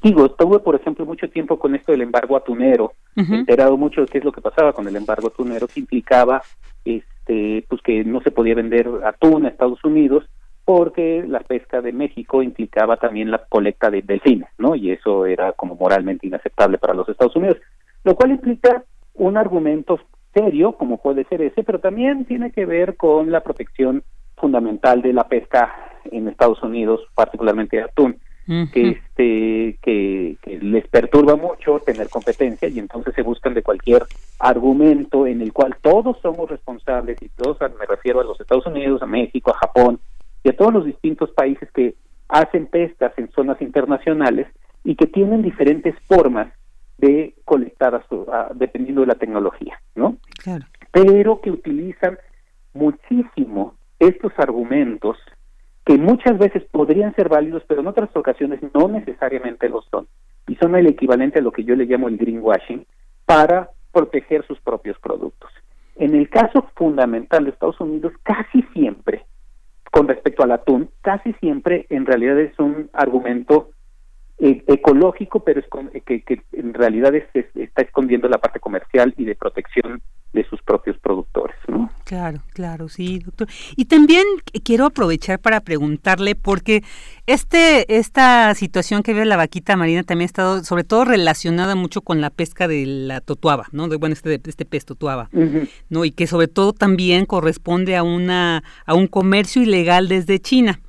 digo, 0.04 0.26
estuve 0.26 0.60
por 0.60 0.76
ejemplo 0.76 1.04
mucho 1.04 1.28
tiempo 1.28 1.58
con 1.58 1.74
esto 1.74 1.90
del 1.90 2.02
embargo 2.02 2.36
atunero, 2.36 2.92
enterado 3.16 3.76
mucho 3.76 4.02
de 4.02 4.06
qué 4.06 4.18
es 4.18 4.24
lo 4.24 4.30
que 4.30 4.40
pasaba 4.40 4.72
con 4.72 4.86
el 4.86 4.94
embargo 4.94 5.26
atunero 5.26 5.66
que 5.66 5.80
implicaba 5.80 6.42
este, 6.84 7.13
pues 7.26 7.82
que 7.82 8.04
no 8.04 8.20
se 8.20 8.30
podía 8.30 8.54
vender 8.54 8.88
atún 9.04 9.44
a 9.44 9.48
Estados 9.48 9.82
Unidos 9.84 10.24
porque 10.64 11.24
la 11.26 11.40
pesca 11.40 11.82
de 11.82 11.92
México 11.92 12.42
implicaba 12.42 12.96
también 12.96 13.30
la 13.30 13.38
colecta 13.38 13.90
de 13.90 14.02
delfines, 14.02 14.48
¿no? 14.58 14.74
Y 14.74 14.90
eso 14.90 15.26
era 15.26 15.52
como 15.52 15.74
moralmente 15.74 16.26
inaceptable 16.26 16.78
para 16.78 16.94
los 16.94 17.08
Estados 17.08 17.36
Unidos, 17.36 17.58
lo 18.02 18.14
cual 18.14 18.30
implica 18.30 18.82
un 19.14 19.36
argumento 19.36 20.00
serio, 20.32 20.72
como 20.72 20.98
puede 20.98 21.24
ser 21.24 21.42
ese, 21.42 21.62
pero 21.62 21.78
también 21.80 22.24
tiene 22.24 22.50
que 22.50 22.66
ver 22.66 22.96
con 22.96 23.30
la 23.30 23.40
protección 23.40 24.02
fundamental 24.36 25.02
de 25.02 25.12
la 25.12 25.28
pesca 25.28 25.74
en 26.10 26.28
Estados 26.28 26.62
Unidos, 26.62 27.00
particularmente 27.14 27.76
de 27.76 27.82
atún 27.84 28.16
que 28.46 28.90
este 28.90 29.78
que, 29.80 30.58
les 30.60 30.86
perturba 30.88 31.36
mucho 31.36 31.80
tener 31.80 32.08
competencia 32.08 32.68
y 32.68 32.78
entonces 32.78 33.14
se 33.14 33.22
buscan 33.22 33.54
de 33.54 33.62
cualquier 33.62 34.04
argumento 34.38 35.26
en 35.26 35.40
el 35.40 35.52
cual 35.52 35.76
todos 35.80 36.18
somos 36.20 36.50
responsables 36.50 37.16
y 37.22 37.28
todos 37.30 37.58
me 37.60 37.86
refiero 37.86 38.20
a 38.20 38.24
los 38.24 38.40
Estados 38.40 38.66
Unidos, 38.66 39.02
a 39.02 39.06
México, 39.06 39.50
a 39.50 39.58
Japón 39.58 39.98
y 40.42 40.50
a 40.50 40.56
todos 40.56 40.72
los 40.72 40.84
distintos 40.84 41.30
países 41.30 41.70
que 41.72 41.94
hacen 42.28 42.66
pescas 42.66 43.12
en 43.16 43.30
zonas 43.32 43.60
internacionales 43.62 44.46
y 44.82 44.96
que 44.96 45.06
tienen 45.06 45.42
diferentes 45.42 45.94
formas 46.06 46.52
de 46.98 47.34
colectar 47.44 47.94
a 47.94 48.50
dependiendo 48.54 49.00
de 49.00 49.08
la 49.08 49.14
tecnología, 49.14 49.80
¿no? 49.94 50.16
Claro. 50.42 50.64
Pero 50.92 51.40
que 51.40 51.50
utilizan 51.50 52.18
muchísimo 52.72 53.74
estos 53.98 54.32
argumentos 54.36 55.16
que 55.84 55.98
muchas 55.98 56.38
veces 56.38 56.64
podrían 56.70 57.14
ser 57.14 57.28
válidos, 57.28 57.62
pero 57.68 57.80
en 57.80 57.86
otras 57.86 58.08
ocasiones 58.16 58.60
no 58.74 58.88
necesariamente 58.88 59.68
lo 59.68 59.82
son. 59.82 60.06
Y 60.46 60.56
son 60.56 60.74
el 60.76 60.86
equivalente 60.86 61.38
a 61.38 61.42
lo 61.42 61.52
que 61.52 61.64
yo 61.64 61.76
le 61.76 61.84
llamo 61.84 62.08
el 62.08 62.16
greenwashing 62.16 62.86
para 63.26 63.70
proteger 63.92 64.46
sus 64.46 64.60
propios 64.60 64.98
productos. 64.98 65.50
En 65.96 66.14
el 66.14 66.28
caso 66.28 66.66
fundamental 66.74 67.44
de 67.44 67.50
Estados 67.50 67.80
Unidos, 67.80 68.12
casi 68.22 68.62
siempre, 68.72 69.24
con 69.90 70.08
respecto 70.08 70.42
al 70.42 70.52
atún, 70.52 70.90
casi 71.02 71.32
siempre 71.34 71.86
en 71.90 72.04
realidad 72.04 72.38
es 72.40 72.58
un 72.58 72.90
argumento 72.92 73.70
eh, 74.38 74.64
ecológico, 74.66 75.44
pero 75.44 75.60
es 75.60 76.02
que, 76.02 76.22
que, 76.22 76.42
en 76.52 76.74
realidad 76.74 77.14
está 77.14 77.82
escondiendo 77.82 78.28
la 78.28 78.38
parte 78.38 78.58
comercial 78.58 79.14
y 79.16 79.24
de 79.24 79.36
protección 79.36 80.02
de 80.34 80.44
sus 80.48 80.60
propios 80.62 80.98
productores, 80.98 81.56
¿no? 81.68 81.90
Claro, 82.04 82.42
claro, 82.52 82.88
sí, 82.88 83.20
doctor. 83.20 83.48
Y 83.76 83.84
también 83.84 84.24
quiero 84.64 84.86
aprovechar 84.86 85.38
para 85.38 85.60
preguntarle, 85.60 86.34
porque 86.34 86.82
este, 87.26 87.96
esta 87.96 88.52
situación 88.54 89.04
que 89.04 89.14
ve 89.14 89.24
la 89.24 89.36
vaquita 89.36 89.76
marina 89.76 90.02
también 90.02 90.26
ha 90.26 90.32
estado, 90.32 90.64
sobre 90.64 90.82
todo, 90.82 91.04
relacionada 91.04 91.76
mucho 91.76 92.02
con 92.02 92.20
la 92.20 92.30
pesca 92.30 92.66
de 92.66 92.84
la 92.84 93.20
totuaba, 93.20 93.66
¿no? 93.70 93.88
De, 93.88 93.96
bueno, 93.96 94.12
este, 94.12 94.40
este 94.44 94.64
pez 94.64 94.84
totuaba, 94.84 95.30
¿no? 95.88 96.04
Y 96.04 96.10
que 96.10 96.26
sobre 96.26 96.48
todo 96.48 96.72
también 96.72 97.26
corresponde 97.26 97.96
a 97.96 98.02
una, 98.02 98.64
a 98.86 98.94
un 98.94 99.06
comercio 99.06 99.62
ilegal 99.62 100.08
desde 100.08 100.40
China. 100.40 100.80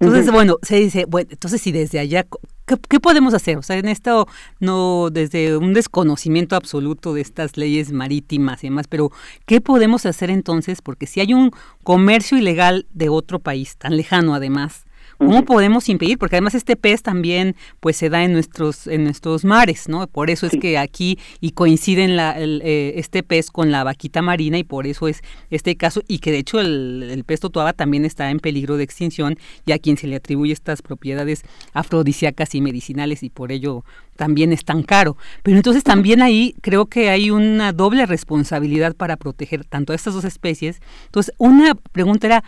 Entonces, 0.00 0.32
bueno, 0.32 0.56
se 0.62 0.76
dice, 0.76 1.04
bueno, 1.06 1.28
entonces 1.30 1.60
si 1.60 1.72
desde 1.72 1.98
allá 1.98 2.26
¿Qué, 2.66 2.98
podemos 2.98 3.34
hacer? 3.34 3.58
O 3.58 3.62
sea, 3.62 3.76
en 3.76 3.88
esto 3.88 4.26
no 4.58 5.10
desde 5.10 5.56
un 5.58 5.74
desconocimiento 5.74 6.56
absoluto 6.56 7.12
de 7.12 7.20
estas 7.20 7.58
leyes 7.58 7.92
marítimas 7.92 8.64
y 8.64 8.68
demás, 8.68 8.86
pero 8.88 9.10
¿qué 9.44 9.60
podemos 9.60 10.06
hacer 10.06 10.30
entonces? 10.30 10.80
Porque 10.80 11.06
si 11.06 11.20
hay 11.20 11.34
un 11.34 11.50
comercio 11.82 12.38
ilegal 12.38 12.86
de 12.94 13.10
otro 13.10 13.38
país, 13.38 13.76
tan 13.76 13.96
lejano 13.98 14.34
además, 14.34 14.83
¿Cómo 15.18 15.44
podemos 15.44 15.88
impedir? 15.88 16.18
Porque 16.18 16.36
además 16.36 16.54
este 16.54 16.76
pez 16.76 17.02
también 17.02 17.56
pues 17.80 17.96
se 17.96 18.10
da 18.10 18.24
en 18.24 18.32
nuestros 18.32 18.86
en 18.86 19.04
nuestros 19.04 19.44
mares, 19.44 19.88
¿no? 19.88 20.06
Por 20.06 20.30
eso 20.30 20.46
es 20.46 20.52
que 20.60 20.78
aquí 20.78 21.18
y 21.40 21.52
coincide 21.52 22.08
la, 22.08 22.34
eh, 22.38 22.94
este 22.96 23.22
pez 23.22 23.50
con 23.50 23.70
la 23.70 23.84
vaquita 23.84 24.22
marina 24.22 24.58
y 24.58 24.64
por 24.64 24.86
eso 24.86 25.08
es 25.08 25.22
este 25.50 25.76
caso 25.76 26.02
y 26.08 26.18
que 26.18 26.32
de 26.32 26.38
hecho 26.38 26.60
el, 26.60 27.08
el 27.10 27.24
pez 27.24 27.40
totuaba 27.40 27.72
también 27.72 28.04
está 28.04 28.30
en 28.30 28.40
peligro 28.40 28.76
de 28.76 28.84
extinción 28.84 29.38
y 29.66 29.72
a 29.72 29.78
quien 29.78 29.96
se 29.96 30.06
le 30.06 30.16
atribuye 30.16 30.52
estas 30.52 30.82
propiedades 30.82 31.42
afrodisíacas 31.72 32.54
y 32.54 32.60
medicinales 32.60 33.22
y 33.22 33.30
por 33.30 33.52
ello 33.52 33.84
también 34.16 34.52
es 34.52 34.64
tan 34.64 34.82
caro. 34.82 35.16
Pero 35.42 35.56
entonces 35.56 35.84
también 35.84 36.22
ahí 36.22 36.54
creo 36.60 36.86
que 36.86 37.10
hay 37.10 37.30
una 37.30 37.72
doble 37.72 38.06
responsabilidad 38.06 38.94
para 38.94 39.16
proteger 39.16 39.64
tanto 39.64 39.92
a 39.92 39.96
estas 39.96 40.14
dos 40.14 40.24
especies. 40.24 40.80
Entonces, 41.06 41.34
una 41.38 41.74
pregunta 41.74 42.26
era, 42.26 42.44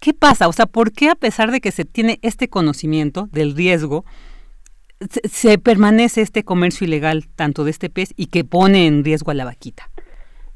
¿Qué 0.00 0.12
pasa? 0.12 0.48
O 0.48 0.52
sea, 0.52 0.66
¿por 0.66 0.92
qué 0.92 1.08
a 1.08 1.14
pesar 1.14 1.50
de 1.50 1.60
que 1.60 1.70
se 1.70 1.84
tiene 1.84 2.18
este 2.22 2.48
conocimiento 2.48 3.28
del 3.32 3.56
riesgo, 3.56 4.04
se, 5.00 5.58
permanece 5.58 6.22
este 6.22 6.44
comercio 6.44 6.86
ilegal 6.86 7.24
tanto 7.34 7.64
de 7.64 7.70
este 7.70 7.90
pez 7.90 8.12
y 8.16 8.26
que 8.26 8.44
pone 8.44 8.86
en 8.86 9.04
riesgo 9.04 9.30
a 9.30 9.34
la 9.34 9.44
vaquita? 9.44 9.84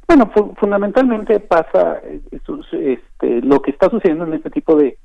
Bueno, 0.09 0.31
fundamentalmente 0.59 1.39
pasa 1.39 2.01
eh, 2.05 2.21
este, 2.33 3.43
lo 3.43 3.63
que 3.63 3.71
está 3.71 3.89
sucediendo 3.91 4.25
en 4.27 4.35
este 4.35 4.51
tipo 4.51 4.77
de, 4.77 4.99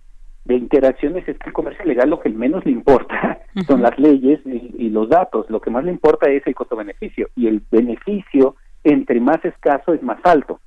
interacciones 0.47 1.27
es 1.27 1.37
que 1.39 1.47
el 1.47 1.53
comercio 1.53 1.83
ilegal 1.85 2.09
lo 2.09 2.19
que 2.19 2.29
menos 2.29 2.63
le 2.65 2.71
importa 2.71 3.39
son 3.67 3.81
las 3.81 3.97
leyes 3.97 4.39
y, 4.45 4.89
los 4.89 5.09
datos, 5.09 5.49
lo 5.49 5.59
que 5.59 5.69
más 5.69 5.83
le 5.83 5.91
importa 5.91 6.29
es 6.29 6.45
el 6.45 6.55
costo-beneficio 6.55 7.29
y 7.35 7.47
el 7.47 7.61
beneficio 7.69 8.55
entre 8.83 9.19
más 9.19 9.43
escaso 9.43 9.93
es 9.93 10.01
más 10.03 10.19
alto, 10.23 10.59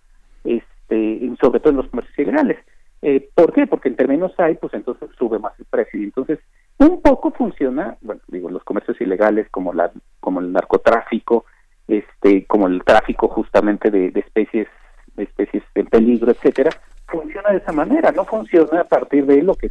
este, 0.44 1.30
sobre 1.40 1.60
todo 1.60 1.70
en 1.70 1.76
los 1.76 1.88
comercios 1.88 2.18
ilegales. 2.18 2.58
Eh, 3.02 3.28
¿Por 3.34 3.52
qué? 3.52 3.66
Porque 3.66 3.88
entre 3.88 4.08
menos 4.08 4.32
hay, 4.38 4.56
pues 4.56 4.74
entonces 4.74 5.08
sube 5.16 5.38
más 5.38 5.58
el 5.58 5.66
precio. 5.66 6.00
Y 6.00 6.04
entonces, 6.04 6.38
un 6.78 7.00
poco 7.00 7.30
funciona, 7.30 7.96
bueno, 8.00 8.20
digo, 8.28 8.50
los 8.50 8.64
comercios 8.64 9.00
ilegales 9.00 9.48
como 9.50 9.72
la 9.72 9.90
como 10.20 10.40
el 10.40 10.52
narcotráfico, 10.52 11.44
este, 11.86 12.44
como 12.46 12.66
el 12.66 12.82
tráfico 12.84 13.28
justamente 13.28 13.90
de, 13.90 14.12
especies 14.14 14.68
de 15.14 15.24
especies 15.24 15.62
en 15.74 15.86
peligro, 15.86 16.30
etcétera, 16.30 16.70
funciona 17.06 17.50
de 17.50 17.58
esa 17.58 17.72
manera, 17.72 18.12
no 18.12 18.24
funciona 18.24 18.82
a 18.82 18.84
partir 18.84 19.26
de 19.26 19.42
lo 19.42 19.54
que 19.54 19.70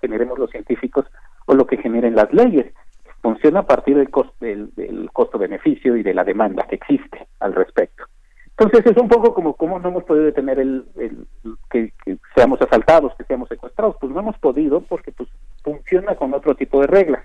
generemos 0.00 0.38
los 0.38 0.50
científicos 0.50 1.04
o 1.46 1.54
lo 1.54 1.66
que 1.66 1.76
generen 1.76 2.16
las 2.16 2.32
leyes, 2.32 2.72
funciona 3.20 3.60
a 3.60 3.66
partir 3.66 3.96
del, 3.96 4.74
del 4.74 5.10
costo-beneficio 5.12 5.96
y 5.96 6.02
de 6.02 6.14
la 6.14 6.24
demanda 6.24 6.66
que 6.68 6.76
existe 6.76 7.28
al 7.40 7.54
respecto. 7.54 8.04
Entonces 8.58 8.90
es 8.90 8.96
un 9.00 9.08
poco 9.08 9.34
como 9.34 9.54
cómo 9.54 9.78
no 9.78 9.88
hemos 9.88 10.02
podido 10.02 10.24
detener 10.24 10.58
el, 10.58 10.84
que, 11.70 11.92
seamos 12.34 12.60
asaltados, 12.60 13.14
que 13.16 13.22
seamos 13.22 13.48
secuestrados, 13.48 13.94
pues 14.00 14.12
no 14.12 14.18
hemos 14.18 14.36
podido 14.38 14.80
porque 14.80 15.12
pues 15.12 15.28
funciona 15.62 16.16
con 16.16 16.34
otro 16.34 16.56
tipo 16.56 16.80
de 16.80 16.88
reglas. 16.88 17.24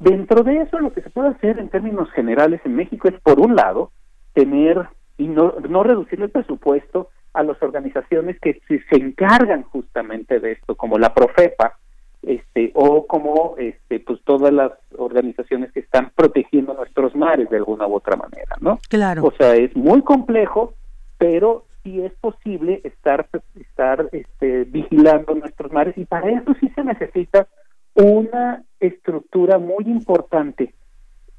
Dentro 0.00 0.42
de 0.42 0.62
eso 0.62 0.80
lo 0.80 0.92
que 0.92 1.02
se 1.02 1.10
puede 1.10 1.28
hacer 1.28 1.60
en 1.60 1.68
términos 1.68 2.10
generales 2.12 2.60
en 2.64 2.74
México 2.74 3.08
es 3.08 3.20
por 3.20 3.38
un 3.38 3.54
lado 3.54 3.92
tener 4.32 4.88
y 5.18 5.28
no, 5.28 5.54
no 5.68 5.84
reducir 5.84 6.20
el 6.20 6.30
presupuesto 6.30 7.10
a 7.32 7.44
las 7.44 7.62
organizaciones 7.62 8.40
que 8.40 8.60
se 8.66 8.96
encargan 8.96 9.62
justamente 9.62 10.40
de 10.40 10.52
esto, 10.52 10.74
como 10.74 10.98
la 10.98 11.14
Profepa, 11.14 11.78
este 12.22 12.70
o 12.74 13.06
como 13.06 13.54
este 13.58 14.00
pues 14.00 14.20
todas 14.24 14.52
las 14.52 14.72
organizaciones 14.96 15.72
que 15.72 15.80
están 15.80 16.10
protegiendo 16.14 16.74
nuestros 16.74 17.14
mares 17.16 17.48
de 17.48 17.56
alguna 17.56 17.86
u 17.86 17.94
otra 17.94 18.16
manera 18.16 18.56
no 18.60 18.78
claro. 18.88 19.24
O 19.24 19.32
sea 19.32 19.54
es 19.54 19.74
muy 19.74 20.02
complejo 20.02 20.74
pero 21.18 21.64
sí 21.82 22.02
es 22.02 22.12
posible 22.14 22.80
estar 22.84 23.28
estar 23.58 24.08
este 24.12 24.64
vigilando 24.64 25.34
nuestros 25.34 25.72
mares 25.72 25.96
y 25.96 26.04
para 26.04 26.30
eso 26.30 26.54
sí 26.60 26.68
se 26.74 26.84
necesita 26.84 27.48
una 27.94 28.62
estructura 28.78 29.58
muy 29.58 29.84
importante 29.86 30.74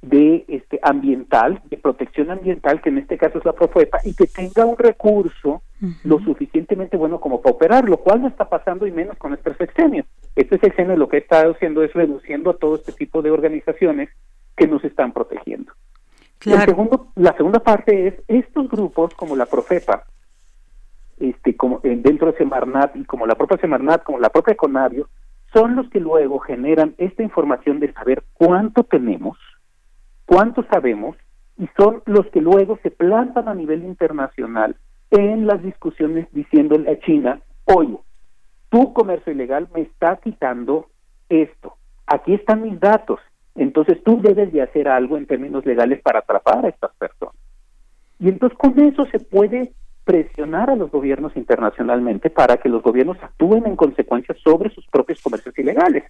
de 0.01 0.45
este 0.47 0.79
ambiental, 0.81 1.61
de 1.69 1.77
protección 1.77 2.31
ambiental, 2.31 2.81
que 2.81 2.89
en 2.89 2.97
este 2.97 3.17
caso 3.17 3.37
es 3.37 3.45
la 3.45 3.53
Profepa, 3.53 3.99
y 4.03 4.15
que 4.15 4.25
tenga 4.25 4.65
un 4.65 4.77
recurso 4.77 5.61
lo 6.03 6.19
suficientemente 6.19 6.97
bueno 6.97 7.19
como 7.19 7.41
para 7.41 7.55
operar, 7.55 7.89
lo 7.89 7.97
cual 7.97 8.21
no 8.21 8.27
está 8.27 8.49
pasando 8.49 8.87
y 8.87 8.91
menos 8.91 9.17
con 9.17 9.33
este 9.33 9.53
sexenio. 9.55 10.05
Este 10.35 10.57
sexenio 10.59 10.95
lo 10.95 11.09
que 11.09 11.17
está 11.17 11.41
haciendo 11.41 11.83
es 11.83 11.93
reduciendo 11.93 12.51
a 12.51 12.57
todo 12.57 12.75
este 12.75 12.93
tipo 12.93 13.21
de 13.21 13.31
organizaciones 13.31 14.09
que 14.55 14.67
nos 14.67 14.83
están 14.83 15.11
protegiendo. 15.11 15.73
segundo, 16.39 17.07
la 17.15 17.35
segunda 17.35 17.59
parte 17.59 18.07
es 18.07 18.13
estos 18.27 18.69
grupos 18.69 19.13
como 19.13 19.35
la 19.35 19.45
Profepa, 19.45 20.05
este, 21.19 21.55
como 21.55 21.81
eh, 21.83 21.99
dentro 22.01 22.31
de 22.31 22.37
Semarnat 22.37 22.95
y 22.95 23.03
como 23.05 23.27
la 23.27 23.35
propia 23.35 23.57
Semarnat, 23.57 24.03
como 24.03 24.19
la 24.19 24.29
propia 24.29 24.55
Conavio, 24.55 25.09
son 25.53 25.75
los 25.75 25.89
que 25.89 25.99
luego 25.99 26.39
generan 26.39 26.95
esta 26.97 27.23
información 27.23 27.79
de 27.79 27.91
saber 27.93 28.23
cuánto 28.33 28.83
tenemos, 28.83 29.37
cuánto 30.25 30.65
sabemos, 30.71 31.17
y 31.57 31.69
son 31.77 32.01
los 32.05 32.25
que 32.27 32.41
luego 32.41 32.79
se 32.81 32.89
plantan 32.89 33.47
a 33.47 33.53
nivel 33.53 33.83
internacional 33.83 34.77
en 35.11 35.45
las 35.45 35.61
discusiones 35.61 36.27
diciéndole 36.31 36.89
a 36.89 36.99
China, 37.01 37.41
oye, 37.65 37.97
tu 38.71 38.93
comercio 38.93 39.33
ilegal 39.33 39.67
me 39.75 39.81
está 39.81 40.15
quitando 40.15 40.87
esto, 41.29 41.75
aquí 42.07 42.33
están 42.33 42.63
mis 42.63 42.79
datos, 42.79 43.19
entonces 43.53 44.01
tú 44.03 44.21
debes 44.21 44.51
de 44.53 44.61
hacer 44.61 44.87
algo 44.87 45.17
en 45.17 45.27
términos 45.27 45.65
legales 45.65 46.01
para 46.01 46.19
atrapar 46.19 46.65
a 46.65 46.69
estas 46.69 46.91
personas. 46.95 47.35
Y 48.17 48.29
entonces 48.29 48.57
con 48.57 48.79
eso 48.79 49.05
se 49.07 49.19
puede 49.19 49.73
presionar 50.05 50.69
a 50.69 50.75
los 50.75 50.89
gobiernos 50.89 51.35
internacionalmente 51.35 52.29
para 52.29 52.57
que 52.57 52.69
los 52.69 52.81
gobiernos 52.81 53.17
actúen 53.21 53.65
en 53.65 53.75
consecuencia 53.75 54.33
sobre 54.41 54.69
sus 54.69 54.87
propios 54.87 55.21
comercios 55.21 55.57
ilegales. 55.59 56.05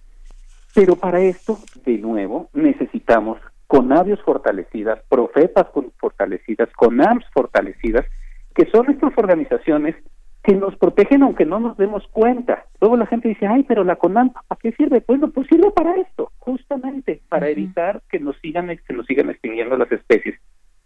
Pero 0.74 0.94
para 0.96 1.20
esto, 1.20 1.58
de 1.84 1.98
nuevo, 1.98 2.48
necesitamos 2.54 3.38
CONAVIOS 3.66 4.22
fortalecidas, 4.22 5.00
PROFEPAS 5.08 5.66
fortalecidas, 5.98 6.70
CONAMS 6.74 7.24
fortalecidas, 7.32 8.06
que 8.54 8.66
son 8.66 8.88
estas 8.90 9.16
organizaciones 9.16 9.96
que 10.42 10.54
nos 10.54 10.76
protegen 10.76 11.22
aunque 11.22 11.44
no 11.44 11.60
nos 11.60 11.76
demos 11.76 12.06
cuenta. 12.08 12.64
Luego 12.80 12.96
la 12.96 13.06
gente 13.06 13.28
dice, 13.28 13.46
ay, 13.46 13.62
pero 13.62 13.84
la 13.84 13.96
CONAM, 13.96 14.32
¿para 14.32 14.58
qué 14.60 14.72
sirve? 14.72 15.02
Bueno, 15.06 15.30
pues 15.30 15.46
sirve 15.46 15.70
para 15.70 15.96
esto, 15.96 16.32
justamente, 16.38 17.22
para 17.28 17.48
evitar 17.48 18.02
que 18.10 18.18
nos 18.18 18.36
sigan, 18.40 18.66
que 18.68 18.94
nos 18.94 19.06
sigan 19.06 19.30
extinguiendo 19.30 19.76
las 19.76 19.90
especies, 19.92 20.38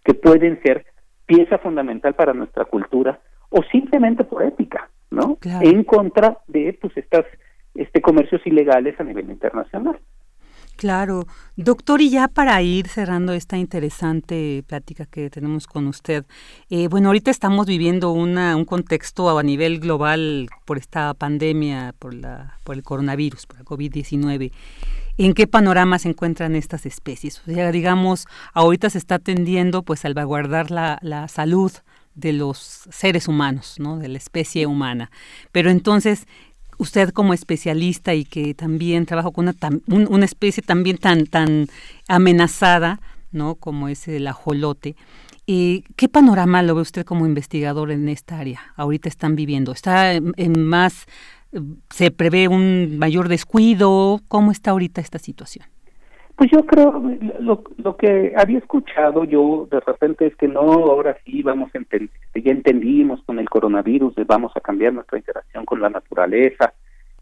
que 0.05 0.15
pueden 0.15 0.61
ser 0.63 0.85
pieza 1.25 1.59
fundamental 1.59 2.15
para 2.15 2.35
nuestra 2.35 2.67
cultura, 2.67 3.19
o 3.49 3.63
simplemente 3.65 4.25
por 4.25 4.43
ética, 4.43 4.91
¿no? 5.11 5.39
En 5.61 5.85
contra 5.85 6.39
de 6.49 6.77
pues 6.81 6.97
estas 6.97 7.25
este 7.75 8.01
comercios 8.01 8.47
ilegales 8.47 8.99
a 9.01 9.05
nivel 9.05 9.31
internacional. 9.31 9.99
Claro. 10.77 11.27
Doctor, 11.57 12.03
y 12.03 12.11
ya 12.11 12.29
para 12.29 12.61
ir 12.61 12.87
cerrando 12.87 13.33
esta 13.33 13.57
interesante 13.57 14.63
plática 14.67 15.07
que 15.07 15.31
tenemos 15.31 15.67
con 15.67 15.87
usted, 15.87 16.27
eh, 16.69 16.89
bueno, 16.89 17.09
ahorita 17.09 17.31
estamos 17.31 17.67
viviendo 17.67 18.13
una, 18.13 18.55
un 18.57 18.67
contexto 18.67 19.39
a 19.39 19.43
nivel 19.43 19.81
global 19.81 20.49
por 20.67 20.77
esta 20.77 21.15
pandemia, 21.15 21.95
por, 21.99 22.13
la, 22.13 22.59
por 22.63 22.77
el 22.77 22.83
coronavirus, 22.83 23.47
por 23.47 23.59
la 23.59 23.65
COVID-19. 23.65 24.53
¿En 25.19 25.33
qué 25.33 25.47
panorama 25.47 25.99
se 25.99 26.11
encuentran 26.11 26.55
estas 26.55 26.85
especies? 26.85 27.41
O 27.41 27.51
sea, 27.51 27.73
digamos, 27.73 28.27
ahorita 28.53 28.91
se 28.91 28.99
está 28.99 29.19
tendiendo 29.19 29.83
pues 29.83 30.01
a 30.01 30.03
salvaguardar 30.03 30.71
la, 30.71 30.99
la 31.01 31.27
salud 31.29 31.73
de 32.17 32.33
los 32.33 32.89
seres 32.91 33.29
humanos, 33.29 33.77
¿no? 33.79 33.99
de 33.99 34.09
la 34.09 34.19
especie 34.19 34.67
humana. 34.67 35.11
Pero 35.53 35.71
entonces, 35.71 36.27
usted 36.79 37.11
como 37.11 37.35
especialista 37.35 38.15
y 38.15 38.25
que 38.25 38.55
también 38.55 39.07
trabaja 39.07 39.31
con 39.31 39.49
una, 39.49 40.07
una 40.09 40.25
especie 40.25 40.63
también 40.63 40.99
tan, 40.99 41.27
tan 41.27 41.69
amenazada, 42.09 43.01
¿no? 43.33 43.55
Como 43.55 43.89
es 43.89 44.09
el 44.09 44.27
ajolote. 44.27 44.97
Eh, 45.47 45.83
¿Qué 45.95 46.09
panorama 46.09 46.63
lo 46.63 46.75
ve 46.75 46.83
usted 46.83 47.05
como 47.05 47.25
investigador 47.27 47.93
en 47.93 48.09
esta 48.09 48.39
área? 48.39 48.61
Ahorita 48.77 49.09
están 49.09 49.37
viviendo. 49.37 49.73
¿Está 49.73 50.15
en, 50.15 50.65
más, 50.65 51.07
se 51.91 52.11
prevé 52.11 52.49
un 52.49 52.99
mayor 52.99 53.29
descuido? 53.29 54.21
¿Cómo 54.29 54.51
está 54.51 54.73
ahorita 54.73 55.01
esta 55.01 55.19
situación? 55.19 55.67
Pues 56.37 56.51
yo 56.51 56.67
creo, 56.67 57.03
lo, 57.41 57.65
lo 57.79 57.97
que 57.97 58.35
había 58.37 58.59
escuchado 58.59 59.25
yo 59.25 59.67
de 59.71 59.81
repente 59.81 60.27
es 60.27 60.37
que 60.37 60.47
no, 60.47 60.61
ahora 60.61 61.17
sí 61.25 61.43
vamos 61.43 61.75
a 61.75 61.79
entender, 61.79 62.11
ya 62.35 62.53
entendimos 62.53 63.23
con 63.23 63.39
el 63.39 63.49
coronavirus, 63.49 64.15
vamos 64.27 64.53
a 64.55 64.61
cambiar 64.61 64.93
nuestra 64.93 65.17
interacción 65.17 65.65
con 65.65 65.81
la 65.81 65.89
naturaleza, 65.89 66.75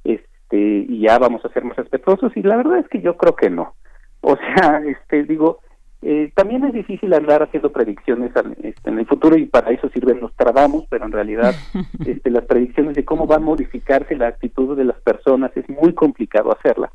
este, 0.02 0.58
y 0.88 0.98
ya 0.98 1.20
vamos 1.20 1.44
a 1.44 1.48
ser 1.50 1.62
más 1.62 1.76
respetuosos, 1.76 2.36
y 2.36 2.42
la 2.42 2.56
verdad 2.56 2.78
es 2.78 2.88
que 2.88 3.00
yo 3.00 3.16
creo 3.16 3.36
que 3.36 3.50
no. 3.50 3.74
O 4.20 4.36
sea, 4.56 4.82
este, 4.84 5.22
digo, 5.22 5.60
eh, 6.02 6.32
también 6.34 6.64
es 6.64 6.72
difícil 6.72 7.14
andar 7.14 7.44
haciendo 7.44 7.70
predicciones 7.70 8.32
este, 8.64 8.90
en 8.90 8.98
el 8.98 9.06
futuro 9.06 9.38
y 9.38 9.46
para 9.46 9.70
eso 9.70 9.88
sirven 9.90 10.18
los 10.20 10.34
tradamos, 10.34 10.86
pero 10.90 11.04
en 11.04 11.12
realidad 11.12 11.54
este, 12.04 12.30
las 12.30 12.46
predicciones 12.46 12.96
de 12.96 13.04
cómo 13.04 13.28
va 13.28 13.36
a 13.36 13.38
modificarse 13.38 14.16
la 14.16 14.26
actitud 14.26 14.76
de 14.76 14.84
las 14.84 15.00
personas 15.02 15.56
es 15.56 15.68
muy 15.68 15.94
complicado 15.94 16.50
hacerla 16.50 16.90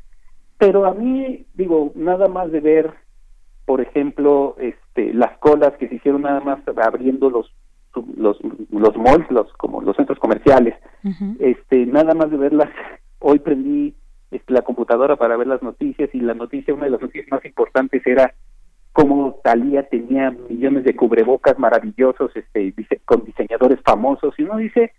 pero 0.60 0.84
a 0.84 0.92
mí, 0.92 1.46
digo, 1.54 1.90
nada 1.94 2.28
más 2.28 2.52
de 2.52 2.60
ver, 2.60 2.92
por 3.64 3.80
ejemplo, 3.80 4.56
este, 4.58 5.14
las 5.14 5.38
colas 5.38 5.72
que 5.78 5.88
se 5.88 5.94
hicieron 5.94 6.20
nada 6.20 6.40
más 6.40 6.60
abriendo 6.76 7.30
los 7.30 7.50
los 8.16 8.38
los 8.70 8.96
malls, 8.96 9.28
los 9.30 9.50
como 9.54 9.80
los 9.80 9.96
centros 9.96 10.18
comerciales, 10.18 10.74
este, 11.38 11.86
nada 11.86 12.14
más 12.14 12.30
de 12.30 12.36
verlas. 12.36 12.68
Hoy 13.20 13.38
prendí 13.38 13.94
este, 14.30 14.52
la 14.52 14.60
computadora 14.60 15.16
para 15.16 15.36
ver 15.38 15.46
las 15.46 15.62
noticias 15.62 16.10
y 16.12 16.20
la 16.20 16.34
noticia, 16.34 16.74
una 16.74 16.84
de 16.84 16.90
las 16.90 17.00
noticias 17.00 17.26
más 17.30 17.44
importantes 17.46 18.06
era 18.06 18.34
cómo 18.92 19.40
Talía 19.42 19.88
tenía 19.88 20.30
millones 20.30 20.84
de 20.84 20.94
cubrebocas 20.94 21.58
maravillosos, 21.58 22.30
este, 22.36 22.74
con 23.06 23.24
diseñadores 23.24 23.80
famosos 23.82 24.34
y 24.38 24.42
uno 24.42 24.58
dice 24.58 24.92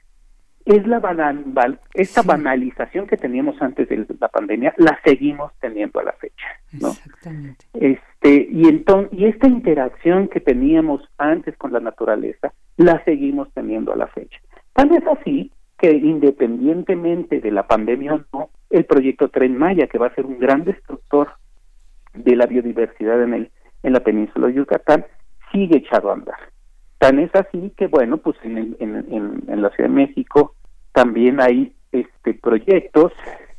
es 0.66 0.86
la 0.88 1.00
banal, 1.00 1.80
esta 1.94 2.22
banalización 2.22 3.08
que 3.08 3.18
teníamos 3.18 3.62
antes 3.62 3.90
de 3.90 4.06
la 4.20 4.28
pandemia 4.28 4.74
la 4.78 5.00
seguimos 5.04 5.52
teniendo 5.60 6.00
a 6.00 6.04
la 6.04 6.14
fecha 6.14 6.46
no 6.80 6.90
Exactamente. 6.90 7.66
este 7.74 8.48
y 8.52 8.68
entonces 8.68 9.18
y 9.18 9.26
esta 9.26 9.48
interacción 9.48 10.28
que 10.28 10.40
teníamos 10.40 11.02
antes 11.18 11.58
con 11.58 11.74
la 11.74 11.80
naturaleza 11.80 12.54
la 12.78 13.04
seguimos 13.04 13.52
teniendo 13.54 13.92
a 13.92 13.96
la 13.96 14.08
fecha. 14.08 14.40
Tal 14.74 14.90
vez 14.90 15.04
así 15.08 15.52
que 15.78 15.92
independientemente 15.92 17.42
de 17.42 17.52
la 17.52 17.68
pandemia 17.68 18.14
o 18.14 18.22
no 18.32 18.50
el 18.70 18.86
proyecto 18.86 19.30
Tren 19.30 19.58
Maya 19.58 19.88
que 19.88 19.98
va 19.98 20.08
a 20.08 20.16
ser 20.16 20.26
un 20.26 20.40
gran 20.40 20.64
destructor 20.64 21.30
de 22.14 22.36
la 22.36 22.46
biodiversidad 22.46 23.22
en 23.24 23.34
el 23.34 23.52
en 23.84 23.94
la 23.94 24.00
península 24.02 24.48
de 24.48 24.54
Yucatán 24.54 25.06
sigue 25.52 25.78
echado 25.78 26.12
a 26.12 26.14
andar 26.14 26.51
Tan 27.02 27.18
es 27.18 27.34
así 27.34 27.74
que, 27.76 27.88
bueno, 27.88 28.18
pues 28.18 28.38
en, 28.44 28.78
en, 28.80 29.44
en, 29.48 29.62
la 29.64 29.72
Ciudad 29.72 29.90
de 29.90 29.96
México 29.96 30.54
también 30.92 31.42
hay 31.42 31.74
este 31.92 32.36
proyectos 32.36 33.12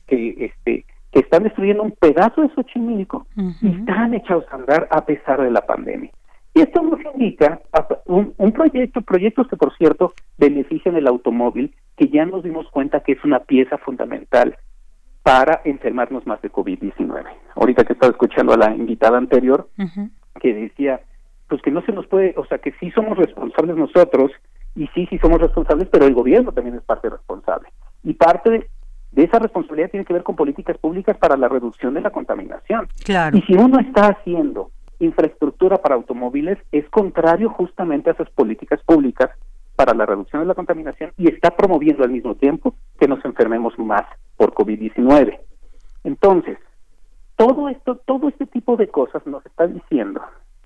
que 0.06 0.44
este 0.44 0.84
que 1.10 1.18
están 1.18 1.42
destruyendo 1.42 1.82
un 1.82 1.90
pedazo 1.90 2.42
de 2.42 2.50
Xochimilco 2.50 3.26
y 3.60 3.80
están 3.80 4.14
echados 4.14 4.44
a 4.48 4.54
andar 4.54 4.86
a 4.92 5.04
pesar 5.06 5.42
de 5.42 5.50
la 5.50 5.66
pandemia. 5.66 6.12
Y 6.54 6.60
esto 6.60 6.82
nos 6.82 7.00
indica 7.16 7.60
un, 8.04 8.32
un, 8.38 8.52
proyecto, 8.52 9.02
proyectos 9.02 9.48
que 9.48 9.56
por 9.56 9.76
cierto 9.76 10.12
benefician 10.38 10.94
el 10.94 11.08
automóvil, 11.08 11.74
que 11.96 12.06
ya 12.10 12.24
nos 12.24 12.44
dimos 12.44 12.70
cuenta 12.70 13.00
que 13.00 13.10
es 13.10 13.24
una 13.24 13.40
pieza 13.40 13.76
fundamental 13.78 14.56
para 15.24 15.62
enfermarnos 15.64 16.24
más 16.28 16.40
de 16.42 16.52
COVID-19. 16.52 17.24
Ahorita 17.56 17.82
que 17.82 17.94
estaba 17.94 18.12
escuchando 18.12 18.52
a 18.52 18.56
la 18.56 18.72
invitada 18.72 19.18
anterior, 19.18 19.68
que 20.40 20.54
decía, 20.54 21.00
pues 21.52 21.60
que 21.60 21.70
no 21.70 21.82
se 21.82 21.92
nos 21.92 22.06
puede, 22.06 22.32
o 22.38 22.46
sea, 22.46 22.56
que 22.56 22.72
sí 22.80 22.90
somos 22.92 23.18
responsables 23.18 23.76
nosotros, 23.76 24.32
y 24.74 24.86
sí, 24.94 25.06
sí 25.10 25.18
somos 25.18 25.38
responsables, 25.38 25.86
pero 25.92 26.06
el 26.06 26.14
gobierno 26.14 26.50
también 26.50 26.76
es 26.76 26.82
parte 26.82 27.10
responsable. 27.10 27.68
Y 28.02 28.14
parte 28.14 28.48
de, 29.12 29.22
esa 29.22 29.38
responsabilidad 29.38 29.90
tiene 29.90 30.06
que 30.06 30.14
ver 30.14 30.22
con 30.22 30.34
políticas 30.34 30.78
públicas 30.78 31.14
para 31.18 31.36
la 31.36 31.48
reducción 31.48 31.92
de 31.92 32.00
la 32.00 32.08
contaminación. 32.08 32.88
Claro. 33.04 33.36
Y 33.36 33.42
si 33.42 33.52
uno 33.52 33.80
está 33.80 34.16
haciendo 34.16 34.70
infraestructura 34.98 35.76
para 35.76 35.94
automóviles, 35.94 36.56
es 36.72 36.88
contrario 36.88 37.50
justamente 37.50 38.08
a 38.08 38.14
esas 38.14 38.30
políticas 38.30 38.80
públicas 38.82 39.28
para 39.76 39.92
la 39.92 40.06
reducción 40.06 40.40
de 40.40 40.48
la 40.48 40.54
contaminación 40.54 41.12
y 41.18 41.28
está 41.28 41.50
promoviendo 41.50 42.02
al 42.02 42.12
mismo 42.12 42.34
tiempo 42.34 42.76
que 42.98 43.08
nos 43.08 43.22
enfermemos 43.26 43.78
más 43.78 44.06
por 44.38 44.54
COVID-19. 44.54 45.38
Entonces, 46.04 46.56
todo 47.36 47.68
esto, 47.68 47.96
todo 48.06 48.28
este 48.28 48.46
tipo 48.46 48.78
de 48.78 48.88
cosas 48.88 49.26
nos 49.26 49.44
está 49.44 49.66
diciendo 49.66 49.81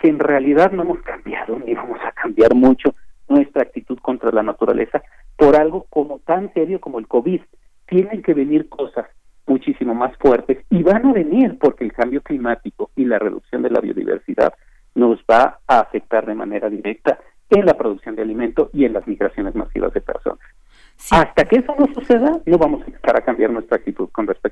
que 0.07 0.11
en 0.11 0.21
realidad 0.21 0.71
no 0.71 0.83
hemos 0.83 1.01
cambiado 1.01 1.59
ni 1.59 1.75
vamos 1.75 1.99
a 2.07 2.13
cambiar 2.13 2.55
mucho 2.55 2.95
nuestra 3.29 3.63
actitud 3.63 3.99
contra 3.99 4.31
la 4.31 4.45
naturaleza 4.45 5.03
por 5.35 5.57
algo 5.57 5.87
como 5.91 6.21
tan 6.21 6.53
serio 6.55 6.81
como 6.81 7.01
el 7.01 7.09
COVID. 7.09 7.41
Tienen 7.89 8.23
que 8.23 8.33
venir 8.33 8.69
cosas 8.69 9.07
muchísimo 9.49 9.97
más 9.97 10.17
fuertes 10.19 10.59
y 10.71 10.85
van 10.85 11.07
a 11.07 11.13
venir 11.13 11.59
porque 11.59 11.83
el 11.83 11.93
cambio 11.93 12.21
climático 12.21 12.93
y 12.95 13.05
la 13.05 13.19
reducción 13.19 13.63
de 13.63 13.71
la 13.71 13.81
biodiversidad 13.81 14.55
nos 14.95 15.19
va 15.29 15.59
a 15.67 15.81
afectar 15.81 16.25
de 16.25 16.37
manera 16.37 16.71
directa 16.71 17.19
en 17.51 17.67
la 17.67 17.75
producción 17.75 18.15
de 18.15 18.23
alimento 18.23 18.71
y 18.73 18.85
en 18.85 18.93
las 18.93 19.09
migraciones 19.09 19.57
masivas 19.57 19.93
de 19.93 20.03
personas. 20.03 20.47
Hasta 21.11 21.45
que 21.47 21.57
eso 21.57 21.75
no 21.77 21.87
suceda, 21.93 22.31
no 22.47 22.59
vamos 22.59 22.83
a 22.83 22.87
empezar 22.87 23.17
a 23.17 23.25
cambiar 23.25 23.51
nuestra 23.51 23.79
actitud 23.79 24.09
con 24.11 24.29
respecto. 24.29 24.46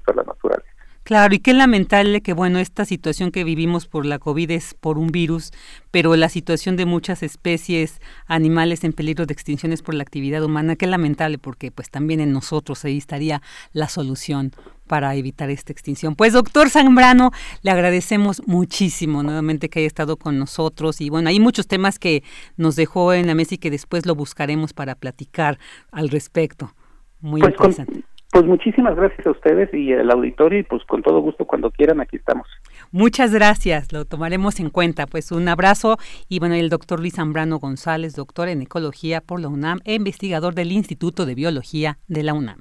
Claro, 1.04 1.34
y 1.34 1.38
qué 1.38 1.52
lamentable 1.52 2.22
que, 2.22 2.32
bueno, 2.32 2.58
esta 2.58 2.86
situación 2.86 3.30
que 3.30 3.44
vivimos 3.44 3.86
por 3.86 4.06
la 4.06 4.18
COVID 4.18 4.50
es 4.50 4.72
por 4.72 4.96
un 4.96 5.08
virus, 5.08 5.50
pero 5.90 6.16
la 6.16 6.30
situación 6.30 6.76
de 6.76 6.86
muchas 6.86 7.22
especies 7.22 8.00
animales 8.26 8.84
en 8.84 8.94
peligro 8.94 9.26
de 9.26 9.34
extinción 9.34 9.70
es 9.72 9.82
por 9.82 9.94
la 9.94 10.02
actividad 10.02 10.42
humana, 10.42 10.76
qué 10.76 10.86
lamentable, 10.86 11.36
porque 11.36 11.70
pues 11.70 11.90
también 11.90 12.20
en 12.20 12.32
nosotros 12.32 12.86
ahí 12.86 12.96
estaría 12.96 13.42
la 13.74 13.90
solución 13.90 14.52
para 14.86 15.14
evitar 15.14 15.50
esta 15.50 15.72
extinción. 15.72 16.14
Pues 16.14 16.32
doctor 16.32 16.70
Zambrano, 16.70 17.32
le 17.60 17.70
agradecemos 17.70 18.40
muchísimo 18.46 19.22
nuevamente 19.22 19.68
que 19.68 19.80
haya 19.80 19.86
estado 19.86 20.16
con 20.16 20.38
nosotros 20.38 21.02
y 21.02 21.10
bueno, 21.10 21.28
hay 21.28 21.38
muchos 21.38 21.66
temas 21.66 21.98
que 21.98 22.22
nos 22.56 22.76
dejó 22.76 23.12
en 23.12 23.26
la 23.26 23.34
mesa 23.34 23.56
y 23.56 23.58
que 23.58 23.70
después 23.70 24.06
lo 24.06 24.14
buscaremos 24.14 24.72
para 24.72 24.94
platicar 24.94 25.58
al 25.92 26.08
respecto. 26.08 26.74
Muy 27.20 27.42
pues 27.42 27.52
interesante. 27.52 28.13
Pues 28.34 28.46
muchísimas 28.46 28.96
gracias 28.96 29.24
a 29.28 29.30
ustedes 29.30 29.72
y 29.72 29.92
al 29.92 30.10
auditorio 30.10 30.58
y 30.58 30.64
pues 30.64 30.82
con 30.86 31.02
todo 31.02 31.20
gusto 31.20 31.44
cuando 31.44 31.70
quieran 31.70 32.00
aquí 32.00 32.16
estamos. 32.16 32.48
Muchas 32.90 33.32
gracias, 33.32 33.92
lo 33.92 34.06
tomaremos 34.06 34.58
en 34.58 34.70
cuenta. 34.70 35.06
Pues 35.06 35.30
un 35.30 35.46
abrazo 35.46 35.98
y 36.28 36.40
bueno, 36.40 36.56
el 36.56 36.68
doctor 36.68 36.98
Luis 36.98 37.14
Zambrano 37.14 37.60
González, 37.60 38.16
doctor 38.16 38.48
en 38.48 38.62
ecología 38.62 39.20
por 39.20 39.40
la 39.40 39.46
UNAM 39.46 39.78
e 39.84 39.94
investigador 39.94 40.56
del 40.56 40.72
Instituto 40.72 41.26
de 41.26 41.36
Biología 41.36 41.98
de 42.08 42.24
la 42.24 42.34
UNAM. 42.34 42.58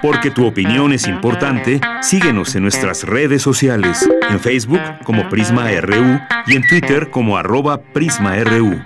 Porque 0.00 0.30
tu 0.30 0.46
opinión 0.46 0.92
es 0.92 1.08
importante, 1.08 1.80
síguenos 2.00 2.54
en 2.54 2.62
nuestras 2.62 3.02
redes 3.02 3.42
sociales, 3.42 4.08
en 4.30 4.38
Facebook 4.38 4.80
como 5.02 5.28
Prisma 5.28 5.72
RU 5.80 6.20
y 6.46 6.54
en 6.54 6.62
Twitter 6.68 7.10
como 7.10 7.36
arroba 7.36 7.82
PrismaRU. 7.92 8.76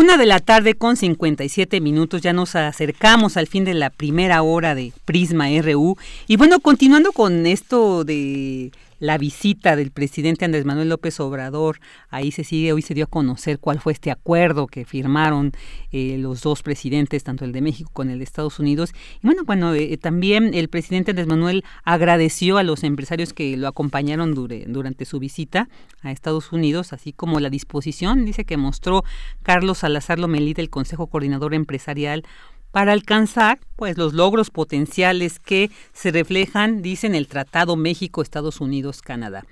Una 0.00 0.16
de 0.16 0.24
la 0.24 0.40
tarde 0.40 0.76
con 0.76 0.96
57 0.96 1.78
minutos, 1.82 2.22
ya 2.22 2.32
nos 2.32 2.56
acercamos 2.56 3.36
al 3.36 3.46
fin 3.46 3.66
de 3.66 3.74
la 3.74 3.90
primera 3.90 4.40
hora 4.40 4.74
de 4.74 4.94
Prisma 5.04 5.48
RU. 5.60 5.98
Y 6.26 6.36
bueno, 6.36 6.58
continuando 6.60 7.12
con 7.12 7.44
esto 7.44 8.02
de 8.04 8.72
la 9.00 9.18
visita 9.18 9.74
del 9.74 9.90
presidente 9.90 10.44
Andrés 10.44 10.64
Manuel 10.64 10.90
López 10.90 11.18
Obrador. 11.18 11.80
Ahí 12.10 12.30
se 12.30 12.44
sigue, 12.44 12.72
hoy 12.72 12.82
se 12.82 12.94
dio 12.94 13.04
a 13.04 13.08
conocer 13.08 13.58
cuál 13.58 13.80
fue 13.80 13.92
este 13.92 14.10
acuerdo 14.12 14.68
que 14.68 14.84
firmaron 14.84 15.52
eh, 15.90 16.16
los 16.18 16.42
dos 16.42 16.62
presidentes, 16.62 17.24
tanto 17.24 17.44
el 17.44 17.52
de 17.52 17.62
México 17.62 17.90
como 17.92 18.10
el 18.10 18.18
de 18.18 18.24
Estados 18.24 18.60
Unidos. 18.60 18.92
Y 19.22 19.26
bueno, 19.26 19.42
bueno, 19.44 19.74
eh, 19.74 19.96
también 19.96 20.54
el 20.54 20.68
presidente 20.68 21.10
Andrés 21.10 21.26
Manuel 21.26 21.64
agradeció 21.82 22.58
a 22.58 22.62
los 22.62 22.84
empresarios 22.84 23.32
que 23.32 23.56
lo 23.56 23.66
acompañaron 23.66 24.34
durante 24.34 25.04
su 25.04 25.18
visita 25.18 25.68
a 26.02 26.12
Estados 26.12 26.52
Unidos, 26.52 26.92
así 26.92 27.12
como 27.12 27.40
la 27.40 27.50
disposición, 27.50 28.24
dice 28.24 28.44
que 28.44 28.56
mostró 28.56 29.02
Carlos 29.42 29.78
Salazar 29.78 30.18
Lomelí 30.18 30.52
del 30.52 30.70
Consejo 30.70 31.06
Coordinador 31.06 31.54
Empresarial 31.54 32.24
para 32.72 32.92
alcanzar 32.92 33.58
pues 33.76 33.98
los 33.98 34.12
logros 34.12 34.50
potenciales 34.50 35.38
que 35.38 35.70
se 35.92 36.10
reflejan, 36.10 36.82
dicen 36.82 37.14
el 37.14 37.26
Tratado 37.26 37.76
México-Estados 37.76 38.60
Unidos-Canadá. 38.60 39.44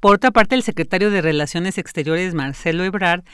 Por 0.00 0.16
otra 0.16 0.30
parte, 0.30 0.54
el 0.54 0.62
secretario 0.62 1.10
de 1.10 1.22
Relaciones 1.22 1.78
Exteriores, 1.78 2.34
Marcelo 2.34 2.84
Ebrard, 2.84 3.24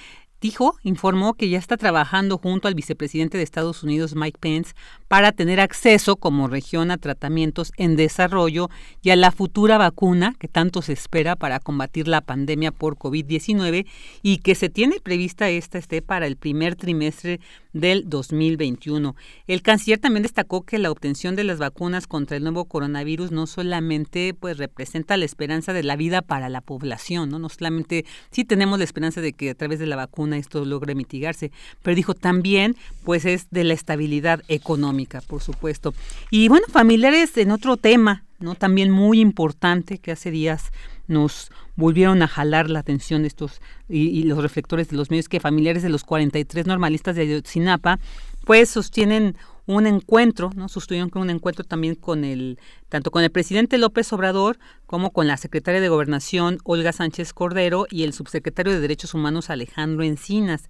dijo, 0.41 0.77
informó 0.83 1.35
que 1.35 1.49
ya 1.49 1.59
está 1.59 1.77
trabajando 1.77 2.39
junto 2.39 2.69
al 2.69 2.75
vicepresidente 2.75 3.39
de 3.39 3.45
Estados 3.45 3.83
Unidos, 3.83 4.15
Mike 4.15 4.39
Pence, 4.41 4.75
para 5.11 5.33
tener 5.33 5.59
acceso 5.59 6.15
como 6.15 6.47
región 6.47 6.93
a 6.93 6.97
tratamientos 6.97 7.73
en 7.77 7.97
desarrollo 7.97 8.71
y 9.03 9.11
a 9.11 9.17
la 9.17 9.33
futura 9.33 9.77
vacuna 9.77 10.37
que 10.39 10.47
tanto 10.47 10.83
se 10.83 10.93
espera 10.93 11.35
para 11.35 11.59
combatir 11.59 12.07
la 12.07 12.21
pandemia 12.21 12.71
por 12.71 12.97
COVID-19 12.97 13.87
y 14.23 14.39
que 14.39 14.55
se 14.55 14.69
tiene 14.69 15.01
prevista 15.01 15.49
esta 15.49 15.79
esté 15.79 16.01
para 16.01 16.29
el 16.29 16.37
primer 16.37 16.77
trimestre 16.77 17.41
del 17.73 18.09
2021. 18.09 19.15
El 19.47 19.63
canciller 19.63 19.99
también 19.99 20.23
destacó 20.23 20.63
que 20.63 20.79
la 20.79 20.91
obtención 20.91 21.37
de 21.37 21.45
las 21.45 21.59
vacunas 21.59 22.07
contra 22.07 22.37
el 22.37 22.43
nuevo 22.43 22.65
coronavirus 22.65 23.31
no 23.31 23.47
solamente 23.47 24.35
pues 24.39 24.59
representa 24.59 25.17
la 25.17 25.25
esperanza 25.25 25.73
de 25.73 25.83
la 25.83 25.97
vida 25.97 26.23
para 26.23 26.49
la 26.49 26.61
población, 26.61 27.31
no, 27.31 27.39
no 27.39 27.49
solamente 27.49 28.05
sí 28.31 28.45
tenemos 28.45 28.79
la 28.79 28.85
esperanza 28.85 29.21
de 29.21 29.33
que 29.33 29.51
a 29.51 29.55
través 29.55 29.79
de 29.79 29.87
la 29.87 29.97
vacuna 29.97 30.39
esto 30.39 30.65
logre 30.65 30.95
mitigarse, 30.95 31.51
pero 31.83 31.95
dijo 31.95 32.15
también 32.15 32.77
pues 33.05 33.25
es 33.25 33.49
de 33.51 33.65
la 33.65 33.75
estabilidad 33.75 34.43
económica, 34.49 35.00
por 35.07 35.43
supuesto. 35.43 35.95
Y 36.31 36.49
bueno, 36.49 36.67
familiares 36.69 37.37
en 37.37 37.51
otro 37.51 37.77
tema, 37.77 38.25
¿no? 38.39 38.55
También 38.55 38.91
muy 38.91 39.21
importante 39.21 39.99
que 39.99 40.13
hace 40.13 40.31
días 40.31 40.73
nos 41.07 41.51
volvieron 41.77 42.23
a 42.23 42.29
jalar 42.29 42.71
la 42.71 42.79
atención 42.79 43.23
de 43.23 43.29
estos 43.29 43.61
y, 43.89 44.23
los 44.25 44.39
reflectores 44.43 44.89
de 44.89 44.97
los 44.97 45.11
medios 45.11 45.29
que 45.29 45.41
familiares 45.41 45.83
de 45.83 45.89
los 45.89 46.05
43 46.05 46.67
normalistas 46.67 47.17
de 47.17 47.23
Ayotzinapa 47.23 47.99
pues 48.45 48.71
sostienen 48.71 49.37
un 49.67 49.87
encuentro, 49.87 50.51
¿no? 50.55 50.69
Sostuvieron 50.69 51.11
un 51.15 51.31
encuentro 51.31 51.65
también 51.65 51.95
con 51.95 52.25
el, 52.25 52.59
tanto 52.89 53.11
con 53.11 53.23
el 53.23 53.31
presidente 53.31 53.79
López 53.79 54.13
Obrador 54.13 54.59
como 54.87 55.11
con 55.11 55.27
la 55.27 55.37
secretaria 55.37 55.81
de 55.81 55.89
Gobernación 55.89 56.59
Olga 56.65 56.93
Sánchez 56.93 57.33
Cordero 57.33 57.87
y 57.91 58.05
el 58.05 58.13
subsecretario 58.13 58.73
de 58.73 58.81
Derechos 58.81 59.15
Humanos 59.15 59.51
Alejandro 59.51 60.03
Encinas. 60.03 60.69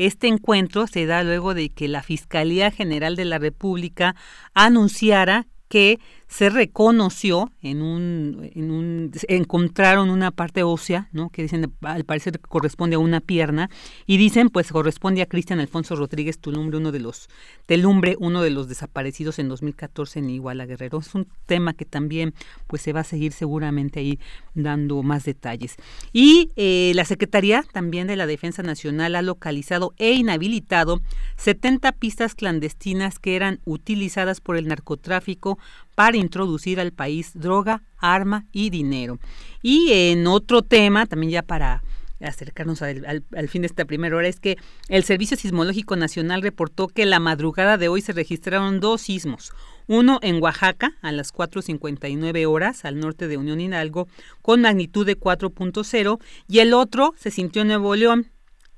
Este 0.00 0.28
encuentro 0.28 0.86
se 0.86 1.04
da 1.04 1.22
luego 1.22 1.52
de 1.52 1.68
que 1.68 1.86
la 1.86 2.02
Fiscalía 2.02 2.70
General 2.70 3.16
de 3.16 3.26
la 3.26 3.38
República 3.38 4.16
anunciara 4.54 5.46
que 5.68 6.00
se 6.30 6.48
reconoció 6.48 7.50
en 7.60 7.82
un, 7.82 8.50
en 8.54 8.70
un 8.70 9.10
encontraron 9.26 10.10
una 10.10 10.30
parte 10.30 10.62
ósea, 10.62 11.08
¿no? 11.10 11.28
que 11.28 11.42
dicen 11.42 11.72
al 11.82 12.04
parecer 12.04 12.38
corresponde 12.38 12.94
a 12.94 13.00
una 13.00 13.20
pierna, 13.20 13.68
y 14.06 14.16
dicen 14.16 14.48
pues 14.48 14.70
corresponde 14.70 15.22
a 15.22 15.26
Cristian 15.26 15.58
Alfonso 15.58 15.96
Rodríguez 15.96 16.38
Tulumbre, 16.38 16.78
uno 16.78 16.92
de 16.92 17.00
los, 17.00 17.28
Telumbre, 17.66 18.16
uno 18.20 18.42
de 18.42 18.50
los 18.50 18.68
desaparecidos 18.68 19.40
en 19.40 19.48
2014 19.48 20.20
en 20.20 20.30
Iguala 20.30 20.66
Guerrero. 20.66 21.00
Es 21.00 21.16
un 21.16 21.26
tema 21.46 21.74
que 21.74 21.84
también 21.84 22.32
pues 22.68 22.80
se 22.82 22.92
va 22.92 23.00
a 23.00 23.04
seguir 23.04 23.32
seguramente 23.32 23.98
ahí 23.98 24.20
dando 24.54 25.02
más 25.02 25.24
detalles. 25.24 25.76
Y 26.12 26.52
eh, 26.54 26.92
la 26.94 27.04
Secretaría 27.06 27.64
también 27.72 28.06
de 28.06 28.14
la 28.14 28.28
Defensa 28.28 28.62
Nacional 28.62 29.16
ha 29.16 29.22
localizado 29.22 29.94
e 29.98 30.12
inhabilitado 30.12 31.00
70 31.38 31.90
pistas 31.92 32.36
clandestinas 32.36 33.18
que 33.18 33.34
eran 33.34 33.58
utilizadas 33.64 34.40
por 34.40 34.56
el 34.56 34.68
narcotráfico 34.68 35.58
para 36.00 36.16
introducir 36.16 36.80
al 36.80 36.92
país 36.92 37.32
droga, 37.34 37.82
arma 37.98 38.46
y 38.52 38.70
dinero. 38.70 39.18
Y 39.60 39.92
en 39.92 40.26
otro 40.26 40.62
tema, 40.62 41.04
también 41.04 41.30
ya 41.30 41.42
para 41.42 41.82
acercarnos 42.22 42.80
al, 42.80 43.22
fin 43.48 43.60
de 43.60 43.66
esta 43.66 43.84
primera 43.84 44.16
hora, 44.16 44.26
es 44.26 44.40
que 44.40 44.56
el 44.88 45.04
Servicio 45.04 45.36
Sismológico 45.36 45.96
Nacional 45.96 46.40
reportó 46.40 46.88
que 46.88 47.04
la 47.04 47.20
madrugada 47.20 47.76
de 47.76 47.88
hoy 47.88 48.00
se 48.00 48.14
registraron 48.14 48.80
dos 48.80 49.02
sismos. 49.02 49.52
Uno 49.88 50.20
en 50.22 50.42
Oaxaca 50.42 50.94
a 51.02 51.12
las 51.12 51.34
4.59 51.34 52.46
horas 52.46 52.86
al 52.86 52.98
norte 52.98 53.28
de 53.28 53.36
Unión 53.36 53.60
Hidalgo 53.60 54.08
con 54.40 54.62
magnitud 54.62 55.04
de 55.04 55.20
4.0 55.20 56.18
y 56.48 56.60
el 56.60 56.72
otro 56.72 57.12
se 57.18 57.30
sintió 57.30 57.60
en 57.60 57.68
Nuevo 57.68 57.94
León 57.94 58.30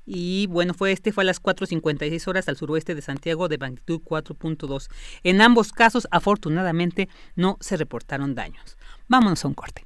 y 0.05 0.47
bueno, 0.47 0.73
fue 0.73 0.91
este 0.91 1.11
fue 1.11 1.23
a 1.23 1.25
las 1.25 1.39
4.56 1.41 2.27
horas 2.27 2.49
al 2.49 2.57
suroeste 2.57 2.93
de 2.95 3.01
Santiago 3.01 3.47
de 3.47 3.57
magnitud 3.57 4.01
4.2. 4.03 4.89
En 5.23 5.41
ambos 5.41 5.71
casos, 5.71 6.07
afortunadamente, 6.11 7.09
no 7.35 7.57
se 7.59 7.77
reportaron 7.77 8.35
daños. 8.35 8.77
Vámonos 9.07 9.43
a 9.45 9.47
un 9.47 9.53
corte. 9.53 9.85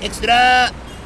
Extra 0.01 0.73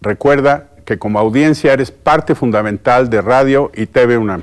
Recuerda 0.00 0.68
que 0.84 0.98
como 0.98 1.18
audiencia 1.18 1.72
eres 1.72 1.90
parte 1.90 2.34
fundamental 2.34 3.10
de 3.10 3.20
Radio 3.20 3.70
y 3.74 3.86
TV 3.86 4.16
UNAM. 4.16 4.42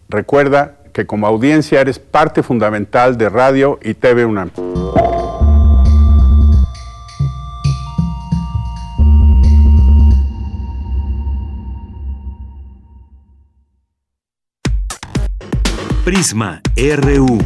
Recuerda 0.11 0.75
que 0.91 1.05
como 1.05 1.25
audiencia 1.25 1.79
eres 1.79 1.97
parte 1.97 2.43
fundamental 2.43 3.17
de 3.17 3.29
Radio 3.29 3.79
y 3.81 3.93
TV 3.93 4.25
UNAM. 4.25 4.51
Prisma 16.03 16.61
RU. 16.75 17.37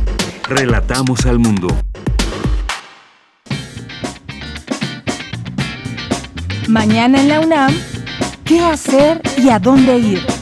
Relatamos 0.50 1.28
al 1.28 1.38
mundo. 1.38 1.68
Mañana 6.68 7.22
en 7.22 7.30
la 7.30 7.42
UNAM, 7.42 7.74
¿qué 8.44 8.60
hacer 8.62 9.22
y 9.38 9.50
a 9.50 9.60
dónde 9.60 10.00
ir? 10.00 10.35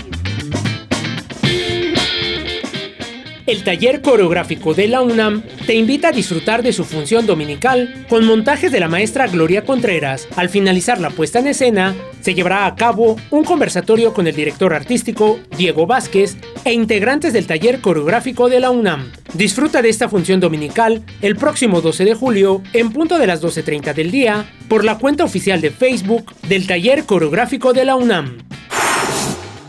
El 3.46 3.66
taller 3.66 4.02
coreográfico 4.02 4.74
de 4.74 4.88
la 4.88 5.02
UNAM 5.02 5.44
te 5.66 5.76
invita 5.76 6.08
a 6.08 6.12
disfrutar 6.14 6.64
de 6.64 6.72
su 6.72 6.86
función 6.86 7.26
dominical 7.26 8.06
con 8.08 8.26
montajes 8.26 8.72
de 8.72 8.80
la 8.80 8.88
maestra 8.88 9.28
Gloria 9.28 9.66
Contreras. 9.66 10.30
Al 10.38 10.48
finalizar 10.48 11.02
la 11.02 11.10
puesta 11.10 11.40
en 11.40 11.48
escena, 11.48 11.94
se 12.22 12.34
llevará 12.34 12.66
a 12.66 12.76
cabo 12.76 13.18
un 13.32 13.44
conversatorio 13.44 14.14
con 14.14 14.28
el 14.28 14.36
director 14.36 14.74
artístico 14.74 15.42
Diego 15.58 15.86
Vázquez 15.86 16.38
e 16.64 16.72
integrantes 16.72 17.34
del 17.34 17.46
taller 17.46 17.82
coreográfico 17.82 18.48
de 18.48 18.62
la 18.62 18.72
UNAM. 18.72 19.12
Disfruta 19.34 19.82
de 19.82 19.90
esta 19.90 20.08
función 20.08 20.40
dominical 20.40 21.04
el 21.22 21.36
próximo 21.36 21.82
12 21.82 22.06
de 22.06 22.14
julio 22.14 22.62
en 22.72 22.94
punto 22.94 23.20
de 23.20 23.28
las 23.28 23.44
12.30 23.44 23.94
del 23.94 24.10
día 24.10 24.46
por 24.70 24.86
la 24.86 24.98
cuenta 24.98 25.26
oficial 25.26 25.60
de 25.60 25.72
Facebook 25.72 26.34
del 26.48 26.66
taller 26.66 27.04
coreográfico 27.04 27.74
de 27.74 27.84
la 27.84 27.98
UNAM. 27.98 28.38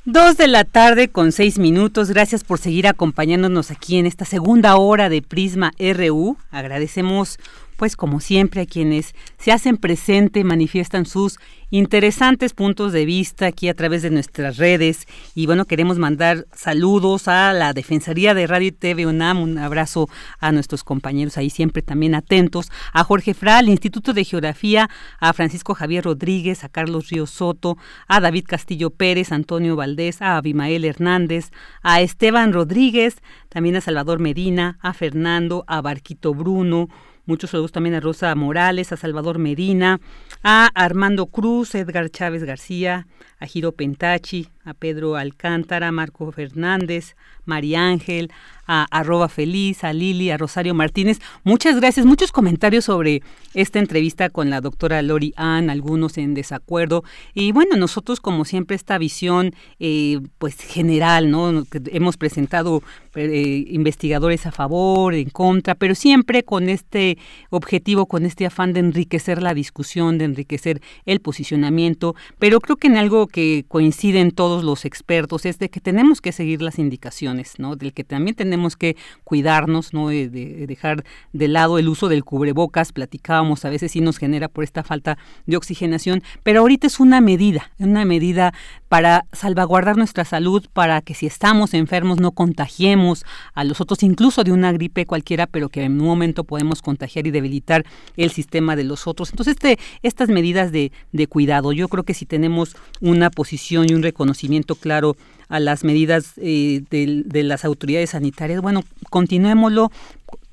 Dos 0.09 0.37
de 0.37 0.47
la 0.47 0.63
tarde 0.63 1.09
con 1.09 1.33
seis 1.33 1.59
minutos. 1.59 2.09
Gracias 2.09 2.45
por 2.45 2.59
seguir 2.59 2.87
acompañándonos 2.87 3.71
aquí 3.71 3.97
en 3.97 4.05
esta 4.05 4.23
segunda 4.23 4.77
hora 4.77 5.09
de 5.09 5.21
Prisma 5.21 5.73
RU. 5.77 6.37
Agradecemos 6.49 7.39
pues 7.77 7.95
como 7.95 8.19
siempre 8.19 8.61
a 8.61 8.65
quienes 8.65 9.15
se 9.37 9.51
hacen 9.51 9.77
presente, 9.77 10.43
manifiestan 10.43 11.05
sus 11.05 11.37
interesantes 11.69 12.53
puntos 12.53 12.93
de 12.93 13.05
vista 13.05 13.45
aquí 13.45 13.67
a 13.69 13.73
través 13.73 14.01
de 14.01 14.09
nuestras 14.09 14.57
redes. 14.57 15.05
Y 15.35 15.45
bueno, 15.45 15.65
queremos 15.65 15.97
mandar 15.97 16.45
saludos 16.53 17.27
a 17.27 17.53
la 17.53 17.73
Defensoría 17.73 18.33
de 18.33 18.47
Radio 18.47 18.69
y 18.69 18.71
TV 18.71 19.05
UNAM, 19.05 19.41
un 19.41 19.57
abrazo 19.57 20.09
a 20.39 20.51
nuestros 20.51 20.83
compañeros 20.83 21.37
ahí 21.37 21.49
siempre 21.49 21.81
también 21.81 22.15
atentos, 22.15 22.71
a 22.93 23.03
Jorge 23.03 23.33
Fra, 23.33 23.57
al 23.59 23.69
Instituto 23.69 24.13
de 24.13 24.23
Geografía, 24.23 24.89
a 25.19 25.33
Francisco 25.33 25.73
Javier 25.73 26.05
Rodríguez, 26.05 26.63
a 26.63 26.69
Carlos 26.69 27.09
Río 27.09 27.27
Soto, 27.27 27.77
a 28.07 28.19
David 28.19 28.45
Castillo 28.47 28.89
Pérez, 28.89 29.31
Antonio 29.31 29.75
Valdés, 29.75 30.21
a 30.21 30.37
Abimael 30.37 30.85
Hernández, 30.85 31.51
a 31.83 32.01
Esteban 32.01 32.53
Rodríguez, 32.53 33.21
también 33.49 33.75
a 33.75 33.81
Salvador 33.81 34.19
Medina, 34.19 34.79
a 34.81 34.93
Fernando, 34.93 35.63
a 35.67 35.81
Barquito 35.81 36.33
Bruno, 36.33 36.89
Muchos 37.27 37.49
saludos 37.49 37.73
también 37.73 37.93
a 37.93 37.99
Rosa 37.99 38.33
Morales, 38.35 38.93
a 38.93 38.95
Salvador 38.95 39.37
Medina, 39.37 39.99
a 40.43 40.69
Armando 40.73 41.25
Cruz, 41.25 41.75
Edgar 41.75 42.09
Chávez 42.09 42.45
García, 42.45 43.05
a 43.37 43.45
Giro 43.45 43.73
Pentachi, 43.73 44.47
a 44.63 44.73
Pedro 44.73 45.17
Alcántara, 45.17 45.91
Marco 45.91 46.31
Fernández, 46.31 47.17
María 47.43 47.85
Ángel, 47.85 48.31
a 48.67 48.85
arroba 48.91 49.29
feliz, 49.29 49.83
a 49.83 49.93
Lili, 49.93 50.29
a 50.29 50.37
Rosario 50.37 50.73
Martínez. 50.73 51.19
Muchas 51.43 51.77
gracias, 51.77 52.05
muchos 52.05 52.31
comentarios 52.31 52.85
sobre 52.85 53.21
esta 53.53 53.79
entrevista 53.79 54.29
con 54.29 54.49
la 54.49 54.61
doctora 54.61 55.01
Lori 55.01 55.33
Ann, 55.35 55.69
algunos 55.69 56.17
en 56.17 56.33
desacuerdo. 56.33 57.03
Y 57.33 57.51
bueno, 57.51 57.77
nosotros 57.77 58.19
como 58.19 58.45
siempre 58.45 58.75
esta 58.75 58.97
visión 58.97 59.55
eh, 59.79 60.19
pues 60.37 60.55
general, 60.55 61.31
¿no? 61.31 61.63
hemos 61.91 62.17
presentado 62.17 62.83
eh, 63.15 63.65
investigadores 63.69 64.45
a 64.45 64.51
favor, 64.51 65.13
en 65.13 65.29
contra, 65.29 65.75
pero 65.75 65.95
siempre 65.95 66.43
con 66.43 66.69
este 66.69 67.17
objetivo, 67.49 68.05
con 68.05 68.25
este 68.25 68.45
afán 68.45 68.73
de 68.73 68.81
enriquecer 68.81 69.41
la 69.41 69.53
discusión, 69.53 70.17
de 70.17 70.25
enriquecer 70.25 70.81
el 71.05 71.19
posicionamiento, 71.19 72.15
pero 72.39 72.59
creo 72.59 72.75
que 72.75 72.87
en 72.87 72.97
algo 72.97 73.27
que 73.27 73.65
coinciden 73.67 74.31
todos 74.31 74.63
los 74.63 74.85
expertos 74.85 75.45
es 75.45 75.57
de 75.59 75.69
que 75.69 75.79
tenemos 75.79 76.21
que 76.21 76.31
seguir 76.31 76.61
las 76.61 76.79
indicaciones, 76.79 77.53
¿no? 77.57 77.75
Del 77.75 77.93
que 77.93 78.03
también 78.03 78.35
tenemos 78.35 78.56
tenemos 78.57 78.75
que 78.75 78.97
cuidarnos, 79.23 79.93
¿no? 79.93 80.07
De, 80.09 80.29
dejar 80.67 81.03
de 81.31 81.47
lado 81.47 81.77
el 81.77 81.87
uso 81.87 82.09
del 82.09 82.23
cubrebocas, 82.23 82.91
platicábamos, 82.91 83.63
a 83.65 83.69
veces 83.69 83.91
sí 83.91 84.01
nos 84.01 84.17
genera 84.17 84.47
por 84.47 84.63
esta 84.63 84.83
falta 84.83 85.19
de 85.45 85.57
oxigenación, 85.57 86.23
pero 86.41 86.61
ahorita 86.61 86.87
es 86.87 86.99
una 86.99 87.21
medida, 87.21 87.71
una 87.77 88.03
medida 88.03 88.53
para 88.89 89.25
salvaguardar 89.31 89.95
nuestra 89.95 90.25
salud, 90.25 90.65
para 90.73 91.01
que 91.01 91.13
si 91.13 91.27
estamos 91.27 91.75
enfermos 91.75 92.19
no 92.19 92.31
contagiemos 92.31 93.25
a 93.53 93.63
los 93.63 93.79
otros, 93.79 94.01
incluso 94.01 94.43
de 94.43 94.51
una 94.51 94.71
gripe 94.71 95.05
cualquiera, 95.05 95.45
pero 95.45 95.69
que 95.69 95.83
en 95.83 96.01
un 96.01 96.07
momento 96.07 96.43
podemos 96.43 96.81
contagiar 96.81 97.27
y 97.27 97.31
debilitar 97.31 97.85
el 98.15 98.31
sistema 98.31 98.75
de 98.75 98.85
los 98.85 99.05
otros. 99.05 99.29
Entonces, 99.29 99.53
este, 99.53 99.77
estas 100.01 100.29
medidas 100.29 100.71
de 100.71 100.91
cuidado, 101.29 101.73
yo 101.73 101.87
creo 101.89 102.03
que 102.03 102.15
si 102.15 102.25
tenemos 102.25 102.75
una 103.01 103.29
posición 103.29 103.85
y 103.87 103.93
un 103.93 104.01
reconocimiento 104.01 104.73
claro 104.75 105.15
a 105.49 105.59
las 105.59 105.83
medidas 105.83 106.33
eh, 106.37 106.83
de, 106.89 107.43
las 107.43 107.65
autoridades 107.65 108.11
sanitarias, 108.11 108.61
bueno, 108.61 108.83
continuémoslo, 109.09 109.91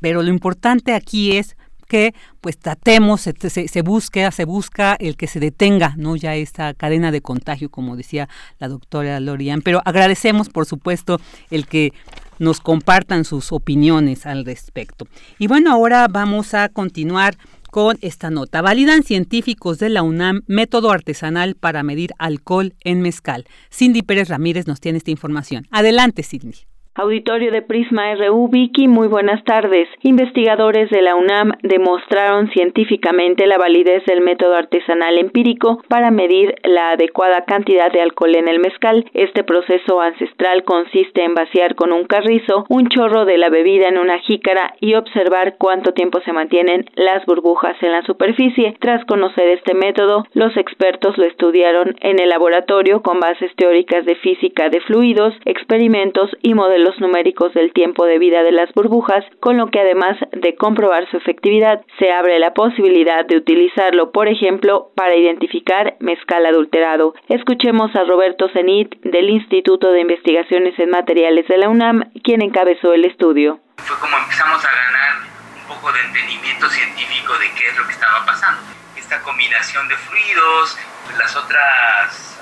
pero 0.01 0.23
lo 0.23 0.29
importante 0.29 0.95
aquí 0.95 1.37
es 1.37 1.57
que 1.87 2.15
pues 2.41 2.59
tratemos, 2.59 3.21
se, 3.21 3.33
se, 3.69 3.83
busque, 3.83 4.31
se 4.33 4.45
busca 4.45 4.97
el 4.99 5.17
que 5.17 5.27
se 5.27 5.39
detenga, 5.39 5.95
¿no? 5.97 6.17
Ya 6.17 6.35
esta 6.35 6.73
cadena 6.75 7.13
de 7.13 7.21
contagio, 7.21 7.69
como 7.71 7.97
decía 7.97 8.29
la 8.59 8.69
doctora 8.69 9.21
Lorian. 9.21 9.61
Pero 9.63 9.83
agradecemos, 9.85 10.49
por 10.49 10.67
supuesto, 10.67 11.21
el 11.51 11.67
que 11.67 11.93
nos 12.39 12.61
compartan 12.61 13.25
sus 13.25 13.53
opiniones 13.53 14.27
al 14.27 14.45
respecto. 14.45 15.07
Y 15.39 15.47
bueno, 15.47 15.73
ahora 15.73 16.09
vamos 16.09 16.55
a 16.55 16.69
continuar 16.69 17.37
con 17.75 17.99
esta 18.03 18.31
nota. 18.31 18.63
Validan 18.63 19.03
científicos 19.03 19.81
de 19.81 19.89
la 19.89 20.05
UNAM 20.05 20.43
método 20.47 20.93
artesanal 20.93 21.57
para 21.57 21.83
medir 21.83 22.13
alcohol 22.21 22.77
en 22.85 23.01
mezcal. 23.01 23.47
Cindy 23.69 24.03
Pérez 24.03 24.29
Ramírez 24.29 24.69
nos 24.69 24.79
tiene 24.79 24.99
esta 24.99 25.11
información. 25.11 25.67
Adelante, 25.73 26.23
Cindy. 26.23 26.69
Auditorio 26.97 27.51
de 27.51 27.61
Prisma 27.61 28.15
RU, 28.15 28.47
Vicky, 28.47 28.87
muy 28.87 29.09
buenas 29.09 29.43
tardes. 29.43 29.89
Investigadores 30.05 30.91
de 30.91 31.03
la 31.03 31.17
UNAM 31.17 31.51
demostraron 31.63 32.49
científicamente 32.51 33.49
la 33.49 33.59
validez 33.59 34.05
del 34.05 34.21
método 34.21 34.55
artesanal 34.55 35.19
empírico 35.19 35.83
para 35.89 36.13
medir 36.13 36.55
la 36.63 36.91
adecuada 36.91 37.47
cantidad 37.47 37.91
de 37.91 38.01
alcohol 38.01 38.37
en 38.37 38.47
el 38.47 38.61
mezcal. 38.61 39.05
Este 39.13 39.43
proceso 39.43 40.01
ancestral 40.01 40.63
consiste 40.63 41.25
en 41.25 41.35
vaciar 41.35 41.75
con 41.75 41.91
un 41.91 42.05
carrizo 42.05 42.65
un 42.69 42.87
chorro 42.87 43.25
de 43.25 43.39
la 43.39 43.49
bebida 43.49 43.89
en 43.89 43.99
una 43.99 44.21
jícara 44.21 44.75
y 44.79 44.95
observar 44.95 45.57
cuánto 45.59 45.95
tiempo 45.95 46.21
se 46.21 46.33
mantienen 46.33 46.85
las 46.95 47.27
burbujas 47.27 47.77
en 47.83 47.91
la 47.91 48.03
superficie. 48.03 48.77
Tras 48.79 49.05
conocer 49.07 49.49
este 49.49 49.75
método, 49.75 50.23
los 50.33 50.57
expertos 50.57 51.19
lo 51.19 51.25
estudiaron 51.25 51.97
en 52.03 52.21
el 52.21 52.29
laboratorio 52.29 53.03
con 53.03 53.19
bases 53.19 53.51
teóricas 53.57 54.07
de 54.07 54.15
física 54.15 54.69
de 54.69 54.81
fluidos, 54.83 55.35
experimentos 55.45 56.31
y 56.41 56.55
modelos 56.55 56.84
los 56.85 57.01
numéricos 57.01 57.53
del 57.55 57.73
tiempo 57.73 58.05
de 58.05 58.19
vida 58.19 58.43
de 58.43 58.53
las 58.53 58.73
burbujas, 58.75 59.25
con 59.41 59.57
lo 59.57 59.71
que 59.71 59.81
además 59.81 60.17
de 60.33 60.55
comprobar 60.55 61.11
su 61.11 61.17
efectividad, 61.17 61.83
se 61.99 62.13
abre 62.13 62.39
la 62.39 62.53
posibilidad 62.53 63.25
de 63.25 63.39
utilizarlo, 63.39 64.13
por 64.13 64.29
ejemplo, 64.29 64.91
para 64.95 65.17
identificar 65.17 65.97
mezcal 65.99 66.47
adulterado. 66.47 67.15
Escuchemos 67.29 67.95
a 67.97 68.05
Roberto 68.05 68.49
Zenit 68.51 68.95
del 69.03 69.31
Instituto 69.31 69.91
de 69.91 70.03
Investigaciones 70.03 70.79
en 70.79 70.91
Materiales 70.91 71.49
de 71.49 71.59
la 71.59 71.69
UNAM, 71.69 72.05
quien 72.23 72.43
encabezó 72.43 72.93
el 72.93 73.07
estudio. 73.07 73.59
Fue 73.79 73.97
como 73.99 74.17
empezamos 74.19 74.65
a 74.65 74.69
ganar 74.69 75.27
un 75.63 75.75
poco 75.75 75.91
de 75.93 76.01
entendimiento 76.01 76.69
científico 76.69 77.33
de 77.39 77.47
qué 77.59 77.69
es 77.69 77.79
lo 77.79 77.87
que 77.87 77.93
estaba 77.93 78.25
pasando. 78.27 78.63
Esta 78.97 79.23
combinación 79.23 79.89
de 79.89 79.97
fluidos, 79.97 80.79
las 81.19 81.35
otras 81.37 82.41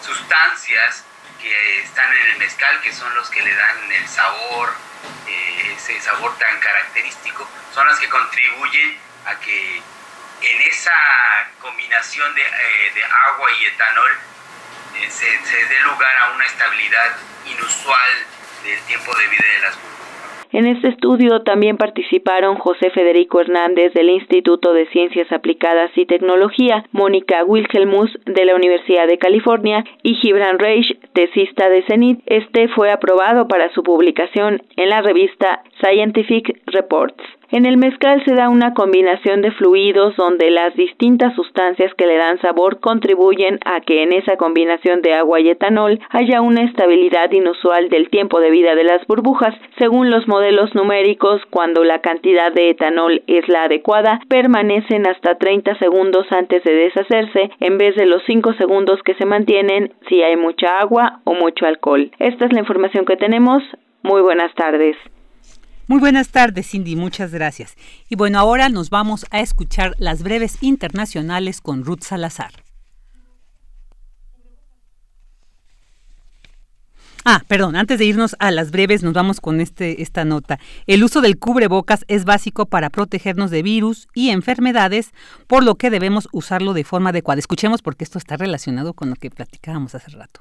sustancias 0.00 1.06
que 1.44 1.80
están 1.82 2.10
en 2.10 2.26
el 2.30 2.38
mezcal, 2.38 2.80
que 2.80 2.92
son 2.92 3.14
los 3.14 3.28
que 3.28 3.42
le 3.42 3.54
dan 3.54 3.92
el 3.92 4.08
sabor, 4.08 4.74
eh, 5.26 5.74
ese 5.76 6.00
sabor 6.00 6.36
tan 6.38 6.58
característico, 6.58 7.46
son 7.74 7.86
las 7.86 7.98
que 7.98 8.08
contribuyen 8.08 8.98
a 9.26 9.38
que 9.40 9.76
en 10.40 10.62
esa 10.62 10.92
combinación 11.60 12.34
de, 12.34 12.42
eh, 12.42 13.04
agua 13.28 13.52
y 13.52 13.66
etanol 13.66 14.18
eh, 14.96 15.10
se, 15.10 15.44
se 15.44 15.64
dé 15.66 15.80
lugar 15.80 16.16
a 16.22 16.30
una 16.30 16.46
estabilidad 16.46 17.16
inusual 17.44 18.26
del 18.62 18.80
tiempo 18.82 19.14
de 19.14 19.26
vida 19.28 19.44
de 19.46 19.60
las 19.60 19.74
en 20.54 20.68
este 20.68 20.88
estudio 20.88 21.42
también 21.42 21.76
participaron 21.76 22.54
José 22.56 22.90
Federico 22.90 23.40
Hernández 23.40 23.92
del 23.92 24.08
Instituto 24.08 24.72
de 24.72 24.86
Ciencias 24.86 25.30
Aplicadas 25.32 25.90
y 25.96 26.06
Tecnología, 26.06 26.84
Mónica 26.92 27.44
Wilhelmus 27.44 28.10
de 28.24 28.44
la 28.44 28.54
Universidad 28.54 29.08
de 29.08 29.18
California 29.18 29.84
y 30.04 30.14
Gibran 30.14 30.60
Reich, 30.60 30.96
tesista 31.12 31.68
de 31.68 31.82
CENIT. 31.82 32.20
Este 32.26 32.68
fue 32.68 32.92
aprobado 32.92 33.48
para 33.48 33.72
su 33.72 33.82
publicación 33.82 34.62
en 34.76 34.90
la 34.90 35.02
revista 35.02 35.64
Scientific 35.80 36.60
Reports. 36.66 37.22
En 37.54 37.66
el 37.66 37.76
mezcal 37.76 38.20
se 38.24 38.34
da 38.34 38.48
una 38.48 38.74
combinación 38.74 39.40
de 39.40 39.52
fluidos 39.52 40.16
donde 40.16 40.50
las 40.50 40.74
distintas 40.74 41.36
sustancias 41.36 41.94
que 41.94 42.04
le 42.04 42.16
dan 42.16 42.40
sabor 42.40 42.80
contribuyen 42.80 43.60
a 43.64 43.80
que 43.80 44.02
en 44.02 44.12
esa 44.12 44.36
combinación 44.36 45.02
de 45.02 45.14
agua 45.14 45.38
y 45.38 45.50
etanol 45.50 46.00
haya 46.10 46.40
una 46.40 46.64
estabilidad 46.64 47.30
inusual 47.30 47.90
del 47.90 48.10
tiempo 48.10 48.40
de 48.40 48.50
vida 48.50 48.74
de 48.74 48.82
las 48.82 49.06
burbujas. 49.06 49.54
Según 49.78 50.10
los 50.10 50.26
modelos 50.26 50.74
numéricos, 50.74 51.42
cuando 51.50 51.84
la 51.84 52.00
cantidad 52.00 52.52
de 52.52 52.70
etanol 52.70 53.22
es 53.28 53.48
la 53.48 53.62
adecuada, 53.62 54.18
permanecen 54.28 55.06
hasta 55.06 55.38
30 55.38 55.78
segundos 55.78 56.26
antes 56.32 56.64
de 56.64 56.74
deshacerse 56.74 57.52
en 57.60 57.78
vez 57.78 57.94
de 57.94 58.06
los 58.06 58.24
5 58.26 58.54
segundos 58.54 59.00
que 59.04 59.14
se 59.14 59.26
mantienen 59.26 59.92
si 60.08 60.24
hay 60.24 60.36
mucha 60.36 60.80
agua 60.80 61.20
o 61.22 61.34
mucho 61.34 61.66
alcohol. 61.66 62.10
Esta 62.18 62.46
es 62.46 62.52
la 62.52 62.58
información 62.58 63.04
que 63.04 63.16
tenemos. 63.16 63.62
Muy 64.02 64.22
buenas 64.22 64.52
tardes. 64.56 64.96
Muy 65.86 66.00
buenas 66.00 66.30
tardes, 66.30 66.70
Cindy, 66.70 66.96
muchas 66.96 67.30
gracias. 67.30 67.76
Y 68.08 68.16
bueno, 68.16 68.38
ahora 68.38 68.70
nos 68.70 68.88
vamos 68.88 69.26
a 69.30 69.40
escuchar 69.40 69.94
las 69.98 70.22
breves 70.22 70.62
internacionales 70.62 71.60
con 71.60 71.84
Ruth 71.84 72.00
Salazar. 72.00 72.52
Ah, 77.26 77.40
perdón, 77.48 77.76
antes 77.76 77.98
de 77.98 78.06
irnos 78.06 78.34
a 78.38 78.50
las 78.50 78.70
breves, 78.70 79.02
nos 79.02 79.12
vamos 79.12 79.40
con 79.40 79.60
este, 79.60 80.02
esta 80.02 80.24
nota. 80.24 80.58
El 80.86 81.04
uso 81.04 81.20
del 81.20 81.38
cubrebocas 81.38 82.04
es 82.08 82.24
básico 82.24 82.66
para 82.66 82.88
protegernos 82.88 83.50
de 83.50 83.62
virus 83.62 84.08
y 84.14 84.30
enfermedades, 84.30 85.12
por 85.46 85.64
lo 85.64 85.74
que 85.74 85.90
debemos 85.90 86.28
usarlo 86.32 86.72
de 86.72 86.84
forma 86.84 87.10
adecuada. 87.10 87.38
Escuchemos 87.38 87.82
porque 87.82 88.04
esto 88.04 88.18
está 88.18 88.36
relacionado 88.36 88.94
con 88.94 89.10
lo 89.10 89.16
que 89.16 89.30
platicábamos 89.30 89.94
hace 89.94 90.16
rato. 90.16 90.40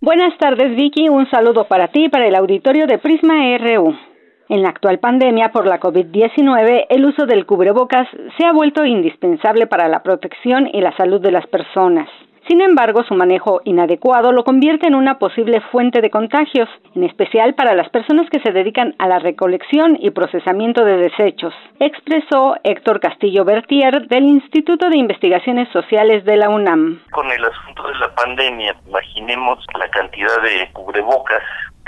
Buenas 0.00 0.36
tardes, 0.38 0.76
Vicky. 0.76 1.08
Un 1.08 1.28
saludo 1.30 1.66
para 1.68 1.88
ti 1.88 2.06
y 2.06 2.08
para 2.08 2.26
el 2.26 2.34
auditorio 2.34 2.86
de 2.88 2.98
Prisma 2.98 3.34
RU. 3.58 4.11
En 4.52 4.60
la 4.60 4.68
actual 4.68 4.98
pandemia 4.98 5.50
por 5.50 5.66
la 5.66 5.80
COVID-19, 5.80 6.84
el 6.90 7.06
uso 7.06 7.24
del 7.24 7.46
cubrebocas 7.46 8.06
se 8.36 8.44
ha 8.44 8.52
vuelto 8.52 8.84
indispensable 8.84 9.66
para 9.66 9.88
la 9.88 10.02
protección 10.02 10.68
y 10.70 10.82
la 10.82 10.94
salud 10.98 11.22
de 11.22 11.30
las 11.30 11.46
personas. 11.46 12.06
Sin 12.46 12.60
embargo, 12.60 13.02
su 13.04 13.14
manejo 13.14 13.62
inadecuado 13.64 14.30
lo 14.30 14.44
convierte 14.44 14.88
en 14.88 14.94
una 14.94 15.18
posible 15.18 15.62
fuente 15.70 16.02
de 16.02 16.10
contagios, 16.10 16.68
en 16.94 17.04
especial 17.04 17.54
para 17.54 17.74
las 17.74 17.88
personas 17.88 18.28
que 18.28 18.40
se 18.40 18.52
dedican 18.52 18.94
a 18.98 19.08
la 19.08 19.20
recolección 19.20 19.96
y 19.98 20.10
procesamiento 20.10 20.84
de 20.84 20.98
desechos, 20.98 21.54
expresó 21.80 22.56
Héctor 22.62 23.00
Castillo 23.00 23.46
Bertier 23.46 24.06
del 24.08 24.24
Instituto 24.24 24.90
de 24.90 24.98
Investigaciones 24.98 25.70
Sociales 25.72 26.26
de 26.26 26.36
la 26.36 26.50
UNAM. 26.50 27.00
Con 27.10 27.30
el 27.30 27.42
asunto 27.42 27.88
de 27.88 27.94
la 27.94 28.14
pandemia, 28.14 28.76
imaginemos 28.86 29.64
la 29.78 29.88
cantidad 29.88 30.42
de 30.42 30.68
cubrebocas 30.74 31.42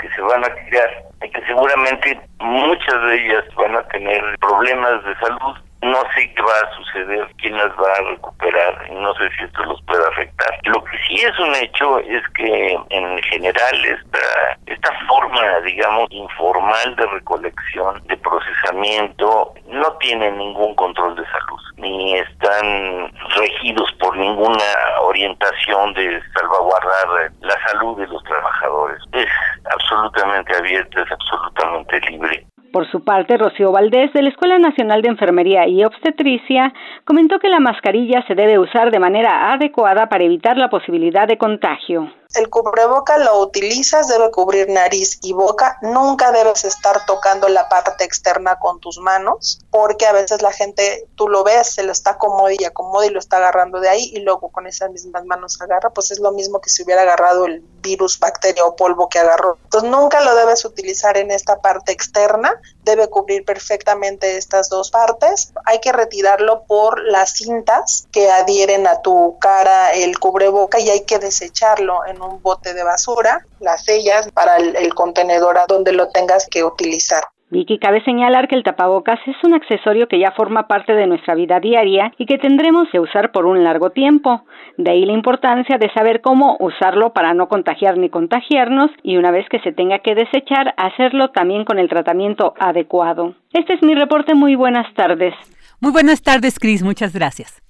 que 0.05 0.15
se 0.15 0.21
van 0.21 0.43
a 0.43 0.49
crear 0.49 1.03
y 1.23 1.29
que 1.29 1.41
seguramente 1.45 2.19
muchas 2.39 3.01
de 3.07 3.15
ellas 3.15 3.43
van 3.55 3.75
a 3.75 3.83
tener 3.87 4.21
problemas 4.39 5.03
de 5.03 5.15
salud. 5.15 5.57
No 5.81 6.01
sé 6.15 6.33
qué 6.33 6.41
va 6.41 6.53
a 6.63 6.75
suceder, 6.75 7.27
quién 7.37 7.55
las 7.57 7.71
va 7.77 7.93
a 7.93 8.09
recuperar, 8.09 8.91
no 8.91 9.13
sé 9.15 9.29
si 9.37 9.43
esto 9.43 9.63
los 9.65 9.81
puede 9.83 10.05
afectar. 10.07 10.59
Lo 10.63 10.83
que 10.83 10.97
sí 11.07 11.15
es 11.15 11.37
un 11.39 11.53
hecho 11.55 11.99
es 11.99 12.23
que 12.29 12.79
en 12.89 13.21
general 13.23 13.85
esta, 13.85 14.57
esta 14.65 14.89
forma, 15.07 15.59
digamos, 15.59 16.07
informal 16.09 16.95
de 16.95 17.05
recolección, 17.05 18.01
de 18.07 18.17
procesamiento, 18.17 19.53
no 19.67 19.93
tiene 19.97 20.31
ningún 20.31 20.73
control 20.75 21.15
de 21.15 21.25
salud, 21.25 21.61
ni 21.77 22.15
están 22.17 23.11
regidos 23.35 23.91
por 23.99 24.17
ninguna 24.17 24.63
orientación 25.01 25.93
de 25.93 26.21
salvaguardar 26.33 27.31
la 27.41 27.67
salud 27.69 27.99
de 27.99 28.07
los 28.07 28.23
trabajadores. 28.23 29.01
Es 29.11 29.29
absolutamente 29.71 30.55
abierta, 30.55 31.01
es 31.01 31.11
absolutamente 31.11 31.99
libre. 32.09 32.45
Por 32.75 32.91
su 32.91 33.05
parte, 33.05 33.37
Rocío 33.37 33.71
Valdés, 33.71 34.11
de 34.11 34.21
la 34.21 34.27
Escuela 34.27 34.59
Nacional 34.59 35.01
de 35.01 35.07
Enfermería 35.07 35.65
y 35.65 35.85
Obstetricia, 35.85 36.73
comentó 37.05 37.39
que 37.39 37.47
la 37.47 37.61
mascarilla 37.61 38.21
se 38.27 38.35
debe 38.35 38.59
usar 38.59 38.91
de 38.91 38.99
manera 38.99 39.53
adecuada 39.53 40.09
para 40.09 40.25
evitar 40.25 40.57
la 40.57 40.69
posibilidad 40.69 41.25
de 41.25 41.37
contagio 41.37 42.11
el 42.35 42.49
cubreboca 42.49 43.17
lo 43.17 43.39
utilizas, 43.39 44.07
debe 44.07 44.29
cubrir 44.31 44.69
nariz 44.69 45.19
y 45.21 45.33
boca. 45.33 45.77
Nunca 45.81 46.31
debes 46.31 46.65
estar 46.65 47.05
tocando 47.05 47.47
la 47.47 47.69
parte 47.69 48.03
externa 48.03 48.59
con 48.59 48.79
tus 48.79 48.99
manos, 48.99 49.59
porque 49.71 50.05
a 50.05 50.11
veces 50.11 50.41
la 50.41 50.51
gente, 50.51 51.07
tú 51.15 51.29
lo 51.29 51.43
ves, 51.43 51.73
se 51.73 51.83
lo 51.83 51.91
está 51.91 52.11
acomodando 52.11 52.35
y 52.59 52.65
acomoda 52.65 53.05
y 53.05 53.09
lo 53.09 53.19
está 53.19 53.37
agarrando 53.37 53.79
de 53.79 53.89
ahí 53.89 54.11
y 54.13 54.19
luego 54.19 54.49
con 54.49 54.67
esas 54.67 54.91
mismas 54.91 55.25
manos 55.25 55.61
agarra, 55.61 55.89
pues 55.91 56.11
es 56.11 56.19
lo 56.19 56.31
mismo 56.31 56.59
que 56.59 56.69
si 56.69 56.83
hubiera 56.83 57.03
agarrado 57.03 57.45
el 57.45 57.61
virus, 57.81 58.19
bacteria 58.19 58.65
o 58.65 58.75
polvo 58.75 59.07
que 59.07 59.19
agarró. 59.19 59.57
Entonces 59.63 59.89
nunca 59.89 60.21
lo 60.23 60.35
debes 60.35 60.65
utilizar 60.65 61.17
en 61.17 61.31
esta 61.31 61.61
parte 61.61 61.91
externa, 61.91 62.59
debe 62.83 63.09
cubrir 63.09 63.43
perfectamente 63.43 64.37
estas 64.37 64.69
dos 64.69 64.91
partes. 64.91 65.51
Hay 65.65 65.79
que 65.79 65.91
retirarlo 65.91 66.63
por 66.63 67.03
las 67.03 67.31
cintas 67.31 68.07
que 68.11 68.29
adhieren 68.29 68.87
a 68.87 69.01
tu 69.01 69.37
cara 69.39 69.93
el 69.93 70.19
cubreboca 70.19 70.79
y 70.79 70.89
hay 70.89 71.01
que 71.01 71.19
desecharlo 71.19 72.05
en 72.05 72.21
un 72.21 72.41
bote 72.41 72.73
de 72.73 72.83
basura, 72.83 73.45
las 73.59 73.85
sellas 73.85 74.29
para 74.31 74.57
el, 74.57 74.93
contenedor 74.93 75.57
a 75.57 75.65
donde 75.65 75.91
lo 75.91 76.09
tengas 76.09 76.47
que 76.47 76.63
utilizar. 76.63 77.23
Vicky, 77.55 77.79
cabe 77.79 78.03
señalar 78.03 78.49
que 78.49 78.55
el 78.57 78.63
tapabocas 78.63 79.17
es 79.25 79.37
un 79.43 79.53
accesorio 79.53 80.09
que 80.09 80.19
ya 80.19 80.33
forma 80.35 80.67
parte 80.67 80.93
de 80.93 81.07
nuestra 81.07 81.35
vida 81.35 81.61
diaria 81.61 82.11
y 82.17 82.25
que 82.25 82.37
tendremos 82.37 82.89
que 82.91 82.99
usar 82.99 83.31
por 83.31 83.45
un 83.45 83.63
largo 83.63 83.91
tiempo. 83.91 84.43
De 84.77 84.91
ahí 84.91 85.05
la 85.05 85.13
importancia 85.13 85.77
de 85.77 85.89
saber 85.93 86.19
cómo 86.19 86.57
usarlo 86.59 87.13
para 87.13 87.33
no 87.33 87.47
contagiar 87.47 87.97
ni 87.97 88.09
contagiarnos 88.09 88.91
y 89.03 89.15
una 89.15 89.31
vez 89.31 89.47
que 89.49 89.61
se 89.61 89.71
tenga 89.71 89.99
que 89.99 90.15
desechar, 90.15 90.73
hacerlo 90.75 91.29
también 91.29 91.63
con 91.63 91.79
el 91.79 91.87
tratamiento 91.87 92.53
adecuado. 92.59 93.35
Este 93.53 93.75
es 93.75 93.81
mi 93.81 93.95
reporte. 93.95 94.35
Muy 94.35 94.55
buenas 94.55 94.93
tardes. 94.93 95.33
Muy 95.79 95.93
buenas 95.93 96.21
tardes, 96.21 96.59
Cris. 96.59 96.83
Muchas 96.83 97.13
gracias. 97.13 97.63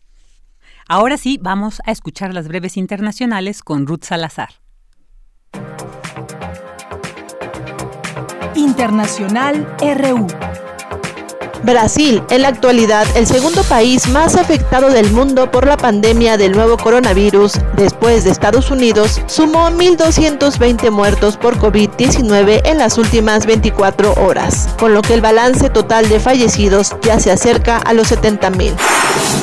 Ahora 0.89 1.17
sí, 1.17 1.37
vamos 1.39 1.79
a 1.86 1.91
escuchar 1.91 2.33
las 2.33 2.47
breves 2.47 2.75
internacionales 2.75 3.62
con 3.62 3.86
Ruth 3.86 4.01
Salazar. 4.01 4.64
Internacional 8.66 9.78
RU. 9.79 10.64
Brasil, 11.66 12.21
en 12.29 12.43
la 12.43 12.50
actualidad 12.50 13.08
el 13.16 13.25
segundo 13.25 13.63
país 13.63 14.08
más 14.09 14.36
afectado 14.36 14.92
del 14.92 15.12
mundo 15.12 15.50
por 15.50 15.66
la 15.66 15.78
pandemia 15.78 16.37
del 16.37 16.51
nuevo 16.51 16.78
coronavirus, 16.78 17.54
después 17.75 18.24
de 18.24 18.29
Estados 18.29 18.70
Unidos, 18.70 19.20
sumó 19.25 19.70
1.220 19.71 20.92
muertos 20.92 21.37
por 21.37 21.58
COVID-19 21.58 22.62
en 22.66 22.78
las 22.78 23.00
últimas 23.00 23.47
24 23.47 24.13
horas, 24.13 24.70
con 24.79 24.93
lo 24.93 25.01
que 25.01 25.16
el 25.16 25.21
balance 25.21 25.70
total 25.71 26.08
de 26.08 26.20
fallecidos 26.20 26.96
ya 27.01 27.20
se 27.20 27.32
acerca 27.32 27.78
a 27.78 27.93
los 27.93 28.12
70.000. 28.12 28.74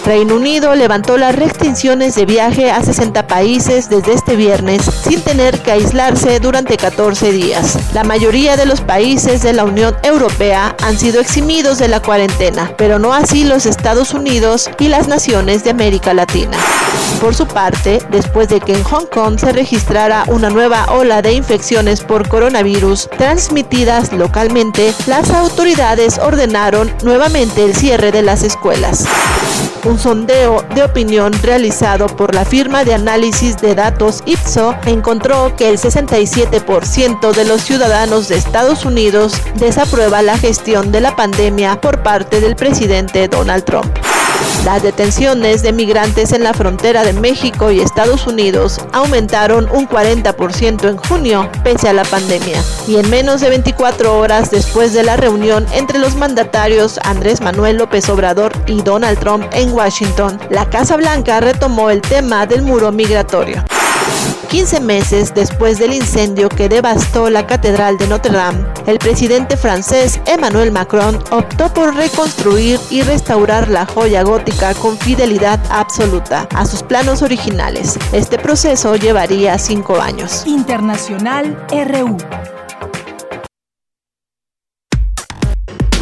Reino 0.05 0.36
Unido 0.36 0.74
levantó 0.74 1.16
las 1.16 1.35
restricciones 1.35 2.15
de 2.15 2.27
viaje 2.27 2.70
a 2.70 2.82
60 2.82 3.27
países 3.27 3.89
desde 3.89 4.12
este 4.12 4.36
viernes 4.36 4.82
sin 4.82 5.20
tener 5.23 5.61
que 5.61 5.73
aislarse 5.73 6.40
durante 6.40 6.77
14 6.77 7.31
días. 7.32 7.78
La 7.94 8.05
mayoría 8.05 8.57
de 8.57 8.66
los 8.66 8.81
países 8.81 9.43
de 9.43 9.53
la 9.53 9.65
Unión 9.65 9.97
Europea 10.03 10.77
han 10.82 10.99
sido 10.99 11.20
eximidos 11.20 11.78
de 11.78 11.89
la 11.89 12.01
cuarentena, 12.01 12.11
pero 12.76 12.98
no 12.98 13.14
así 13.14 13.44
los 13.44 13.64
Estados 13.64 14.12
Unidos 14.12 14.70
y 14.78 14.89
las 14.89 15.09
naciones 15.09 15.64
de 15.64 15.70
América 15.70 16.12
Latina. 16.12 16.59
Por 17.22 17.34
su 17.34 17.47
parte, 17.47 18.01
después 18.10 18.48
de 18.48 18.60
que 18.60 18.74
en 18.74 18.84
Hong 18.84 19.06
Kong 19.06 19.39
se 19.39 19.51
registrara 19.52 20.24
una 20.26 20.51
nueva 20.51 20.86
ola 20.93 21.22
de 21.22 21.32
infecciones 21.32 22.02
por 22.02 22.28
coronavirus 22.28 23.09
transmitidas 23.16 24.12
localmente, 24.12 24.93
las 25.06 25.30
autoridades 25.30 26.18
ordenaron 26.18 26.93
nuevamente 27.02 27.64
el 27.64 27.74
cierre 27.74 28.12
de 28.12 28.22
las 28.22 28.43
escuelas. 28.43 29.06
Un 29.85 29.99
sondeo 29.99 30.65
de 30.77 30.85
opinión 30.85 31.33
realizado 31.43 32.07
por 32.07 32.37
la 32.37 32.45
firma 32.45 32.85
de 32.85 32.95
análisis 32.95 33.57
de 33.57 33.75
datos 33.75 34.23
Ipso 34.27 34.77
encontró 34.87 35.57
que 35.57 35.69
el 35.69 35.79
67% 35.79 37.33
de 37.33 37.45
los 37.45 37.63
ciudadanos 37.63 38.29
de 38.29 38.37
Estados 38.37 38.85
Unidos 38.85 39.35
desaprueba 39.57 40.23
la 40.23 40.39
gestión 40.39 40.93
de 40.93 41.01
la 41.01 41.17
pandemia 41.17 41.81
por 41.81 42.05
parte 42.05 42.41
del 42.41 42.55
presidente 42.55 43.27
Donald 43.27 43.65
Trump. 43.65 43.93
Las 44.64 44.84
detenciones 44.84 45.62
de 45.62 45.72
migrantes 45.72 46.32
en 46.32 46.44
la 46.44 46.55
frontera 46.55 47.02
de 47.02 47.12
México 47.12 47.72
y 47.72 47.80
Estados 47.80 48.28
Unidos 48.28 48.78
aumentaron 48.93 49.68
un 49.72 49.89
40% 49.89 50.89
en 50.89 50.97
junio 50.97 51.51
pese 51.64 51.89
a 51.89 51.93
la 51.93 52.05
pandemia 52.05 52.62
y 52.86 52.97
en 52.97 53.10
menos 53.10 53.40
de 53.40 53.48
24 53.48 54.16
horas 54.16 54.52
después 54.52 54.93
de 54.93 55.02
la 55.02 55.16
reunión 55.16 55.66
entre 55.72 55.98
los 55.98 56.14
mandatarios 56.14 57.01
Andrés 57.02 57.40
Manuel 57.40 57.76
López 57.76 58.09
Obrador 58.09 58.52
y 58.66 58.82
Donald 58.82 59.18
Trump 59.18 59.44
en 59.52 59.72
Washington, 59.72 60.39
la 60.48 60.70
Casa 60.70 60.97
Blanca 60.97 61.40
retomó 61.40 61.90
el 61.90 62.01
tema 62.01 62.47
del 62.47 62.62
muro 62.62 62.93
migratorio. 62.93 63.64
15 64.48 64.80
meses 64.80 65.32
después 65.34 65.78
del 65.78 65.94
incendio 65.94 66.48
que 66.51 66.68
devastó 66.68 67.30
la 67.30 67.47
Catedral 67.47 67.97
de 67.97 68.06
Notre 68.06 68.32
Dame, 68.32 68.66
el 68.86 68.98
presidente 68.98 69.56
francés 69.56 70.20
Emmanuel 70.26 70.70
Macron 70.70 71.18
optó 71.30 71.72
por 71.72 71.94
reconstruir 71.94 72.78
y 72.90 73.02
restaurar 73.02 73.68
la 73.68 73.86
joya 73.86 74.22
gótica 74.22 74.74
con 74.74 74.98
fidelidad 74.98 75.59
absoluta 75.70 76.48
a 76.55 76.66
sus 76.66 76.82
planos 76.82 77.22
originales. 77.22 77.98
Este 78.12 78.39
proceso 78.39 78.97
llevaría 78.97 79.59
cinco 79.59 80.01
años. 80.01 80.43
Internacional 80.47 81.56
RU. 81.70 82.18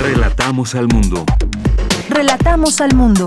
Relatamos 0.01 0.75
al 0.75 0.89
mundo. 0.89 1.25
Relatamos 2.09 2.81
al 2.81 2.95
mundo. 2.95 3.27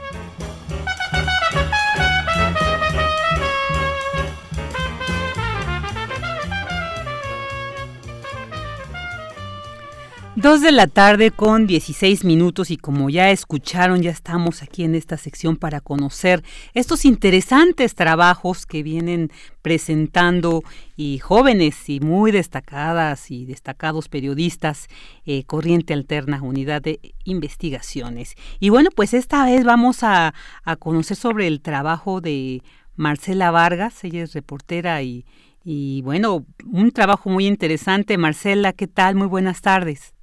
Dos 10.41 10.61
de 10.61 10.71
la 10.71 10.87
tarde 10.87 11.29
con 11.29 11.67
16 11.67 12.23
minutos 12.23 12.71
y 12.71 12.77
como 12.77 13.11
ya 13.11 13.29
escucharon, 13.29 14.01
ya 14.01 14.09
estamos 14.09 14.63
aquí 14.63 14.83
en 14.83 14.95
esta 14.95 15.17
sección 15.17 15.55
para 15.55 15.81
conocer 15.81 16.43
estos 16.73 17.05
interesantes 17.05 17.93
trabajos 17.93 18.65
que 18.65 18.81
vienen 18.81 19.29
presentando 19.61 20.63
y 20.97 21.19
jóvenes 21.19 21.87
y 21.89 21.99
muy 21.99 22.31
destacadas 22.31 23.29
y 23.29 23.45
destacados 23.45 24.09
periodistas, 24.09 24.87
eh, 25.27 25.43
Corriente 25.43 25.93
Alterna, 25.93 26.41
Unidad 26.41 26.81
de 26.81 26.99
Investigaciones. 27.23 28.33
Y 28.59 28.69
bueno, 28.69 28.89
pues 28.95 29.13
esta 29.13 29.45
vez 29.45 29.63
vamos 29.63 30.01
a, 30.01 30.33
a 30.63 30.75
conocer 30.75 31.17
sobre 31.17 31.45
el 31.45 31.61
trabajo 31.61 32.19
de 32.19 32.63
Marcela 32.95 33.51
Vargas, 33.51 34.03
ella 34.03 34.23
es 34.23 34.33
reportera 34.33 35.03
y, 35.03 35.23
y 35.63 36.01
bueno, 36.01 36.47
un 36.65 36.89
trabajo 36.89 37.29
muy 37.29 37.45
interesante. 37.45 38.17
Marcela, 38.17 38.73
¿qué 38.73 38.87
tal? 38.87 39.13
Muy 39.13 39.27
buenas 39.27 39.61
tardes. 39.61 40.15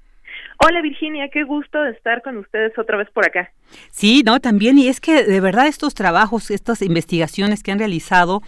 Hola 0.61 0.83
Virginia, 0.83 1.29
qué 1.33 1.45
gusto 1.45 1.81
de 1.83 1.93
estar 1.93 2.21
con 2.23 2.37
ustedes 2.37 2.77
otra 2.77 2.97
vez 2.97 3.09
por 3.13 3.25
acá. 3.25 3.53
Sí, 3.91 4.23
no, 4.27 4.41
también, 4.41 4.77
y 4.77 4.89
es 4.89 5.01
que 5.01 5.23
de 5.23 5.41
verdad 5.41 5.69
estos 5.69 5.95
trabajos, 5.95 6.51
estas 6.51 6.83
investigaciones 6.83 7.63
que 7.63 7.71
han 7.71 7.79
realizado, 7.79 8.43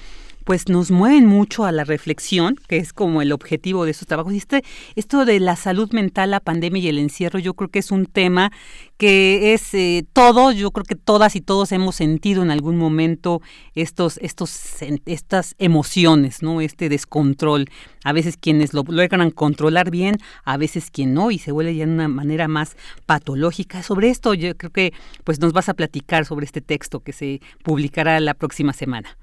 pues 0.51 0.68
nos 0.68 0.90
mueven 0.90 1.27
mucho 1.27 1.64
a 1.64 1.70
la 1.70 1.85
reflexión, 1.85 2.56
que 2.66 2.78
es 2.78 2.93
como 2.93 3.22
el 3.22 3.31
objetivo 3.31 3.85
de 3.85 3.93
esos 3.93 4.09
trabajos. 4.09 4.32
Y 4.32 4.39
este, 4.39 4.64
esto 4.97 5.24
de 5.24 5.39
la 5.39 5.55
salud 5.55 5.93
mental, 5.93 6.32
la 6.32 6.40
pandemia 6.40 6.82
y 6.82 6.89
el 6.89 6.98
encierro, 6.98 7.39
yo 7.39 7.55
creo 7.55 7.68
que 7.68 7.78
es 7.78 7.93
un 7.93 8.05
tema 8.05 8.51
que 8.97 9.55
es 9.55 9.72
eh, 9.74 10.05
todo, 10.12 10.51
yo 10.51 10.72
creo 10.72 10.85
que 10.85 10.97
todas 10.97 11.36
y 11.36 11.40
todos 11.40 11.70
hemos 11.70 11.94
sentido 11.94 12.43
en 12.43 12.51
algún 12.51 12.78
momento 12.78 13.40
estos, 13.77 14.18
estos, 14.22 14.82
estas 15.06 15.55
emociones, 15.59 16.43
¿no? 16.43 16.60
Este 16.60 16.89
descontrol. 16.89 17.66
A 18.02 18.12
veces 18.12 18.36
quienes 18.36 18.74
lo 18.74 18.82
logran 18.89 19.31
controlar 19.31 19.93
bien, 19.93 20.18
a 20.43 20.56
veces 20.56 20.90
quien 20.90 21.14
no, 21.14 21.31
y 21.31 21.39
se 21.39 21.52
vuelve 21.52 21.77
ya 21.77 21.86
de 21.86 21.93
una 21.93 22.09
manera 22.09 22.48
más 22.48 22.77
patológica. 23.06 23.85
Sobre 23.85 24.10
esto 24.10 24.35
yo 24.35 24.56
creo 24.56 24.72
que 24.72 24.93
pues 25.22 25.39
nos 25.39 25.52
vas 25.52 25.68
a 25.68 25.74
platicar 25.74 26.24
sobre 26.24 26.44
este 26.44 26.60
texto 26.60 26.98
que 26.98 27.12
se 27.12 27.40
publicará 27.62 28.18
la 28.18 28.35
próxima 28.35 28.72
semana. 28.72 29.16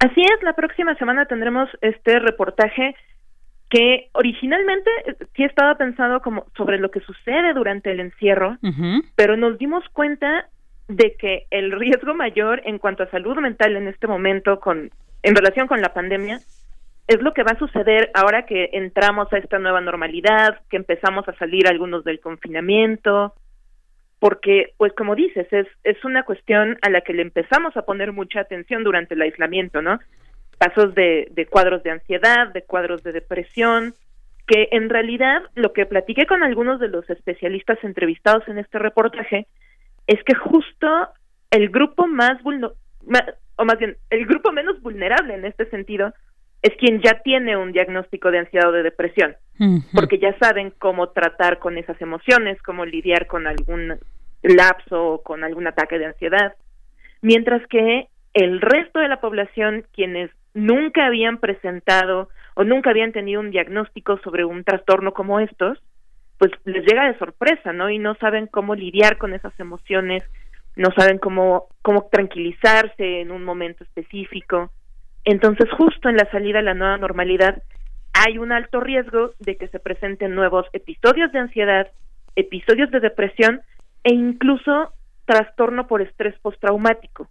Así 0.00 0.22
es, 0.22 0.42
la 0.42 0.54
próxima 0.54 0.94
semana 0.96 1.26
tendremos 1.26 1.68
este 1.82 2.18
reportaje 2.18 2.96
que 3.68 4.08
originalmente 4.12 4.90
eh, 5.06 5.16
sí 5.36 5.44
estaba 5.44 5.76
pensado 5.76 6.20
como 6.20 6.46
sobre 6.56 6.78
lo 6.78 6.90
que 6.90 7.00
sucede 7.00 7.52
durante 7.54 7.92
el 7.92 8.00
encierro, 8.00 8.56
pero 9.14 9.36
nos 9.36 9.58
dimos 9.58 9.84
cuenta 9.92 10.48
de 10.88 11.14
que 11.18 11.46
el 11.50 11.70
riesgo 11.72 12.14
mayor 12.14 12.62
en 12.64 12.78
cuanto 12.78 13.04
a 13.04 13.10
salud 13.10 13.36
mental 13.38 13.76
en 13.76 13.88
este 13.88 14.06
momento 14.06 14.58
con 14.58 14.90
en 15.22 15.36
relación 15.36 15.68
con 15.68 15.82
la 15.82 15.92
pandemia 15.92 16.40
es 17.06 17.20
lo 17.20 17.34
que 17.34 17.42
va 17.42 17.52
a 17.52 17.58
suceder 17.58 18.10
ahora 18.14 18.46
que 18.46 18.70
entramos 18.72 19.32
a 19.32 19.38
esta 19.38 19.58
nueva 19.58 19.80
normalidad, 19.80 20.60
que 20.70 20.76
empezamos 20.76 21.28
a 21.28 21.34
salir 21.34 21.68
algunos 21.68 22.04
del 22.04 22.20
confinamiento, 22.20 23.34
porque, 24.20 24.74
pues 24.76 24.92
como 24.92 25.16
dices, 25.16 25.50
es, 25.50 25.66
es 25.82 26.04
una 26.04 26.24
cuestión 26.24 26.78
a 26.82 26.90
la 26.90 27.00
que 27.00 27.14
le 27.14 27.22
empezamos 27.22 27.74
a 27.76 27.82
poner 27.82 28.12
mucha 28.12 28.40
atención 28.40 28.84
durante 28.84 29.14
el 29.14 29.22
aislamiento, 29.22 29.80
¿no? 29.80 29.98
Casos 30.58 30.94
de, 30.94 31.48
cuadros 31.50 31.82
de 31.82 31.90
ansiedad, 31.90 32.48
de 32.52 32.62
cuadros 32.62 33.02
de 33.02 33.12
depresión, 33.12 33.94
que 34.46 34.68
en 34.72 34.90
realidad 34.90 35.42
lo 35.54 35.72
que 35.72 35.86
platiqué 35.86 36.26
con 36.26 36.42
algunos 36.42 36.78
de 36.80 36.88
los 36.88 37.08
especialistas 37.08 37.78
entrevistados 37.82 38.46
en 38.46 38.58
este 38.58 38.78
reportaje 38.78 39.46
es 40.06 40.22
que 40.24 40.34
justo 40.34 41.08
el 41.50 41.70
grupo 41.70 42.06
más 42.06 42.38
o 43.56 43.64
más 43.64 43.78
bien 43.78 43.96
el 44.10 44.26
grupo 44.26 44.52
menos 44.52 44.82
vulnerable 44.82 45.34
en 45.34 45.46
este 45.46 45.64
sentido 45.70 46.12
es 46.62 46.76
quien 46.76 47.00
ya 47.00 47.20
tiene 47.22 47.56
un 47.56 47.72
diagnóstico 47.72 48.30
de 48.30 48.40
ansiedad 48.40 48.68
o 48.68 48.72
de 48.72 48.82
depresión, 48.82 49.36
porque 49.94 50.18
ya 50.18 50.36
saben 50.38 50.72
cómo 50.78 51.10
tratar 51.10 51.58
con 51.58 51.78
esas 51.78 52.00
emociones, 52.00 52.60
cómo 52.62 52.84
lidiar 52.84 53.26
con 53.26 53.46
algún 53.46 53.98
lapso 54.42 55.04
o 55.14 55.22
con 55.22 55.44
algún 55.44 55.66
ataque 55.66 55.98
de 55.98 56.06
ansiedad, 56.06 56.54
mientras 57.22 57.66
que 57.68 58.08
el 58.34 58.60
resto 58.60 59.00
de 59.00 59.08
la 59.08 59.20
población, 59.20 59.84
quienes 59.92 60.30
nunca 60.54 61.06
habían 61.06 61.38
presentado 61.38 62.28
o 62.54 62.64
nunca 62.64 62.90
habían 62.90 63.12
tenido 63.12 63.40
un 63.40 63.50
diagnóstico 63.50 64.18
sobre 64.18 64.44
un 64.44 64.64
trastorno 64.64 65.12
como 65.12 65.40
estos, 65.40 65.78
pues 66.38 66.52
les 66.64 66.84
llega 66.86 67.06
de 67.06 67.18
sorpresa, 67.18 67.72
¿no? 67.72 67.90
Y 67.90 67.98
no 67.98 68.14
saben 68.14 68.46
cómo 68.46 68.74
lidiar 68.74 69.18
con 69.18 69.34
esas 69.34 69.58
emociones, 69.60 70.24
no 70.76 70.88
saben 70.96 71.18
cómo, 71.18 71.66
cómo 71.82 72.08
tranquilizarse 72.10 73.20
en 73.20 73.30
un 73.30 73.44
momento 73.44 73.84
específico. 73.84 74.70
Entonces, 75.24 75.68
justo 75.76 76.08
en 76.08 76.16
la 76.16 76.30
salida 76.30 76.60
a 76.60 76.62
la 76.62 76.74
nueva 76.74 76.96
normalidad, 76.98 77.62
hay 78.12 78.38
un 78.38 78.52
alto 78.52 78.80
riesgo 78.80 79.32
de 79.38 79.56
que 79.56 79.68
se 79.68 79.78
presenten 79.78 80.34
nuevos 80.34 80.66
episodios 80.72 81.30
de 81.32 81.38
ansiedad 81.38 81.88
episodios 82.36 82.90
de 82.90 83.00
depresión 83.00 83.60
e 84.04 84.14
incluso 84.14 84.92
trastorno 85.24 85.86
por 85.86 86.02
estrés 86.02 86.38
postraumático. 86.40 87.28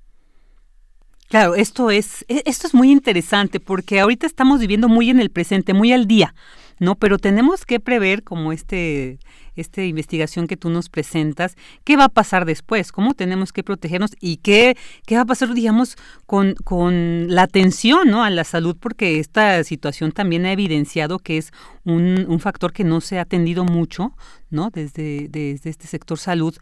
Claro, 1.30 1.56
esto 1.56 1.92
es, 1.92 2.26
e, 2.28 2.42
esto 2.46 2.68
es 2.68 2.74
muy 2.74 2.92
interesante 2.92 3.60
porque 3.60 4.00
ahorita 4.00 4.26
estamos 4.26 4.60
viviendo 4.60 4.88
muy 4.88 5.10
en 5.10 5.20
el 5.20 5.30
presente, 5.30 5.74
muy 5.74 5.94
al 5.94 6.08
día, 6.08 6.34
¿no? 6.80 6.96
Pero 6.96 7.18
tenemos 7.18 7.66
que 7.66 7.80
prever, 7.80 8.24
como 8.24 8.52
este 8.52 9.20
esta 9.60 9.84
investigación 9.84 10.48
que 10.48 10.58
tú 10.58 10.70
nos 10.70 10.90
presentas, 10.90 11.56
qué 11.84 11.98
va 11.98 12.06
a 12.06 12.10
pasar 12.10 12.46
después, 12.46 12.92
cómo 12.92 13.14
tenemos 13.14 13.52
que 13.52 13.64
protegernos 13.64 14.12
y 14.20 14.38
qué, 14.38 14.78
qué 15.06 15.16
va 15.16 15.22
a 15.22 15.26
pasar, 15.26 15.54
digamos, 15.54 15.98
con, 16.26 16.56
con 16.64 17.34
la 17.34 17.44
atención 17.44 18.10
¿no? 18.10 18.24
a 18.24 18.30
la 18.30 18.44
salud, 18.44 18.78
porque 18.80 19.20
esta 19.20 19.64
situación 19.64 20.12
también 20.12 20.46
ha 20.46 20.52
evidenciado 20.52 21.20
que 21.20 21.38
es 21.38 21.52
un, 21.84 22.26
un 22.28 22.40
factor 22.40 22.72
que 22.72 22.84
no 22.84 23.02
se 23.02 23.20
ha 23.20 23.24
atendido 23.24 23.66
mucho, 23.66 24.14
¿no? 24.52 24.70
Desde, 24.72 25.28
desde 25.30 25.70
este 25.70 25.88
sector 25.88 26.18
salud, 26.18 26.56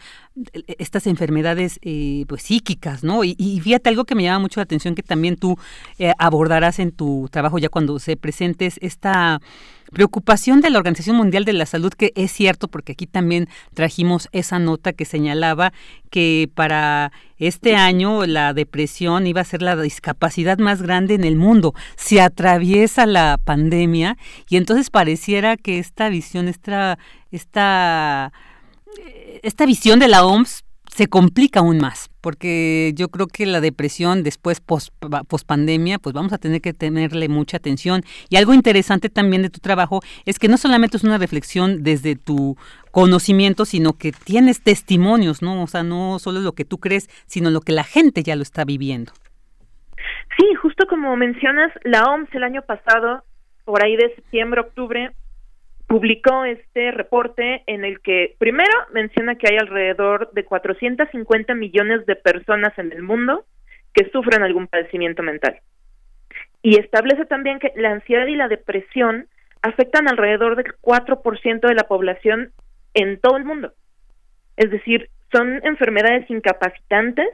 estas 0.78 1.08
enfermedades 1.08 1.80
eh, 1.82 2.26
pues 2.28 2.44
psíquicas, 2.44 3.04
¿no? 3.04 3.24
Y, 3.24 3.36
y, 3.38 3.60
fíjate 3.62 3.90
algo 3.90 4.06
que 4.06 4.16
me 4.16 4.24
llama 4.24 4.40
mucho 4.40 4.60
la 4.60 4.66
atención 4.66 4.94
que 4.94 5.04
también 5.04 5.38
tú 5.38 5.58
eh, 5.98 6.12
abordarás 6.18 6.80
en 6.80 6.92
tu 6.92 7.30
trabajo 7.32 7.60
ya 7.60 7.70
cuando 7.70 7.98
se 8.00 8.18
presentes 8.18 8.78
esta 8.82 9.40
preocupación 9.92 10.62
de 10.62 10.70
la 10.70 10.78
Organización 10.78 11.16
Mundial 11.16 11.46
de 11.46 11.54
la 11.54 11.66
Salud, 11.66 11.92
que 11.94 12.12
es 12.16 12.32
cierto, 12.32 12.68
porque 12.68 12.94
aquí 12.94 13.08
también 13.08 13.48
trajimos 13.74 14.30
esa 14.32 14.60
nota 14.60 14.94
que 14.94 15.06
señalaba 15.06 15.74
que 16.10 16.50
para 16.54 17.12
este 17.38 17.76
año 17.76 18.26
la 18.26 18.54
depresión 18.54 19.28
iba 19.28 19.42
a 19.42 19.46
ser 19.46 19.62
la 19.62 19.76
discapacidad 19.76 20.58
más 20.58 20.82
grande 20.82 21.14
en 21.14 21.24
el 21.24 21.36
mundo. 21.36 21.74
Se 21.96 22.22
atraviesa 22.22 23.06
la 23.06 23.40
pandemia 23.44 24.18
y 24.50 24.58
entonces 24.58 24.90
pareciera 24.90 25.58
que 25.58 25.80
esta 25.80 26.10
visión, 26.10 26.48
esta, 26.48 26.98
esta, 27.32 28.32
esta 29.44 29.66
visión 29.66 30.00
de 30.00 30.08
la 30.08 30.26
OMS 30.26 30.64
se 30.98 31.06
complica 31.06 31.60
aún 31.60 31.78
más, 31.78 32.10
porque 32.22 32.92
yo 32.96 33.10
creo 33.10 33.28
que 33.28 33.46
la 33.46 33.62
depresión 33.62 34.24
después 34.24 34.62
post, 34.62 34.92
pandemia, 35.46 36.00
pues 36.00 36.12
vamos 36.12 36.34
a 36.34 36.40
tener 36.40 36.60
que 36.60 36.74
tenerle 36.74 37.30
mucha 37.30 37.58
atención. 37.58 38.02
Y 38.32 38.38
algo 38.38 38.56
interesante 38.56 39.08
también 39.08 39.44
de 39.44 39.52
tu 39.52 39.60
trabajo 39.60 40.02
es 40.26 40.40
que 40.40 40.48
no 40.48 40.58
solamente 40.58 40.98
es 40.98 41.04
una 41.04 41.20
reflexión 41.20 41.84
desde 41.84 42.16
tu 42.16 42.58
conocimiento, 42.90 43.66
sino 43.66 43.94
que 43.94 44.12
tienes 44.12 44.64
testimonios, 44.64 45.44
¿no? 45.44 45.62
O 45.62 45.68
sea, 45.68 45.84
no 45.84 46.18
solo 46.18 46.40
lo 46.40 46.54
que 46.54 46.66
tú 46.66 46.80
crees, 46.80 47.10
sino 47.28 47.52
lo 47.52 47.62
que 47.62 47.74
la 47.74 47.84
gente 47.84 48.24
ya 48.24 48.36
lo 48.36 48.42
está 48.42 48.66
viviendo. 48.66 49.12
Sí, 50.36 50.48
justo 50.60 50.88
como 50.90 51.16
mencionas, 51.16 51.72
la 51.84 52.06
OMS 52.06 52.30
el 52.34 52.44
año 52.44 52.64
pasado, 52.64 53.24
por 53.66 53.86
ahí 53.86 53.96
de 53.98 54.16
septiembre, 54.16 54.62
octubre, 54.62 55.12
publicó 55.88 56.44
este 56.44 56.92
reporte 56.92 57.64
en 57.66 57.86
el 57.86 58.02
que 58.02 58.36
primero 58.38 58.72
menciona 58.92 59.36
que 59.36 59.48
hay 59.50 59.58
alrededor 59.58 60.32
de 60.34 60.44
450 60.44 61.56
millones 61.56 62.06
de 62.06 62.16
personas 62.16 62.78
en 62.78 62.92
el 62.92 63.02
mundo 63.02 63.46
que 63.94 64.10
sufren 64.12 64.44
algún 64.44 64.68
padecimiento 64.68 65.24
mental. 65.24 65.60
Y 66.62 66.78
establece 66.78 67.26
también 67.26 67.60
que 67.60 67.72
la 67.76 67.92
ansiedad 67.92 68.28
y 68.28 68.36
la 68.36 68.50
depresión 68.50 69.28
afectan 69.62 70.08
alrededor 70.08 70.58
del 70.58 70.74
4% 70.82 71.68
de 71.68 71.74
la 71.74 71.84
población 71.84 72.52
en 72.94 73.20
todo 73.20 73.38
el 73.38 73.46
mundo. 73.46 73.74
Es 74.58 74.70
decir, 74.70 75.10
son 75.32 75.66
enfermedades 75.66 76.30
incapacitantes 76.30 77.30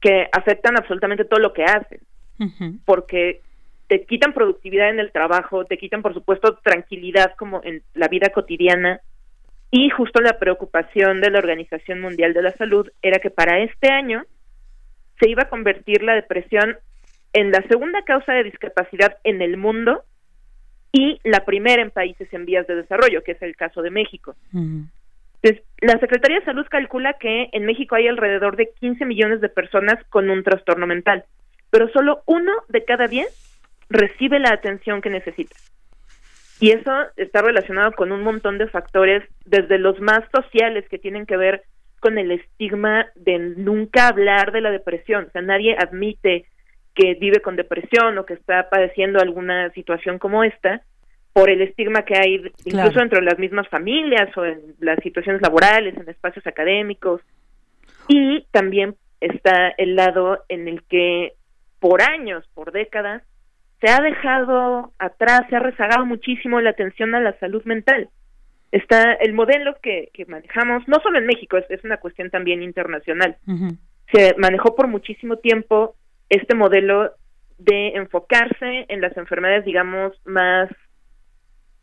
que 0.00 0.28
afectan 0.32 0.76
absolutamente 0.76 1.24
todo 1.24 1.40
lo 1.40 1.52
que 1.52 1.64
haces, 1.64 2.00
porque 2.84 3.40
te 3.88 4.04
quitan 4.04 4.32
productividad 4.32 4.90
en 4.90 4.98
el 4.98 5.12
trabajo, 5.12 5.64
te 5.64 5.78
quitan, 5.78 6.02
por 6.02 6.14
supuesto, 6.14 6.58
tranquilidad 6.62 7.34
como 7.36 7.60
en 7.64 7.82
la 7.94 8.08
vida 8.08 8.30
cotidiana. 8.30 9.00
Y 9.70 9.90
justo 9.90 10.20
la 10.20 10.38
preocupación 10.38 11.20
de 11.20 11.30
la 11.30 11.38
Organización 11.38 12.00
Mundial 12.00 12.32
de 12.34 12.42
la 12.42 12.52
Salud 12.52 12.88
era 13.02 13.18
que 13.18 13.30
para 13.30 13.60
este 13.60 13.90
año 13.90 14.24
se 15.20 15.28
iba 15.28 15.44
a 15.44 15.48
convertir 15.48 16.02
la 16.02 16.14
depresión 16.14 16.76
en 17.32 17.50
la 17.50 17.62
segunda 17.68 18.02
causa 18.02 18.32
de 18.32 18.44
discapacidad 18.44 19.18
en 19.24 19.42
el 19.42 19.56
mundo 19.56 20.04
y 20.92 21.20
la 21.24 21.44
primera 21.44 21.82
en 21.82 21.90
países 21.90 22.32
en 22.32 22.46
vías 22.46 22.66
de 22.66 22.76
desarrollo, 22.76 23.22
que 23.22 23.32
es 23.32 23.42
el 23.42 23.56
caso 23.56 23.82
de 23.82 23.90
México. 23.90 24.34
Entonces, 24.52 25.62
la 25.80 25.98
Secretaría 25.98 26.38
de 26.38 26.44
Salud 26.44 26.66
calcula 26.70 27.14
que 27.14 27.50
en 27.52 27.66
México 27.66 27.94
hay 27.94 28.08
alrededor 28.08 28.56
de 28.56 28.70
15 28.80 29.04
millones 29.04 29.40
de 29.40 29.48
personas 29.48 30.02
con 30.08 30.30
un 30.30 30.42
trastorno 30.42 30.86
mental, 30.86 31.24
pero 31.70 31.88
solo 31.90 32.22
uno 32.26 32.52
de 32.68 32.84
cada 32.84 33.08
diez 33.08 33.45
recibe 33.88 34.38
la 34.38 34.50
atención 34.52 35.00
que 35.00 35.10
necesita. 35.10 35.56
Y 36.58 36.70
eso 36.70 36.92
está 37.16 37.42
relacionado 37.42 37.92
con 37.92 38.12
un 38.12 38.22
montón 38.22 38.58
de 38.58 38.68
factores, 38.68 39.22
desde 39.44 39.78
los 39.78 40.00
más 40.00 40.20
sociales 40.34 40.88
que 40.88 40.98
tienen 40.98 41.26
que 41.26 41.36
ver 41.36 41.62
con 42.00 42.18
el 42.18 42.30
estigma 42.30 43.06
de 43.14 43.38
nunca 43.38 44.08
hablar 44.08 44.52
de 44.52 44.60
la 44.60 44.70
depresión. 44.70 45.26
O 45.28 45.30
sea, 45.30 45.42
nadie 45.42 45.76
admite 45.78 46.46
que 46.94 47.14
vive 47.14 47.40
con 47.40 47.56
depresión 47.56 48.16
o 48.16 48.24
que 48.24 48.34
está 48.34 48.70
padeciendo 48.70 49.20
alguna 49.20 49.70
situación 49.70 50.18
como 50.18 50.44
esta 50.44 50.82
por 51.34 51.50
el 51.50 51.60
estigma 51.60 52.02
que 52.02 52.16
hay 52.16 52.50
incluso 52.64 53.00
entre 53.00 53.20
las 53.20 53.38
mismas 53.38 53.68
familias 53.68 54.34
o 54.38 54.46
en 54.46 54.74
las 54.80 54.98
situaciones 55.02 55.42
laborales, 55.42 55.94
en 55.94 56.08
espacios 56.08 56.46
académicos. 56.46 57.20
Y 58.08 58.46
también 58.50 58.94
está 59.20 59.68
el 59.76 59.96
lado 59.96 60.44
en 60.48 60.66
el 60.66 60.82
que 60.84 61.34
por 61.78 62.00
años, 62.00 62.48
por 62.54 62.72
décadas, 62.72 63.22
se 63.80 63.90
ha 63.90 64.00
dejado 64.00 64.92
atrás, 64.98 65.42
se 65.50 65.56
ha 65.56 65.60
rezagado 65.60 66.06
muchísimo 66.06 66.60
la 66.60 66.70
atención 66.70 67.14
a 67.14 67.20
la 67.20 67.38
salud 67.38 67.62
mental. 67.64 68.08
Está 68.72 69.14
el 69.14 69.32
modelo 69.32 69.76
que, 69.82 70.10
que 70.12 70.26
manejamos, 70.26 70.86
no 70.88 70.98
solo 71.02 71.18
en 71.18 71.26
México, 71.26 71.56
es, 71.56 71.84
una 71.84 71.98
cuestión 71.98 72.30
también 72.30 72.62
internacional. 72.62 73.36
Se 74.12 74.34
manejó 74.38 74.74
por 74.74 74.88
muchísimo 74.88 75.36
tiempo 75.36 75.94
este 76.28 76.54
modelo 76.54 77.12
de 77.58 77.88
enfocarse 77.88 78.86
en 78.88 79.00
las 79.00 79.16
enfermedades, 79.16 79.64
digamos, 79.64 80.12
más, 80.24 80.70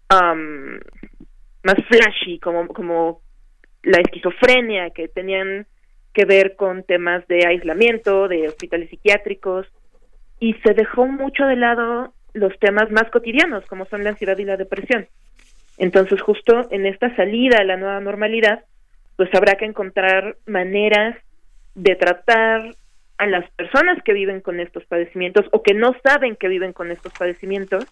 más 0.09 1.75
flashy, 1.87 2.39
como, 2.39 2.67
como 2.67 3.21
la 3.83 3.99
esquizofrenia, 3.99 4.89
que 4.91 5.07
tenían 5.07 5.67
que 6.13 6.25
ver 6.25 6.55
con 6.55 6.83
temas 6.83 7.27
de 7.27 7.45
aislamiento, 7.47 8.27
de 8.27 8.47
hospitales 8.47 8.89
psiquiátricos, 8.89 9.67
y 10.39 10.53
se 10.55 10.73
dejó 10.73 11.07
mucho 11.07 11.45
de 11.45 11.55
lado 11.55 12.13
los 12.33 12.57
temas 12.59 12.91
más 12.91 13.09
cotidianos, 13.11 13.65
como 13.65 13.85
son 13.85 14.03
la 14.03 14.11
ansiedad 14.11 14.37
y 14.37 14.45
la 14.45 14.57
depresión. 14.57 15.07
Entonces, 15.77 16.21
justo 16.21 16.67
en 16.71 16.85
esta 16.85 17.15
salida 17.15 17.57
a 17.59 17.63
la 17.63 17.77
nueva 17.77 17.99
normalidad, 17.99 18.63
pues 19.15 19.33
habrá 19.33 19.55
que 19.55 19.65
encontrar 19.65 20.37
maneras 20.45 21.15
de 21.75 21.95
tratar 21.95 22.75
a 23.17 23.27
las 23.27 23.49
personas 23.51 24.01
que 24.03 24.13
viven 24.13 24.41
con 24.41 24.59
estos 24.59 24.85
padecimientos 24.85 25.45
o 25.51 25.63
que 25.63 25.73
no 25.73 25.95
saben 26.03 26.35
que 26.35 26.47
viven 26.47 26.73
con 26.73 26.91
estos 26.91 27.13
padecimientos 27.13 27.85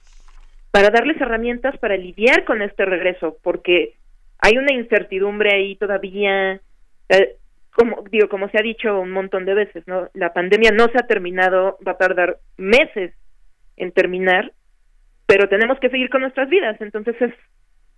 para 0.71 0.89
darles 0.89 1.19
herramientas 1.19 1.77
para 1.77 1.97
lidiar 1.97 2.45
con 2.45 2.61
este 2.61 2.85
regreso, 2.85 3.37
porque 3.43 3.95
hay 4.39 4.57
una 4.57 4.73
incertidumbre 4.73 5.53
ahí 5.53 5.75
todavía. 5.75 6.59
Eh, 7.09 7.35
como 7.75 8.03
digo, 8.11 8.27
como 8.29 8.49
se 8.49 8.57
ha 8.57 8.61
dicho 8.61 8.99
un 8.99 9.11
montón 9.11 9.45
de 9.45 9.53
veces, 9.53 9.85
¿no? 9.87 10.09
La 10.13 10.33
pandemia 10.33 10.71
no 10.71 10.85
se 10.87 10.97
ha 10.97 11.07
terminado, 11.07 11.77
va 11.85 11.93
a 11.93 11.97
tardar 11.97 12.39
meses 12.57 13.13
en 13.77 13.91
terminar, 13.91 14.51
pero 15.25 15.47
tenemos 15.47 15.79
que 15.79 15.89
seguir 15.89 16.09
con 16.09 16.21
nuestras 16.21 16.49
vidas, 16.49 16.79
entonces 16.81 17.15
es 17.21 17.33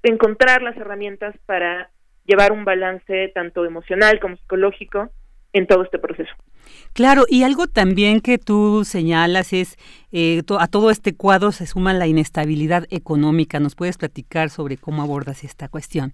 encontrar 0.03 0.61
las 0.61 0.77
herramientas 0.77 1.35
para 1.45 1.89
llevar 2.25 2.51
un 2.51 2.65
balance 2.65 3.31
tanto 3.33 3.65
emocional 3.65 4.19
como 4.19 4.37
psicológico 4.37 5.09
en 5.53 5.67
todo 5.67 5.83
este 5.83 5.99
proceso. 5.99 6.31
Claro, 6.93 7.23
y 7.27 7.43
algo 7.43 7.67
también 7.67 8.21
que 8.21 8.37
tú 8.37 8.83
señalas 8.85 9.53
es, 9.53 9.77
eh, 10.11 10.41
a 10.59 10.67
todo 10.67 10.89
este 10.89 11.15
cuadro 11.15 11.51
se 11.51 11.65
suma 11.65 11.93
la 11.93 12.07
inestabilidad 12.07 12.85
económica. 12.89 13.59
¿Nos 13.59 13.75
puedes 13.75 13.97
platicar 13.97 14.49
sobre 14.49 14.77
cómo 14.77 15.01
abordas 15.01 15.43
esta 15.43 15.67
cuestión? 15.67 16.13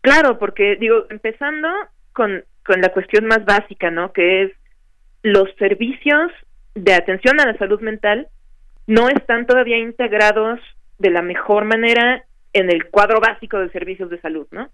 Claro, 0.00 0.38
porque 0.38 0.76
digo, 0.76 1.04
empezando 1.10 1.68
con, 2.16 2.42
con 2.64 2.80
la 2.80 2.88
cuestión 2.88 3.26
más 3.26 3.44
básica, 3.44 3.90
¿no? 3.90 4.12
Que 4.12 4.44
es 4.44 4.52
los 5.22 5.48
servicios 5.58 6.32
de 6.74 6.94
atención 6.94 7.38
a 7.40 7.46
la 7.46 7.58
salud 7.58 7.80
mental 7.80 8.28
no 8.86 9.10
están 9.10 9.46
todavía 9.46 9.76
integrados 9.76 10.58
de 10.98 11.10
la 11.10 11.20
mejor 11.20 11.64
manera 11.64 12.24
en 12.54 12.70
el 12.70 12.86
cuadro 12.86 13.20
básico 13.20 13.58
de 13.58 13.68
servicios 13.68 14.08
de 14.08 14.20
salud, 14.20 14.46
¿no? 14.50 14.70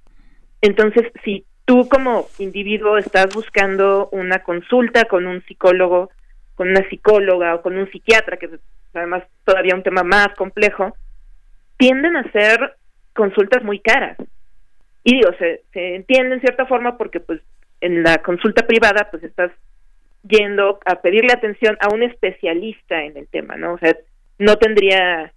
Entonces, 0.61 1.11
si 1.25 1.45
tú 1.65 1.89
como 1.89 2.29
individuo 2.39 2.97
estás 2.97 3.35
buscando 3.35 4.09
una 4.13 4.45
consulta 4.45 5.07
con 5.07 5.27
un 5.27 5.43
psicólogo, 5.43 6.11
con 6.55 6.69
una 6.69 6.89
psicóloga 6.89 7.57
o 7.57 7.63
con 7.63 7.77
un 7.77 7.91
psiquiatra, 7.91 8.37
que 8.37 8.47
es 8.47 8.53
además 8.95 9.25
todavía 9.45 9.75
un 9.75 9.83
tema 9.83 10.05
más 10.05 10.29
complejo, 10.37 10.95
tienden 11.77 12.15
a 12.17 12.31
ser 12.31 12.77
consultas 13.15 13.65
muy 13.65 13.81
caras. 13.81 14.17
Y 15.05 15.17
digo, 15.17 15.31
se, 15.39 15.63
se 15.73 15.97
entiende 15.97 16.37
en 16.37 16.41
cierta 16.41 16.67
forma 16.67 16.97
porque 16.97 17.21
pues 17.21 17.41
en 17.81 18.03
la 18.03 18.19
consulta 18.19 18.67
privada 18.67 19.09
pues 19.11 19.23
estás 19.25 19.51
yendo 20.23 20.79
a 20.85 21.03
pedirle 21.03 21.33
atención 21.33 21.77
a 21.81 21.93
un 21.93 22.03
especialista 22.03 23.03
en 23.03 23.17
el 23.17 23.27
tema, 23.29 23.57
¿no? 23.57 23.75
O 23.75 23.79
sea, 23.79 23.97
no 24.39 24.57
tendría 24.57 25.33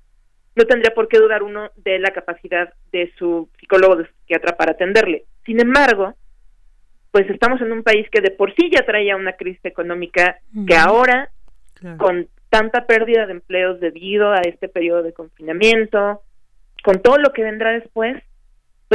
no 0.56 0.64
tendría 0.66 0.94
por 0.94 1.08
qué 1.10 1.18
dudar 1.18 1.44
uno 1.44 1.70
de 1.76 2.00
la 2.00 2.12
capacidad 2.12 2.74
de 2.92 3.12
su 3.18 3.50
psicólogo, 3.60 3.98
de 3.98 4.06
su 4.06 4.14
psiquiatra 4.14 4.56
para 4.56 4.72
atenderle. 4.72 5.26
Sin 5.46 5.60
embargo, 5.60 6.14
pues 7.12 7.30
estamos 7.30 7.60
en 7.62 7.72
un 7.72 7.84
país 7.84 8.08
que 8.10 8.22
de 8.22 8.32
por 8.32 8.56
sí 8.56 8.70
ya 8.72 8.86
traía 8.86 9.18
una 9.18 9.34
crisis 9.34 9.64
económica 9.66 10.40
que 10.68 10.76
ahora, 10.76 11.30
con 11.98 12.28
tanta 12.50 12.86
pérdida 12.88 13.26
de 13.26 13.34
empleos 13.34 13.80
debido 13.82 14.32
a 14.32 14.42
este 14.42 14.70
periodo 14.70 15.04
de 15.04 15.14
confinamiento, 15.14 16.22
con 16.84 17.02
todo 17.02 17.18
lo 17.18 17.34
que 17.34 17.44
vendrá 17.44 17.72
después, 17.72 18.24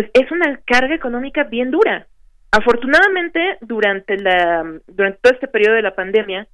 pues 0.00 0.10
es 0.14 0.32
una 0.32 0.58
carga 0.64 0.94
económica 0.94 1.44
bien 1.44 1.70
dura. 1.70 2.06
Afortunadamente, 2.52 3.58
durante 3.60 4.16
la 4.16 4.64
durante 4.86 5.18
todo 5.20 5.34
este 5.34 5.46
periodo 5.46 5.74
de 5.74 5.82
la 5.82 5.94
pandemia 5.94 6.48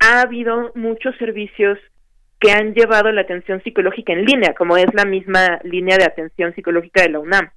ha 0.00 0.20
habido 0.20 0.70
muchos 0.74 1.16
servicios 1.16 1.78
que 2.38 2.52
han 2.52 2.74
llevado 2.74 3.10
la 3.10 3.22
atención 3.22 3.62
psicológica 3.62 4.12
en 4.12 4.24
línea, 4.24 4.54
como 4.54 4.76
es 4.76 4.92
la 4.92 5.04
misma 5.04 5.60
línea 5.62 5.96
de 5.96 6.04
atención 6.04 6.54
psicológica 6.54 7.02
de 7.02 7.10
la 7.10 7.20
UNAM. 7.20 7.50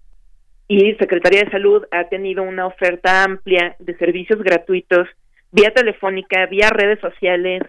Y 0.69 0.93
Secretaría 0.95 1.43
de 1.43 1.51
Salud 1.51 1.83
ha 1.91 2.07
tenido 2.07 2.43
una 2.43 2.65
oferta 2.65 3.23
amplia 3.23 3.75
de 3.79 3.97
servicios 3.97 4.41
gratuitos 4.41 5.07
vía 5.51 5.71
telefónica, 5.71 6.45
vía 6.45 6.69
redes 6.69 6.99
sociales, 6.99 7.63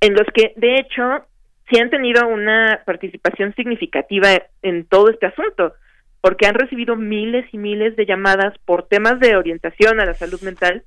en 0.00 0.12
los 0.12 0.26
que 0.34 0.52
de 0.56 0.76
hecho 0.76 1.26
sí 1.70 1.80
han 1.80 1.90
tenido 1.90 2.28
una 2.28 2.82
participación 2.84 3.54
significativa 3.54 4.28
en 4.62 4.84
todo 4.84 5.08
este 5.08 5.26
asunto, 5.26 5.74
porque 6.22 6.46
han 6.46 6.54
recibido 6.54 6.96
miles 6.96 7.44
y 7.52 7.58
miles 7.58 7.96
de 7.96 8.06
llamadas 8.06 8.56
por 8.64 8.86
temas 8.86 9.20
de 9.20 9.36
orientación 9.36 10.00
a 10.00 10.06
la 10.06 10.14
salud 10.14 10.40
mental 10.40 10.84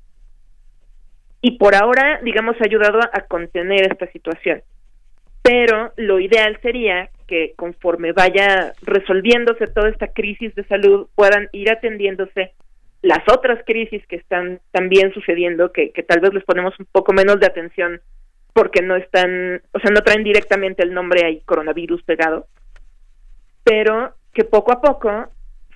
y 1.41 1.57
por 1.59 1.75
ahora, 1.75 2.19
digamos, 2.23 2.55
ha 2.59 2.65
ayudado 2.65 2.99
a 2.99 3.21
contener 3.27 3.83
esta 3.91 4.07
situación. 4.11 4.63
Pero 5.43 5.91
lo 5.97 6.19
ideal 6.19 6.57
sería 6.63 7.09
que 7.27 7.53
conforme 7.55 8.13
vaya 8.13 8.73
resolviéndose 8.81 9.67
toda 9.67 9.89
esta 9.89 10.07
crisis 10.07 10.55
de 10.55 10.63
salud 10.63 11.07
puedan 11.15 11.49
ir 11.51 11.69
atendiéndose 11.69 12.53
las 13.01 13.21
otras 13.27 13.63
crisis 13.65 14.05
que 14.07 14.15
están 14.15 14.59
también 14.71 15.13
sucediendo 15.13 15.71
que, 15.71 15.91
que 15.91 16.01
tal 16.01 16.21
vez 16.21 16.33
les 16.33 16.43
ponemos 16.45 16.73
un 16.79 16.87
poco 16.91 17.13
menos 17.13 17.39
de 17.39 17.45
atención 17.45 18.01
porque 18.53 18.81
no 18.81 18.95
están, 18.95 19.61
o 19.73 19.79
sea, 19.79 19.91
no 19.91 20.01
traen 20.01 20.23
directamente 20.23 20.81
el 20.81 20.93
nombre 20.93 21.25
ahí 21.25 21.41
coronavirus 21.41 22.01
pegado, 22.03 22.47
pero 23.63 24.15
que 24.35 24.43
poco 24.43 24.73
a 24.73 24.81
poco 24.81 25.09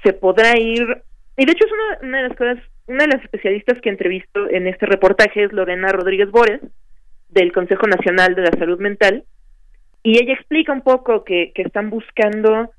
se 0.03 0.13
podrá 0.13 0.59
ir, 0.59 1.01
y 1.37 1.45
de 1.45 1.51
hecho 1.51 1.65
es 1.65 1.71
una, 1.71 2.09
una 2.09 2.21
de 2.21 2.27
las 2.27 2.37
cosas, 2.37 2.57
una 2.87 3.05
de 3.05 3.13
las 3.15 3.23
especialistas 3.23 3.79
que 3.81 3.89
entrevisto 3.89 4.49
en 4.49 4.67
este 4.67 4.85
reportaje 4.85 5.45
es 5.45 5.53
Lorena 5.53 5.91
Rodríguez 5.91 6.29
Bores, 6.29 6.61
del 7.29 7.51
Consejo 7.51 7.87
Nacional 7.87 8.35
de 8.35 8.41
la 8.41 8.51
Salud 8.59 8.79
Mental, 8.79 9.23
y 10.03 10.21
ella 10.21 10.33
explica 10.33 10.73
un 10.73 10.81
poco 10.81 11.23
que, 11.23 11.51
que 11.55 11.61
están 11.61 11.89
buscando 11.89 12.71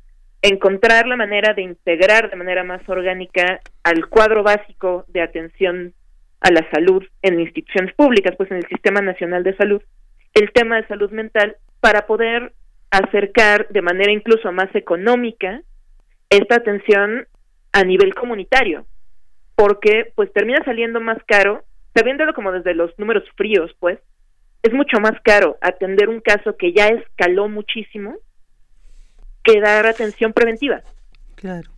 encontrar 0.43 1.07
la 1.07 1.16
manera 1.16 1.55
de 1.55 1.62
integrar 1.62 2.31
de 2.31 2.36
manera 2.36 2.65
más 2.65 2.86
orgánica 2.89 3.61
al 3.82 4.09
cuadro 4.09 4.43
básico 4.43 5.05
de 5.09 5.23
atención 5.23 5.93
a 6.40 6.51
la 6.51 6.69
salud 6.70 7.05
en 7.23 7.40
instituciones 7.40 7.94
públicas, 7.94 8.35
pues 8.36 8.51
en 8.51 8.59
el 8.59 8.66
Sistema 8.69 9.01
Nacional 9.01 9.44
de 9.44 9.57
Salud, 9.57 9.82
el 10.35 10.52
tema 10.52 10.77
de 10.77 10.86
salud 10.89 11.11
mental 11.11 11.57
para 11.81 12.07
poder 12.07 12.52
acercar 12.90 13.69
de 13.69 13.82
manera 13.82 14.11
incluso 14.12 14.51
más 14.52 14.74
económica 14.74 15.62
esta 16.31 16.57
atención 16.57 17.27
a 17.73 17.85
nivel 17.85 18.15
comunitario, 18.15 18.86
porque 19.55 20.12
pues 20.15 20.32
termina 20.32 20.65
saliendo 20.65 21.01
más 21.01 21.19
caro, 21.27 21.65
sabiéndolo 21.94 22.32
como 22.35 22.52
desde 22.52 22.74
los 22.74 22.97
números 22.98 23.24
fríos, 23.36 23.70
pues, 23.78 23.98
es 24.62 24.73
mucho 24.73 25.01
más 25.01 25.20
caro 25.23 25.59
atender 25.61 26.09
un 26.09 26.20
caso 26.20 26.57
que 26.57 26.73
ya 26.73 26.89
escaló 26.89 27.48
muchísimo 27.48 28.15
que 29.43 29.61
dar 29.61 29.86
atención 29.86 30.32
preventiva. 30.32 30.82
Claro. 31.35 31.70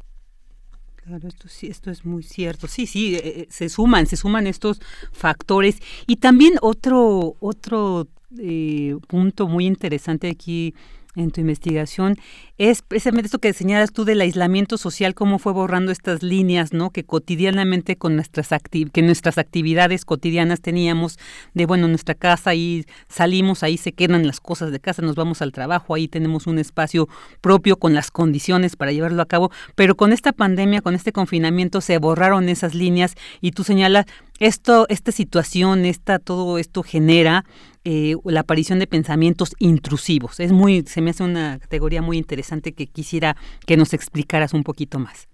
Claro, 0.96 1.26
esto 1.26 1.48
sí, 1.48 1.66
esto 1.66 1.90
es 1.90 2.04
muy 2.04 2.22
cierto. 2.22 2.68
Sí, 2.68 2.86
sí, 2.86 3.16
eh, 3.16 3.20
eh, 3.24 3.46
se 3.50 3.68
suman, 3.68 4.06
se 4.06 4.16
suman 4.16 4.46
estos 4.46 4.80
factores 5.10 5.80
y 6.06 6.16
también 6.16 6.54
otro 6.60 7.34
otro 7.40 8.06
eh, 8.38 8.94
punto 9.08 9.48
muy 9.48 9.66
interesante 9.66 10.30
aquí 10.30 10.74
en 11.14 11.30
tu 11.30 11.40
investigación 11.40 12.16
es 12.58 12.82
precisamente 12.82 13.26
esto 13.26 13.38
que 13.38 13.52
señalas 13.52 13.92
tú 13.92 14.04
del 14.04 14.20
aislamiento 14.20 14.78
social, 14.78 15.14
cómo 15.14 15.38
fue 15.38 15.52
borrando 15.52 15.92
estas 15.92 16.22
líneas, 16.22 16.72
¿no? 16.72 16.90
Que 16.90 17.04
cotidianamente 17.04 17.96
con 17.96 18.14
nuestras 18.14 18.48
que 18.92 19.02
nuestras 19.02 19.36
actividades 19.36 20.04
cotidianas 20.04 20.60
teníamos 20.60 21.18
de 21.54 21.66
bueno, 21.66 21.88
nuestra 21.88 22.14
casa 22.14 22.50
ahí 22.50 22.84
salimos, 23.08 23.62
ahí 23.62 23.76
se 23.76 23.92
quedan 23.92 24.26
las 24.26 24.40
cosas 24.40 24.70
de 24.70 24.80
casa, 24.80 25.02
nos 25.02 25.16
vamos 25.16 25.42
al 25.42 25.52
trabajo, 25.52 25.94
ahí 25.94 26.08
tenemos 26.08 26.46
un 26.46 26.58
espacio 26.58 27.08
propio 27.40 27.76
con 27.78 27.94
las 27.94 28.10
condiciones 28.10 28.76
para 28.76 28.92
llevarlo 28.92 29.22
a 29.22 29.26
cabo, 29.26 29.50
pero 29.74 29.96
con 29.96 30.12
esta 30.12 30.32
pandemia, 30.32 30.82
con 30.82 30.94
este 30.94 31.12
confinamiento 31.12 31.80
se 31.80 31.98
borraron 31.98 32.48
esas 32.48 32.74
líneas 32.74 33.14
y 33.40 33.50
tú 33.50 33.64
señalas 33.64 34.06
esto, 34.38 34.86
esta 34.88 35.12
situación, 35.12 35.84
esta, 35.84 36.18
todo 36.18 36.58
esto 36.58 36.82
genera 36.82 37.44
eh, 37.84 38.14
la 38.24 38.40
aparición 38.40 38.78
de 38.78 38.86
pensamientos 38.86 39.54
intrusivos. 39.58 40.40
Es 40.40 40.52
muy, 40.52 40.82
se 40.82 41.00
me 41.00 41.10
hace 41.10 41.24
una 41.24 41.58
categoría 41.58 42.02
muy 42.02 42.16
interesante 42.16 42.72
que 42.72 42.86
quisiera 42.86 43.36
que 43.66 43.76
nos 43.76 43.92
explicaras 43.92 44.54
un 44.54 44.62
poquito 44.62 44.98
más. 44.98 45.28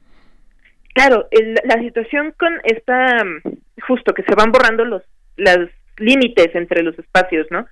Claro, 0.95 1.29
la 1.65 1.81
situación 1.81 2.35
con 2.39 2.59
esta, 2.65 3.23
justo 3.87 4.15
que 4.15 4.25
se 4.25 4.35
van 4.35 4.51
borrando 4.51 4.85
los, 4.85 5.03
los 5.37 5.69
límites 5.99 6.55
entre 6.55 6.83
los 6.83 6.99
espacios, 6.99 7.47
¿no? 7.51 7.67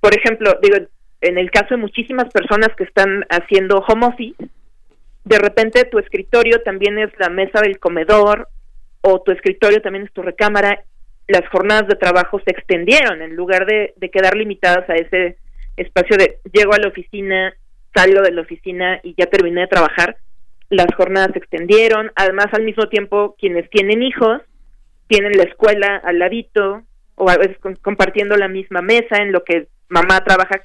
Por 0.00 0.14
ejemplo, 0.14 0.58
digo, 0.62 0.76
en 1.20 1.38
el 1.38 1.50
caso 1.50 1.74
de 1.74 1.78
muchísimas 1.78 2.30
personas 2.32 2.68
que 2.76 2.84
están 2.84 3.24
haciendo 3.28 3.78
home 3.78 4.06
office, 4.06 4.36
de 5.24 5.38
repente 5.38 5.84
tu 5.84 5.98
escritorio 5.98 6.62
también 6.62 6.98
es 6.98 7.10
la 7.18 7.28
mesa 7.28 7.60
del 7.60 7.78
comedor 7.78 8.48
o 9.02 9.20
tu 9.20 9.32
escritorio 9.32 9.82
también 9.82 10.04
es 10.04 10.12
tu 10.12 10.22
recámara, 10.22 10.82
las 11.30 11.48
jornadas 11.48 11.86
de 11.86 11.94
trabajo 11.94 12.40
se 12.44 12.50
extendieron 12.50 13.22
en 13.22 13.36
lugar 13.36 13.64
de, 13.64 13.94
quedar 14.12 14.36
limitadas 14.36 14.88
a 14.90 14.94
ese 14.94 15.36
espacio 15.76 16.16
de 16.16 16.38
llego 16.52 16.74
a 16.74 16.78
la 16.78 16.88
oficina, 16.88 17.54
salgo 17.94 18.20
de 18.22 18.32
la 18.32 18.40
oficina 18.40 19.00
y 19.04 19.14
ya 19.16 19.26
terminé 19.26 19.62
de 19.62 19.66
trabajar, 19.68 20.16
las 20.70 20.92
jornadas 20.96 21.30
se 21.32 21.38
extendieron, 21.38 22.10
además 22.16 22.46
al 22.52 22.64
mismo 22.64 22.88
tiempo 22.88 23.36
quienes 23.38 23.68
tienen 23.70 24.02
hijos 24.02 24.42
tienen 25.06 25.36
la 25.36 25.44
escuela 25.44 26.00
al 26.04 26.18
ladito 26.18 26.82
o 27.14 27.30
a 27.30 27.36
veces 27.36 27.56
compartiendo 27.80 28.36
la 28.36 28.48
misma 28.48 28.82
mesa 28.82 29.16
en 29.18 29.32
lo 29.32 29.44
que 29.44 29.68
mamá 29.88 30.22
trabaja 30.24 30.62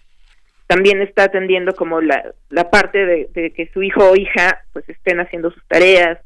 también 0.68 1.02
está 1.02 1.26
atendiendo 1.26 1.74
como 1.76 2.02
la, 2.02 2.34
la 2.50 2.70
parte 2.72 3.06
de, 3.06 3.30
de 3.34 3.52
que 3.52 3.70
su 3.72 3.84
hijo 3.84 4.10
o 4.10 4.16
hija 4.16 4.62
pues 4.74 4.88
estén 4.90 5.20
haciendo 5.20 5.52
sus 5.52 5.64
tareas. 5.68 6.20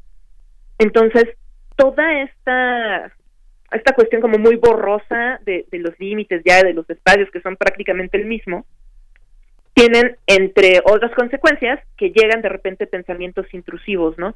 Entonces 0.78 1.24
toda 1.76 2.22
esta 2.22 3.12
esta 3.76 3.94
cuestión 3.94 4.20
como 4.20 4.38
muy 4.38 4.56
borrosa 4.56 5.40
de, 5.44 5.66
los 5.72 5.98
límites 5.98 6.42
ya 6.44 6.62
de 6.62 6.74
los 6.74 6.88
espacios 6.90 7.30
que 7.30 7.40
son 7.40 7.56
prácticamente 7.56 8.16
el 8.16 8.26
mismo 8.26 8.66
tienen 9.74 10.16
entre 10.26 10.80
otras 10.84 11.12
consecuencias 11.12 11.80
que 11.96 12.10
llegan 12.10 12.42
de 12.42 12.48
repente 12.48 12.86
pensamientos 12.86 13.46
intrusivos 13.52 14.18
no 14.18 14.34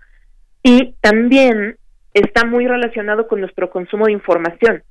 y 0.63 0.95
también 1.01 1.77
está 2.13 2.45
muy 2.45 2.67
relacionado 2.67 3.27
con 3.27 3.41
nuestro 3.41 3.71
consumo 3.71 4.07
de 4.07 4.13
información. 4.13 4.83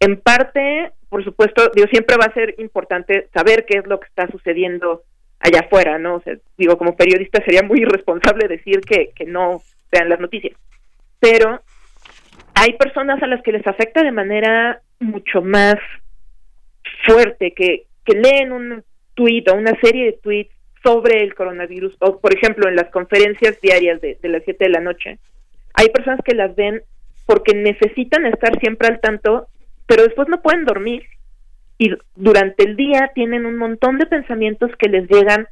En 0.00 0.20
parte 0.20 0.92
por 1.08 1.22
supuesto 1.22 1.70
digo 1.74 1.86
siempre 1.90 2.16
va 2.16 2.26
a 2.26 2.34
ser 2.34 2.54
importante 2.58 3.28
saber 3.34 3.66
qué 3.66 3.78
es 3.78 3.86
lo 3.86 4.00
que 4.00 4.08
está 4.08 4.26
sucediendo 4.28 5.02
allá 5.40 5.60
afuera 5.60 5.98
no 5.98 6.16
o 6.16 6.20
sea, 6.22 6.34
digo 6.56 6.78
como 6.78 6.96
periodista 6.96 7.44
sería 7.44 7.62
muy 7.62 7.80
irresponsable 7.80 8.48
decir 8.48 8.80
que, 8.80 9.10
que 9.14 9.24
no 9.26 9.62
vean 9.92 10.08
las 10.08 10.20
noticias. 10.20 10.56
Pero 11.20 11.60
hay 12.58 12.72
personas 12.72 13.22
a 13.22 13.28
las 13.28 13.40
que 13.42 13.52
les 13.52 13.66
afecta 13.66 14.02
de 14.02 14.10
manera 14.10 14.80
mucho 14.98 15.42
más 15.42 15.76
fuerte, 17.06 17.52
que, 17.52 17.84
que 18.04 18.16
leen 18.16 18.50
un 18.50 18.82
tweet 19.14 19.44
o 19.48 19.54
una 19.54 19.78
serie 19.80 20.06
de 20.06 20.12
tweets 20.14 20.52
sobre 20.82 21.22
el 21.22 21.34
coronavirus, 21.34 21.94
o 22.00 22.18
por 22.18 22.34
ejemplo 22.34 22.68
en 22.68 22.74
las 22.74 22.90
conferencias 22.90 23.60
diarias 23.60 24.00
de, 24.00 24.18
de 24.20 24.28
las 24.28 24.42
7 24.44 24.64
de 24.64 24.70
la 24.70 24.80
noche. 24.80 25.18
Hay 25.74 25.88
personas 25.90 26.20
que 26.24 26.34
las 26.34 26.54
ven 26.56 26.82
porque 27.26 27.54
necesitan 27.54 28.26
estar 28.26 28.58
siempre 28.58 28.88
al 28.88 29.00
tanto, 29.00 29.46
pero 29.86 30.02
después 30.02 30.28
no 30.28 30.42
pueden 30.42 30.64
dormir 30.64 31.04
y 31.78 31.94
durante 32.16 32.64
el 32.64 32.74
día 32.74 33.12
tienen 33.14 33.46
un 33.46 33.56
montón 33.56 33.98
de 33.98 34.06
pensamientos 34.06 34.72
que 34.78 34.88
les 34.88 35.08
llegan 35.08 35.46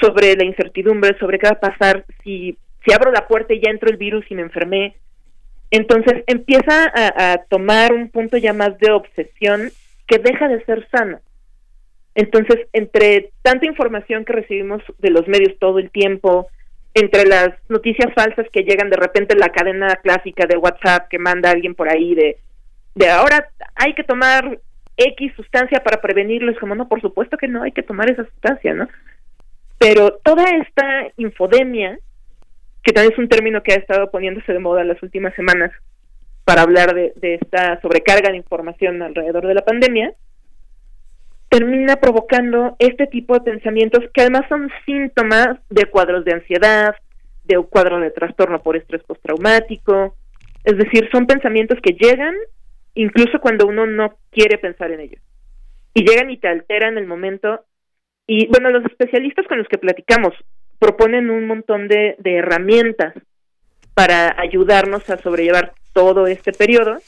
sobre 0.00 0.34
la 0.34 0.44
incertidumbre, 0.44 1.16
sobre 1.18 1.38
qué 1.38 1.46
va 1.46 1.52
a 1.52 1.60
pasar 1.60 2.04
si, 2.24 2.58
si 2.84 2.92
abro 2.92 3.12
la 3.12 3.28
puerta 3.28 3.54
y 3.54 3.60
ya 3.60 3.70
entro 3.70 3.90
el 3.90 3.96
virus 3.96 4.24
y 4.28 4.34
me 4.34 4.42
enfermé, 4.42 4.96
entonces 5.70 6.24
empieza 6.26 6.90
a, 6.94 7.38
tomar 7.48 7.92
un 7.92 8.08
punto 8.08 8.36
ya 8.36 8.52
más 8.52 8.78
de 8.78 8.90
obsesión 8.90 9.70
que 10.06 10.18
deja 10.18 10.48
de 10.48 10.64
ser 10.64 10.88
sano. 10.90 11.20
Entonces, 12.14 12.66
entre 12.72 13.30
tanta 13.42 13.66
información 13.66 14.24
que 14.24 14.32
recibimos 14.32 14.82
de 14.98 15.10
los 15.10 15.28
medios 15.28 15.58
todo 15.58 15.78
el 15.78 15.90
tiempo, 15.90 16.48
entre 16.94 17.26
las 17.26 17.50
noticias 17.68 18.12
falsas 18.14 18.46
que 18.52 18.62
llegan 18.62 18.90
de 18.90 18.96
repente 18.96 19.34
en 19.34 19.40
la 19.40 19.50
cadena 19.50 19.94
clásica 19.96 20.46
de 20.46 20.56
WhatsApp 20.56 21.08
que 21.08 21.18
manda 21.18 21.50
alguien 21.50 21.74
por 21.74 21.88
ahí 21.88 22.14
de, 22.14 22.38
de 22.94 23.10
ahora 23.10 23.48
hay 23.76 23.94
que 23.94 24.02
tomar 24.02 24.58
X 24.96 25.32
sustancia 25.36 25.80
para 25.84 26.00
prevenirlo, 26.00 26.50
es 26.50 26.58
como 26.58 26.74
no, 26.74 26.88
por 26.88 27.00
supuesto 27.00 27.36
que 27.36 27.46
no 27.46 27.62
hay 27.62 27.72
que 27.72 27.84
tomar 27.84 28.10
esa 28.10 28.24
sustancia, 28.24 28.74
¿no? 28.74 28.88
Pero 29.78 30.18
toda 30.24 30.44
esta 30.56 31.06
infodemia, 31.16 32.00
que 32.82 32.92
también 32.92 33.12
es 33.12 33.18
un 33.18 33.28
término 33.28 33.62
que 33.62 33.72
ha 33.72 33.76
estado 33.76 34.10
poniéndose 34.10 34.52
de 34.52 34.58
moda 34.58 34.84
las 34.84 35.02
últimas 35.02 35.34
semanas 35.34 35.72
para 36.44 36.62
hablar 36.62 36.94
de, 36.94 37.12
esta 37.34 37.80
sobrecarga 37.82 38.30
de 38.30 38.38
información 38.38 39.02
alrededor 39.02 39.46
de 39.46 39.54
la 39.54 39.64
pandemia, 39.64 40.14
termina 41.50 41.96
provocando 41.96 42.76
este 42.78 43.06
tipo 43.06 43.34
de 43.34 43.40
pensamientos 43.40 44.04
que 44.14 44.22
además 44.22 44.42
son 44.48 44.70
síntomas 44.86 45.58
de 45.68 45.86
cuadros 45.86 46.24
de 46.24 46.32
ansiedad, 46.32 46.94
de 47.44 47.58
un 47.58 47.64
cuadro 47.64 48.00
de 48.00 48.10
trastorno 48.10 48.62
por 48.62 48.76
estrés 48.76 49.02
postraumático, 49.04 50.14
es 50.64 50.76
decir, 50.76 51.08
son 51.12 51.26
pensamientos 51.26 51.78
que 51.82 51.92
llegan 51.92 52.34
incluso 52.94 53.40
cuando 53.40 53.66
uno 53.66 53.86
no 53.86 54.16
quiere 54.30 54.58
pensar 54.58 54.90
en 54.90 55.00
ellos. 55.00 55.22
Y 55.94 56.04
llegan 56.04 56.30
y 56.30 56.36
te 56.36 56.48
alteran 56.48 56.98
el 56.98 57.06
momento. 57.06 57.64
Y 58.26 58.46
bueno, 58.48 58.70
los 58.70 58.84
especialistas 58.84 59.46
con 59.46 59.58
los 59.58 59.68
que 59.68 59.78
platicamos 59.78 60.34
proponen 60.78 61.30
un 61.30 61.46
montón 61.46 61.88
de, 61.88 62.16
de 62.18 62.36
herramientas 62.36 63.14
para 63.94 64.40
ayudarnos 64.40 65.08
a 65.10 65.18
sobrellevar 65.18 65.74
todo 65.92 66.26
este 66.26 66.52
periodo 66.52 66.98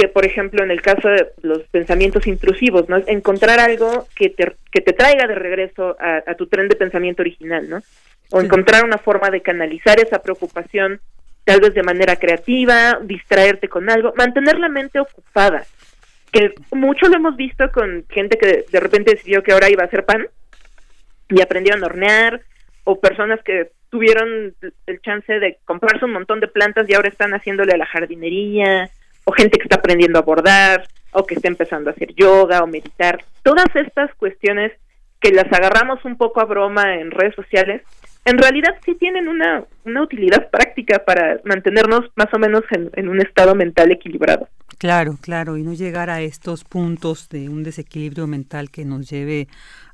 que 0.00 0.08
por 0.08 0.24
ejemplo 0.24 0.64
en 0.64 0.70
el 0.70 0.80
caso 0.80 1.08
de 1.08 1.32
los 1.42 1.58
pensamientos 1.64 2.26
intrusivos, 2.26 2.88
¿no? 2.88 2.96
Encontrar 3.06 3.60
algo 3.60 4.06
que 4.16 4.30
te, 4.30 4.56
que 4.72 4.80
te 4.80 4.94
traiga 4.94 5.26
de 5.26 5.34
regreso 5.34 5.94
a, 6.00 6.34
tu 6.36 6.46
tren 6.46 6.68
de 6.68 6.76
pensamiento 6.76 7.20
original, 7.20 7.68
¿no? 7.68 7.82
O 8.30 8.40
encontrar 8.40 8.82
una 8.84 8.96
forma 8.96 9.28
de 9.28 9.42
canalizar 9.42 10.00
esa 10.00 10.22
preocupación 10.22 11.00
tal 11.44 11.60
vez 11.60 11.74
de 11.74 11.82
manera 11.82 12.16
creativa, 12.16 12.98
distraerte 13.02 13.68
con 13.68 13.90
algo, 13.90 14.14
mantener 14.16 14.58
la 14.58 14.70
mente 14.70 15.00
ocupada, 15.00 15.66
que 16.32 16.54
mucho 16.70 17.08
lo 17.08 17.16
hemos 17.16 17.36
visto 17.36 17.70
con 17.70 18.06
gente 18.08 18.38
que 18.38 18.64
de 18.70 18.80
repente 18.80 19.10
decidió 19.10 19.42
que 19.42 19.52
ahora 19.52 19.68
iba 19.68 19.82
a 19.82 19.86
hacer 19.86 20.06
pan 20.06 20.26
y 21.28 21.42
aprendieron 21.42 21.82
a 21.82 21.86
hornear, 21.86 22.40
o 22.90 23.00
personas 23.00 23.40
que 23.44 23.70
tuvieron 23.88 24.54
el 24.86 25.00
chance 25.02 25.32
de 25.32 25.58
comprarse 25.64 26.04
un 26.04 26.12
montón 26.12 26.40
de 26.40 26.48
plantas 26.48 26.88
y 26.88 26.94
ahora 26.94 27.08
están 27.08 27.32
haciéndole 27.32 27.72
a 27.72 27.76
la 27.76 27.86
jardinería, 27.86 28.90
o 29.24 29.32
gente 29.32 29.58
que 29.58 29.64
está 29.64 29.76
aprendiendo 29.76 30.18
a 30.18 30.22
bordar, 30.22 30.88
o 31.12 31.24
que 31.24 31.34
está 31.34 31.48
empezando 31.48 31.90
a 31.90 31.92
hacer 31.92 32.12
yoga 32.14 32.62
o 32.62 32.66
meditar. 32.66 33.22
Todas 33.42 33.68
estas 33.74 34.12
cuestiones 34.14 34.72
que 35.20 35.30
las 35.30 35.52
agarramos 35.52 36.04
un 36.04 36.16
poco 36.16 36.40
a 36.40 36.46
broma 36.46 36.96
en 36.96 37.10
redes 37.10 37.34
sociales, 37.34 37.82
en 38.24 38.38
realidad 38.38 38.74
sí 38.84 38.94
tienen 38.94 39.28
una, 39.28 39.64
una 39.84 40.02
utilidad 40.02 40.50
práctica 40.50 41.04
para 41.04 41.40
mantenernos 41.44 42.10
más 42.16 42.32
o 42.32 42.38
menos 42.38 42.64
en, 42.70 42.90
en 42.94 43.08
un 43.08 43.20
estado 43.20 43.54
mental 43.54 43.92
equilibrado. 43.92 44.48
Claro, 44.78 45.18
claro, 45.20 45.58
y 45.58 45.62
no 45.62 45.74
llegar 45.74 46.08
a 46.08 46.22
estos 46.22 46.64
puntos 46.64 47.28
de 47.28 47.50
un 47.50 47.62
desequilibrio 47.62 48.26
mental 48.26 48.70
que 48.70 48.84
nos 48.84 49.10
lleve 49.10 49.46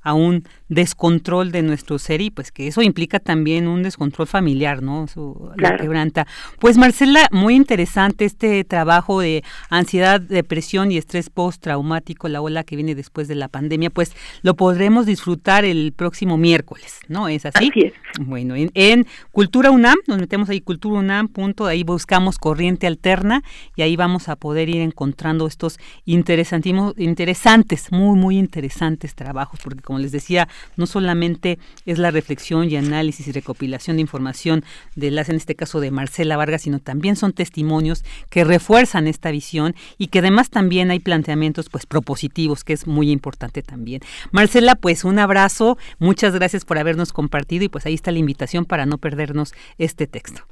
a 0.07 0.15
un 0.15 0.45
descontrol 0.69 1.51
de 1.51 1.63
nuestro 1.63 1.99
ser 1.99 2.21
y 2.21 2.31
pues 2.31 2.53
que 2.53 2.69
eso 2.69 2.81
implica 2.81 3.19
también 3.19 3.67
un 3.67 3.83
descontrol 3.83 4.29
familiar, 4.29 4.81
¿no? 4.81 5.09
Su, 5.09 5.51
La 5.57 5.77
quebranta. 5.77 6.29
Pues 6.61 6.79
Marcela, 6.79 7.27
muy 7.33 7.57
interesante 7.57 8.25
este 8.25 8.63
trabajo 8.63 9.19
de 9.19 9.43
ansiedad, 9.69 10.21
depresión 10.21 10.93
y 10.93 10.97
estrés 10.97 11.29
postraumático, 11.29 12.29
la 12.29 12.41
ola 12.41 12.63
que 12.63 12.77
viene 12.77 12.95
después 12.95 13.27
de 13.27 13.35
la 13.35 13.49
pandemia, 13.49 13.91
pues 13.91 14.15
lo 14.43 14.55
podremos 14.55 15.07
disfrutar 15.07 15.65
el 15.65 15.93
próximo 15.93 16.37
miércoles, 16.37 17.01
¿no? 17.09 17.27
¿Es 17.27 17.45
así? 17.45 17.73
Bueno, 18.21 18.55
en, 18.57 19.07
Cultura 19.33 19.73
UNAM, 19.73 19.97
nos 20.07 20.19
metemos 20.19 20.49
ahí 20.49 20.61
Cultura 20.61 21.01
UNAM, 21.01 21.27
punto, 21.27 21.67
ahí 21.67 21.83
buscamos 21.83 22.39
corriente 22.39 22.87
alterna 22.87 23.43
y 23.75 23.83
ahí 23.83 23.97
vamos 23.97 24.29
a 24.29 24.37
poder 24.37 24.69
ir 24.69 24.83
encontrando 24.83 25.49
estos 25.49 25.79
interesantísimos, 26.05 26.95
interesantes, 26.97 27.91
muy, 27.91 28.17
muy 28.17 28.39
interesantes 28.39 29.17
trabajos, 29.17 29.59
porque 29.63 29.83
como 29.83 29.96
les 29.99 30.13
decía, 30.13 30.49
no 30.77 30.87
solamente 30.87 31.59
es 31.85 31.99
la 31.99 32.11
reflexión 32.11 32.71
y 32.71 32.77
análisis 32.77 33.27
y 33.29 33.33
recopilación 33.33 33.97
de 33.97 34.03
información 34.03 34.65
de 34.95 35.11
las, 35.11 35.29
en 35.29 35.37
este 35.37 35.55
caso 35.55 35.81
de 35.81 35.91
Marcela 35.91 36.37
Vargas, 36.37 36.63
sino 36.63 36.81
también 36.81 37.17
son 37.17 37.33
testimonios 37.33 38.05
que 38.31 38.45
refuerzan 38.45 39.07
esta 39.07 39.31
visión 39.31 39.75
y 39.99 40.09
que 40.09 40.21
además 40.21 40.51
también 40.51 40.91
hay 40.91 41.01
planteamientos 41.01 41.69
pues 41.69 41.87
propositivos, 41.87 42.65
que 42.65 42.73
es 42.73 42.87
muy 42.87 43.11
importante 43.11 43.63
también. 43.63 44.01
Marcela, 44.33 44.75
pues 44.75 45.05
un 45.05 45.19
abrazo, 45.19 45.79
muchas 45.99 46.35
gracias 46.35 46.65
por 46.65 46.79
habernos 46.79 47.13
compartido 47.13 47.65
y 47.65 47.69
pues 47.69 47.87
ahí 47.87 47.95
está 47.95 48.13
la 48.13 48.19
invitación 48.19 48.65
para 48.65 48.87
no 48.87 48.99
perdernos 48.99 49.55
este 49.79 50.07
texto. 50.07 50.43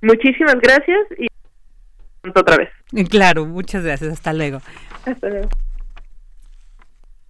Muchísimas 0.00 0.56
gracias 0.60 0.98
y 1.18 1.26
otra 2.34 2.56
vez. 2.56 2.68
Claro, 3.08 3.46
muchas 3.46 3.84
gracias, 3.84 4.12
hasta 4.12 4.32
luego. 4.32 4.60
Hasta 5.04 5.28
luego. 5.28 5.48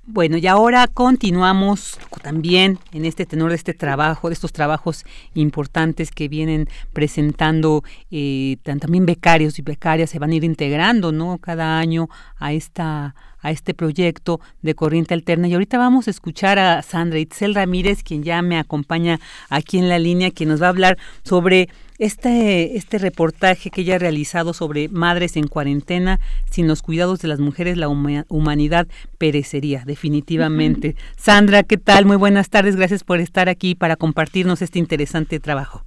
Bueno, 0.04 0.36
y 0.36 0.48
ahora 0.48 0.88
continuamos 0.88 1.96
también 2.22 2.80
en 2.92 3.04
este 3.04 3.24
tenor 3.24 3.50
de 3.50 3.56
este 3.56 3.72
trabajo, 3.72 4.28
de 4.28 4.34
estos 4.34 4.52
trabajos 4.52 5.04
importantes 5.34 6.10
que 6.10 6.26
vienen 6.26 6.68
presentando 6.92 7.84
eh, 8.10 8.56
también 8.64 9.06
becarios 9.06 9.60
y 9.60 9.62
becarias 9.62 10.10
se 10.10 10.18
van 10.18 10.32
a 10.32 10.34
ir 10.34 10.42
integrando, 10.42 11.12
¿no? 11.12 11.38
Cada 11.38 11.78
año 11.78 12.08
a 12.36 12.52
esta 12.52 13.14
a 13.42 13.50
este 13.50 13.74
proyecto 13.74 14.40
de 14.62 14.74
Corriente 14.74 15.14
Alterna. 15.14 15.48
Y 15.48 15.54
ahorita 15.54 15.78
vamos 15.78 16.06
a 16.08 16.10
escuchar 16.10 16.58
a 16.58 16.82
Sandra 16.82 17.18
Itzel 17.18 17.54
Ramírez, 17.54 18.02
quien 18.02 18.22
ya 18.22 18.40
me 18.40 18.58
acompaña 18.58 19.20
aquí 19.50 19.78
en 19.78 19.88
la 19.88 19.98
línea, 19.98 20.30
que 20.30 20.46
nos 20.46 20.62
va 20.62 20.66
a 20.66 20.70
hablar 20.70 20.98
sobre 21.24 21.68
este, 22.02 22.76
este 22.76 22.98
reportaje 22.98 23.70
que 23.70 23.82
ella 23.82 23.94
ha 23.94 23.98
realizado 23.98 24.54
sobre 24.54 24.88
madres 24.88 25.36
en 25.36 25.46
cuarentena, 25.46 26.18
sin 26.50 26.66
los 26.66 26.82
cuidados 26.82 27.20
de 27.20 27.28
las 27.28 27.38
mujeres, 27.38 27.76
la 27.76 27.88
humanidad 27.88 28.88
perecería, 29.18 29.84
definitivamente. 29.86 30.96
Sandra, 31.16 31.62
¿qué 31.62 31.76
tal? 31.76 32.04
Muy 32.04 32.16
buenas 32.16 32.50
tardes, 32.50 32.74
gracias 32.74 33.04
por 33.04 33.20
estar 33.20 33.48
aquí 33.48 33.76
para 33.76 33.94
compartirnos 33.94 34.62
este 34.62 34.80
interesante 34.80 35.38
trabajo. 35.38 35.84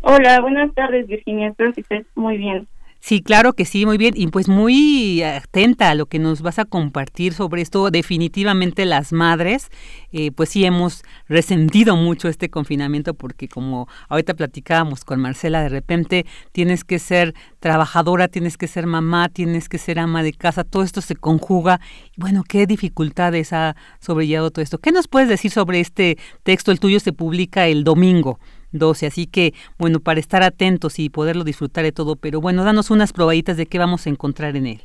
Hola, 0.00 0.40
buenas 0.40 0.72
tardes, 0.72 1.06
Virginia, 1.06 1.48
espero 1.48 1.74
que 1.74 1.82
estés 1.82 2.06
muy 2.14 2.38
bien. 2.38 2.66
Sí, 3.02 3.22
claro 3.22 3.54
que 3.54 3.64
sí, 3.64 3.86
muy 3.86 3.96
bien. 3.96 4.12
Y 4.14 4.26
pues 4.26 4.46
muy 4.46 5.22
atenta 5.22 5.90
a 5.90 5.94
lo 5.94 6.06
que 6.06 6.18
nos 6.18 6.42
vas 6.42 6.58
a 6.58 6.66
compartir 6.66 7.32
sobre 7.32 7.62
esto. 7.62 7.90
Definitivamente 7.90 8.84
las 8.84 9.12
madres, 9.12 9.68
eh, 10.12 10.30
pues 10.32 10.50
sí 10.50 10.66
hemos 10.66 11.02
resentido 11.26 11.96
mucho 11.96 12.28
este 12.28 12.50
confinamiento 12.50 13.14
porque 13.14 13.48
como 13.48 13.88
ahorita 14.10 14.34
platicábamos 14.34 15.04
con 15.04 15.18
Marcela, 15.18 15.62
de 15.62 15.70
repente 15.70 16.26
tienes 16.52 16.84
que 16.84 16.98
ser 16.98 17.34
trabajadora, 17.58 18.28
tienes 18.28 18.58
que 18.58 18.68
ser 18.68 18.86
mamá, 18.86 19.30
tienes 19.30 19.70
que 19.70 19.78
ser 19.78 19.98
ama 19.98 20.22
de 20.22 20.34
casa, 20.34 20.62
todo 20.62 20.82
esto 20.82 21.00
se 21.00 21.16
conjuga. 21.16 21.80
Bueno, 22.16 22.44
¿qué 22.46 22.66
dificultades 22.66 23.54
ha 23.54 23.76
sobrellevado 23.98 24.50
todo 24.50 24.62
esto? 24.62 24.78
¿Qué 24.78 24.92
nos 24.92 25.08
puedes 25.08 25.28
decir 25.30 25.50
sobre 25.50 25.80
este 25.80 26.18
texto? 26.42 26.70
El 26.70 26.80
tuyo 26.80 27.00
se 27.00 27.14
publica 27.14 27.66
el 27.66 27.82
domingo. 27.82 28.38
12. 28.72 29.06
Así 29.06 29.26
que, 29.26 29.52
bueno, 29.78 30.00
para 30.00 30.20
estar 30.20 30.42
atentos 30.42 30.98
y 30.98 31.10
poderlo 31.10 31.44
disfrutar 31.44 31.84
de 31.84 31.92
todo, 31.92 32.16
pero 32.16 32.40
bueno, 32.40 32.64
danos 32.64 32.90
unas 32.90 33.12
probaditas 33.12 33.56
de 33.56 33.66
qué 33.66 33.78
vamos 33.78 34.06
a 34.06 34.10
encontrar 34.10 34.56
en 34.56 34.66
él. 34.66 34.80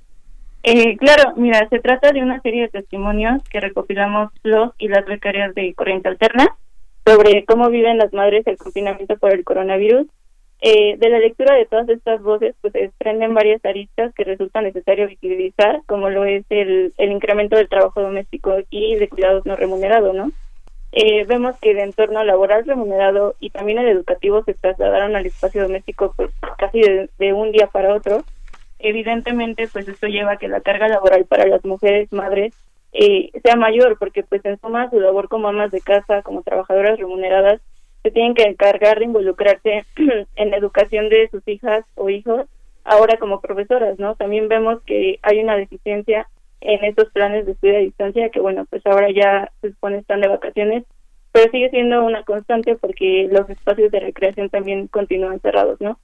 Eh, 0.64 0.98
claro, 0.98 1.34
mira, 1.36 1.68
se 1.70 1.80
trata 1.80 2.12
de 2.12 2.24
una 2.24 2.42
serie 2.42 2.64
de 2.64 2.70
testimonios 2.70 3.44
que 3.50 3.60
recopilamos 3.60 4.32
los 4.42 4.72
y 4.80 4.88
las 4.88 5.06
becarias 5.06 5.54
de 5.54 5.74
Corriente 5.76 6.10
Alterna 6.10 6.56
sobre 7.06 7.46
cómo 7.46 7.70
viven 7.70 8.00
las 8.00 8.12
madres 8.14 8.48
el 8.48 8.58
confinamiento 8.58 9.16
por 9.18 9.32
el 9.32 9.44
coronavirus. 9.44 10.08
Eh, 10.62 10.96
de 10.98 11.10
la 11.10 11.20
lectura 11.20 11.54
de 11.54 11.68
todas 11.68 11.88
estas 11.90 12.24
voces, 12.24 12.56
pues 12.62 12.74
se 12.74 12.80
desprenden 12.80 13.36
varias 13.36 13.64
aristas 13.64 14.12
que 14.16 14.24
resulta 14.24 14.62
necesario 14.62 15.08
visibilizar, 15.08 15.82
como 15.86 16.10
lo 16.10 16.26
es 16.26 16.46
el, 16.50 16.94
el 16.98 17.12
incremento 17.12 17.56
del 17.58 17.70
trabajo 17.70 18.02
doméstico 18.02 18.56
y 18.72 18.96
de 18.96 19.08
cuidados 19.08 19.46
no 19.46 19.56
remunerados, 19.56 20.16
¿no? 20.16 20.32
Eh, 20.98 21.26
vemos 21.26 21.58
que 21.60 21.72
el 21.72 21.80
entorno 21.80 22.24
laboral 22.24 22.64
remunerado 22.66 23.36
y 23.42 23.50
también 23.50 23.80
el 23.80 23.90
educativo 23.90 24.46
se 24.46 24.54
trasladaron 24.54 25.14
al 25.18 25.26
espacio 25.26 25.64
doméstico 25.64 26.14
pues 26.16 26.32
casi 26.58 26.80
de, 26.80 27.34
un 27.34 27.52
día 27.52 27.68
para 27.68 27.94
otro. 27.94 28.24
Evidentemente, 28.80 29.68
pues 29.68 29.90
esto 29.90 30.08
lleva 30.08 30.32
a 30.32 30.38
que 30.38 30.48
la 30.48 30.62
carga 30.62 30.88
laboral 30.88 31.26
para 31.26 31.48
las 31.48 31.66
mujeres 31.66 32.14
madres 32.14 32.54
eh, 32.94 33.30
sea 33.44 33.58
mayor, 33.58 33.98
porque 34.00 34.24
pues 34.24 34.46
en 34.46 34.58
suma 34.62 34.90
su 34.90 35.02
labor 35.02 35.28
como 35.28 35.50
amas 35.50 35.70
de 35.72 35.82
casa, 35.82 36.22
como 36.22 36.44
trabajadoras 36.44 36.98
remuneradas, 36.98 37.60
se 38.02 38.12
tienen 38.12 38.34
que 38.34 38.44
encargar 38.44 39.00
de 39.00 39.06
involucrarse 39.06 39.84
en 40.38 40.50
la 40.50 40.56
educación 40.56 41.10
de 41.10 41.28
sus 41.30 41.46
hijas 41.46 41.84
o 41.96 42.10
hijos, 42.10 42.48
ahora 42.86 43.18
como 43.18 43.42
profesoras, 43.42 44.00
¿no? 44.00 44.16
También 44.16 44.48
vemos 44.48 44.82
que 44.84 45.20
hay 45.24 45.40
una 45.40 45.58
deficiencia 45.58 46.30
en 46.66 46.84
estos 46.84 47.10
planes 47.12 47.46
de 47.46 47.54
estudio 47.54 47.78
a 47.78 47.80
distancia, 47.80 48.30
que 48.30 48.40
bueno, 48.40 48.66
pues 48.70 48.86
ahora 48.86 49.10
ya 49.12 49.52
se 49.62 49.72
supone 49.72 49.98
están 49.98 50.22
de 50.22 50.28
vacaciones, 50.28 50.84
pero 51.32 51.52
sigue 51.52 51.70
siendo 51.70 52.04
una 52.04 52.24
constante 52.24 52.76
porque 52.76 53.28
los 53.32 53.50
espacios 53.50 53.92
de 53.92 54.00
recreación 54.00 54.50
también 54.50 54.88
continúan 54.88 55.40
cerrados, 55.42 55.80
¿no? 55.80 56.00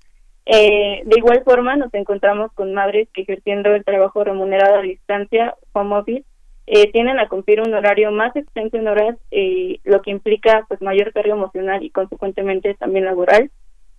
Eh, 0.45 1.03
de 1.05 1.17
igual 1.17 1.43
forma, 1.43 1.75
nos 1.75 1.93
encontramos 1.93 2.51
con 2.53 2.73
madres 2.73 3.07
que 3.13 3.21
ejerciendo 3.21 3.73
el 3.73 3.83
trabajo 3.83 4.23
remunerado 4.23 4.75
a 4.75 4.81
distancia, 4.81 5.55
home 5.73 5.95
office, 5.95 6.25
eh, 6.67 6.91
tienen 6.91 7.19
a 7.19 7.27
cumplir 7.27 7.61
un 7.61 7.73
horario 7.73 8.11
más 8.11 8.35
extenso 8.35 8.77
en 8.77 8.87
horas, 8.87 9.17
eh, 9.31 9.79
lo 9.83 10.01
que 10.01 10.11
implica 10.11 10.65
pues 10.67 10.81
mayor 10.81 11.11
carga 11.11 11.33
emocional 11.33 11.83
y 11.83 11.89
consecuentemente 11.89 12.73
también 12.75 13.05
laboral. 13.05 13.51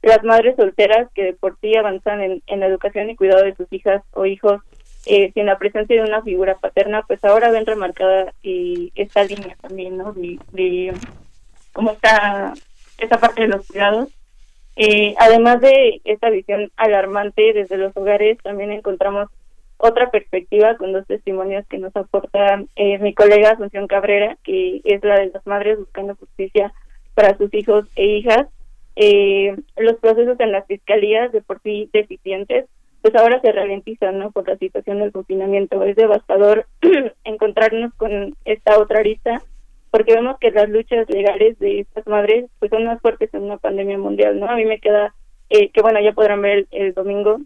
Las 0.02 0.22
madres 0.24 0.56
solteras 0.56 1.08
que 1.14 1.34
por 1.38 1.56
sí 1.60 1.76
avanzan 1.76 2.20
en, 2.20 2.42
en 2.46 2.60
la 2.60 2.66
educación 2.66 3.10
y 3.10 3.16
cuidado 3.16 3.44
de 3.44 3.54
sus 3.54 3.72
hijas 3.72 4.02
o 4.12 4.26
hijos 4.26 4.60
eh, 5.06 5.32
sin 5.32 5.46
la 5.46 5.58
presencia 5.58 5.96
de 5.96 6.08
una 6.08 6.22
figura 6.22 6.56
paterna, 6.58 7.02
pues 7.06 7.24
ahora 7.24 7.50
ven 7.50 7.66
remarcada 7.66 8.32
y 8.42 8.92
esta 8.94 9.24
línea 9.24 9.56
también, 9.60 9.96
¿no? 9.96 10.12
De, 10.12 10.94
como 11.72 11.92
esta, 11.92 12.54
esta 12.98 13.18
parte 13.18 13.42
de 13.42 13.48
los 13.48 13.66
cuidados. 13.66 14.08
Eh, 14.76 15.14
además 15.18 15.60
de 15.60 16.00
esta 16.04 16.30
visión 16.30 16.70
alarmante 16.76 17.52
desde 17.52 17.76
los 17.76 17.96
hogares, 17.96 18.38
también 18.42 18.72
encontramos 18.72 19.28
otra 19.76 20.10
perspectiva 20.10 20.76
con 20.76 20.92
dos 20.92 21.06
testimonios 21.08 21.66
que 21.66 21.78
nos 21.78 21.94
aporta 21.96 22.62
eh, 22.76 22.98
mi 22.98 23.14
colega 23.14 23.50
Asunción 23.50 23.88
Cabrera, 23.88 24.38
que 24.44 24.80
es 24.84 25.02
la 25.02 25.18
de 25.18 25.30
las 25.30 25.44
madres 25.44 25.78
buscando 25.78 26.14
justicia 26.14 26.72
para 27.14 27.36
sus 27.36 27.52
hijos 27.52 27.86
e 27.96 28.06
hijas. 28.06 28.46
Eh, 28.94 29.56
los 29.76 29.96
procesos 29.96 30.38
en 30.38 30.52
las 30.52 30.66
fiscalías 30.66 31.32
de 31.32 31.40
por 31.40 31.60
sí 31.62 31.90
deficientes, 31.92 32.66
pues 33.02 33.14
ahora 33.16 33.40
se 33.40 33.52
ralentizan, 33.52 34.18
¿no? 34.18 34.30
Por 34.30 34.48
la 34.48 34.56
situación 34.56 35.00
del 35.00 35.12
confinamiento. 35.12 35.82
Es 35.82 35.96
devastador 35.96 36.66
encontrarnos 37.24 37.92
con 37.94 38.36
esta 38.44 38.78
otra 38.78 39.00
arista 39.00 39.42
porque 39.90 40.14
vemos 40.14 40.38
que 40.38 40.50
las 40.50 40.70
luchas 40.70 41.08
legales 41.10 41.58
de 41.58 41.80
estas 41.80 42.06
madres 42.06 42.46
pues 42.58 42.70
son 42.70 42.84
más 42.86 43.00
fuertes 43.02 43.32
en 43.34 43.42
una 43.42 43.58
pandemia 43.58 43.98
mundial, 43.98 44.40
¿no? 44.40 44.48
A 44.48 44.56
mí 44.56 44.64
me 44.64 44.78
queda 44.78 45.14
eh, 45.50 45.68
que 45.68 45.82
bueno, 45.82 46.00
ya 46.00 46.12
podrán 46.12 46.40
ver 46.40 46.66
el, 46.70 46.94
domingo 46.94 47.38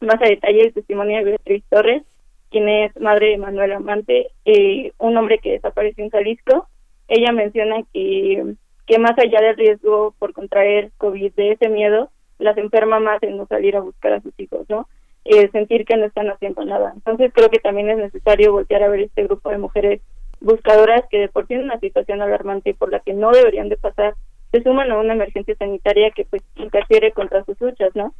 más 0.00 0.20
a 0.20 0.28
detalle 0.28 0.62
el 0.62 0.74
testimonio 0.74 1.18
de 1.18 1.24
Beatriz 1.24 1.62
Torres, 1.68 2.02
quien 2.50 2.68
es 2.68 2.98
madre 3.00 3.28
de 3.28 3.38
Manuel 3.38 3.72
Amante, 3.72 4.32
eh, 4.46 4.92
un 4.98 5.16
hombre 5.16 5.38
que 5.38 5.52
desapareció 5.52 6.02
en 6.02 6.10
Jalisco. 6.10 6.66
Ella 7.06 7.30
menciona 7.30 7.76
que, 7.92 8.54
que 8.84 8.98
más 8.98 9.16
allá 9.16 9.40
del 9.40 9.56
riesgo 9.56 10.12
por 10.18 10.32
contraer 10.32 10.90
COVID, 10.98 11.32
de 11.34 11.52
ese 11.52 11.68
miedo, 11.68 12.10
las 12.40 12.56
enferma 12.58 13.00
más 13.00 13.22
en 13.22 13.36
no 13.36 13.46
salir 13.46 13.76
a 13.76 13.80
buscar 13.80 14.12
a 14.12 14.20
sus 14.20 14.38
hijos, 14.38 14.68
¿no? 14.68 14.88
Eh, 15.24 15.48
sentir 15.50 15.84
que 15.84 15.96
no 15.96 16.06
están 16.06 16.30
haciendo 16.30 16.64
nada. 16.64 16.92
Entonces 16.94 17.32
creo 17.34 17.50
que 17.50 17.58
también 17.58 17.90
es 17.90 17.98
necesario 17.98 18.52
voltear 18.52 18.82
a 18.82 18.88
ver 18.88 19.00
este 19.00 19.24
grupo 19.24 19.50
de 19.50 19.58
mujeres 19.58 20.00
buscadoras 20.40 21.02
que 21.10 21.18
de 21.18 21.28
por 21.28 21.46
sí 21.46 21.54
una 21.54 21.78
situación 21.78 22.22
alarmante 22.22 22.70
y 22.70 22.74
por 22.74 22.90
la 22.90 23.00
que 23.00 23.12
no 23.12 23.30
deberían 23.30 23.68
de 23.68 23.76
pasar, 23.76 24.14
se 24.50 24.62
suman 24.62 24.90
a 24.90 24.98
una 24.98 25.12
emergencia 25.12 25.54
sanitaria 25.56 26.10
que 26.10 26.24
pues 26.24 26.42
interfiere 26.56 27.12
contra 27.12 27.44
sus 27.44 27.60
luchas, 27.60 27.94
¿no? 27.94 28.14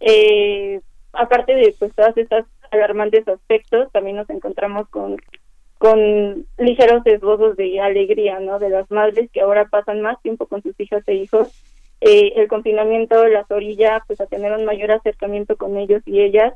Eh, 0.00 0.80
aparte 1.12 1.54
de 1.54 1.74
pues 1.78 1.92
todas 1.94 2.16
estas 2.16 2.46
alarmantes 2.70 3.26
aspectos, 3.28 3.90
también 3.92 4.16
nos 4.16 4.30
encontramos 4.30 4.88
con 4.88 5.16
con 5.78 6.46
ligeros 6.56 7.04
esbozos 7.04 7.56
de 7.56 7.78
alegría, 7.80 8.40
¿no? 8.40 8.58
De 8.58 8.70
las 8.70 8.90
madres 8.90 9.30
que 9.30 9.42
ahora 9.42 9.66
pasan 9.66 10.00
más 10.00 10.20
tiempo 10.22 10.46
con 10.46 10.62
sus 10.62 10.78
hijas 10.80 11.02
e 11.06 11.14
hijos. 11.14 11.63
Eh, 12.00 12.32
el 12.36 12.48
confinamiento 12.48 13.26
las 13.28 13.50
orilla 13.50 14.02
pues 14.06 14.20
a 14.20 14.26
tener 14.26 14.52
un 14.52 14.64
mayor 14.64 14.90
acercamiento 14.90 15.56
con 15.56 15.76
ellos 15.76 16.02
y 16.04 16.20
ellas 16.20 16.52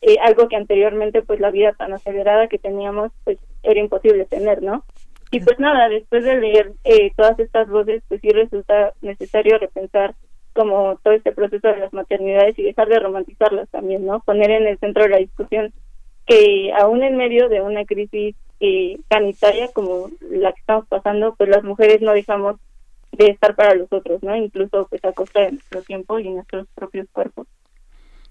eh, 0.00 0.16
algo 0.22 0.48
que 0.48 0.56
anteriormente 0.56 1.22
pues 1.22 1.40
la 1.40 1.50
vida 1.50 1.72
tan 1.72 1.92
acelerada 1.92 2.48
que 2.48 2.58
teníamos 2.58 3.12
pues 3.24 3.38
era 3.62 3.80
imposible 3.80 4.24
tener, 4.26 4.62
¿no? 4.62 4.84
Y 5.30 5.40
pues 5.40 5.58
nada, 5.58 5.88
después 5.88 6.24
de 6.24 6.36
leer 6.38 6.72
eh, 6.84 7.10
todas 7.16 7.38
estas 7.38 7.68
voces, 7.68 8.02
pues 8.06 8.20
sí 8.20 8.28
resulta 8.30 8.92
necesario 9.00 9.58
repensar 9.58 10.14
como 10.52 10.98
todo 11.02 11.14
este 11.14 11.32
proceso 11.32 11.68
de 11.68 11.78
las 11.78 11.92
maternidades 11.92 12.58
y 12.58 12.62
dejar 12.62 12.88
de 12.88 12.98
romantizarlas 12.98 13.70
también, 13.70 14.04
¿no? 14.04 14.20
Poner 14.20 14.50
en 14.50 14.66
el 14.66 14.78
centro 14.78 15.04
de 15.04 15.08
la 15.08 15.16
discusión 15.16 15.72
que 16.26 16.72
aún 16.78 17.02
en 17.02 17.16
medio 17.16 17.48
de 17.48 17.62
una 17.62 17.84
crisis 17.84 18.36
eh, 18.60 18.98
sanitaria 19.08 19.68
como 19.72 20.10
la 20.20 20.52
que 20.52 20.60
estamos 20.60 20.86
pasando, 20.86 21.34
pues 21.36 21.48
las 21.48 21.64
mujeres 21.64 22.00
no 22.02 22.12
dejamos 22.12 22.56
de 23.12 23.26
estar 23.26 23.54
para 23.54 23.74
los 23.74 23.92
otros, 23.92 24.22
¿no? 24.22 24.34
Incluso 24.36 24.86
pues 24.88 25.04
a 25.04 25.12
costa 25.12 25.40
de 25.42 25.52
nuestro 25.52 25.82
tiempo 25.82 26.18
y 26.18 26.30
nuestros 26.30 26.66
propios 26.74 27.06
cuerpos. 27.12 27.46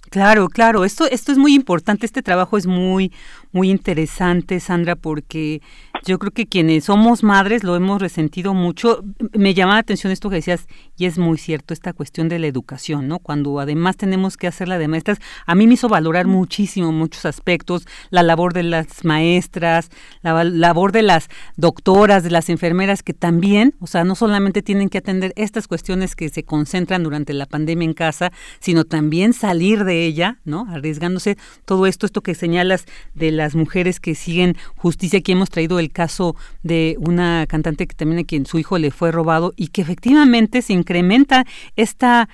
Claro, 0.10 0.50
claro, 0.50 0.84
esto, 0.84 1.06
esto 1.06 1.32
es 1.32 1.38
muy 1.38 1.54
importante, 1.54 2.06
este 2.06 2.22
trabajo 2.22 2.58
es 2.58 2.68
muy, 2.68 3.14
muy 3.54 3.70
interesante, 3.70 4.60
Sandra, 4.60 4.98
porque 4.98 5.62
yo 6.06 6.20
creo 6.20 6.32
que 6.32 6.48
quienes 6.48 6.86
somos 6.86 7.24
madres 7.24 7.64
lo 7.64 7.76
hemos 7.76 8.02
resentido 8.02 8.54
mucho. 8.54 9.04
Me 9.34 9.54
llama 9.54 9.74
la 9.74 9.80
atención 9.80 10.12
esto 10.12 10.30
que 10.30 10.38
decías, 10.38 10.68
y 10.98 11.06
es 11.06 11.18
muy 11.18 11.38
cierto, 11.38 11.74
esta 11.74 11.94
cuestión 11.94 12.30
de 12.30 12.40
la 12.40 12.48
educación, 12.48 13.08
¿no? 13.08 13.20
Cuando 13.20 13.60
además 13.60 13.98
tenemos 13.98 14.38
que 14.38 14.48
hacerla 14.48 14.78
de 14.78 14.88
maestras, 14.88 15.20
a 15.46 15.56
mí 15.56 15.68
me 15.68 15.76
hizo 15.76 15.90
valorar 15.90 16.28
muchísimo 16.28 16.92
muchos 16.92 17.26
aspectos, 17.26 17.88
la 18.10 18.24
labor 18.24 18.54
de 18.54 18.64
las 18.64 19.06
maestras, 19.06 19.90
la 20.22 20.44
labor 20.44 20.92
de 20.92 21.04
las 21.04 21.28
doctoras, 21.56 22.24
de 22.24 22.32
las 22.32 22.50
enfermeras, 22.50 23.04
que 23.04 23.14
también, 23.14 23.76
o 23.80 23.88
sea, 23.88 24.04
no 24.04 24.16
solamente 24.16 24.62
tienen 24.62 24.90
que 24.90 24.98
atender 24.98 25.34
estas 25.36 25.68
cuestiones 25.68 26.16
que 26.16 26.30
se 26.30 26.44
concentran 26.44 27.04
durante 27.04 27.34
la 27.34 27.46
pandemia 27.46 27.86
en 27.86 27.94
casa, 27.94 28.32
sino 28.60 28.86
también 28.86 29.34
salir 29.34 29.84
de 29.84 30.06
ella, 30.06 30.40
¿no? 30.46 30.68
Arriesgándose 30.70 31.38
todo 31.66 31.86
esto, 31.86 32.06
esto 32.06 32.22
que 32.22 32.36
señalas 32.36 32.86
de 33.14 33.32
las 33.32 33.56
mujeres 33.56 34.00
que 34.00 34.16
siguen 34.16 34.58
justicia. 34.76 35.20
Aquí 35.20 35.32
hemos 35.32 35.50
traído 35.50 35.80
el 35.80 35.91
caso 35.92 36.36
de 36.64 36.96
una 37.00 37.46
cantante 37.48 37.88
que 37.88 37.96
también 37.96 38.20
a 38.20 38.24
quien 38.24 38.46
su 38.46 38.60
hijo 38.60 38.78
le 38.78 38.92
fue 38.92 39.12
robado 39.12 39.54
y 39.56 39.68
que 39.68 39.82
efectivamente 39.82 40.62
se 40.62 40.74
incrementa 40.74 41.46
esta 41.76 42.30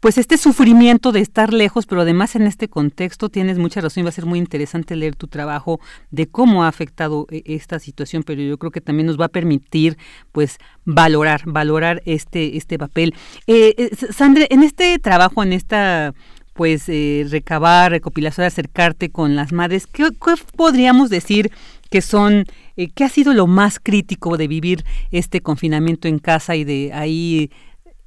pues 0.00 0.18
este 0.18 0.36
sufrimiento 0.36 1.12
de 1.12 1.20
estar 1.20 1.52
lejos, 1.52 1.86
pero 1.86 2.02
además 2.02 2.36
en 2.36 2.42
este 2.42 2.68
contexto 2.68 3.28
tienes 3.28 3.58
mucha 3.58 3.80
razón 3.80 4.02
y 4.02 4.04
va 4.04 4.10
a 4.10 4.12
ser 4.12 4.26
muy 4.26 4.38
interesante 4.38 4.96
leer 4.96 5.16
tu 5.16 5.26
trabajo 5.26 5.80
de 6.10 6.26
cómo 6.26 6.64
ha 6.64 6.68
afectado 6.68 7.26
eh, 7.30 7.42
esta 7.46 7.78
situación, 7.78 8.22
pero 8.22 8.40
yo 8.42 8.58
creo 8.58 8.70
que 8.70 8.80
también 8.80 9.06
nos 9.06 9.20
va 9.20 9.26
a 9.26 9.28
permitir 9.28 9.98
pues 10.32 10.58
valorar, 10.84 11.42
valorar 11.46 12.02
este, 12.04 12.56
este 12.56 12.78
papel. 12.78 13.14
Eh, 13.46 13.74
eh 13.76 13.90
Sandra, 14.12 14.46
en 14.48 14.62
este 14.62 14.98
trabajo, 14.98 15.42
en 15.42 15.52
esta 15.52 16.14
pues 16.58 16.88
eh, 16.88 17.24
recabar, 17.30 17.92
recopilación, 17.92 18.44
acercarte 18.44 19.10
con 19.10 19.36
las 19.36 19.52
madres. 19.52 19.86
¿Qué, 19.86 20.08
podríamos 20.56 21.08
decir 21.08 21.52
que 21.90 22.00
son, 22.00 22.44
eh, 22.76 22.88
qué 22.94 23.04
ha 23.04 23.08
sido 23.08 23.34
lo 23.34 23.46
más 23.46 23.78
crítico 23.80 24.36
de 24.36 24.48
vivir 24.48 24.84
este 25.10 25.40
confinamiento 25.40 26.08
en 26.08 26.18
casa 26.18 26.56
y 26.56 26.64
de 26.64 26.92
ahí 26.92 27.50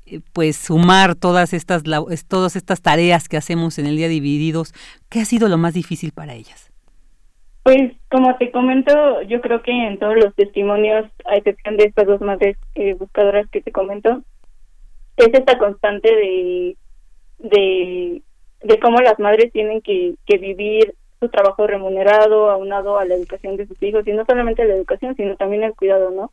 eh, 0.05 0.19
pues 0.33 0.57
sumar 0.57 1.15
todas 1.15 1.53
estas 1.53 1.83
todas 2.27 2.55
estas 2.55 2.81
tareas 2.81 3.27
que 3.27 3.37
hacemos 3.37 3.79
en 3.79 3.85
el 3.85 3.97
día 3.97 4.07
divididos? 4.07 4.73
¿Qué 5.09 5.19
ha 5.19 5.25
sido 5.25 5.49
lo 5.49 5.57
más 5.57 5.73
difícil 5.73 6.11
para 6.11 6.33
ellas? 6.33 6.71
Pues 7.63 7.93
como 8.09 8.35
te 8.37 8.51
comento, 8.51 9.21
yo 9.23 9.39
creo 9.39 9.61
que 9.61 9.71
en 9.71 9.99
todos 9.99 10.15
los 10.15 10.33
testimonios, 10.33 11.05
a 11.25 11.35
excepción 11.35 11.77
de 11.77 11.85
estas 11.85 12.07
dos 12.07 12.19
madres 12.19 12.57
buscadoras 12.97 13.47
que 13.51 13.61
te 13.61 13.71
comento, 13.71 14.23
es 15.17 15.27
esta 15.31 15.59
constante 15.59 16.09
de, 16.09 16.77
de 17.37 18.21
de 18.63 18.79
cómo 18.79 18.99
las 18.99 19.19
madres 19.19 19.51
tienen 19.51 19.81
que, 19.81 20.15
que 20.25 20.37
vivir 20.37 20.95
su 21.21 21.29
trabajo 21.29 21.67
remunerado, 21.67 22.49
aunado 22.49 22.97
a 22.97 23.05
la 23.05 23.13
educación 23.13 23.55
de 23.55 23.67
sus 23.67 23.81
hijos, 23.83 24.05
y 24.07 24.11
no 24.11 24.25
solamente 24.25 24.65
la 24.65 24.73
educación, 24.73 25.15
sino 25.15 25.35
también 25.37 25.63
el 25.63 25.75
cuidado, 25.75 26.09
¿no? 26.09 26.31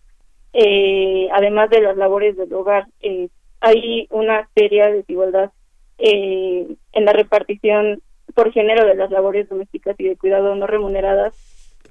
Eh, 0.55 1.29
además 1.33 1.69
de 1.69 1.83
las 1.83 1.97
labores 1.97 2.37
del 2.39 2.53
hogar, 2.55 2.87
eh, 3.01 3.29
hay 3.61 4.09
una 4.11 4.49
seria 4.55 4.87
desigualdad 4.87 5.51
eh, 5.99 6.67
en 6.93 7.05
la 7.05 7.13
repartición 7.13 8.01
por 8.35 8.51
género 8.53 8.87
de 8.87 8.95
las 8.95 9.11
labores 9.11 9.49
domésticas 9.49 9.95
y 9.99 10.05
de 10.05 10.17
cuidado 10.17 10.55
no 10.55 10.67
remuneradas. 10.67 11.35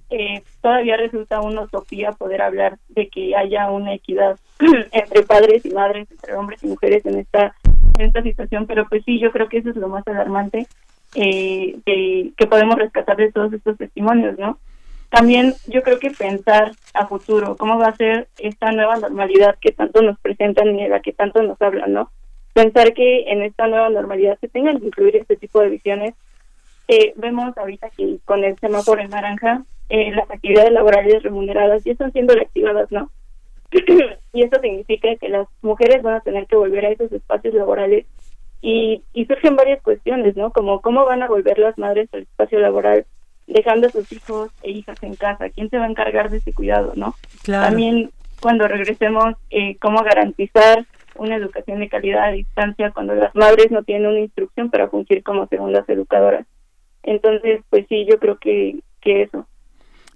Eh, 0.09 0.41
todavía 0.61 0.97
resulta 0.97 1.41
una 1.41 1.63
utopía 1.63 2.13
poder 2.13 2.41
hablar 2.41 2.79
de 2.87 3.09
que 3.09 3.35
haya 3.35 3.69
una 3.69 3.93
equidad 3.93 4.39
entre 4.91 5.23
padres 5.23 5.65
y 5.65 5.69
madres, 5.69 6.09
entre 6.09 6.33
hombres 6.35 6.63
y 6.63 6.67
mujeres 6.67 7.05
en 7.05 7.19
esta 7.19 7.53
en 7.97 8.05
esta 8.05 8.21
situación, 8.21 8.67
pero 8.67 8.85
pues 8.87 9.03
sí, 9.05 9.19
yo 9.19 9.31
creo 9.31 9.49
que 9.49 9.57
eso 9.57 9.71
es 9.71 9.75
lo 9.75 9.87
más 9.87 10.07
alarmante 10.07 10.67
eh, 11.15 11.77
que 11.85 12.47
podemos 12.47 12.75
rescatar 12.75 13.17
de 13.17 13.31
todos 13.31 13.53
estos 13.53 13.77
testimonios, 13.77 14.37
¿no? 14.37 14.59
También 15.09 15.53
yo 15.67 15.83
creo 15.83 15.99
que 15.99 16.11
pensar 16.11 16.73
a 16.93 17.07
futuro, 17.07 17.55
cómo 17.55 17.77
va 17.77 17.87
a 17.87 17.95
ser 17.95 18.27
esta 18.37 18.71
nueva 18.71 18.97
normalidad 18.97 19.55
que 19.61 19.71
tanto 19.71 20.01
nos 20.01 20.19
presentan 20.19 20.77
y 20.77 20.83
de 20.83 20.89
la 20.89 21.01
que 21.01 21.13
tanto 21.13 21.41
nos 21.43 21.61
hablan, 21.61 21.93
¿no? 21.93 22.11
Pensar 22.53 22.93
que 22.93 23.31
en 23.31 23.41
esta 23.41 23.67
nueva 23.67 23.89
normalidad 23.89 24.37
se 24.41 24.49
tengan 24.49 24.79
que 24.79 24.87
incluir 24.87 25.15
este 25.15 25.37
tipo 25.37 25.61
de 25.61 25.69
visiones. 25.69 26.13
Eh, 26.89 27.13
vemos 27.15 27.57
ahorita 27.57 27.89
que 27.91 28.17
con 28.25 28.43
el 28.43 28.57
semáforo 28.59 29.01
en 29.01 29.09
naranja, 29.09 29.63
eh, 29.89 30.11
las 30.11 30.29
actividades 30.29 30.71
laborales 30.71 31.23
remuneradas 31.23 31.83
ya 31.85 31.93
están 31.93 32.11
siendo 32.11 32.33
reactivadas, 32.33 32.91
¿no? 32.91 33.09
y 34.33 34.43
eso 34.43 34.59
significa 34.61 35.15
que 35.15 35.29
las 35.29 35.47
mujeres 35.61 36.01
van 36.01 36.15
a 36.15 36.21
tener 36.21 36.47
que 36.47 36.55
volver 36.57 36.85
a 36.85 36.89
esos 36.89 37.11
espacios 37.11 37.53
laborales 37.53 38.05
y, 38.61 39.03
y 39.13 39.25
surgen 39.25 39.55
varias 39.55 39.81
cuestiones, 39.81 40.35
¿no? 40.35 40.51
Como 40.51 40.81
cómo 40.81 41.05
van 41.05 41.23
a 41.23 41.27
volver 41.27 41.59
las 41.59 41.77
madres 41.77 42.09
al 42.13 42.21
espacio 42.21 42.59
laboral 42.59 43.05
dejando 43.47 43.87
a 43.87 43.91
sus 43.91 44.11
hijos 44.11 44.51
e 44.61 44.71
hijas 44.71 45.01
en 45.01 45.15
casa, 45.15 45.49
quién 45.49 45.69
se 45.69 45.77
va 45.77 45.85
a 45.85 45.89
encargar 45.89 46.29
de 46.29 46.37
ese 46.37 46.53
cuidado, 46.53 46.93
¿no? 46.95 47.15
También 47.45 48.11
cuando 48.41 48.67
regresemos, 48.67 49.35
eh, 49.49 49.77
cómo 49.77 50.03
garantizar 50.03 50.85
una 51.15 51.35
educación 51.35 51.79
de 51.79 51.89
calidad 51.89 52.25
a 52.25 52.31
distancia 52.31 52.91
cuando 52.91 53.15
las 53.15 53.33
madres 53.35 53.71
no 53.71 53.83
tienen 53.83 54.07
una 54.07 54.19
instrucción 54.19 54.69
para 54.69 54.89
fungir 54.89 55.23
como 55.23 55.47
segundas 55.47 55.87
educadoras. 55.89 56.45
Entonces, 57.03 57.61
pues 57.69 57.85
sí, 57.89 58.05
yo 58.05 58.19
creo 58.19 58.37
que, 58.37 58.79
que 59.01 59.23
eso. 59.23 59.47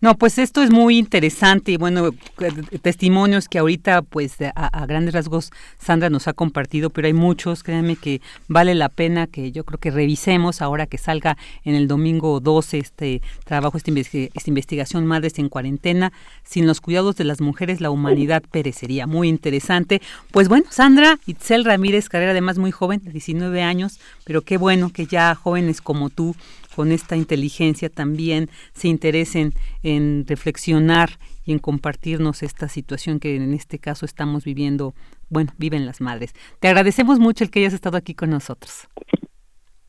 No, 0.02 0.16
pues 0.18 0.40
esto 0.40 0.64
es 0.64 0.72
muy 0.72 0.98
interesante 0.98 1.74
y 1.74 1.78
bueno, 1.78 2.08
eh, 2.08 2.80
testimonios 2.82 3.48
que 3.48 3.60
ahorita 3.60 4.02
pues 4.02 4.38
a, 4.56 4.86
grandes 4.88 5.14
rasgos 5.14 5.52
Sandra 5.78 6.10
nos 6.10 6.28
ha 6.28 6.34
compartido, 6.34 6.90
pero 6.90 7.06
hay 7.06 7.14
muchos, 7.14 7.62
créanme 7.62 7.96
que 7.96 8.20
vale 8.48 8.74
la 8.74 8.90
pena 8.90 9.28
que 9.28 9.52
yo 9.52 9.64
creo 9.64 9.78
que 9.78 9.92
revisemos 9.92 10.64
ahora 10.64 10.88
que 10.88 10.98
salga 10.98 11.38
en 11.66 11.76
el 11.76 11.88
domingo 11.88 12.40
12 12.40 12.80
este 12.80 13.22
trabajo, 13.46 13.78
esta, 13.78 13.92
esta 13.92 14.50
investigación 14.50 15.06
Madres 15.06 15.38
en 15.38 15.50
Cuarentena, 15.50 16.12
sin 16.44 16.66
los 16.66 16.82
cuidados 16.82 17.16
de 17.16 17.26
las 17.26 17.40
mujeres 17.40 17.80
la 17.80 17.92
humanidad 17.92 18.42
perecería. 18.50 19.06
Muy 19.06 19.30
interesante. 19.30 20.02
Pues 20.32 20.48
bueno, 20.48 20.66
Sandra 20.72 21.20
Itzel 21.28 21.64
Ramírez, 21.64 22.10
carrera 22.10 22.32
además 22.32 22.58
muy 22.58 22.72
joven, 22.72 23.02
de 23.04 23.12
19 23.12 23.62
años, 23.62 24.00
pero 24.24 24.42
qué 24.42 24.58
bueno 24.58 24.90
que 24.92 25.06
ya 25.06 25.36
jóvenes 25.36 25.80
como 25.80 26.10
tú 26.10 26.36
con 26.76 26.92
esta 26.92 27.16
inteligencia 27.16 27.90
también 27.90 28.50
se 28.74 28.88
interesen 28.88 29.54
en 29.84 30.26
reflexionar 30.28 31.10
y 31.46 31.52
en 31.52 31.60
compartirnos 31.60 32.44
esta 32.44 32.68
situación 32.68 33.20
que 33.20 33.36
en 33.36 33.54
este 33.54 33.80
caso 33.80 34.06
estamos 34.06 34.44
viviendo, 34.44 34.94
bueno, 35.30 35.52
viven 35.58 35.86
las 35.86 36.02
madres. 36.02 36.34
Te 36.60 36.68
agradecemos 36.68 37.20
mucho 37.20 37.44
el 37.44 37.52
que 37.52 37.60
hayas 37.60 37.74
estado 37.74 37.98
aquí 37.98 38.14
con 38.14 38.30
nosotros. 38.30 38.88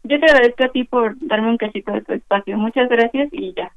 Yo 0.04 0.18
te 0.18 0.26
agradezco 0.26 0.64
a 0.64 0.68
ti 0.68 0.84
por 0.84 1.16
darme 1.20 1.50
un 1.50 1.59
cachito 1.59 1.92
de 1.92 2.02
tu 2.02 2.12
espacio. 2.12 2.56
Muchas 2.59 2.88
gracias 2.88 3.28
y 3.32 3.54
ya 3.54 3.72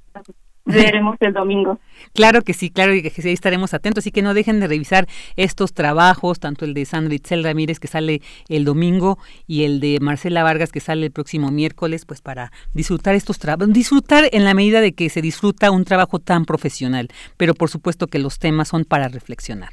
veremos 0.66 1.16
el 1.20 1.34
domingo. 1.34 1.80
Claro 2.14 2.44
que 2.44 2.54
sí, 2.54 2.70
claro 2.70 2.94
que 2.94 3.10
sí, 3.10 3.30
estaremos 3.30 3.74
atentos. 3.74 4.04
Así 4.04 4.12
que 4.12 4.22
no 4.22 4.34
dejen 4.34 4.62
de 4.62 4.68
revisar 4.68 5.06
estos 5.36 5.74
trabajos, 5.74 6.40
tanto 6.40 6.64
el 6.64 6.74
de 6.74 6.86
Sandra 6.86 7.14
Itzel 7.14 7.44
Ramírez 7.44 7.80
que 7.80 7.88
sale 7.88 8.22
el 8.48 8.64
domingo 8.64 9.18
y 9.48 9.64
el 9.64 9.82
de 9.82 10.00
Marcela 10.00 10.42
Vargas 10.42 10.72
que 10.72 10.80
sale 10.80 11.08
el 11.08 11.12
próximo 11.12 11.52
miércoles, 11.52 12.06
pues 12.06 12.22
para 12.22 12.54
disfrutar 12.74 13.16
estos 13.16 13.38
trabajos, 13.38 13.74
disfrutar 13.74 14.30
en 14.32 14.46
la 14.46 14.54
medida 14.54 14.80
de 14.80 14.94
que 14.94 15.10
se 15.10 15.22
disfruta 15.22 15.72
un 15.72 15.84
trabajo 15.84 16.20
tan 16.20 16.46
profesional, 16.46 17.10
pero 17.36 17.54
por 17.54 17.70
supuesto 17.70 18.08
que 18.08 18.20
los 18.20 18.40
temas 18.40 18.70
son 18.70 18.86
para 18.86 19.10
reflexionar. 19.10 19.72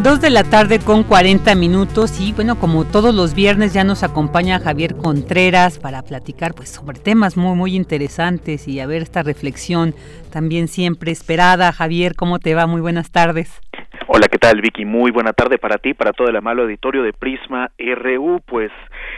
Dos 0.08 0.22
de 0.22 0.30
la 0.30 0.46
tarde 0.46 0.80
con 0.80 1.04
40 1.04 1.54
minutos 1.56 2.22
y 2.22 2.32
bueno, 2.32 2.58
como 2.58 2.86
todos 2.86 3.14
los 3.14 3.36
viernes 3.36 3.74
ya 3.74 3.84
nos 3.84 4.04
acompaña 4.04 4.58
Javier 4.58 4.96
Contreras 4.96 5.80
para 5.80 6.02
platicar 6.02 6.54
pues 6.54 6.70
sobre 6.70 6.98
temas 6.98 7.36
muy 7.36 7.58
muy 7.58 7.76
interesantes 7.76 8.70
y 8.70 8.80
a 8.80 8.88
ver 8.88 9.02
esta 9.02 9.22
reflexión 9.22 9.94
también 10.32 10.70
siempre 10.70 11.12
esperada. 11.12 11.74
Javier, 11.74 12.16
¿cómo 12.16 12.40
te 12.40 12.56
va? 12.56 12.68
Muy 12.68 12.80
buenas 12.80 13.12
tardes. 13.12 13.60
Hola, 14.08 14.30
¿qué 14.32 14.38
tal 14.38 14.62
Vicky? 14.62 14.86
Muy 14.86 15.12
buena 15.12 15.34
tarde 15.34 15.58
para 15.58 15.78
ti, 15.78 15.94
para 15.94 16.14
todo 16.14 16.30
el 16.30 16.38
amable 16.38 16.62
auditorio 16.62 17.04
de 17.04 17.12
Prisma 17.12 17.72
RU. 17.78 18.40
Pues 18.46 18.72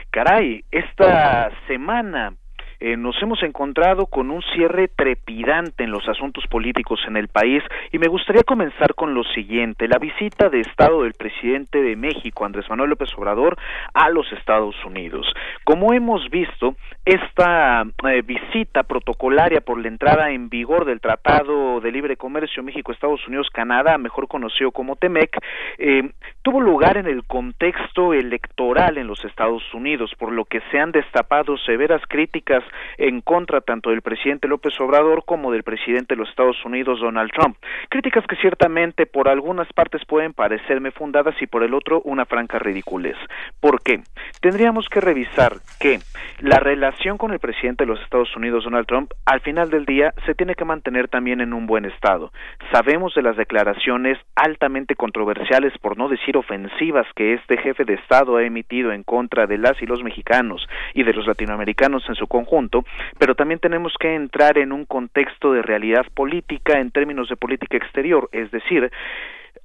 caray, 0.09 0.63
esta 0.71 1.51
semana 1.67 2.33
eh, 2.79 2.95
nos 2.97 3.21
hemos 3.21 3.41
encontrado 3.43 4.05
con 4.05 4.31
un 4.31 4.41
cierre 4.53 4.87
trepidante 4.87 5.83
en 5.83 5.91
los 5.91 6.07
asuntos 6.07 6.45
políticos 6.47 6.99
en 7.07 7.17
el 7.17 7.27
país 7.27 7.61
y 7.91 7.99
me 7.99 8.07
gustaría 8.07 8.43
comenzar 8.43 8.95
con 8.95 9.13
lo 9.13 9.23
siguiente, 9.23 9.87
la 9.87 9.97
visita 9.97 10.49
de 10.49 10.61
Estado 10.61 11.03
del 11.03 11.13
presidente 11.13 11.81
de 11.81 11.95
México, 11.95 12.45
Andrés 12.45 12.69
Manuel 12.69 12.91
López 12.91 13.09
Obrador, 13.17 13.57
a 13.93 14.09
los 14.09 14.31
Estados 14.31 14.75
Unidos. 14.85 15.27
Como 15.63 15.93
hemos 15.93 16.29
visto, 16.29 16.75
esta 17.05 17.83
eh, 18.09 18.21
visita 18.21 18.83
protocolaria 18.83 19.61
por 19.61 19.81
la 19.81 19.87
entrada 19.87 20.31
en 20.31 20.49
vigor 20.49 20.85
del 20.85 21.01
Tratado 21.01 21.81
de 21.81 21.91
Libre 21.91 22.17
Comercio 22.17 22.63
México-Estados 22.63 23.27
Unidos-Canadá, 23.27 23.97
mejor 23.97 24.27
conocido 24.27 24.71
como 24.71 24.95
TEMEC, 24.95 25.37
eh, 25.77 26.11
tuvo 26.41 26.61
lugar 26.61 26.97
en 26.97 27.07
el 27.07 27.23
contexto 27.25 28.13
electoral 28.13 28.97
en 28.97 29.07
los 29.07 29.23
Estados 29.25 29.63
Unidos, 29.73 30.11
por 30.17 30.31
lo 30.31 30.45
que 30.45 30.61
se 30.71 30.79
han 30.79 30.91
destapado 30.91 31.57
severas 31.57 32.01
críticas 32.07 32.63
en 32.97 33.21
contra 33.21 33.61
tanto 33.61 33.89
del 33.89 34.01
presidente 34.01 34.47
López 34.47 34.79
Obrador 34.79 35.23
como 35.25 35.51
del 35.51 35.63
presidente 35.63 36.15
de 36.15 36.19
los 36.19 36.29
Estados 36.29 36.63
Unidos 36.63 36.99
Donald 37.01 37.31
Trump. 37.31 37.57
Críticas 37.89 38.25
que 38.27 38.35
ciertamente 38.37 39.05
por 39.05 39.27
algunas 39.27 39.71
partes 39.73 40.05
pueden 40.05 40.33
parecerme 40.33 40.91
fundadas 40.91 41.35
y 41.41 41.47
por 41.47 41.63
el 41.63 41.73
otro 41.73 42.01
una 42.05 42.25
franca 42.25 42.59
ridiculez. 42.59 43.17
¿Por 43.59 43.81
qué? 43.81 44.01
Tendríamos 44.41 44.87
que 44.89 45.01
revisar 45.01 45.57
que 45.79 45.99
la 46.39 46.59
relación 46.59 47.17
con 47.17 47.31
el 47.31 47.39
presidente 47.39 47.83
de 47.83 47.91
los 47.91 48.01
Estados 48.01 48.33
Unidos 48.35 48.63
Donald 48.63 48.87
Trump 48.87 49.11
al 49.25 49.41
final 49.41 49.69
del 49.69 49.85
día 49.85 50.13
se 50.25 50.35
tiene 50.35 50.55
que 50.55 50.65
mantener 50.65 51.09
también 51.09 51.41
en 51.41 51.53
un 51.53 51.67
buen 51.67 51.85
estado. 51.85 52.31
Sabemos 52.71 53.13
de 53.13 53.23
las 53.23 53.35
declaraciones 53.35 54.17
altamente 54.35 54.95
controversiales, 54.95 55.77
por 55.79 55.97
no 55.97 56.07
decir 56.07 56.29
ofensivas, 56.39 57.07
que 57.15 57.33
este 57.33 57.57
jefe 57.57 57.85
de 57.85 57.95
Estado 57.95 58.37
ha 58.37 58.43
emitido 58.43 58.91
en 58.91 59.03
contra 59.03 59.47
de 59.47 59.57
las 59.57 59.81
y 59.81 59.85
los 59.85 60.03
mexicanos 60.03 60.67
y 60.93 61.03
de 61.03 61.13
los 61.13 61.27
latinoamericanos 61.27 62.03
en 62.09 62.15
su 62.15 62.27
conjunto 62.27 62.83
pero 63.17 63.35
también 63.35 63.59
tenemos 63.59 63.93
que 63.99 64.15
entrar 64.15 64.57
en 64.57 64.71
un 64.71 64.85
contexto 64.85 65.53
de 65.53 65.61
realidad 65.61 66.05
política 66.13 66.79
en 66.79 66.91
términos 66.91 67.29
de 67.29 67.35
política 67.35 67.77
exterior, 67.77 68.29
es 68.31 68.51
decir, 68.51 68.91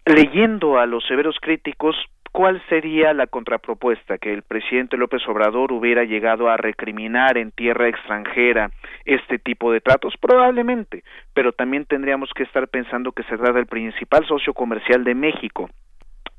leyendo 0.07 0.79
a 0.79 0.87
los 0.87 1.05
severos 1.07 1.37
críticos 1.41 1.97
¿cuál 2.33 2.61
sería 2.69 3.15
la 3.15 3.29
contrapropuesta? 3.29 4.19
Que 4.19 4.33
el 4.33 4.43
presidente 4.43 4.97
López 4.97 5.23
Obrador 5.29 5.71
hubiera 5.73 6.03
llegado 6.03 6.49
a 6.49 6.57
recriminar 6.57 7.39
en 7.39 7.53
tierra 7.53 7.89
extranjera 7.89 8.73
este 9.05 9.39
tipo 9.39 9.71
de 9.71 9.81
tratos? 9.81 10.15
Probablemente, 10.21 11.05
pero 11.33 11.53
también 11.53 11.85
tendríamos 11.85 12.31
que 12.35 12.43
estar 12.43 12.67
pensando 12.67 13.13
que 13.13 13.23
se 13.23 13.37
trata 13.37 13.53
del 13.53 13.67
principal 13.67 14.27
socio 14.27 14.53
comercial 14.53 15.05
de 15.05 15.15
México 15.15 15.71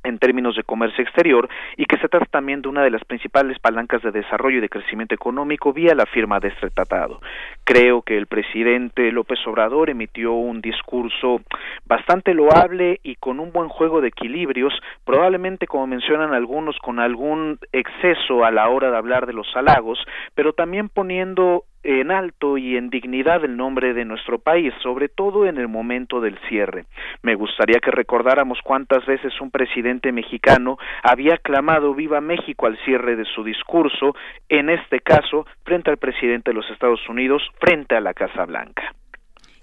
en 0.05 0.19
términos 0.19 0.55
de 0.55 0.63
comercio 0.63 1.03
exterior 1.03 1.49
y 1.77 1.85
que 1.85 1.97
se 1.97 2.07
trata 2.07 2.25
también 2.25 2.61
de 2.61 2.69
una 2.69 2.83
de 2.83 2.91
las 2.91 3.03
principales 3.03 3.59
palancas 3.59 4.01
de 4.03 4.11
desarrollo 4.11 4.59
y 4.59 4.61
de 4.61 4.69
crecimiento 4.69 5.15
económico 5.15 5.73
vía 5.73 5.93
la 5.95 6.05
firma 6.05 6.39
de 6.39 6.49
este 6.49 6.69
tratado. 6.69 7.19
Creo 7.63 8.01
que 8.01 8.17
el 8.17 8.27
presidente 8.27 9.11
López 9.11 9.39
Obrador 9.47 9.89
emitió 9.89 10.33
un 10.33 10.61
discurso 10.61 11.41
bastante 11.85 12.33
loable 12.33 12.99
y 13.03 13.15
con 13.15 13.39
un 13.39 13.51
buen 13.51 13.69
juego 13.69 14.01
de 14.01 14.09
equilibrios, 14.09 14.73
probablemente 15.03 15.67
como 15.67 15.87
mencionan 15.87 16.33
algunos 16.33 16.77
con 16.79 16.99
algún 16.99 17.59
exceso 17.71 18.45
a 18.45 18.51
la 18.51 18.69
hora 18.69 18.91
de 18.91 18.97
hablar 18.97 19.25
de 19.25 19.33
los 19.33 19.47
halagos, 19.55 19.99
pero 20.35 20.53
también 20.53 20.89
poniendo 20.89 21.63
en 21.85 22.09
alto 22.09 22.57
y 22.57 22.77
en 22.77 22.89
dignidad 22.89 23.45
el 23.45 23.55
nombre 23.55 23.93
de 23.93 24.05
nuestro 24.05 24.39
país, 24.39 24.73
sobre 24.81 25.07
todo 25.07 25.45
en 25.45 25.57
el 25.57 25.67
momento 25.67 26.19
del 26.19 26.37
cierre. 26.49 26.85
Me 27.21 27.35
gustaría 27.35 27.79
que 27.79 27.91
recordáramos 27.91 28.59
cuántas 28.63 29.05
veces 29.05 29.39
un 29.39 29.51
presidente 29.51 30.11
mexicano 30.11 30.77
había 31.03 31.37
clamado 31.37 31.93
viva 31.93 32.21
México 32.21 32.65
al 32.65 32.77
cierre 32.85 33.15
de 33.15 33.25
su 33.25 33.43
discurso, 33.43 34.15
en 34.49 34.69
este 34.69 34.99
caso 34.99 35.45
frente 35.63 35.91
al 35.91 35.97
presidente 35.97 36.49
de 36.49 36.55
los 36.55 36.69
Estados 36.71 37.07
Unidos, 37.07 37.43
frente 37.59 37.95
a 37.95 38.01
la 38.01 38.13
Casa 38.13 38.45
Blanca. 38.45 38.95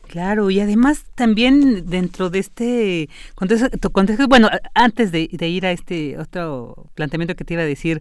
Claro, 0.07 0.51
y 0.51 0.61
además 0.61 1.11
también 1.15 1.87
dentro 1.89 2.29
de 2.29 2.39
este 2.39 3.09
contexto, 3.35 4.29
bueno, 4.29 4.49
antes 4.75 5.11
de 5.11 5.29
ir 5.31 5.67
a 5.67 5.73
este 5.73 6.19
otro 6.19 6.91
planteamiento 6.95 7.35
que 7.35 7.45
te 7.45 7.55
iba 7.55 7.63
a 7.63 7.67
decir, 7.67 8.01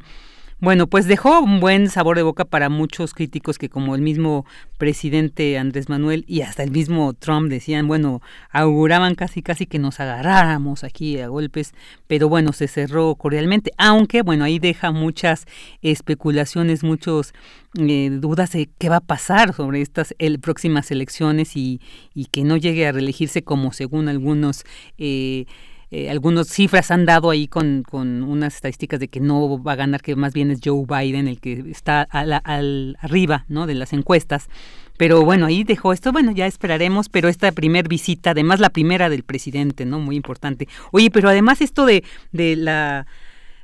bueno, 0.62 0.86
pues 0.86 1.08
dejó 1.08 1.42
un 1.42 1.60
buen 1.60 1.90
sabor 1.90 2.18
de 2.18 2.24
boca 2.24 2.46
para 2.46 2.70
muchos 2.70 3.16
críticos 3.16 3.58
que 3.58 3.68
como 3.68 3.96
el 3.96 4.02
mismo 4.02 4.46
presidente 4.78 5.58
Andrés 5.58 5.90
Manuel 5.90 6.24
y 6.28 6.42
hasta 6.42 6.62
el 6.62 6.70
mismo 6.70 7.14
Trump 7.14 7.50
decían, 7.50 7.88
bueno, 7.88 8.22
auguraban 8.52 9.16
casi 9.16 9.42
casi 9.42 9.66
que 9.66 9.80
nos 9.80 10.00
agarráramos 10.00 10.84
aquí 10.84 11.20
a 11.20 11.30
golpes, 11.30 11.74
pero 12.06 12.30
bueno, 12.30 12.54
se 12.54 12.68
cerró 12.68 13.16
cordialmente, 13.16 13.72
aunque 13.80 14.22
bueno, 14.22 14.44
ahí 14.44 14.60
deja 14.60 14.92
muchas 14.92 15.48
especulaciones, 15.82 16.84
muchos 16.84 17.34
eh, 17.80 18.12
dudas 18.12 18.52
de 18.52 18.70
qué 18.78 18.90
va 18.90 18.98
a 18.98 19.02
pasar 19.02 19.54
sobre 19.54 19.82
estas 19.82 20.14
el, 20.20 20.40
próximas 20.40 20.92
elecciones 20.92 21.58
y, 21.58 21.82
y 22.14 22.26
que 22.26 22.44
no 22.44 22.56
llegue 22.56 22.86
a 22.86 22.92
reelegirse 22.92 23.44
como 23.44 23.74
según 23.74 24.10
algunos 24.10 24.64
eh, 25.00 25.46
eh, 25.94 26.10
algunas 26.10 26.48
cifras 26.48 26.90
han 26.90 27.06
dado 27.06 27.30
ahí 27.30 27.50
con, 27.50 27.84
con 27.84 28.24
unas 28.24 28.56
estadísticas 28.56 28.98
de 29.02 29.10
que 29.10 29.20
no 29.20 29.62
va 29.62 29.74
a 29.74 29.76
ganar, 29.76 30.02
que 30.02 30.16
más 30.16 30.34
bien 30.34 30.50
es 30.50 30.62
Joe 30.64 30.86
Biden 30.88 31.28
el 31.28 31.42
que 31.42 31.66
está 31.70 32.04
al, 32.04 32.96
arriba 33.02 33.44
¿no? 33.50 33.68
de 33.68 33.76
las 33.76 33.92
encuestas. 33.92 34.48
Pero 34.96 35.26
bueno, 35.26 35.48
ahí 35.48 35.66
dejó 35.66 35.92
esto, 35.92 36.14
bueno, 36.14 36.32
ya 36.32 36.48
esperaremos, 36.48 37.10
pero 37.10 37.28
esta 37.28 37.52
primer 37.52 37.90
visita, 37.90 38.32
además 38.32 38.62
la 38.62 38.70
primera 38.70 39.10
del 39.10 39.24
presidente, 39.24 39.84
¿no? 39.84 40.00
Muy 40.00 40.16
importante. 40.16 40.68
Oye, 40.92 41.10
pero 41.10 41.28
además 41.28 41.60
esto 41.60 41.86
de, 41.86 42.04
de 42.32 42.56
la 42.56 43.08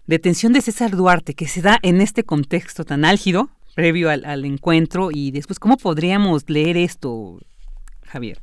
detención 0.08 0.52
de 0.52 0.62
César 0.62 0.92
Duarte, 0.92 1.34
que 1.34 1.48
se 1.48 1.62
da 1.62 1.80
en 1.84 2.02
este 2.02 2.24
contexto 2.24 2.86
tan 2.86 3.06
álgido, 3.06 3.52
previo 3.76 4.10
al, 4.10 4.26
al 4.26 4.46
encuentro, 4.46 5.12
y 5.14 5.32
después, 5.32 5.60
¿cómo 5.60 5.78
podríamos 5.78 6.50
leer 6.50 6.76
esto, 6.76 7.40
Javier? 8.08 8.40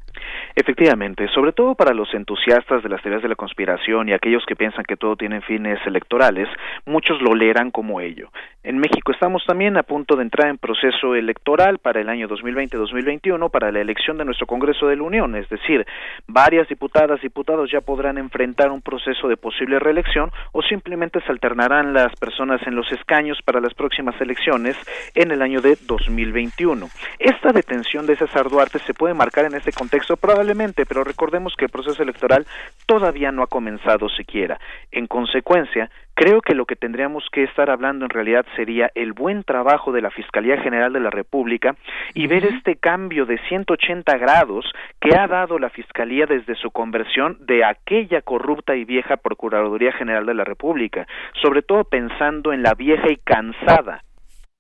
Efectivamente, 0.57 1.27
sobre 1.35 1.53
todo 1.53 1.75
para 1.75 1.95
los 1.95 2.15
entusiastas 2.15 2.83
de 2.83 2.89
las 2.89 3.03
teorías 3.03 3.23
de 3.23 3.29
la 3.29 3.35
conspiración 3.35 4.09
y 4.09 4.13
aquellos 4.13 4.45
que 4.47 4.55
piensan 4.55 4.85
que 4.85 4.97
todo 4.97 5.17
tiene 5.17 5.41
fines 5.41 5.81
electorales, 5.85 6.49
muchos 6.87 7.21
lo 7.21 7.35
leerán 7.35 7.73
como 7.73 8.01
ello. 8.01 8.31
En 8.63 8.79
México 8.79 9.13
estamos 9.13 9.45
también 9.45 9.77
a 9.77 9.83
punto 9.83 10.17
de 10.17 10.23
entrar 10.23 10.49
en 10.49 10.57
proceso 10.57 11.15
electoral 11.15 11.79
para 11.79 12.01
el 12.01 12.09
año 12.09 12.29
2020-2021 12.29 13.51
para 13.51 13.71
la 13.73 13.81
elección 13.81 14.17
de 14.17 14.25
nuestro 14.25 14.47
Congreso 14.47 14.87
de 14.87 14.97
la 14.97 15.03
Unión, 15.03 15.35
es 15.35 15.49
decir, 15.49 15.85
varias 16.27 16.69
diputadas 16.69 17.19
y 17.21 17.25
diputados 17.25 17.71
ya 17.71 17.81
podrán 17.81 18.17
enfrentar 18.17 18.71
un 18.71 18.81
proceso 18.81 19.29
de 19.29 19.37
posible 19.37 19.79
reelección 19.81 20.31
o 20.53 20.63
simplemente 20.63 21.21
se 21.21 21.33
alternarán 21.33 21.93
las 21.93 22.15
personas 22.17 22.65
en 22.67 22.77
los 22.77 22.91
escaños 22.93 23.39
para 23.45 23.61
las 23.61 23.75
próximas 23.75 24.19
elecciones 24.21 24.77
en 25.15 25.33
el 25.33 25.43
año 25.43 25.61
de 25.61 25.77
2021. 25.87 26.89
Esta 27.19 27.53
detención 27.53 28.07
de 28.07 28.17
César 28.17 28.49
Duarte 28.49 28.79
se 28.79 28.95
puede 28.95 29.15
marcar 29.15 29.47
en 29.47 29.55
este 29.55 29.73
contexto 29.73 30.17
probablemente, 30.45 30.85
pero 30.85 31.05
recordemos 31.05 31.55
que 31.57 31.65
el 31.65 31.71
proceso 31.71 32.03
electoral 32.03 32.45
todavía 32.85 33.33
no 33.33 33.43
ha 33.43 33.47
comenzado 33.47 34.11
siquiera. 34.11 34.61
En 34.93 35.07
consecuencia, 35.07 35.91
creo 36.13 36.43
que 36.43 36.55
lo 36.55 36.67
que 36.67 36.77
tendríamos 36.77 37.25
que 37.33 37.45
estar 37.45 37.71
hablando 37.71 38.05
en 38.05 38.11
realidad 38.11 38.45
sería 38.55 38.91
el 38.95 39.15
buen 39.15 39.43
trabajo 39.43 39.91
de 39.91 40.03
la 40.03 40.11
Fiscalía 40.11 40.61
General 40.61 40.93
de 40.93 41.01
la 41.01 41.09
República 41.09 41.77
y 42.13 42.27
ver 42.27 42.45
este 42.45 42.77
cambio 42.77 43.25
de 43.25 43.39
180 43.49 44.19
grados 44.19 44.67
que 45.01 45.17
ha 45.17 45.27
dado 45.27 45.59
la 45.59 45.71
Fiscalía 45.71 46.27
desde 46.27 46.57
su 46.57 46.71
conversión 46.71 47.39
de 47.41 47.65
aquella 47.65 48.21
corrupta 48.21 48.77
y 48.77 48.85
vieja 48.85 49.17
Procuraduría 49.17 49.93
General 49.93 50.27
de 50.27 50.35
la 50.35 50.45
República, 50.45 51.07
sobre 51.43 51.63
todo 51.63 51.85
pensando 51.85 52.53
en 52.53 52.63
la 52.63 52.75
vieja 52.75 53.11
y 53.11 53.17
cansada 53.17 54.03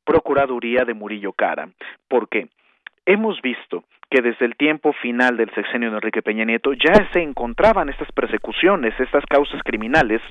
Procuraduría 0.07 0.87
de 0.87 0.95
Murillo 0.95 1.35
Cara. 1.35 1.69
¿Por 2.09 2.31
qué? 2.31 2.49
Hemos 3.07 3.41
visto 3.43 3.85
que 4.11 4.23
desde 4.23 4.47
el 4.47 4.57
tiempo 4.57 4.93
final 4.95 5.37
del 5.37 5.53
sexenio 5.55 5.91
de 5.91 5.97
Enrique 5.97 6.23
Peña 6.23 6.45
Nieto 6.45 6.73
ya 6.73 7.11
se 7.13 7.21
encontraban 7.21 7.89
estas 7.89 8.11
persecuciones, 8.13 8.99
estas 8.99 9.25
causas 9.27 9.61
criminales 9.63 10.23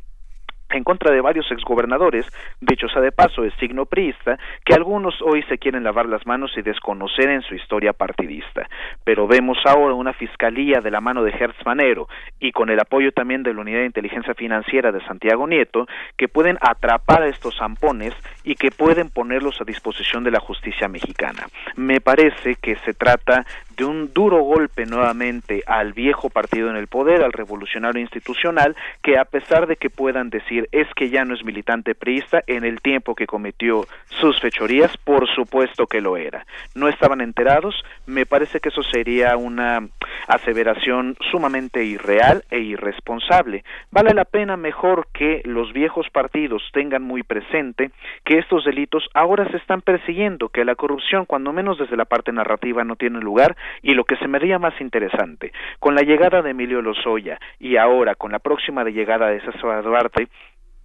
en 0.77 0.83
contra 0.83 1.11
de 1.11 1.21
varios 1.21 1.49
exgobernadores, 1.51 2.25
dicho 2.61 2.87
sea 2.87 3.01
de 3.01 3.11
paso, 3.11 3.43
es 3.43 3.53
signo 3.55 3.85
priista, 3.85 4.37
que 4.65 4.73
algunos 4.73 5.21
hoy 5.21 5.43
se 5.43 5.57
quieren 5.57 5.83
lavar 5.83 6.07
las 6.07 6.25
manos 6.25 6.51
y 6.57 6.61
desconocer 6.61 7.29
en 7.29 7.41
su 7.41 7.55
historia 7.55 7.93
partidista. 7.93 8.67
Pero 9.03 9.27
vemos 9.27 9.57
ahora 9.65 9.93
una 9.93 10.13
fiscalía 10.13 10.79
de 10.81 10.91
la 10.91 11.01
mano 11.01 11.23
de 11.23 11.31
Hertz 11.31 11.65
Manero 11.65 12.07
y 12.39 12.51
con 12.51 12.69
el 12.69 12.79
apoyo 12.79 13.11
también 13.11 13.43
de 13.43 13.53
la 13.53 13.61
Unidad 13.61 13.79
de 13.79 13.85
Inteligencia 13.85 14.33
Financiera 14.33 14.91
de 14.91 15.05
Santiago 15.05 15.47
Nieto, 15.47 15.87
que 16.17 16.27
pueden 16.27 16.57
atrapar 16.61 17.23
a 17.23 17.27
estos 17.27 17.55
zampones 17.57 18.13
y 18.43 18.55
que 18.55 18.71
pueden 18.71 19.09
ponerlos 19.09 19.59
a 19.61 19.65
disposición 19.65 20.23
de 20.23 20.31
la 20.31 20.39
justicia 20.39 20.87
mexicana. 20.87 21.47
Me 21.75 22.01
parece 22.01 22.55
que 22.55 22.75
se 22.77 22.93
trata 22.93 23.45
de 23.75 23.85
un 23.85 24.13
duro 24.13 24.41
golpe 24.41 24.85
nuevamente 24.85 25.63
al 25.65 25.93
viejo 25.93 26.29
partido 26.29 26.69
en 26.69 26.75
el 26.75 26.87
poder, 26.87 27.23
al 27.23 27.33
revolucionario 27.33 28.01
institucional, 28.01 28.75
que 29.01 29.17
a 29.17 29.25
pesar 29.25 29.67
de 29.67 29.75
que 29.75 29.89
puedan 29.89 30.29
decir 30.29 30.62
es 30.71 30.87
que 30.95 31.09
ya 31.09 31.25
no 31.25 31.33
es 31.33 31.43
militante 31.43 31.95
priista, 31.95 32.41
en 32.47 32.63
el 32.63 32.81
tiempo 32.81 33.15
que 33.15 33.27
cometió 33.27 33.85
sus 34.19 34.39
fechorías, 34.39 34.95
por 34.97 35.27
supuesto 35.33 35.87
que 35.87 36.01
lo 36.01 36.17
era. 36.17 36.45
No 36.75 36.87
estaban 36.87 37.21
enterados, 37.21 37.75
me 38.05 38.25
parece 38.25 38.59
que 38.59 38.69
eso 38.69 38.83
sería 38.83 39.35
una 39.37 39.87
aseveración 40.27 41.15
sumamente 41.31 41.83
irreal 41.83 42.43
e 42.49 42.59
irresponsable. 42.59 43.63
Vale 43.91 44.13
la 44.13 44.25
pena 44.25 44.57
mejor 44.57 45.07
que 45.13 45.41
los 45.45 45.73
viejos 45.73 46.09
partidos 46.09 46.63
tengan 46.73 47.03
muy 47.03 47.23
presente 47.23 47.91
que 48.23 48.37
estos 48.37 48.65
delitos 48.65 49.07
ahora 49.13 49.49
se 49.49 49.57
están 49.57 49.81
persiguiendo, 49.81 50.49
que 50.49 50.65
la 50.65 50.75
corrupción, 50.75 51.25
cuando 51.25 51.53
menos 51.53 51.77
desde 51.77 51.97
la 51.97 52.05
parte 52.05 52.31
narrativa, 52.31 52.83
no 52.83 52.95
tiene 52.95 53.19
lugar, 53.19 53.55
y 53.81 53.93
lo 53.93 54.05
que 54.05 54.17
se 54.17 54.27
me 54.27 54.37
haría 54.37 54.59
más 54.59 54.79
interesante, 54.81 55.51
con 55.79 55.95
la 55.95 56.01
llegada 56.01 56.41
de 56.41 56.51
Emilio 56.51 56.81
Lozoya 56.81 57.39
y 57.59 57.77
ahora 57.77 58.15
con 58.15 58.31
la 58.31 58.39
próxima 58.39 58.83
llegada 58.83 59.27
de 59.27 59.41
César 59.41 59.83
Duarte, 59.83 60.27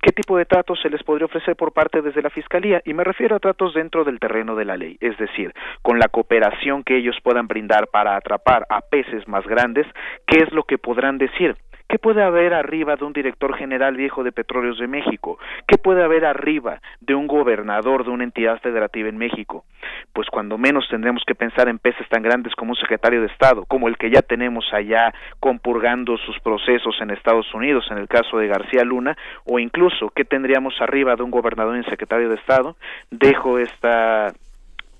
¿Qué 0.01 0.13
tipo 0.13 0.37
de 0.37 0.45
tratos 0.45 0.79
se 0.81 0.91
les 0.91 1.03
podría 1.03 1.27
ofrecer 1.27 1.57
por 1.57 1.73
parte 1.73 2.03
desde 2.03 2.23
la 2.23 2.31
Fiscalía? 2.31 2.81
Y 2.85 2.95
me 2.95 3.03
refiero 3.03 3.35
a 3.35 3.41
tratos 3.41 3.75
dentro 3.75 4.05
del 4.05 4.21
terreno 4.21 4.55
de 4.55 4.65
la 4.65 4.77
ley, 4.77 4.97
es 5.01 5.19
decir, 5.19 5.53
con 5.83 5.99
la 5.99 6.07
cooperación 6.09 6.85
que 6.85 6.97
ellos 6.97 7.17
puedan 7.23 7.49
brindar 7.49 7.89
para 7.89 8.15
atrapar 8.15 8.65
a 8.71 8.81
peces 8.81 9.27
más 9.27 9.45
grandes, 9.47 9.87
¿qué 10.27 10.39
es 10.45 10.53
lo 10.53 10.63
que 10.63 10.79
podrán 10.79 11.19
decir? 11.19 11.57
¿Qué 11.89 11.99
puede 11.99 12.23
haber 12.23 12.53
arriba 12.53 12.97
de 12.97 13.05
un 13.07 13.15
director 13.15 13.57
general 13.57 13.97
viejo 13.97 14.23
de 14.23 14.31
Petróleos 14.31 14.79
de 14.79 14.87
México? 14.87 15.39
¿Qué 15.67 15.79
puede 15.79 16.05
haber 16.05 16.27
arriba 16.27 16.83
de 17.01 17.15
un 17.15 17.27
gobernador 17.27 18.05
de 18.05 18.11
una 18.11 18.25
entidad 18.25 18.61
federativa 18.61 19.09
en 19.09 19.17
México? 19.17 19.65
Pues 20.13 20.29
cuando 20.29 20.59
menos 20.59 20.87
tendremos 20.91 21.23
que 21.27 21.35
pensar 21.35 21.67
en 21.67 21.79
peces 21.79 22.07
tan 22.11 22.23
grandes 22.23 22.55
como 22.55 22.73
un 22.73 22.77
secretario 22.77 23.23
de 23.23 23.29
Estado, 23.29 23.65
como 23.65 23.89
el 23.89 23.97
que 23.97 24.11
ya 24.11 24.21
tenemos 24.21 24.67
allá 24.75 25.15
compurgando 25.41 26.19
sus 26.19 26.39
procesos 26.41 26.95
en 27.01 27.11
Estados 27.11 27.55
Unidos, 27.55 27.87
en 27.91 27.97
el 27.97 28.07
caso 28.07 28.37
de 28.37 28.49
García 28.49 28.85
Luna, 28.85 29.17
o 29.47 29.59
incluso 29.59 30.11
qué 30.11 30.27
tendríamos 30.27 30.75
arriba 30.83 31.17
de 31.17 31.23
un 31.23 31.31
gobernador 31.31 31.79
y 31.79 31.85
secretario 31.85 32.29
de 32.29 32.35
Estado. 32.35 32.77
Dejo 33.11 33.59
esta 33.59 34.35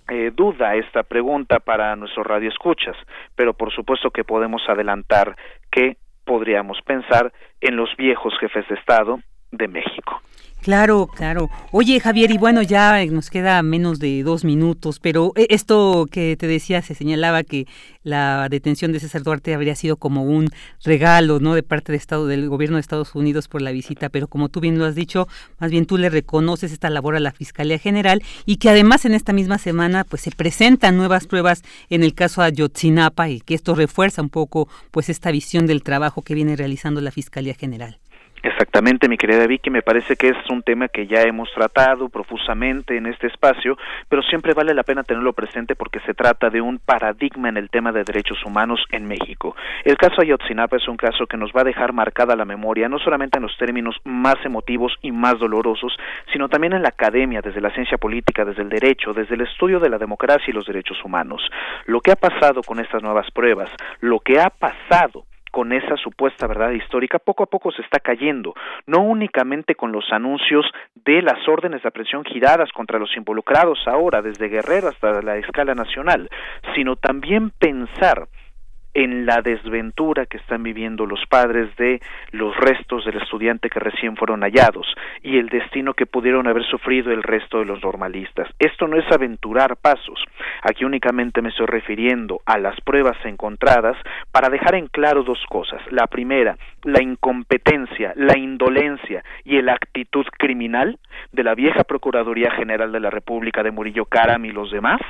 eh, 0.09 0.33
duda 0.35 0.75
esta 0.75 1.03
pregunta 1.03 1.61
para 1.61 1.95
nuestros 1.97 2.27
radioescuchas, 2.27 2.97
pero 3.37 3.53
por 3.53 3.71
supuesto 3.75 4.11
que 4.11 4.25
podemos 4.25 4.63
adelantar 4.71 5.37
que 5.71 5.99
podríamos 6.29 6.79
pensar 6.83 7.33
en 7.61 7.77
los 7.77 7.89
viejos 7.97 8.35
jefes 8.39 8.69
de 8.69 8.75
Estado 8.75 9.19
de 9.53 9.69
México. 9.69 10.23
Claro, 10.61 11.07
claro. 11.07 11.51
Oye, 11.71 12.01
Javier, 12.01 12.33
y 12.33 12.37
bueno, 12.37 12.63
ya 12.63 13.05
nos 13.07 13.31
queda 13.31 13.63
menos 13.63 14.01
de 14.01 14.23
dos 14.25 14.45
minutos, 14.45 14.99
pero 14.99 15.33
eh, 15.37 15.47
esto 15.51 16.07
que 16.11 16.37
te 16.37 16.49
decía, 16.49 16.83
se 16.83 16.95
señalaba 16.95 17.45
que 17.45 17.67
la 18.03 18.49
detención 18.51 18.93
de 18.93 18.99
César 18.99 19.23
Duarte 19.23 19.55
habría 19.55 19.77
sido 19.77 19.97
como 19.97 20.25
un 20.25 20.49
regalo, 20.85 21.39
¿no? 21.39 21.55
De 21.55 21.63
parte 21.63 21.93
de 21.93 21.99
Estado, 21.99 22.27
del 22.27 22.49
gobierno 22.49 22.77
de 22.77 22.81
Estados 22.81 23.15
Unidos 23.15 23.47
por 23.47 23.63
la 23.63 23.71
visita, 23.71 24.09
pero 24.09 24.27
como 24.27 24.49
tú 24.49 24.61
bien 24.61 24.79
lo 24.79 24.85
has 24.85 24.97
dicho, 24.97 25.29
más 25.61 25.71
bien 25.71 25.87
tú 25.87 25.97
le 25.97 26.11
reconoces 26.11 26.73
esta 26.73 26.91
labor 26.91 27.15
a 27.15 27.21
la 27.21 27.33
Fiscalía 27.33 27.79
General 27.79 28.21
y 28.45 28.57
que 28.57 28.69
además 28.69 29.05
en 29.05 29.15
esta 29.15 29.33
misma 29.33 29.59
semana, 29.59 30.05
pues 30.05 30.23
se 30.23 30.33
presentan 30.33 30.97
nuevas 30.97 31.27
pruebas 31.27 31.63
en 31.89 32.03
el 32.03 32.15
caso 32.15 32.43
Ayotzinapa 32.43 33.29
y 33.29 33.41
que 33.41 33.55
esto 33.55 33.77
refuerza 33.77 34.23
un 34.23 34.31
poco, 34.31 34.69
pues 34.91 35.09
esta 35.09 35.31
visión 35.31 35.67
del 35.67 35.85
trabajo 35.85 36.23
que 36.23 36.35
viene 36.35 36.57
realizando 36.57 37.01
la 37.01 37.13
Fiscalía 37.13 37.55
General. 37.55 37.99
Exactamente, 38.43 39.09
mi 39.09 39.17
querida 39.17 39.47
Vicky, 39.47 39.71
me 39.71 39.83
parece 39.83 40.17
que 40.17 40.29
es 40.29 40.37
un 40.51 40.63
tema 40.63 40.89
que 40.89 41.07
ya 41.07 41.23
hemos 41.23 41.51
tratado 41.53 42.09
profusamente 42.09 42.97
en 42.97 43.07
este 43.07 43.27
espacio, 43.27 43.77
pero 44.09 44.23
siempre 44.23 44.55
vale 44.55 44.75
la 44.75 44.85
pena 44.85 45.03
tenerlo 45.03 45.33
presente 45.33 45.75
porque 45.75 46.01
se 46.01 46.15
trata 46.15 46.49
de 46.49 46.61
un 46.61 46.79
paradigma 46.79 47.49
en 47.49 47.57
el 47.57 47.69
tema 47.69 47.91
de 47.91 48.05
derechos 48.05 48.39
humanos 48.45 48.85
en 48.91 49.07
México. 49.07 49.57
El 49.85 49.97
caso 49.97 50.23
Ayotzinapa 50.23 50.77
es 50.77 50.87
un 50.87 50.97
caso 50.97 51.27
que 51.27 51.37
nos 51.37 51.51
va 51.51 51.63
a 51.63 51.65
dejar 51.65 51.93
marcada 51.93 52.37
la 52.37 52.45
memoria, 52.45 52.89
no 52.89 52.99
solamente 52.99 53.39
en 53.39 53.43
los 53.43 53.57
términos 53.57 53.97
más 54.05 54.37
emotivos 54.45 54.95
y 55.03 55.11
más 55.11 55.39
dolorosos, 55.39 55.97
sino 56.33 56.49
también 56.49 56.75
en 56.75 56.83
la 56.83 56.91
academia, 56.91 57.41
desde 57.41 57.61
la 57.61 57.71
ciencia 57.71 57.99
política, 57.99 58.45
desde 58.45 58.63
el 58.63 58.69
derecho, 58.69 59.13
desde 59.13 59.35
el 59.35 59.43
estudio 59.43 59.81
de 59.81 59.91
la 59.91 59.99
democracia 59.99 60.47
y 60.49 60.53
los 60.53 60.67
derechos 60.67 60.99
humanos. 61.05 61.43
Lo 61.87 62.01
que 62.01 62.13
ha 62.13 62.17
pasado 62.17 62.63
con 62.63 62.79
estas 62.79 63.03
nuevas 63.03 63.31
pruebas, 63.33 63.71
lo 64.01 64.21
que 64.21 64.41
ha 64.41 64.51
pasado 64.51 65.25
con 65.51 65.73
esa 65.73 65.97
supuesta 65.97 66.47
verdad 66.47 66.71
histórica 66.71 67.19
poco 67.19 67.43
a 67.43 67.47
poco 67.47 67.73
se 67.73 67.83
está 67.83 68.01
cayendo, 68.01 68.55
no 68.87 69.01
únicamente 69.01 69.75
con 69.75 69.93
los 69.93 70.05
anuncios 70.13 70.67
de 70.95 71.23
las 71.23 71.47
órdenes 71.49 71.83
de 71.83 71.89
aprehensión 71.89 72.25
giradas 72.25 72.71
contra 72.73 72.99
los 72.99 73.17
involucrados 73.17 73.79
ahora, 73.87 74.23
desde 74.23 74.49
Guerrero 74.49 74.89
hasta 74.89 75.23
la 75.23 75.37
escala 75.37 75.75
nacional, 75.75 76.29
sino 76.75 76.97
también 76.97 77.51
pensar 77.51 78.29
en 78.99 79.27
la 79.27 79.43
desventura 79.43 80.27
que 80.27 80.39
están 80.39 80.65
viviendo 80.65 81.07
los 81.07 81.25
padres 81.29 81.75
de 81.77 82.01
los 82.33 82.57
restos 82.57 83.05
del 83.05 83.19
estudiante 83.19 83.71
que 83.71 83.79
recién 83.79 84.17
fueron 84.17 84.41
hallados 84.41 84.93
y 85.23 85.39
el 85.39 85.49
destino 85.51 85.95
que 85.95 86.07
pudieron 86.07 86.49
haber 86.49 86.65
sufrido 86.65 87.13
el 87.13 87.23
resto 87.23 87.61
de 87.61 87.65
los 87.65 87.81
normalistas. 87.81 88.49
Esto 88.59 88.89
no 88.89 88.97
es 88.97 89.05
aventurar 89.13 89.77
pasos. 89.77 90.25
Aquí 90.63 90.85
únicamente 90.85 91.43
me 91.43 91.51
estoy 91.51 91.67
refiriendo 91.67 92.41
a 92.45 92.59
las 92.59 92.81
pruebas 92.81 93.17
encontradas 93.25 93.97
para 94.33 94.49
dejar 94.49 94.75
en 94.75 94.89
claro 94.89 95.23
dos 95.23 95.39
cosas. 95.49 95.81
La 95.93 96.09
primera, 96.09 96.57
la 96.83 97.01
incompetencia, 97.01 98.13
la 98.17 98.37
indolencia 98.37 99.23
y 99.45 99.63
la 99.63 99.75
actitud 99.75 100.27
criminal 100.37 100.99
de 101.31 101.45
la 101.45 101.55
vieja 101.55 101.85
Procuraduría 101.85 102.51
General 102.51 102.91
de 102.91 102.99
la 102.99 103.11
República 103.11 103.63
de 103.63 103.71
Murillo 103.71 104.07
Caram 104.07 104.45
y 104.45 104.51
los 104.51 104.73
demás 104.73 105.01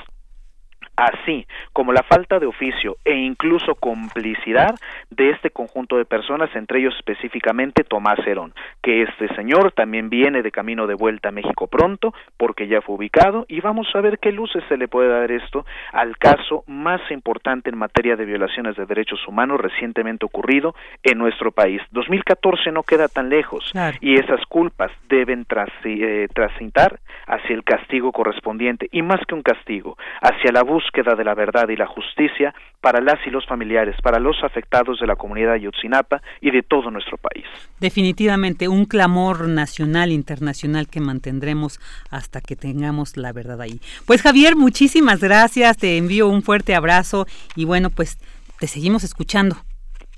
así 0.99 1.47
como 1.73 1.93
la 1.93 2.03
falta 2.03 2.41
de 2.41 2.47
oficio 2.47 2.97
e 3.05 3.15
incluso 3.15 3.77
complicidad 3.77 4.75
de 5.11 5.31
este 5.31 5.51
conjunto 5.51 5.97
de 5.97 6.05
personas, 6.05 6.51
entre 6.57 6.81
ellos 6.81 6.95
específicamente 6.97 7.85
Tomás 7.85 8.19
Herón, 8.27 8.53
que 8.83 9.03
este 9.03 9.33
señor 9.37 9.71
también 9.73 10.11
viene 10.11 10.43
de 10.43 10.51
camino 10.51 10.89
de 10.89 10.95
vuelta 10.95 11.29
a 11.29 11.33
México 11.33 11.69
pronto, 11.69 12.13
porque 12.37 12.67
ya 12.67 12.81
fue 12.81 12.97
ubicado, 12.97 13.47
y 13.49 13.61
vamos 13.61 13.87
a 13.95 14.01
ver 14.01 14.19
qué 14.19 14.33
luces 14.33 14.65
se 14.69 14.77
le 14.77 14.89
puede 14.89 15.09
dar 15.09 15.31
esto 15.31 15.65
al 15.93 16.17
caso 16.19 16.65
más 16.67 17.01
importante 17.11 17.71
en 17.71 17.79
materia 17.79 18.17
de 18.17 18.25
violaciones 18.25 18.77
de 18.77 18.85
derechos 18.85 19.21
humanos 19.29 19.61
recientemente 19.61 20.27
ocurrido 20.27 20.75
en 21.05 21.19
nuestro 21.19 21.53
país. 21.53 21.81
2014 21.93 22.73
no 22.73 22.83
queda 22.83 23.07
tan 23.07 23.29
lejos 23.29 23.73
y 24.01 24.15
esas 24.15 24.45
culpas 24.47 24.91
deben 25.09 25.47
eh, 25.85 26.27
transitar 26.35 26.99
hacia 27.27 27.55
el 27.55 27.63
castigo 27.63 28.11
correspondiente 28.11 28.89
y 28.91 29.03
más 29.03 29.21
que 29.27 29.37
un 29.37 29.43
castigo, 29.43 29.97
hacia 30.21 30.51
la 30.51 30.63
búsqueda 30.89 31.15
de 31.15 31.25
la 31.25 31.35
verdad 31.35 31.69
y 31.69 31.77
la 31.77 31.87
justicia 31.87 32.55
para 32.81 33.01
las 33.01 33.19
y 33.27 33.31
los 33.31 33.47
familiares, 33.47 33.97
para 34.03 34.19
los 34.19 34.43
afectados 34.43 34.99
de 35.01 35.07
la 35.07 35.17
comunidad 35.17 35.53
Ayotzinapa 35.53 36.23
y 36.41 36.51
de 36.51 36.63
todo 36.63 36.91
nuestro 36.91 37.19
país. 37.19 37.45
Definitivamente 37.81 38.69
un 38.69 38.85
clamor 38.85 39.49
nacional, 39.49 40.11
internacional 40.11 40.89
que 40.89 41.01
mantendremos 41.01 41.81
hasta 42.11 42.41
que 42.41 42.57
tengamos 42.57 43.17
la 43.17 43.33
verdad 43.33 43.61
ahí. 43.61 43.81
Pues 44.07 44.23
Javier, 44.23 44.57
muchísimas 44.57 45.21
gracias, 45.21 45.77
te 45.77 45.97
envío 45.97 46.29
un 46.29 46.43
fuerte 46.43 46.75
abrazo 46.75 47.27
y 47.55 47.65
bueno, 47.65 47.91
pues 47.91 48.19
te 48.59 48.67
seguimos 48.67 49.05
escuchando. 49.05 49.57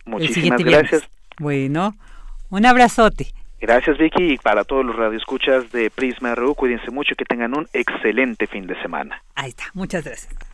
Muchísimas 0.04 0.62
gracias. 0.62 1.08
Bueno, 1.38 1.94
un 2.50 2.66
abrazote. 2.66 3.28
Gracias 3.60 3.98
Vicky 3.98 4.32
y 4.32 4.38
para 4.38 4.64
todos 4.64 4.86
los 4.86 4.96
radioescuchas 4.96 5.70
de 5.70 5.90
Prisma 5.90 6.34
RU, 6.34 6.54
cuídense 6.54 6.90
mucho 6.90 7.12
y 7.12 7.16
que 7.16 7.26
tengan 7.26 7.56
un 7.56 7.66
excelente 7.74 8.46
fin 8.46 8.66
de 8.66 8.80
semana. 8.80 9.22
Ahí 9.34 9.50
está, 9.50 9.64
muchas 9.74 10.04
gracias. 10.04 10.49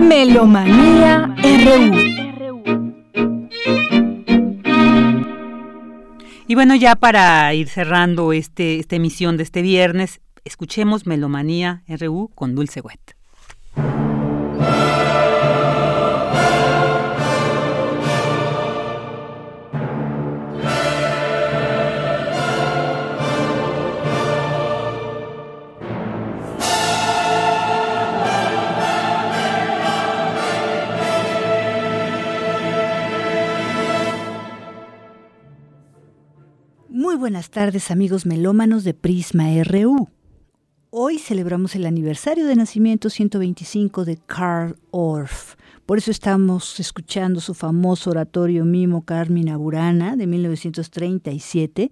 Melomanía 0.00 1.34
RU. 1.42 2.16
Y 6.48 6.54
bueno, 6.54 6.74
ya 6.76 6.94
para 6.94 7.52
ir 7.54 7.68
cerrando 7.68 8.32
este, 8.32 8.78
esta 8.78 8.96
emisión 8.96 9.36
de 9.36 9.42
este 9.42 9.62
viernes, 9.62 10.20
escuchemos 10.44 11.06
Melomanía 11.06 11.82
RU 11.88 12.30
con 12.34 12.54
Dulce 12.54 12.80
Wet. 12.80 13.16
Muy 37.16 37.30
buenas 37.30 37.48
tardes 37.48 37.90
amigos 37.90 38.26
melómanos 38.26 38.84
de 38.84 38.92
Prisma 38.92 39.46
RU. 39.64 40.10
Hoy 40.90 41.18
celebramos 41.18 41.74
el 41.74 41.86
aniversario 41.86 42.44
de 42.44 42.54
nacimiento 42.54 43.08
125 43.08 44.04
de 44.04 44.18
Karl 44.18 44.76
Orff. 44.90 45.54
Por 45.86 45.96
eso 45.96 46.10
estamos 46.10 46.78
escuchando 46.78 47.40
su 47.40 47.54
famoso 47.54 48.10
oratorio 48.10 48.66
Mimo 48.66 49.06
Carmina 49.06 49.56
Burana 49.56 50.14
de 50.14 50.26
1937 50.26 51.90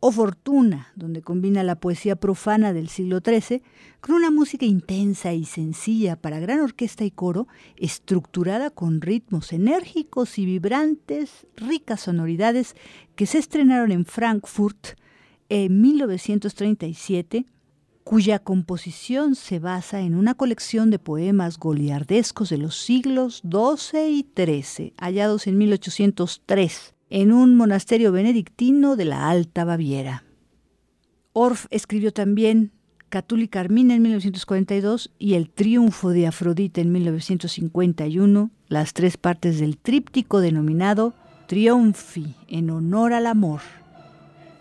o 0.00 0.10
Fortuna, 0.10 0.88
donde 0.96 1.20
combina 1.20 1.62
la 1.62 1.76
poesía 1.76 2.16
profana 2.16 2.72
del 2.72 2.88
siglo 2.88 3.20
XIII 3.24 3.62
con 4.00 4.14
una 4.14 4.30
música 4.30 4.64
intensa 4.64 5.34
y 5.34 5.44
sencilla 5.44 6.16
para 6.16 6.40
gran 6.40 6.60
orquesta 6.60 7.04
y 7.04 7.10
coro, 7.10 7.46
estructurada 7.76 8.70
con 8.70 9.02
ritmos 9.02 9.52
enérgicos 9.52 10.38
y 10.38 10.46
vibrantes, 10.46 11.46
ricas 11.54 12.00
sonoridades 12.00 12.74
que 13.20 13.26
se 13.26 13.36
estrenaron 13.36 13.92
en 13.92 14.06
Frankfurt 14.06 14.96
en 15.50 15.82
1937, 15.82 17.44
cuya 18.02 18.38
composición 18.38 19.34
se 19.34 19.58
basa 19.58 20.00
en 20.00 20.14
una 20.14 20.32
colección 20.32 20.90
de 20.90 20.98
poemas 20.98 21.58
goliardescos 21.58 22.48
de 22.48 22.56
los 22.56 22.76
siglos 22.76 23.42
XII 23.42 24.08
y 24.08 24.26
XIII, 24.34 24.94
hallados 24.96 25.46
en 25.46 25.58
1803 25.58 26.94
en 27.10 27.32
un 27.34 27.56
monasterio 27.56 28.10
benedictino 28.10 28.96
de 28.96 29.04
la 29.04 29.28
Alta 29.28 29.66
Baviera. 29.66 30.24
Orff 31.34 31.66
escribió 31.68 32.14
también 32.14 32.72
Catuli 33.10 33.48
Carmina 33.48 33.96
en 33.96 34.00
1942 34.00 35.12
y 35.18 35.34
El 35.34 35.50
Triunfo 35.50 36.08
de 36.08 36.26
Afrodita 36.26 36.80
en 36.80 36.90
1951, 36.90 38.50
las 38.68 38.94
tres 38.94 39.18
partes 39.18 39.60
del 39.60 39.76
tríptico 39.76 40.40
denominado 40.40 41.12
Triunfi 41.50 42.36
en 42.46 42.70
honor 42.70 43.12
al 43.12 43.26
amor. 43.26 43.58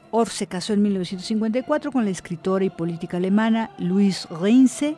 Orff 0.09 0.33
se 0.33 0.47
casó 0.47 0.73
en 0.73 0.81
1954 0.81 1.91
con 1.91 2.03
la 2.03 2.09
escritora 2.09 2.65
y 2.65 2.71
política 2.71 3.17
alemana 3.17 3.69
Louise 3.77 4.27
Reinse 4.41 4.95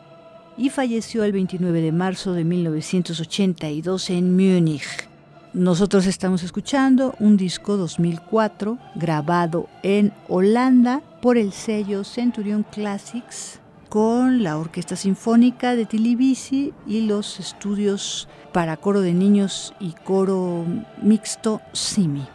y 0.56 0.70
falleció 0.70 1.22
el 1.22 1.32
29 1.32 1.82
de 1.82 1.92
marzo 1.92 2.32
de 2.32 2.44
1982 2.44 4.08
en 4.08 4.34
Múnich. 4.34 5.06
Nosotros 5.52 6.06
estamos 6.06 6.42
escuchando 6.42 7.14
un 7.18 7.36
disco 7.36 7.76
2004 7.76 8.78
grabado 8.94 9.68
en 9.82 10.14
Holanda 10.28 11.02
por 11.20 11.36
el 11.36 11.52
sello 11.52 12.04
Centurion 12.04 12.62
Classics 12.62 13.60
con 13.92 14.42
la 14.42 14.56
Orquesta 14.56 14.96
Sinfónica 14.96 15.76
de 15.76 15.84
Tilibisi 15.84 16.72
y 16.86 17.02
los 17.02 17.38
estudios 17.38 18.26
para 18.50 18.78
coro 18.78 19.02
de 19.02 19.12
niños 19.12 19.74
y 19.80 19.92
coro 19.92 20.64
mixto 21.02 21.60
Simi. 21.74 22.26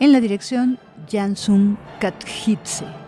En 0.00 0.12
la 0.12 0.20
dirección 0.20 0.78
Jansung 1.06 1.76
Kathitse. 2.00 3.03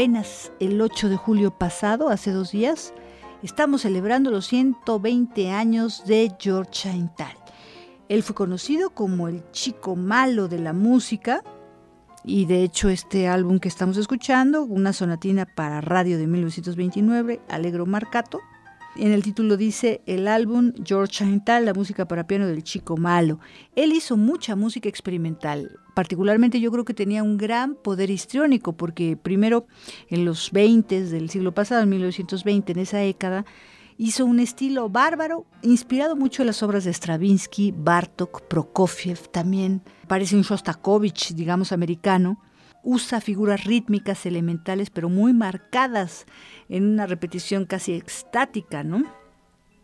Apenas 0.00 0.50
el 0.60 0.80
8 0.80 1.10
de 1.10 1.16
julio 1.18 1.50
pasado, 1.50 2.08
hace 2.08 2.30
dos 2.32 2.52
días, 2.52 2.94
estamos 3.42 3.82
celebrando 3.82 4.30
los 4.30 4.46
120 4.46 5.50
años 5.50 6.06
de 6.06 6.32
George 6.40 6.70
Chaintal. 6.70 7.36
Él 8.08 8.22
fue 8.22 8.34
conocido 8.34 8.94
como 8.94 9.28
el 9.28 9.42
chico 9.50 9.96
malo 9.96 10.48
de 10.48 10.58
la 10.58 10.72
música 10.72 11.44
y 12.24 12.46
de 12.46 12.62
hecho 12.62 12.88
este 12.88 13.28
álbum 13.28 13.58
que 13.58 13.68
estamos 13.68 13.98
escuchando, 13.98 14.62
una 14.62 14.94
sonatina 14.94 15.44
para 15.44 15.82
radio 15.82 16.16
de 16.16 16.26
1929, 16.26 17.42
Alegro 17.50 17.84
Marcato, 17.84 18.40
en 19.00 19.12
el 19.12 19.22
título 19.22 19.56
dice 19.56 20.02
el 20.04 20.28
álbum 20.28 20.72
George 20.84 21.14
Chantal, 21.14 21.64
la 21.64 21.72
música 21.72 22.06
para 22.06 22.26
piano 22.26 22.46
del 22.46 22.62
chico 22.62 22.98
malo. 22.98 23.40
Él 23.74 23.92
hizo 23.92 24.18
mucha 24.18 24.56
música 24.56 24.90
experimental. 24.90 25.78
Particularmente 25.94 26.60
yo 26.60 26.70
creo 26.70 26.84
que 26.84 26.92
tenía 26.92 27.22
un 27.22 27.38
gran 27.38 27.76
poder 27.76 28.10
histriónico 28.10 28.74
porque 28.74 29.16
primero 29.16 29.66
en 30.08 30.26
los 30.26 30.50
20 30.52 31.04
del 31.04 31.30
siglo 31.30 31.54
pasado, 31.54 31.82
en 31.82 31.88
1920, 31.88 32.72
en 32.72 32.78
esa 32.78 32.98
década, 32.98 33.46
hizo 33.96 34.26
un 34.26 34.38
estilo 34.38 34.90
bárbaro, 34.90 35.46
inspirado 35.62 36.14
mucho 36.14 36.42
en 36.42 36.48
las 36.48 36.62
obras 36.62 36.84
de 36.84 36.92
Stravinsky, 36.92 37.72
Bartok, 37.74 38.42
Prokofiev 38.48 39.28
también. 39.28 39.80
Parece 40.08 40.36
un 40.36 40.42
Shostakovich, 40.42 41.34
digamos, 41.34 41.72
americano 41.72 42.38
usa 42.82 43.20
figuras 43.20 43.64
rítmicas 43.64 44.26
elementales 44.26 44.90
pero 44.90 45.08
muy 45.08 45.32
marcadas 45.32 46.26
en 46.68 46.86
una 46.86 47.06
repetición 47.06 47.66
casi 47.66 47.92
estática, 47.92 48.82
¿no? 48.84 49.04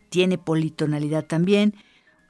Tiene 0.09 0.37
politonalidad 0.37 1.25
también, 1.25 1.75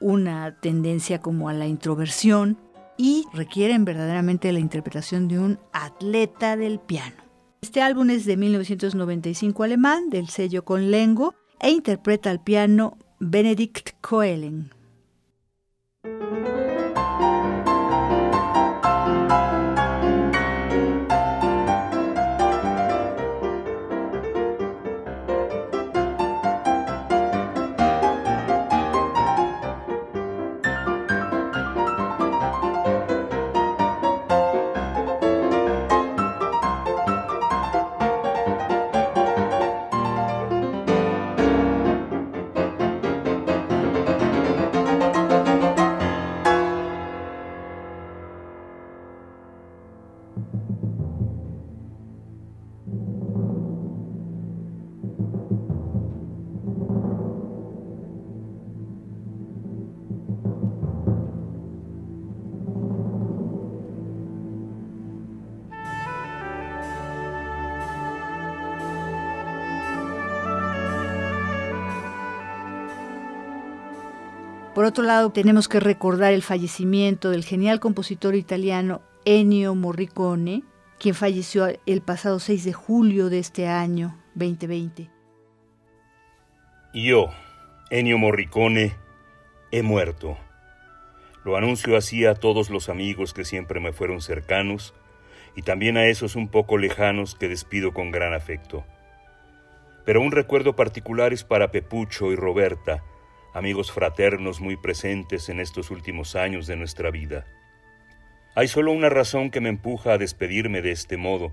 una 0.00 0.58
tendencia 0.60 1.20
como 1.20 1.48
a 1.48 1.52
la 1.52 1.66
introversión 1.66 2.58
y 2.96 3.24
requieren 3.32 3.84
verdaderamente 3.84 4.52
la 4.52 4.58
interpretación 4.58 5.28
de 5.28 5.38
un 5.38 5.58
atleta 5.72 6.56
del 6.56 6.80
piano. 6.80 7.16
Este 7.60 7.80
álbum 7.80 8.10
es 8.10 8.24
de 8.24 8.36
1995 8.36 9.62
alemán, 9.62 10.10
del 10.10 10.28
sello 10.28 10.64
con 10.64 10.90
Lengo, 10.90 11.34
e 11.60 11.70
interpreta 11.70 12.30
al 12.30 12.42
piano 12.42 12.98
Benedikt 13.18 14.00
Koelen. 14.00 14.70
Otro 74.88 75.04
lado, 75.04 75.30
tenemos 75.30 75.68
que 75.68 75.80
recordar 75.80 76.32
el 76.32 76.42
fallecimiento 76.42 77.30
del 77.30 77.44
genial 77.44 77.78
compositor 77.78 78.34
italiano 78.34 79.02
Ennio 79.24 79.74
Morricone, 79.74 80.62
quien 80.98 81.14
falleció 81.14 81.68
el 81.86 82.00
pasado 82.00 82.40
6 82.40 82.64
de 82.64 82.72
julio 82.72 83.28
de 83.28 83.38
este 83.38 83.68
año 83.68 84.18
2020. 84.34 85.10
Yo, 86.94 87.28
Ennio 87.90 88.18
Morricone, 88.18 88.94
he 89.70 89.82
muerto. 89.82 90.36
Lo 91.44 91.56
anuncio 91.56 91.96
así 91.96 92.24
a 92.24 92.34
todos 92.34 92.70
los 92.70 92.88
amigos 92.88 93.34
que 93.34 93.44
siempre 93.44 93.80
me 93.80 93.92
fueron 93.92 94.20
cercanos 94.20 94.94
y 95.54 95.62
también 95.62 95.96
a 95.96 96.06
esos 96.06 96.34
un 96.34 96.48
poco 96.48 96.78
lejanos 96.78 97.34
que 97.34 97.48
despido 97.48 97.92
con 97.92 98.10
gran 98.10 98.34
afecto. 98.34 98.84
Pero 100.04 100.22
un 100.22 100.32
recuerdo 100.32 100.74
particular 100.74 101.32
es 101.32 101.44
para 101.44 101.70
Pepucho 101.70 102.32
y 102.32 102.36
Roberta, 102.36 103.04
amigos 103.58 103.90
fraternos 103.90 104.60
muy 104.60 104.76
presentes 104.76 105.48
en 105.48 105.58
estos 105.58 105.90
últimos 105.90 106.36
años 106.36 106.68
de 106.68 106.76
nuestra 106.76 107.10
vida. 107.10 107.44
Hay 108.54 108.68
solo 108.68 108.92
una 108.92 109.08
razón 109.08 109.50
que 109.50 109.60
me 109.60 109.68
empuja 109.68 110.12
a 110.12 110.18
despedirme 110.18 110.80
de 110.80 110.92
este 110.92 111.16
modo 111.16 111.52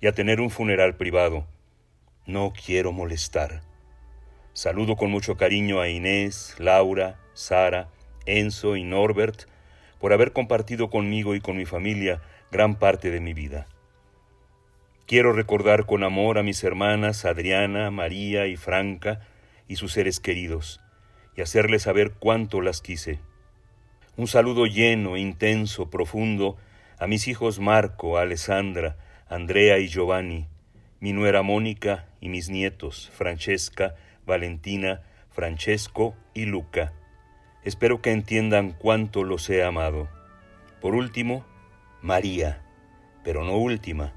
y 0.00 0.06
a 0.06 0.12
tener 0.12 0.40
un 0.40 0.50
funeral 0.50 0.96
privado. 0.96 1.48
No 2.24 2.52
quiero 2.52 2.92
molestar. 2.92 3.62
Saludo 4.52 4.94
con 4.94 5.10
mucho 5.10 5.36
cariño 5.36 5.80
a 5.80 5.88
Inés, 5.88 6.54
Laura, 6.58 7.18
Sara, 7.34 7.88
Enzo 8.26 8.76
y 8.76 8.84
Norbert 8.84 9.42
por 9.98 10.12
haber 10.12 10.32
compartido 10.32 10.88
conmigo 10.88 11.34
y 11.34 11.40
con 11.40 11.56
mi 11.56 11.66
familia 11.66 12.22
gran 12.52 12.76
parte 12.76 13.10
de 13.10 13.20
mi 13.20 13.34
vida. 13.34 13.66
Quiero 15.04 15.32
recordar 15.32 15.84
con 15.84 16.04
amor 16.04 16.38
a 16.38 16.44
mis 16.44 16.62
hermanas 16.62 17.24
Adriana, 17.24 17.90
María 17.90 18.46
y 18.46 18.56
Franca 18.56 19.26
y 19.66 19.76
sus 19.76 19.92
seres 19.92 20.20
queridos, 20.20 20.80
y 21.36 21.42
hacerles 21.42 21.82
saber 21.82 22.12
cuánto 22.12 22.60
las 22.60 22.80
quise. 22.80 23.20
Un 24.16 24.26
saludo 24.26 24.66
lleno, 24.66 25.16
intenso, 25.16 25.90
profundo 25.90 26.56
a 26.98 27.06
mis 27.06 27.28
hijos 27.28 27.60
Marco, 27.60 28.18
Alessandra, 28.18 28.96
Andrea 29.28 29.78
y 29.78 29.88
Giovanni, 29.88 30.46
mi 31.00 31.12
nuera 31.12 31.42
Mónica 31.42 32.06
y 32.20 32.28
mis 32.28 32.50
nietos 32.50 33.10
Francesca, 33.14 33.94
Valentina, 34.26 35.02
Francesco 35.30 36.14
y 36.34 36.44
Luca. 36.44 36.92
Espero 37.64 38.02
que 38.02 38.12
entiendan 38.12 38.72
cuánto 38.72 39.24
los 39.24 39.48
he 39.48 39.64
amado. 39.64 40.08
Por 40.80 40.94
último, 40.94 41.46
María, 42.02 42.62
pero 43.24 43.44
no 43.44 43.56
última. 43.56 44.12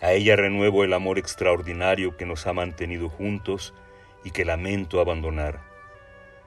A 0.00 0.12
ella 0.12 0.36
renuevo 0.36 0.84
el 0.84 0.92
amor 0.92 1.18
extraordinario 1.18 2.16
que 2.16 2.26
nos 2.26 2.46
ha 2.46 2.52
mantenido 2.52 3.08
juntos 3.08 3.74
y 4.24 4.30
que 4.30 4.44
lamento 4.44 5.00
abandonar. 5.00 5.75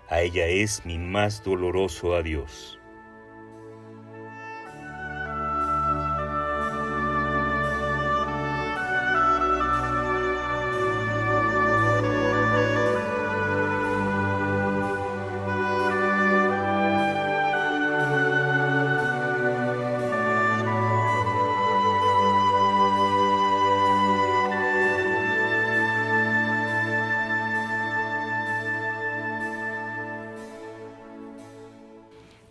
A 0.09 0.21
ella 0.21 0.47
es 0.47 0.83
mi 0.85 0.97
más 0.97 1.43
doloroso 1.43 2.15
adiós. 2.15 2.78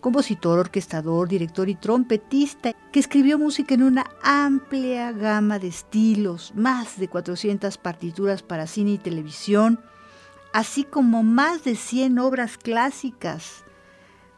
Compositor, 0.08 0.58
orquestador, 0.58 1.28
director 1.28 1.68
y 1.68 1.74
trompetista, 1.74 2.72
que 2.90 2.98
escribió 2.98 3.38
música 3.38 3.74
en 3.74 3.82
una 3.82 4.06
amplia 4.22 5.12
gama 5.12 5.58
de 5.58 5.68
estilos, 5.68 6.54
más 6.54 6.98
de 6.98 7.08
400 7.08 7.76
partituras 7.76 8.42
para 8.42 8.66
cine 8.66 8.92
y 8.92 8.98
televisión, 8.98 9.78
así 10.54 10.84
como 10.84 11.22
más 11.22 11.62
de 11.64 11.76
100 11.76 12.20
obras 12.20 12.56
clásicas. 12.56 13.66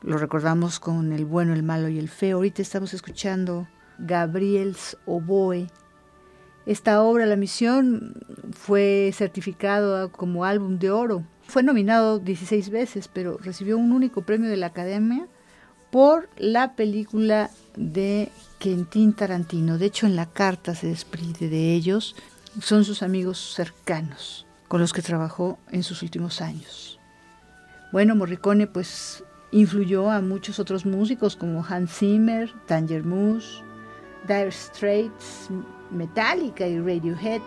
Lo 0.02 0.18
recordamos 0.18 0.80
con 0.80 1.12
El 1.12 1.24
bueno, 1.24 1.52
el 1.52 1.62
malo 1.62 1.88
y 1.88 2.00
el 2.00 2.08
feo. 2.08 2.38
Ahorita 2.38 2.62
estamos 2.62 2.92
escuchando 2.92 3.68
Gabriel's 4.00 4.98
Oboe. 5.06 5.68
Esta 6.66 7.00
obra, 7.00 7.26
La 7.26 7.36
Misión, 7.36 8.14
fue 8.50 9.12
certificado 9.14 10.10
como 10.10 10.44
álbum 10.44 10.80
de 10.80 10.90
oro. 10.90 11.24
Fue 11.42 11.62
nominado 11.62 12.18
16 12.18 12.70
veces, 12.70 13.06
pero 13.06 13.38
recibió 13.38 13.78
un 13.78 13.92
único 13.92 14.22
premio 14.22 14.50
de 14.50 14.56
la 14.56 14.66
Academia 14.66 15.28
por 15.90 16.28
la 16.36 16.74
película 16.74 17.50
de 17.76 18.30
Quentin 18.58 19.12
Tarantino. 19.12 19.78
De 19.78 19.86
hecho, 19.86 20.06
en 20.06 20.16
la 20.16 20.26
carta 20.26 20.74
se 20.74 20.88
desprende 20.88 21.48
de 21.48 21.74
ellos. 21.74 22.14
Son 22.60 22.84
sus 22.84 23.02
amigos 23.02 23.54
cercanos 23.54 24.46
con 24.68 24.80
los 24.80 24.92
que 24.92 25.02
trabajó 25.02 25.58
en 25.70 25.82
sus 25.82 26.02
últimos 26.02 26.40
años. 26.40 26.98
Bueno, 27.92 28.14
Morricone 28.14 28.66
pues 28.66 29.24
influyó 29.50 30.10
a 30.10 30.20
muchos 30.20 30.60
otros 30.60 30.86
músicos 30.86 31.34
como 31.34 31.64
Hans 31.64 31.98
Zimmer, 31.98 32.52
Tanger 32.66 33.02
Moose, 33.04 33.64
Dire 34.28 34.52
Straits, 34.52 35.48
Metallica 35.90 36.66
y 36.66 36.78
Radiohead. 36.78 37.42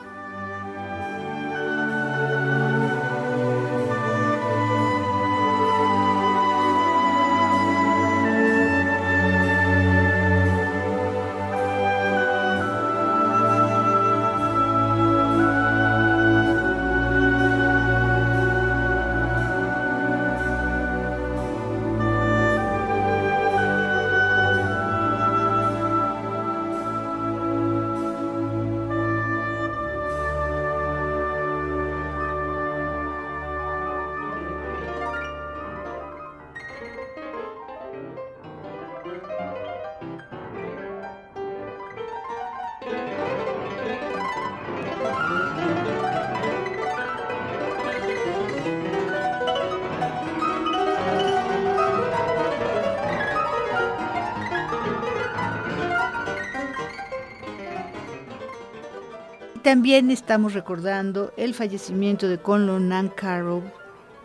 También 59.73 60.11
estamos 60.11 60.53
recordando 60.53 61.33
el 61.35 61.55
fallecimiento 61.55 62.27
de 62.27 62.37
Conlon 62.37 62.89
Nancarrow 62.89 63.63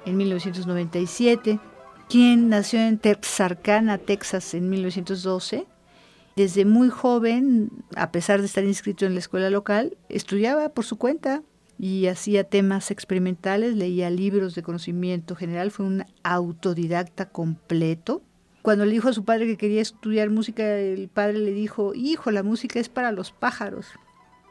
en 0.05 0.19
1997, 0.19 1.59
quien 2.07 2.51
nació 2.51 2.81
en 2.81 2.99
Texarkana, 2.99 3.97
Texas, 3.97 4.53
en 4.53 4.69
1912. 4.69 5.67
Desde 6.37 6.67
muy 6.67 6.91
joven, 6.91 7.71
a 7.97 8.13
pesar 8.13 8.41
de 8.41 8.45
estar 8.45 8.63
inscrito 8.63 9.07
en 9.07 9.15
la 9.15 9.21
escuela 9.21 9.49
local, 9.49 9.97
estudiaba 10.11 10.69
por 10.69 10.85
su 10.85 10.99
cuenta 10.99 11.43
y 11.79 12.09
hacía 12.09 12.45
temas 12.45 12.91
experimentales, 12.91 13.75
leía 13.75 14.11
libros 14.11 14.55
de 14.55 14.63
conocimiento 14.63 15.35
general, 15.35 15.71
fue 15.71 15.87
un 15.87 16.05
autodidacta 16.25 17.31
completo. 17.31 18.21
Cuando 18.61 18.85
le 18.85 18.93
dijo 18.93 19.09
a 19.09 19.15
su 19.15 19.25
padre 19.25 19.47
que 19.47 19.57
quería 19.57 19.81
estudiar 19.81 20.29
música, 20.29 20.77
el 20.77 21.09
padre 21.09 21.39
le 21.39 21.53
dijo, 21.53 21.95
hijo, 21.95 22.31
la 22.33 22.43
música 22.43 22.79
es 22.79 22.91
para 22.91 23.13
los 23.13 23.33
pájaros. 23.33 23.87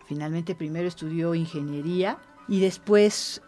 Finalmente 0.08 0.56
primero 0.56 0.88
estudió 0.88 1.36
ingeniería 1.36 2.18
y 2.48 2.62
después 2.62 3.42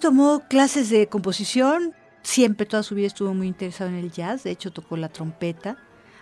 tomó 0.00 0.42
clases 0.48 0.88
de 0.88 1.08
composición. 1.08 1.94
Siempre 2.22 2.66
toda 2.66 2.82
su 2.82 2.94
vida 2.94 3.06
estuvo 3.06 3.34
muy 3.34 3.46
interesado 3.46 3.90
en 3.90 3.96
el 3.96 4.10
jazz, 4.10 4.42
de 4.42 4.50
hecho 4.50 4.72
tocó 4.72 4.96
la 4.96 5.10
trompeta. 5.10 5.76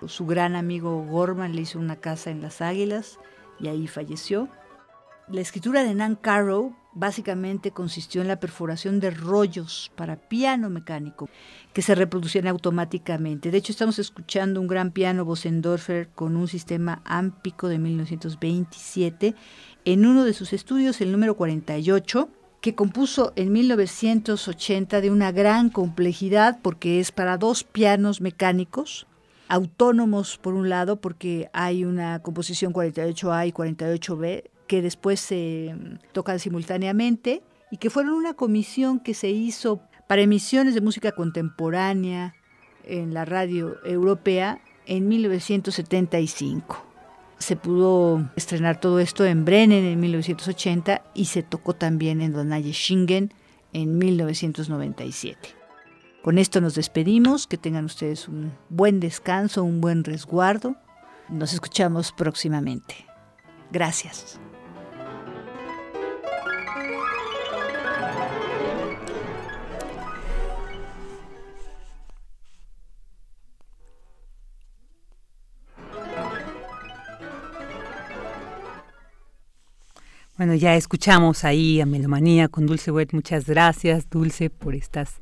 Su 0.07 0.27
gran 0.27 0.57
amigo 0.57 1.05
Gorman 1.05 1.55
le 1.55 1.63
hizo 1.63 1.79
una 1.79 1.97
casa 1.97 2.31
en 2.31 2.43
Las 2.43 2.61
Águilas 2.61 3.19
y 3.61 3.69
ahí 3.69 3.87
falleció. 3.87 4.49
La 5.29 5.43
escritura 5.43 5.85
de 5.85 5.95
Nan 5.95 6.17
Carrow 6.17 6.75
básicamente 6.95 7.71
consistió 7.71 8.23
en 8.23 8.29
la 8.29 8.41
perforación 8.41 8.99
de 8.99 9.11
rollos 9.11 9.93
para 9.95 10.17
piano 10.17 10.71
mecánico 10.71 11.29
que 11.73 11.83
se 11.83 11.95
reproducían 11.95 12.49
automáticamente. 12.49 13.51
De 13.51 13.59
hecho, 13.59 13.73
estamos 13.73 13.99
escuchando 13.99 14.61
un 14.61 14.67
gran 14.67 14.91
piano 14.91 15.25
Bosendorfer 15.25 16.09
con 16.09 16.37
un 16.37 16.49
sistema 16.49 17.03
ámpico 17.05 17.69
de 17.69 17.79
1927 17.79 19.35
en 19.93 20.05
uno 20.05 20.27
de 20.27 20.35
sus 20.35 20.53
estudios, 20.53 21.01
el 21.01 21.13
número 21.13 21.35
48, 21.35 22.29
que 22.61 22.75
compuso 22.75 23.33
en 23.37 23.53
1980 23.53 25.01
de 25.01 25.11
una 25.11 25.33
gran 25.33 25.71
complejidad 25.71 26.59
porque 26.61 27.01
es 27.01 27.11
para 27.11 27.39
dos 27.39 27.65
pianos 27.65 28.21
mecánicos, 28.21 29.07
autónomos 29.49 30.37
por 30.37 30.53
un 30.53 30.69
lado 30.69 31.01
porque 31.01 31.49
hay 31.55 31.87
una 31.87 32.19
composición 32.19 32.75
48A 32.75 33.49
y 33.49 33.53
48B 33.53 34.51
que 34.67 34.83
después 34.83 35.21
se 35.21 35.75
mm, 35.75 36.13
tocan 36.13 36.39
simultáneamente 36.39 37.43
y 37.71 37.79
que 37.79 37.89
fueron 37.89 38.13
una 38.13 38.35
comisión 38.35 39.01
que 39.01 39.15
se 39.15 39.31
hizo 39.31 39.81
para 40.07 40.21
emisiones 40.21 40.75
de 40.75 40.83
música 40.83 41.13
contemporánea 41.13 42.35
en 42.85 43.15
la 43.15 43.25
radio 43.25 43.83
europea 43.87 44.61
en 44.85 45.09
1975 45.09 46.88
se 47.39 47.57
pudo 47.57 48.29
estrenar 48.37 48.81
todo 48.81 49.01
esto 49.01 49.25
en 49.25 49.45
Brennen 49.45 49.85
en 49.85 50.01
1980 50.01 51.03
y 51.15 51.27
se 51.27 51.43
tocó 51.43 51.75
también 51.75 52.21
en 52.21 52.33
Donaje 52.33 52.73
Shingen 52.73 53.33
en 53.73 53.99
1997. 53.99 55.55
Con 56.23 56.39
esto 56.39 56.61
nos 56.61 56.75
despedimos, 56.75 57.47
que 57.47 57.57
tengan 57.57 57.85
ustedes 57.85 58.29
un 58.29 58.53
buen 58.69 59.01
descanso, 59.01 59.63
un 59.63 59.81
buen 59.81 60.05
resguardo. 60.05 60.77
Nos 61.29 61.53
escuchamos 61.53 62.13
próximamente. 62.13 63.07
Gracias. 63.71 64.41
Bueno, 80.39 80.55
ya 80.55 80.77
escuchamos 80.77 81.43
ahí 81.43 81.81
a 81.81 81.85
Melomanía 81.85 82.47
con 82.47 82.65
Dulce 82.65 82.93
Wet. 82.93 83.13
Muchas 83.13 83.45
gracias, 83.47 84.09
Dulce, 84.09 84.51
por 84.51 84.77
estas 84.77 85.15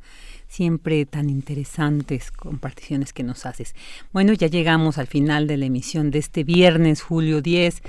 siempre 0.46 1.06
tan 1.06 1.30
interesantes 1.30 2.30
comparticiones 2.30 3.14
que 3.14 3.22
nos 3.22 3.46
haces. 3.46 3.74
Bueno, 4.12 4.34
ya 4.34 4.48
llegamos 4.48 4.98
al 4.98 5.06
final 5.06 5.46
de 5.46 5.56
la 5.56 5.64
emisión 5.64 6.10
de 6.10 6.18
este 6.18 6.44
viernes, 6.44 7.00
julio 7.00 7.40
10. 7.40 7.80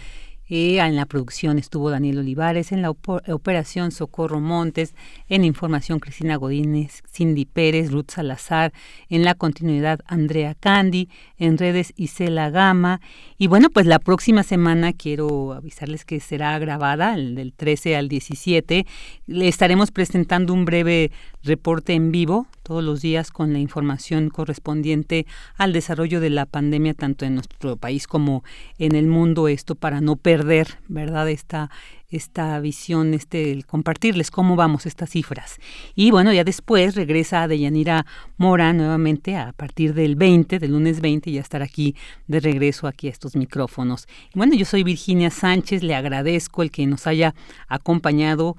Eh, 0.50 0.80
en 0.80 0.96
la 0.96 1.06
producción 1.06 1.60
estuvo 1.60 1.90
Daniel 1.90 2.20
Olivares, 2.20 2.72
en 2.72 2.82
la 2.82 2.90
operación 2.92 3.92
Socorro 3.92 4.40
Montes, 4.40 4.96
en 5.28 5.44
información 5.44 6.00
Cristina 6.00 6.38
Godínez, 6.38 7.04
Cindy 7.12 7.46
Pérez, 7.46 7.92
Ruth 7.92 8.12
Salazar, 8.12 8.72
en 9.10 9.24
la 9.24 9.36
continuidad 9.36 10.00
Andrea 10.06 10.56
Candy, 10.56 11.10
en 11.38 11.58
redes 11.58 11.94
Isela 11.98 12.50
Gama. 12.50 13.02
Y 13.38 13.48
bueno, 13.48 13.70
pues 13.70 13.86
la 13.86 14.00
próxima 14.00 14.44
semana 14.44 14.94
quiero 14.94 15.54
avisarles 15.54 16.06
que 16.06 16.20
será 16.20 16.58
grabada, 16.60 17.16
el 17.16 17.36
del 17.36 17.54
13 17.54 17.98
al 17.98 18.08
17. 18.08 18.86
Le 19.26 19.48
estaremos 19.48 19.92
presentando 19.92 20.54
un 20.54 20.66
breve 20.66 21.12
reporte 21.44 21.94
en 21.94 22.12
vivo 22.12 22.48
todos 22.68 22.84
los 22.84 23.02
días 23.02 23.32
con 23.32 23.54
la 23.54 23.60
información 23.60 24.30
correspondiente 24.30 25.26
al 25.56 25.72
desarrollo 25.72 26.20
de 26.20 26.30
la 26.30 26.46
pandemia 26.46 26.94
tanto 26.94 27.24
en 27.24 27.36
nuestro 27.36 27.78
país 27.78 28.08
como 28.08 28.44
en 28.78 28.94
el 28.94 29.08
mundo. 29.08 29.48
Esto 29.48 29.76
para 29.76 30.02
no 30.02 30.18
perder 30.18 30.80
verdad 30.90 31.30
esta 31.30 31.70
esta 32.10 32.58
visión 32.62 33.14
este 33.14 33.52
el 33.52 33.66
compartirles 33.66 34.32
cómo 34.32 34.56
vamos 34.56 34.86
estas 34.86 35.10
cifras. 35.10 35.60
Y 35.96 36.12
bueno 36.12 36.32
ya 36.34 36.44
después 36.44 36.96
regresa 36.96 37.48
Deyanira 37.48 38.06
Mora 38.38 38.72
nuevamente 38.74 39.36
a 39.36 39.54
partir 39.54 39.94
del 39.94 40.16
20 40.16 40.60
del 40.60 40.72
lunes 40.72 41.02
20 41.02 41.32
ya 41.32 41.42
estar 41.42 41.62
aquí 41.62 41.96
de 42.28 42.40
regreso 42.40 42.88
aquí 42.88 43.08
a 43.08 43.12
estos 43.12 43.36
micrófonos. 43.36 44.08
Bueno 44.34 44.56
yo 44.56 44.66
soy 44.66 44.84
Virginia 44.84 45.30
Sánchez 45.30 45.84
le 45.84 45.96
agradezco 45.96 46.64
el 46.64 46.72
que 46.72 46.86
nos 46.86 47.08
haya 47.08 47.34
acompañado 47.68 48.56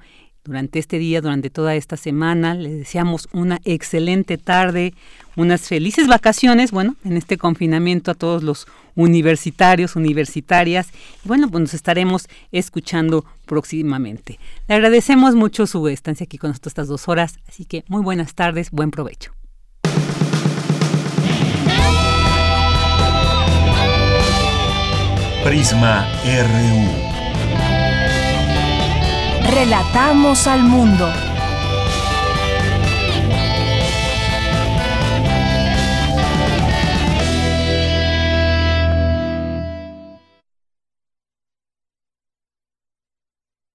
durante 0.49 0.79
este 0.79 0.97
día, 0.97 1.21
durante 1.21 1.49
toda 1.49 1.75
esta 1.75 1.95
semana. 1.95 2.55
Les 2.55 2.75
deseamos 2.79 3.29
una 3.31 3.61
excelente 3.63 4.37
tarde, 4.37 4.93
unas 5.35 5.61
felices 5.61 6.07
vacaciones, 6.07 6.71
bueno, 6.71 6.95
en 7.05 7.15
este 7.17 7.37
confinamiento 7.37 8.11
a 8.11 8.15
todos 8.15 8.41
los 8.43 8.67
universitarios, 8.95 9.95
universitarias. 9.95 10.89
Y 11.23 11.27
bueno, 11.27 11.49
pues 11.49 11.61
nos 11.61 11.73
estaremos 11.75 12.27
escuchando 12.51 13.25
próximamente. 13.45 14.39
Le 14.67 14.75
agradecemos 14.75 15.35
mucho 15.35 15.67
su 15.67 15.87
estancia 15.87 16.23
aquí 16.23 16.37
con 16.39 16.49
nosotros 16.49 16.71
estas 16.71 16.87
dos 16.87 17.07
horas, 17.07 17.37
así 17.47 17.65
que 17.65 17.85
muy 17.87 18.01
buenas 18.01 18.33
tardes, 18.33 18.71
buen 18.71 18.89
provecho. 18.89 19.31
Prisma 25.43 26.05
RU. 26.25 27.08
Relatamos 29.51 30.45
al 30.45 30.63
mundo. 30.63 31.28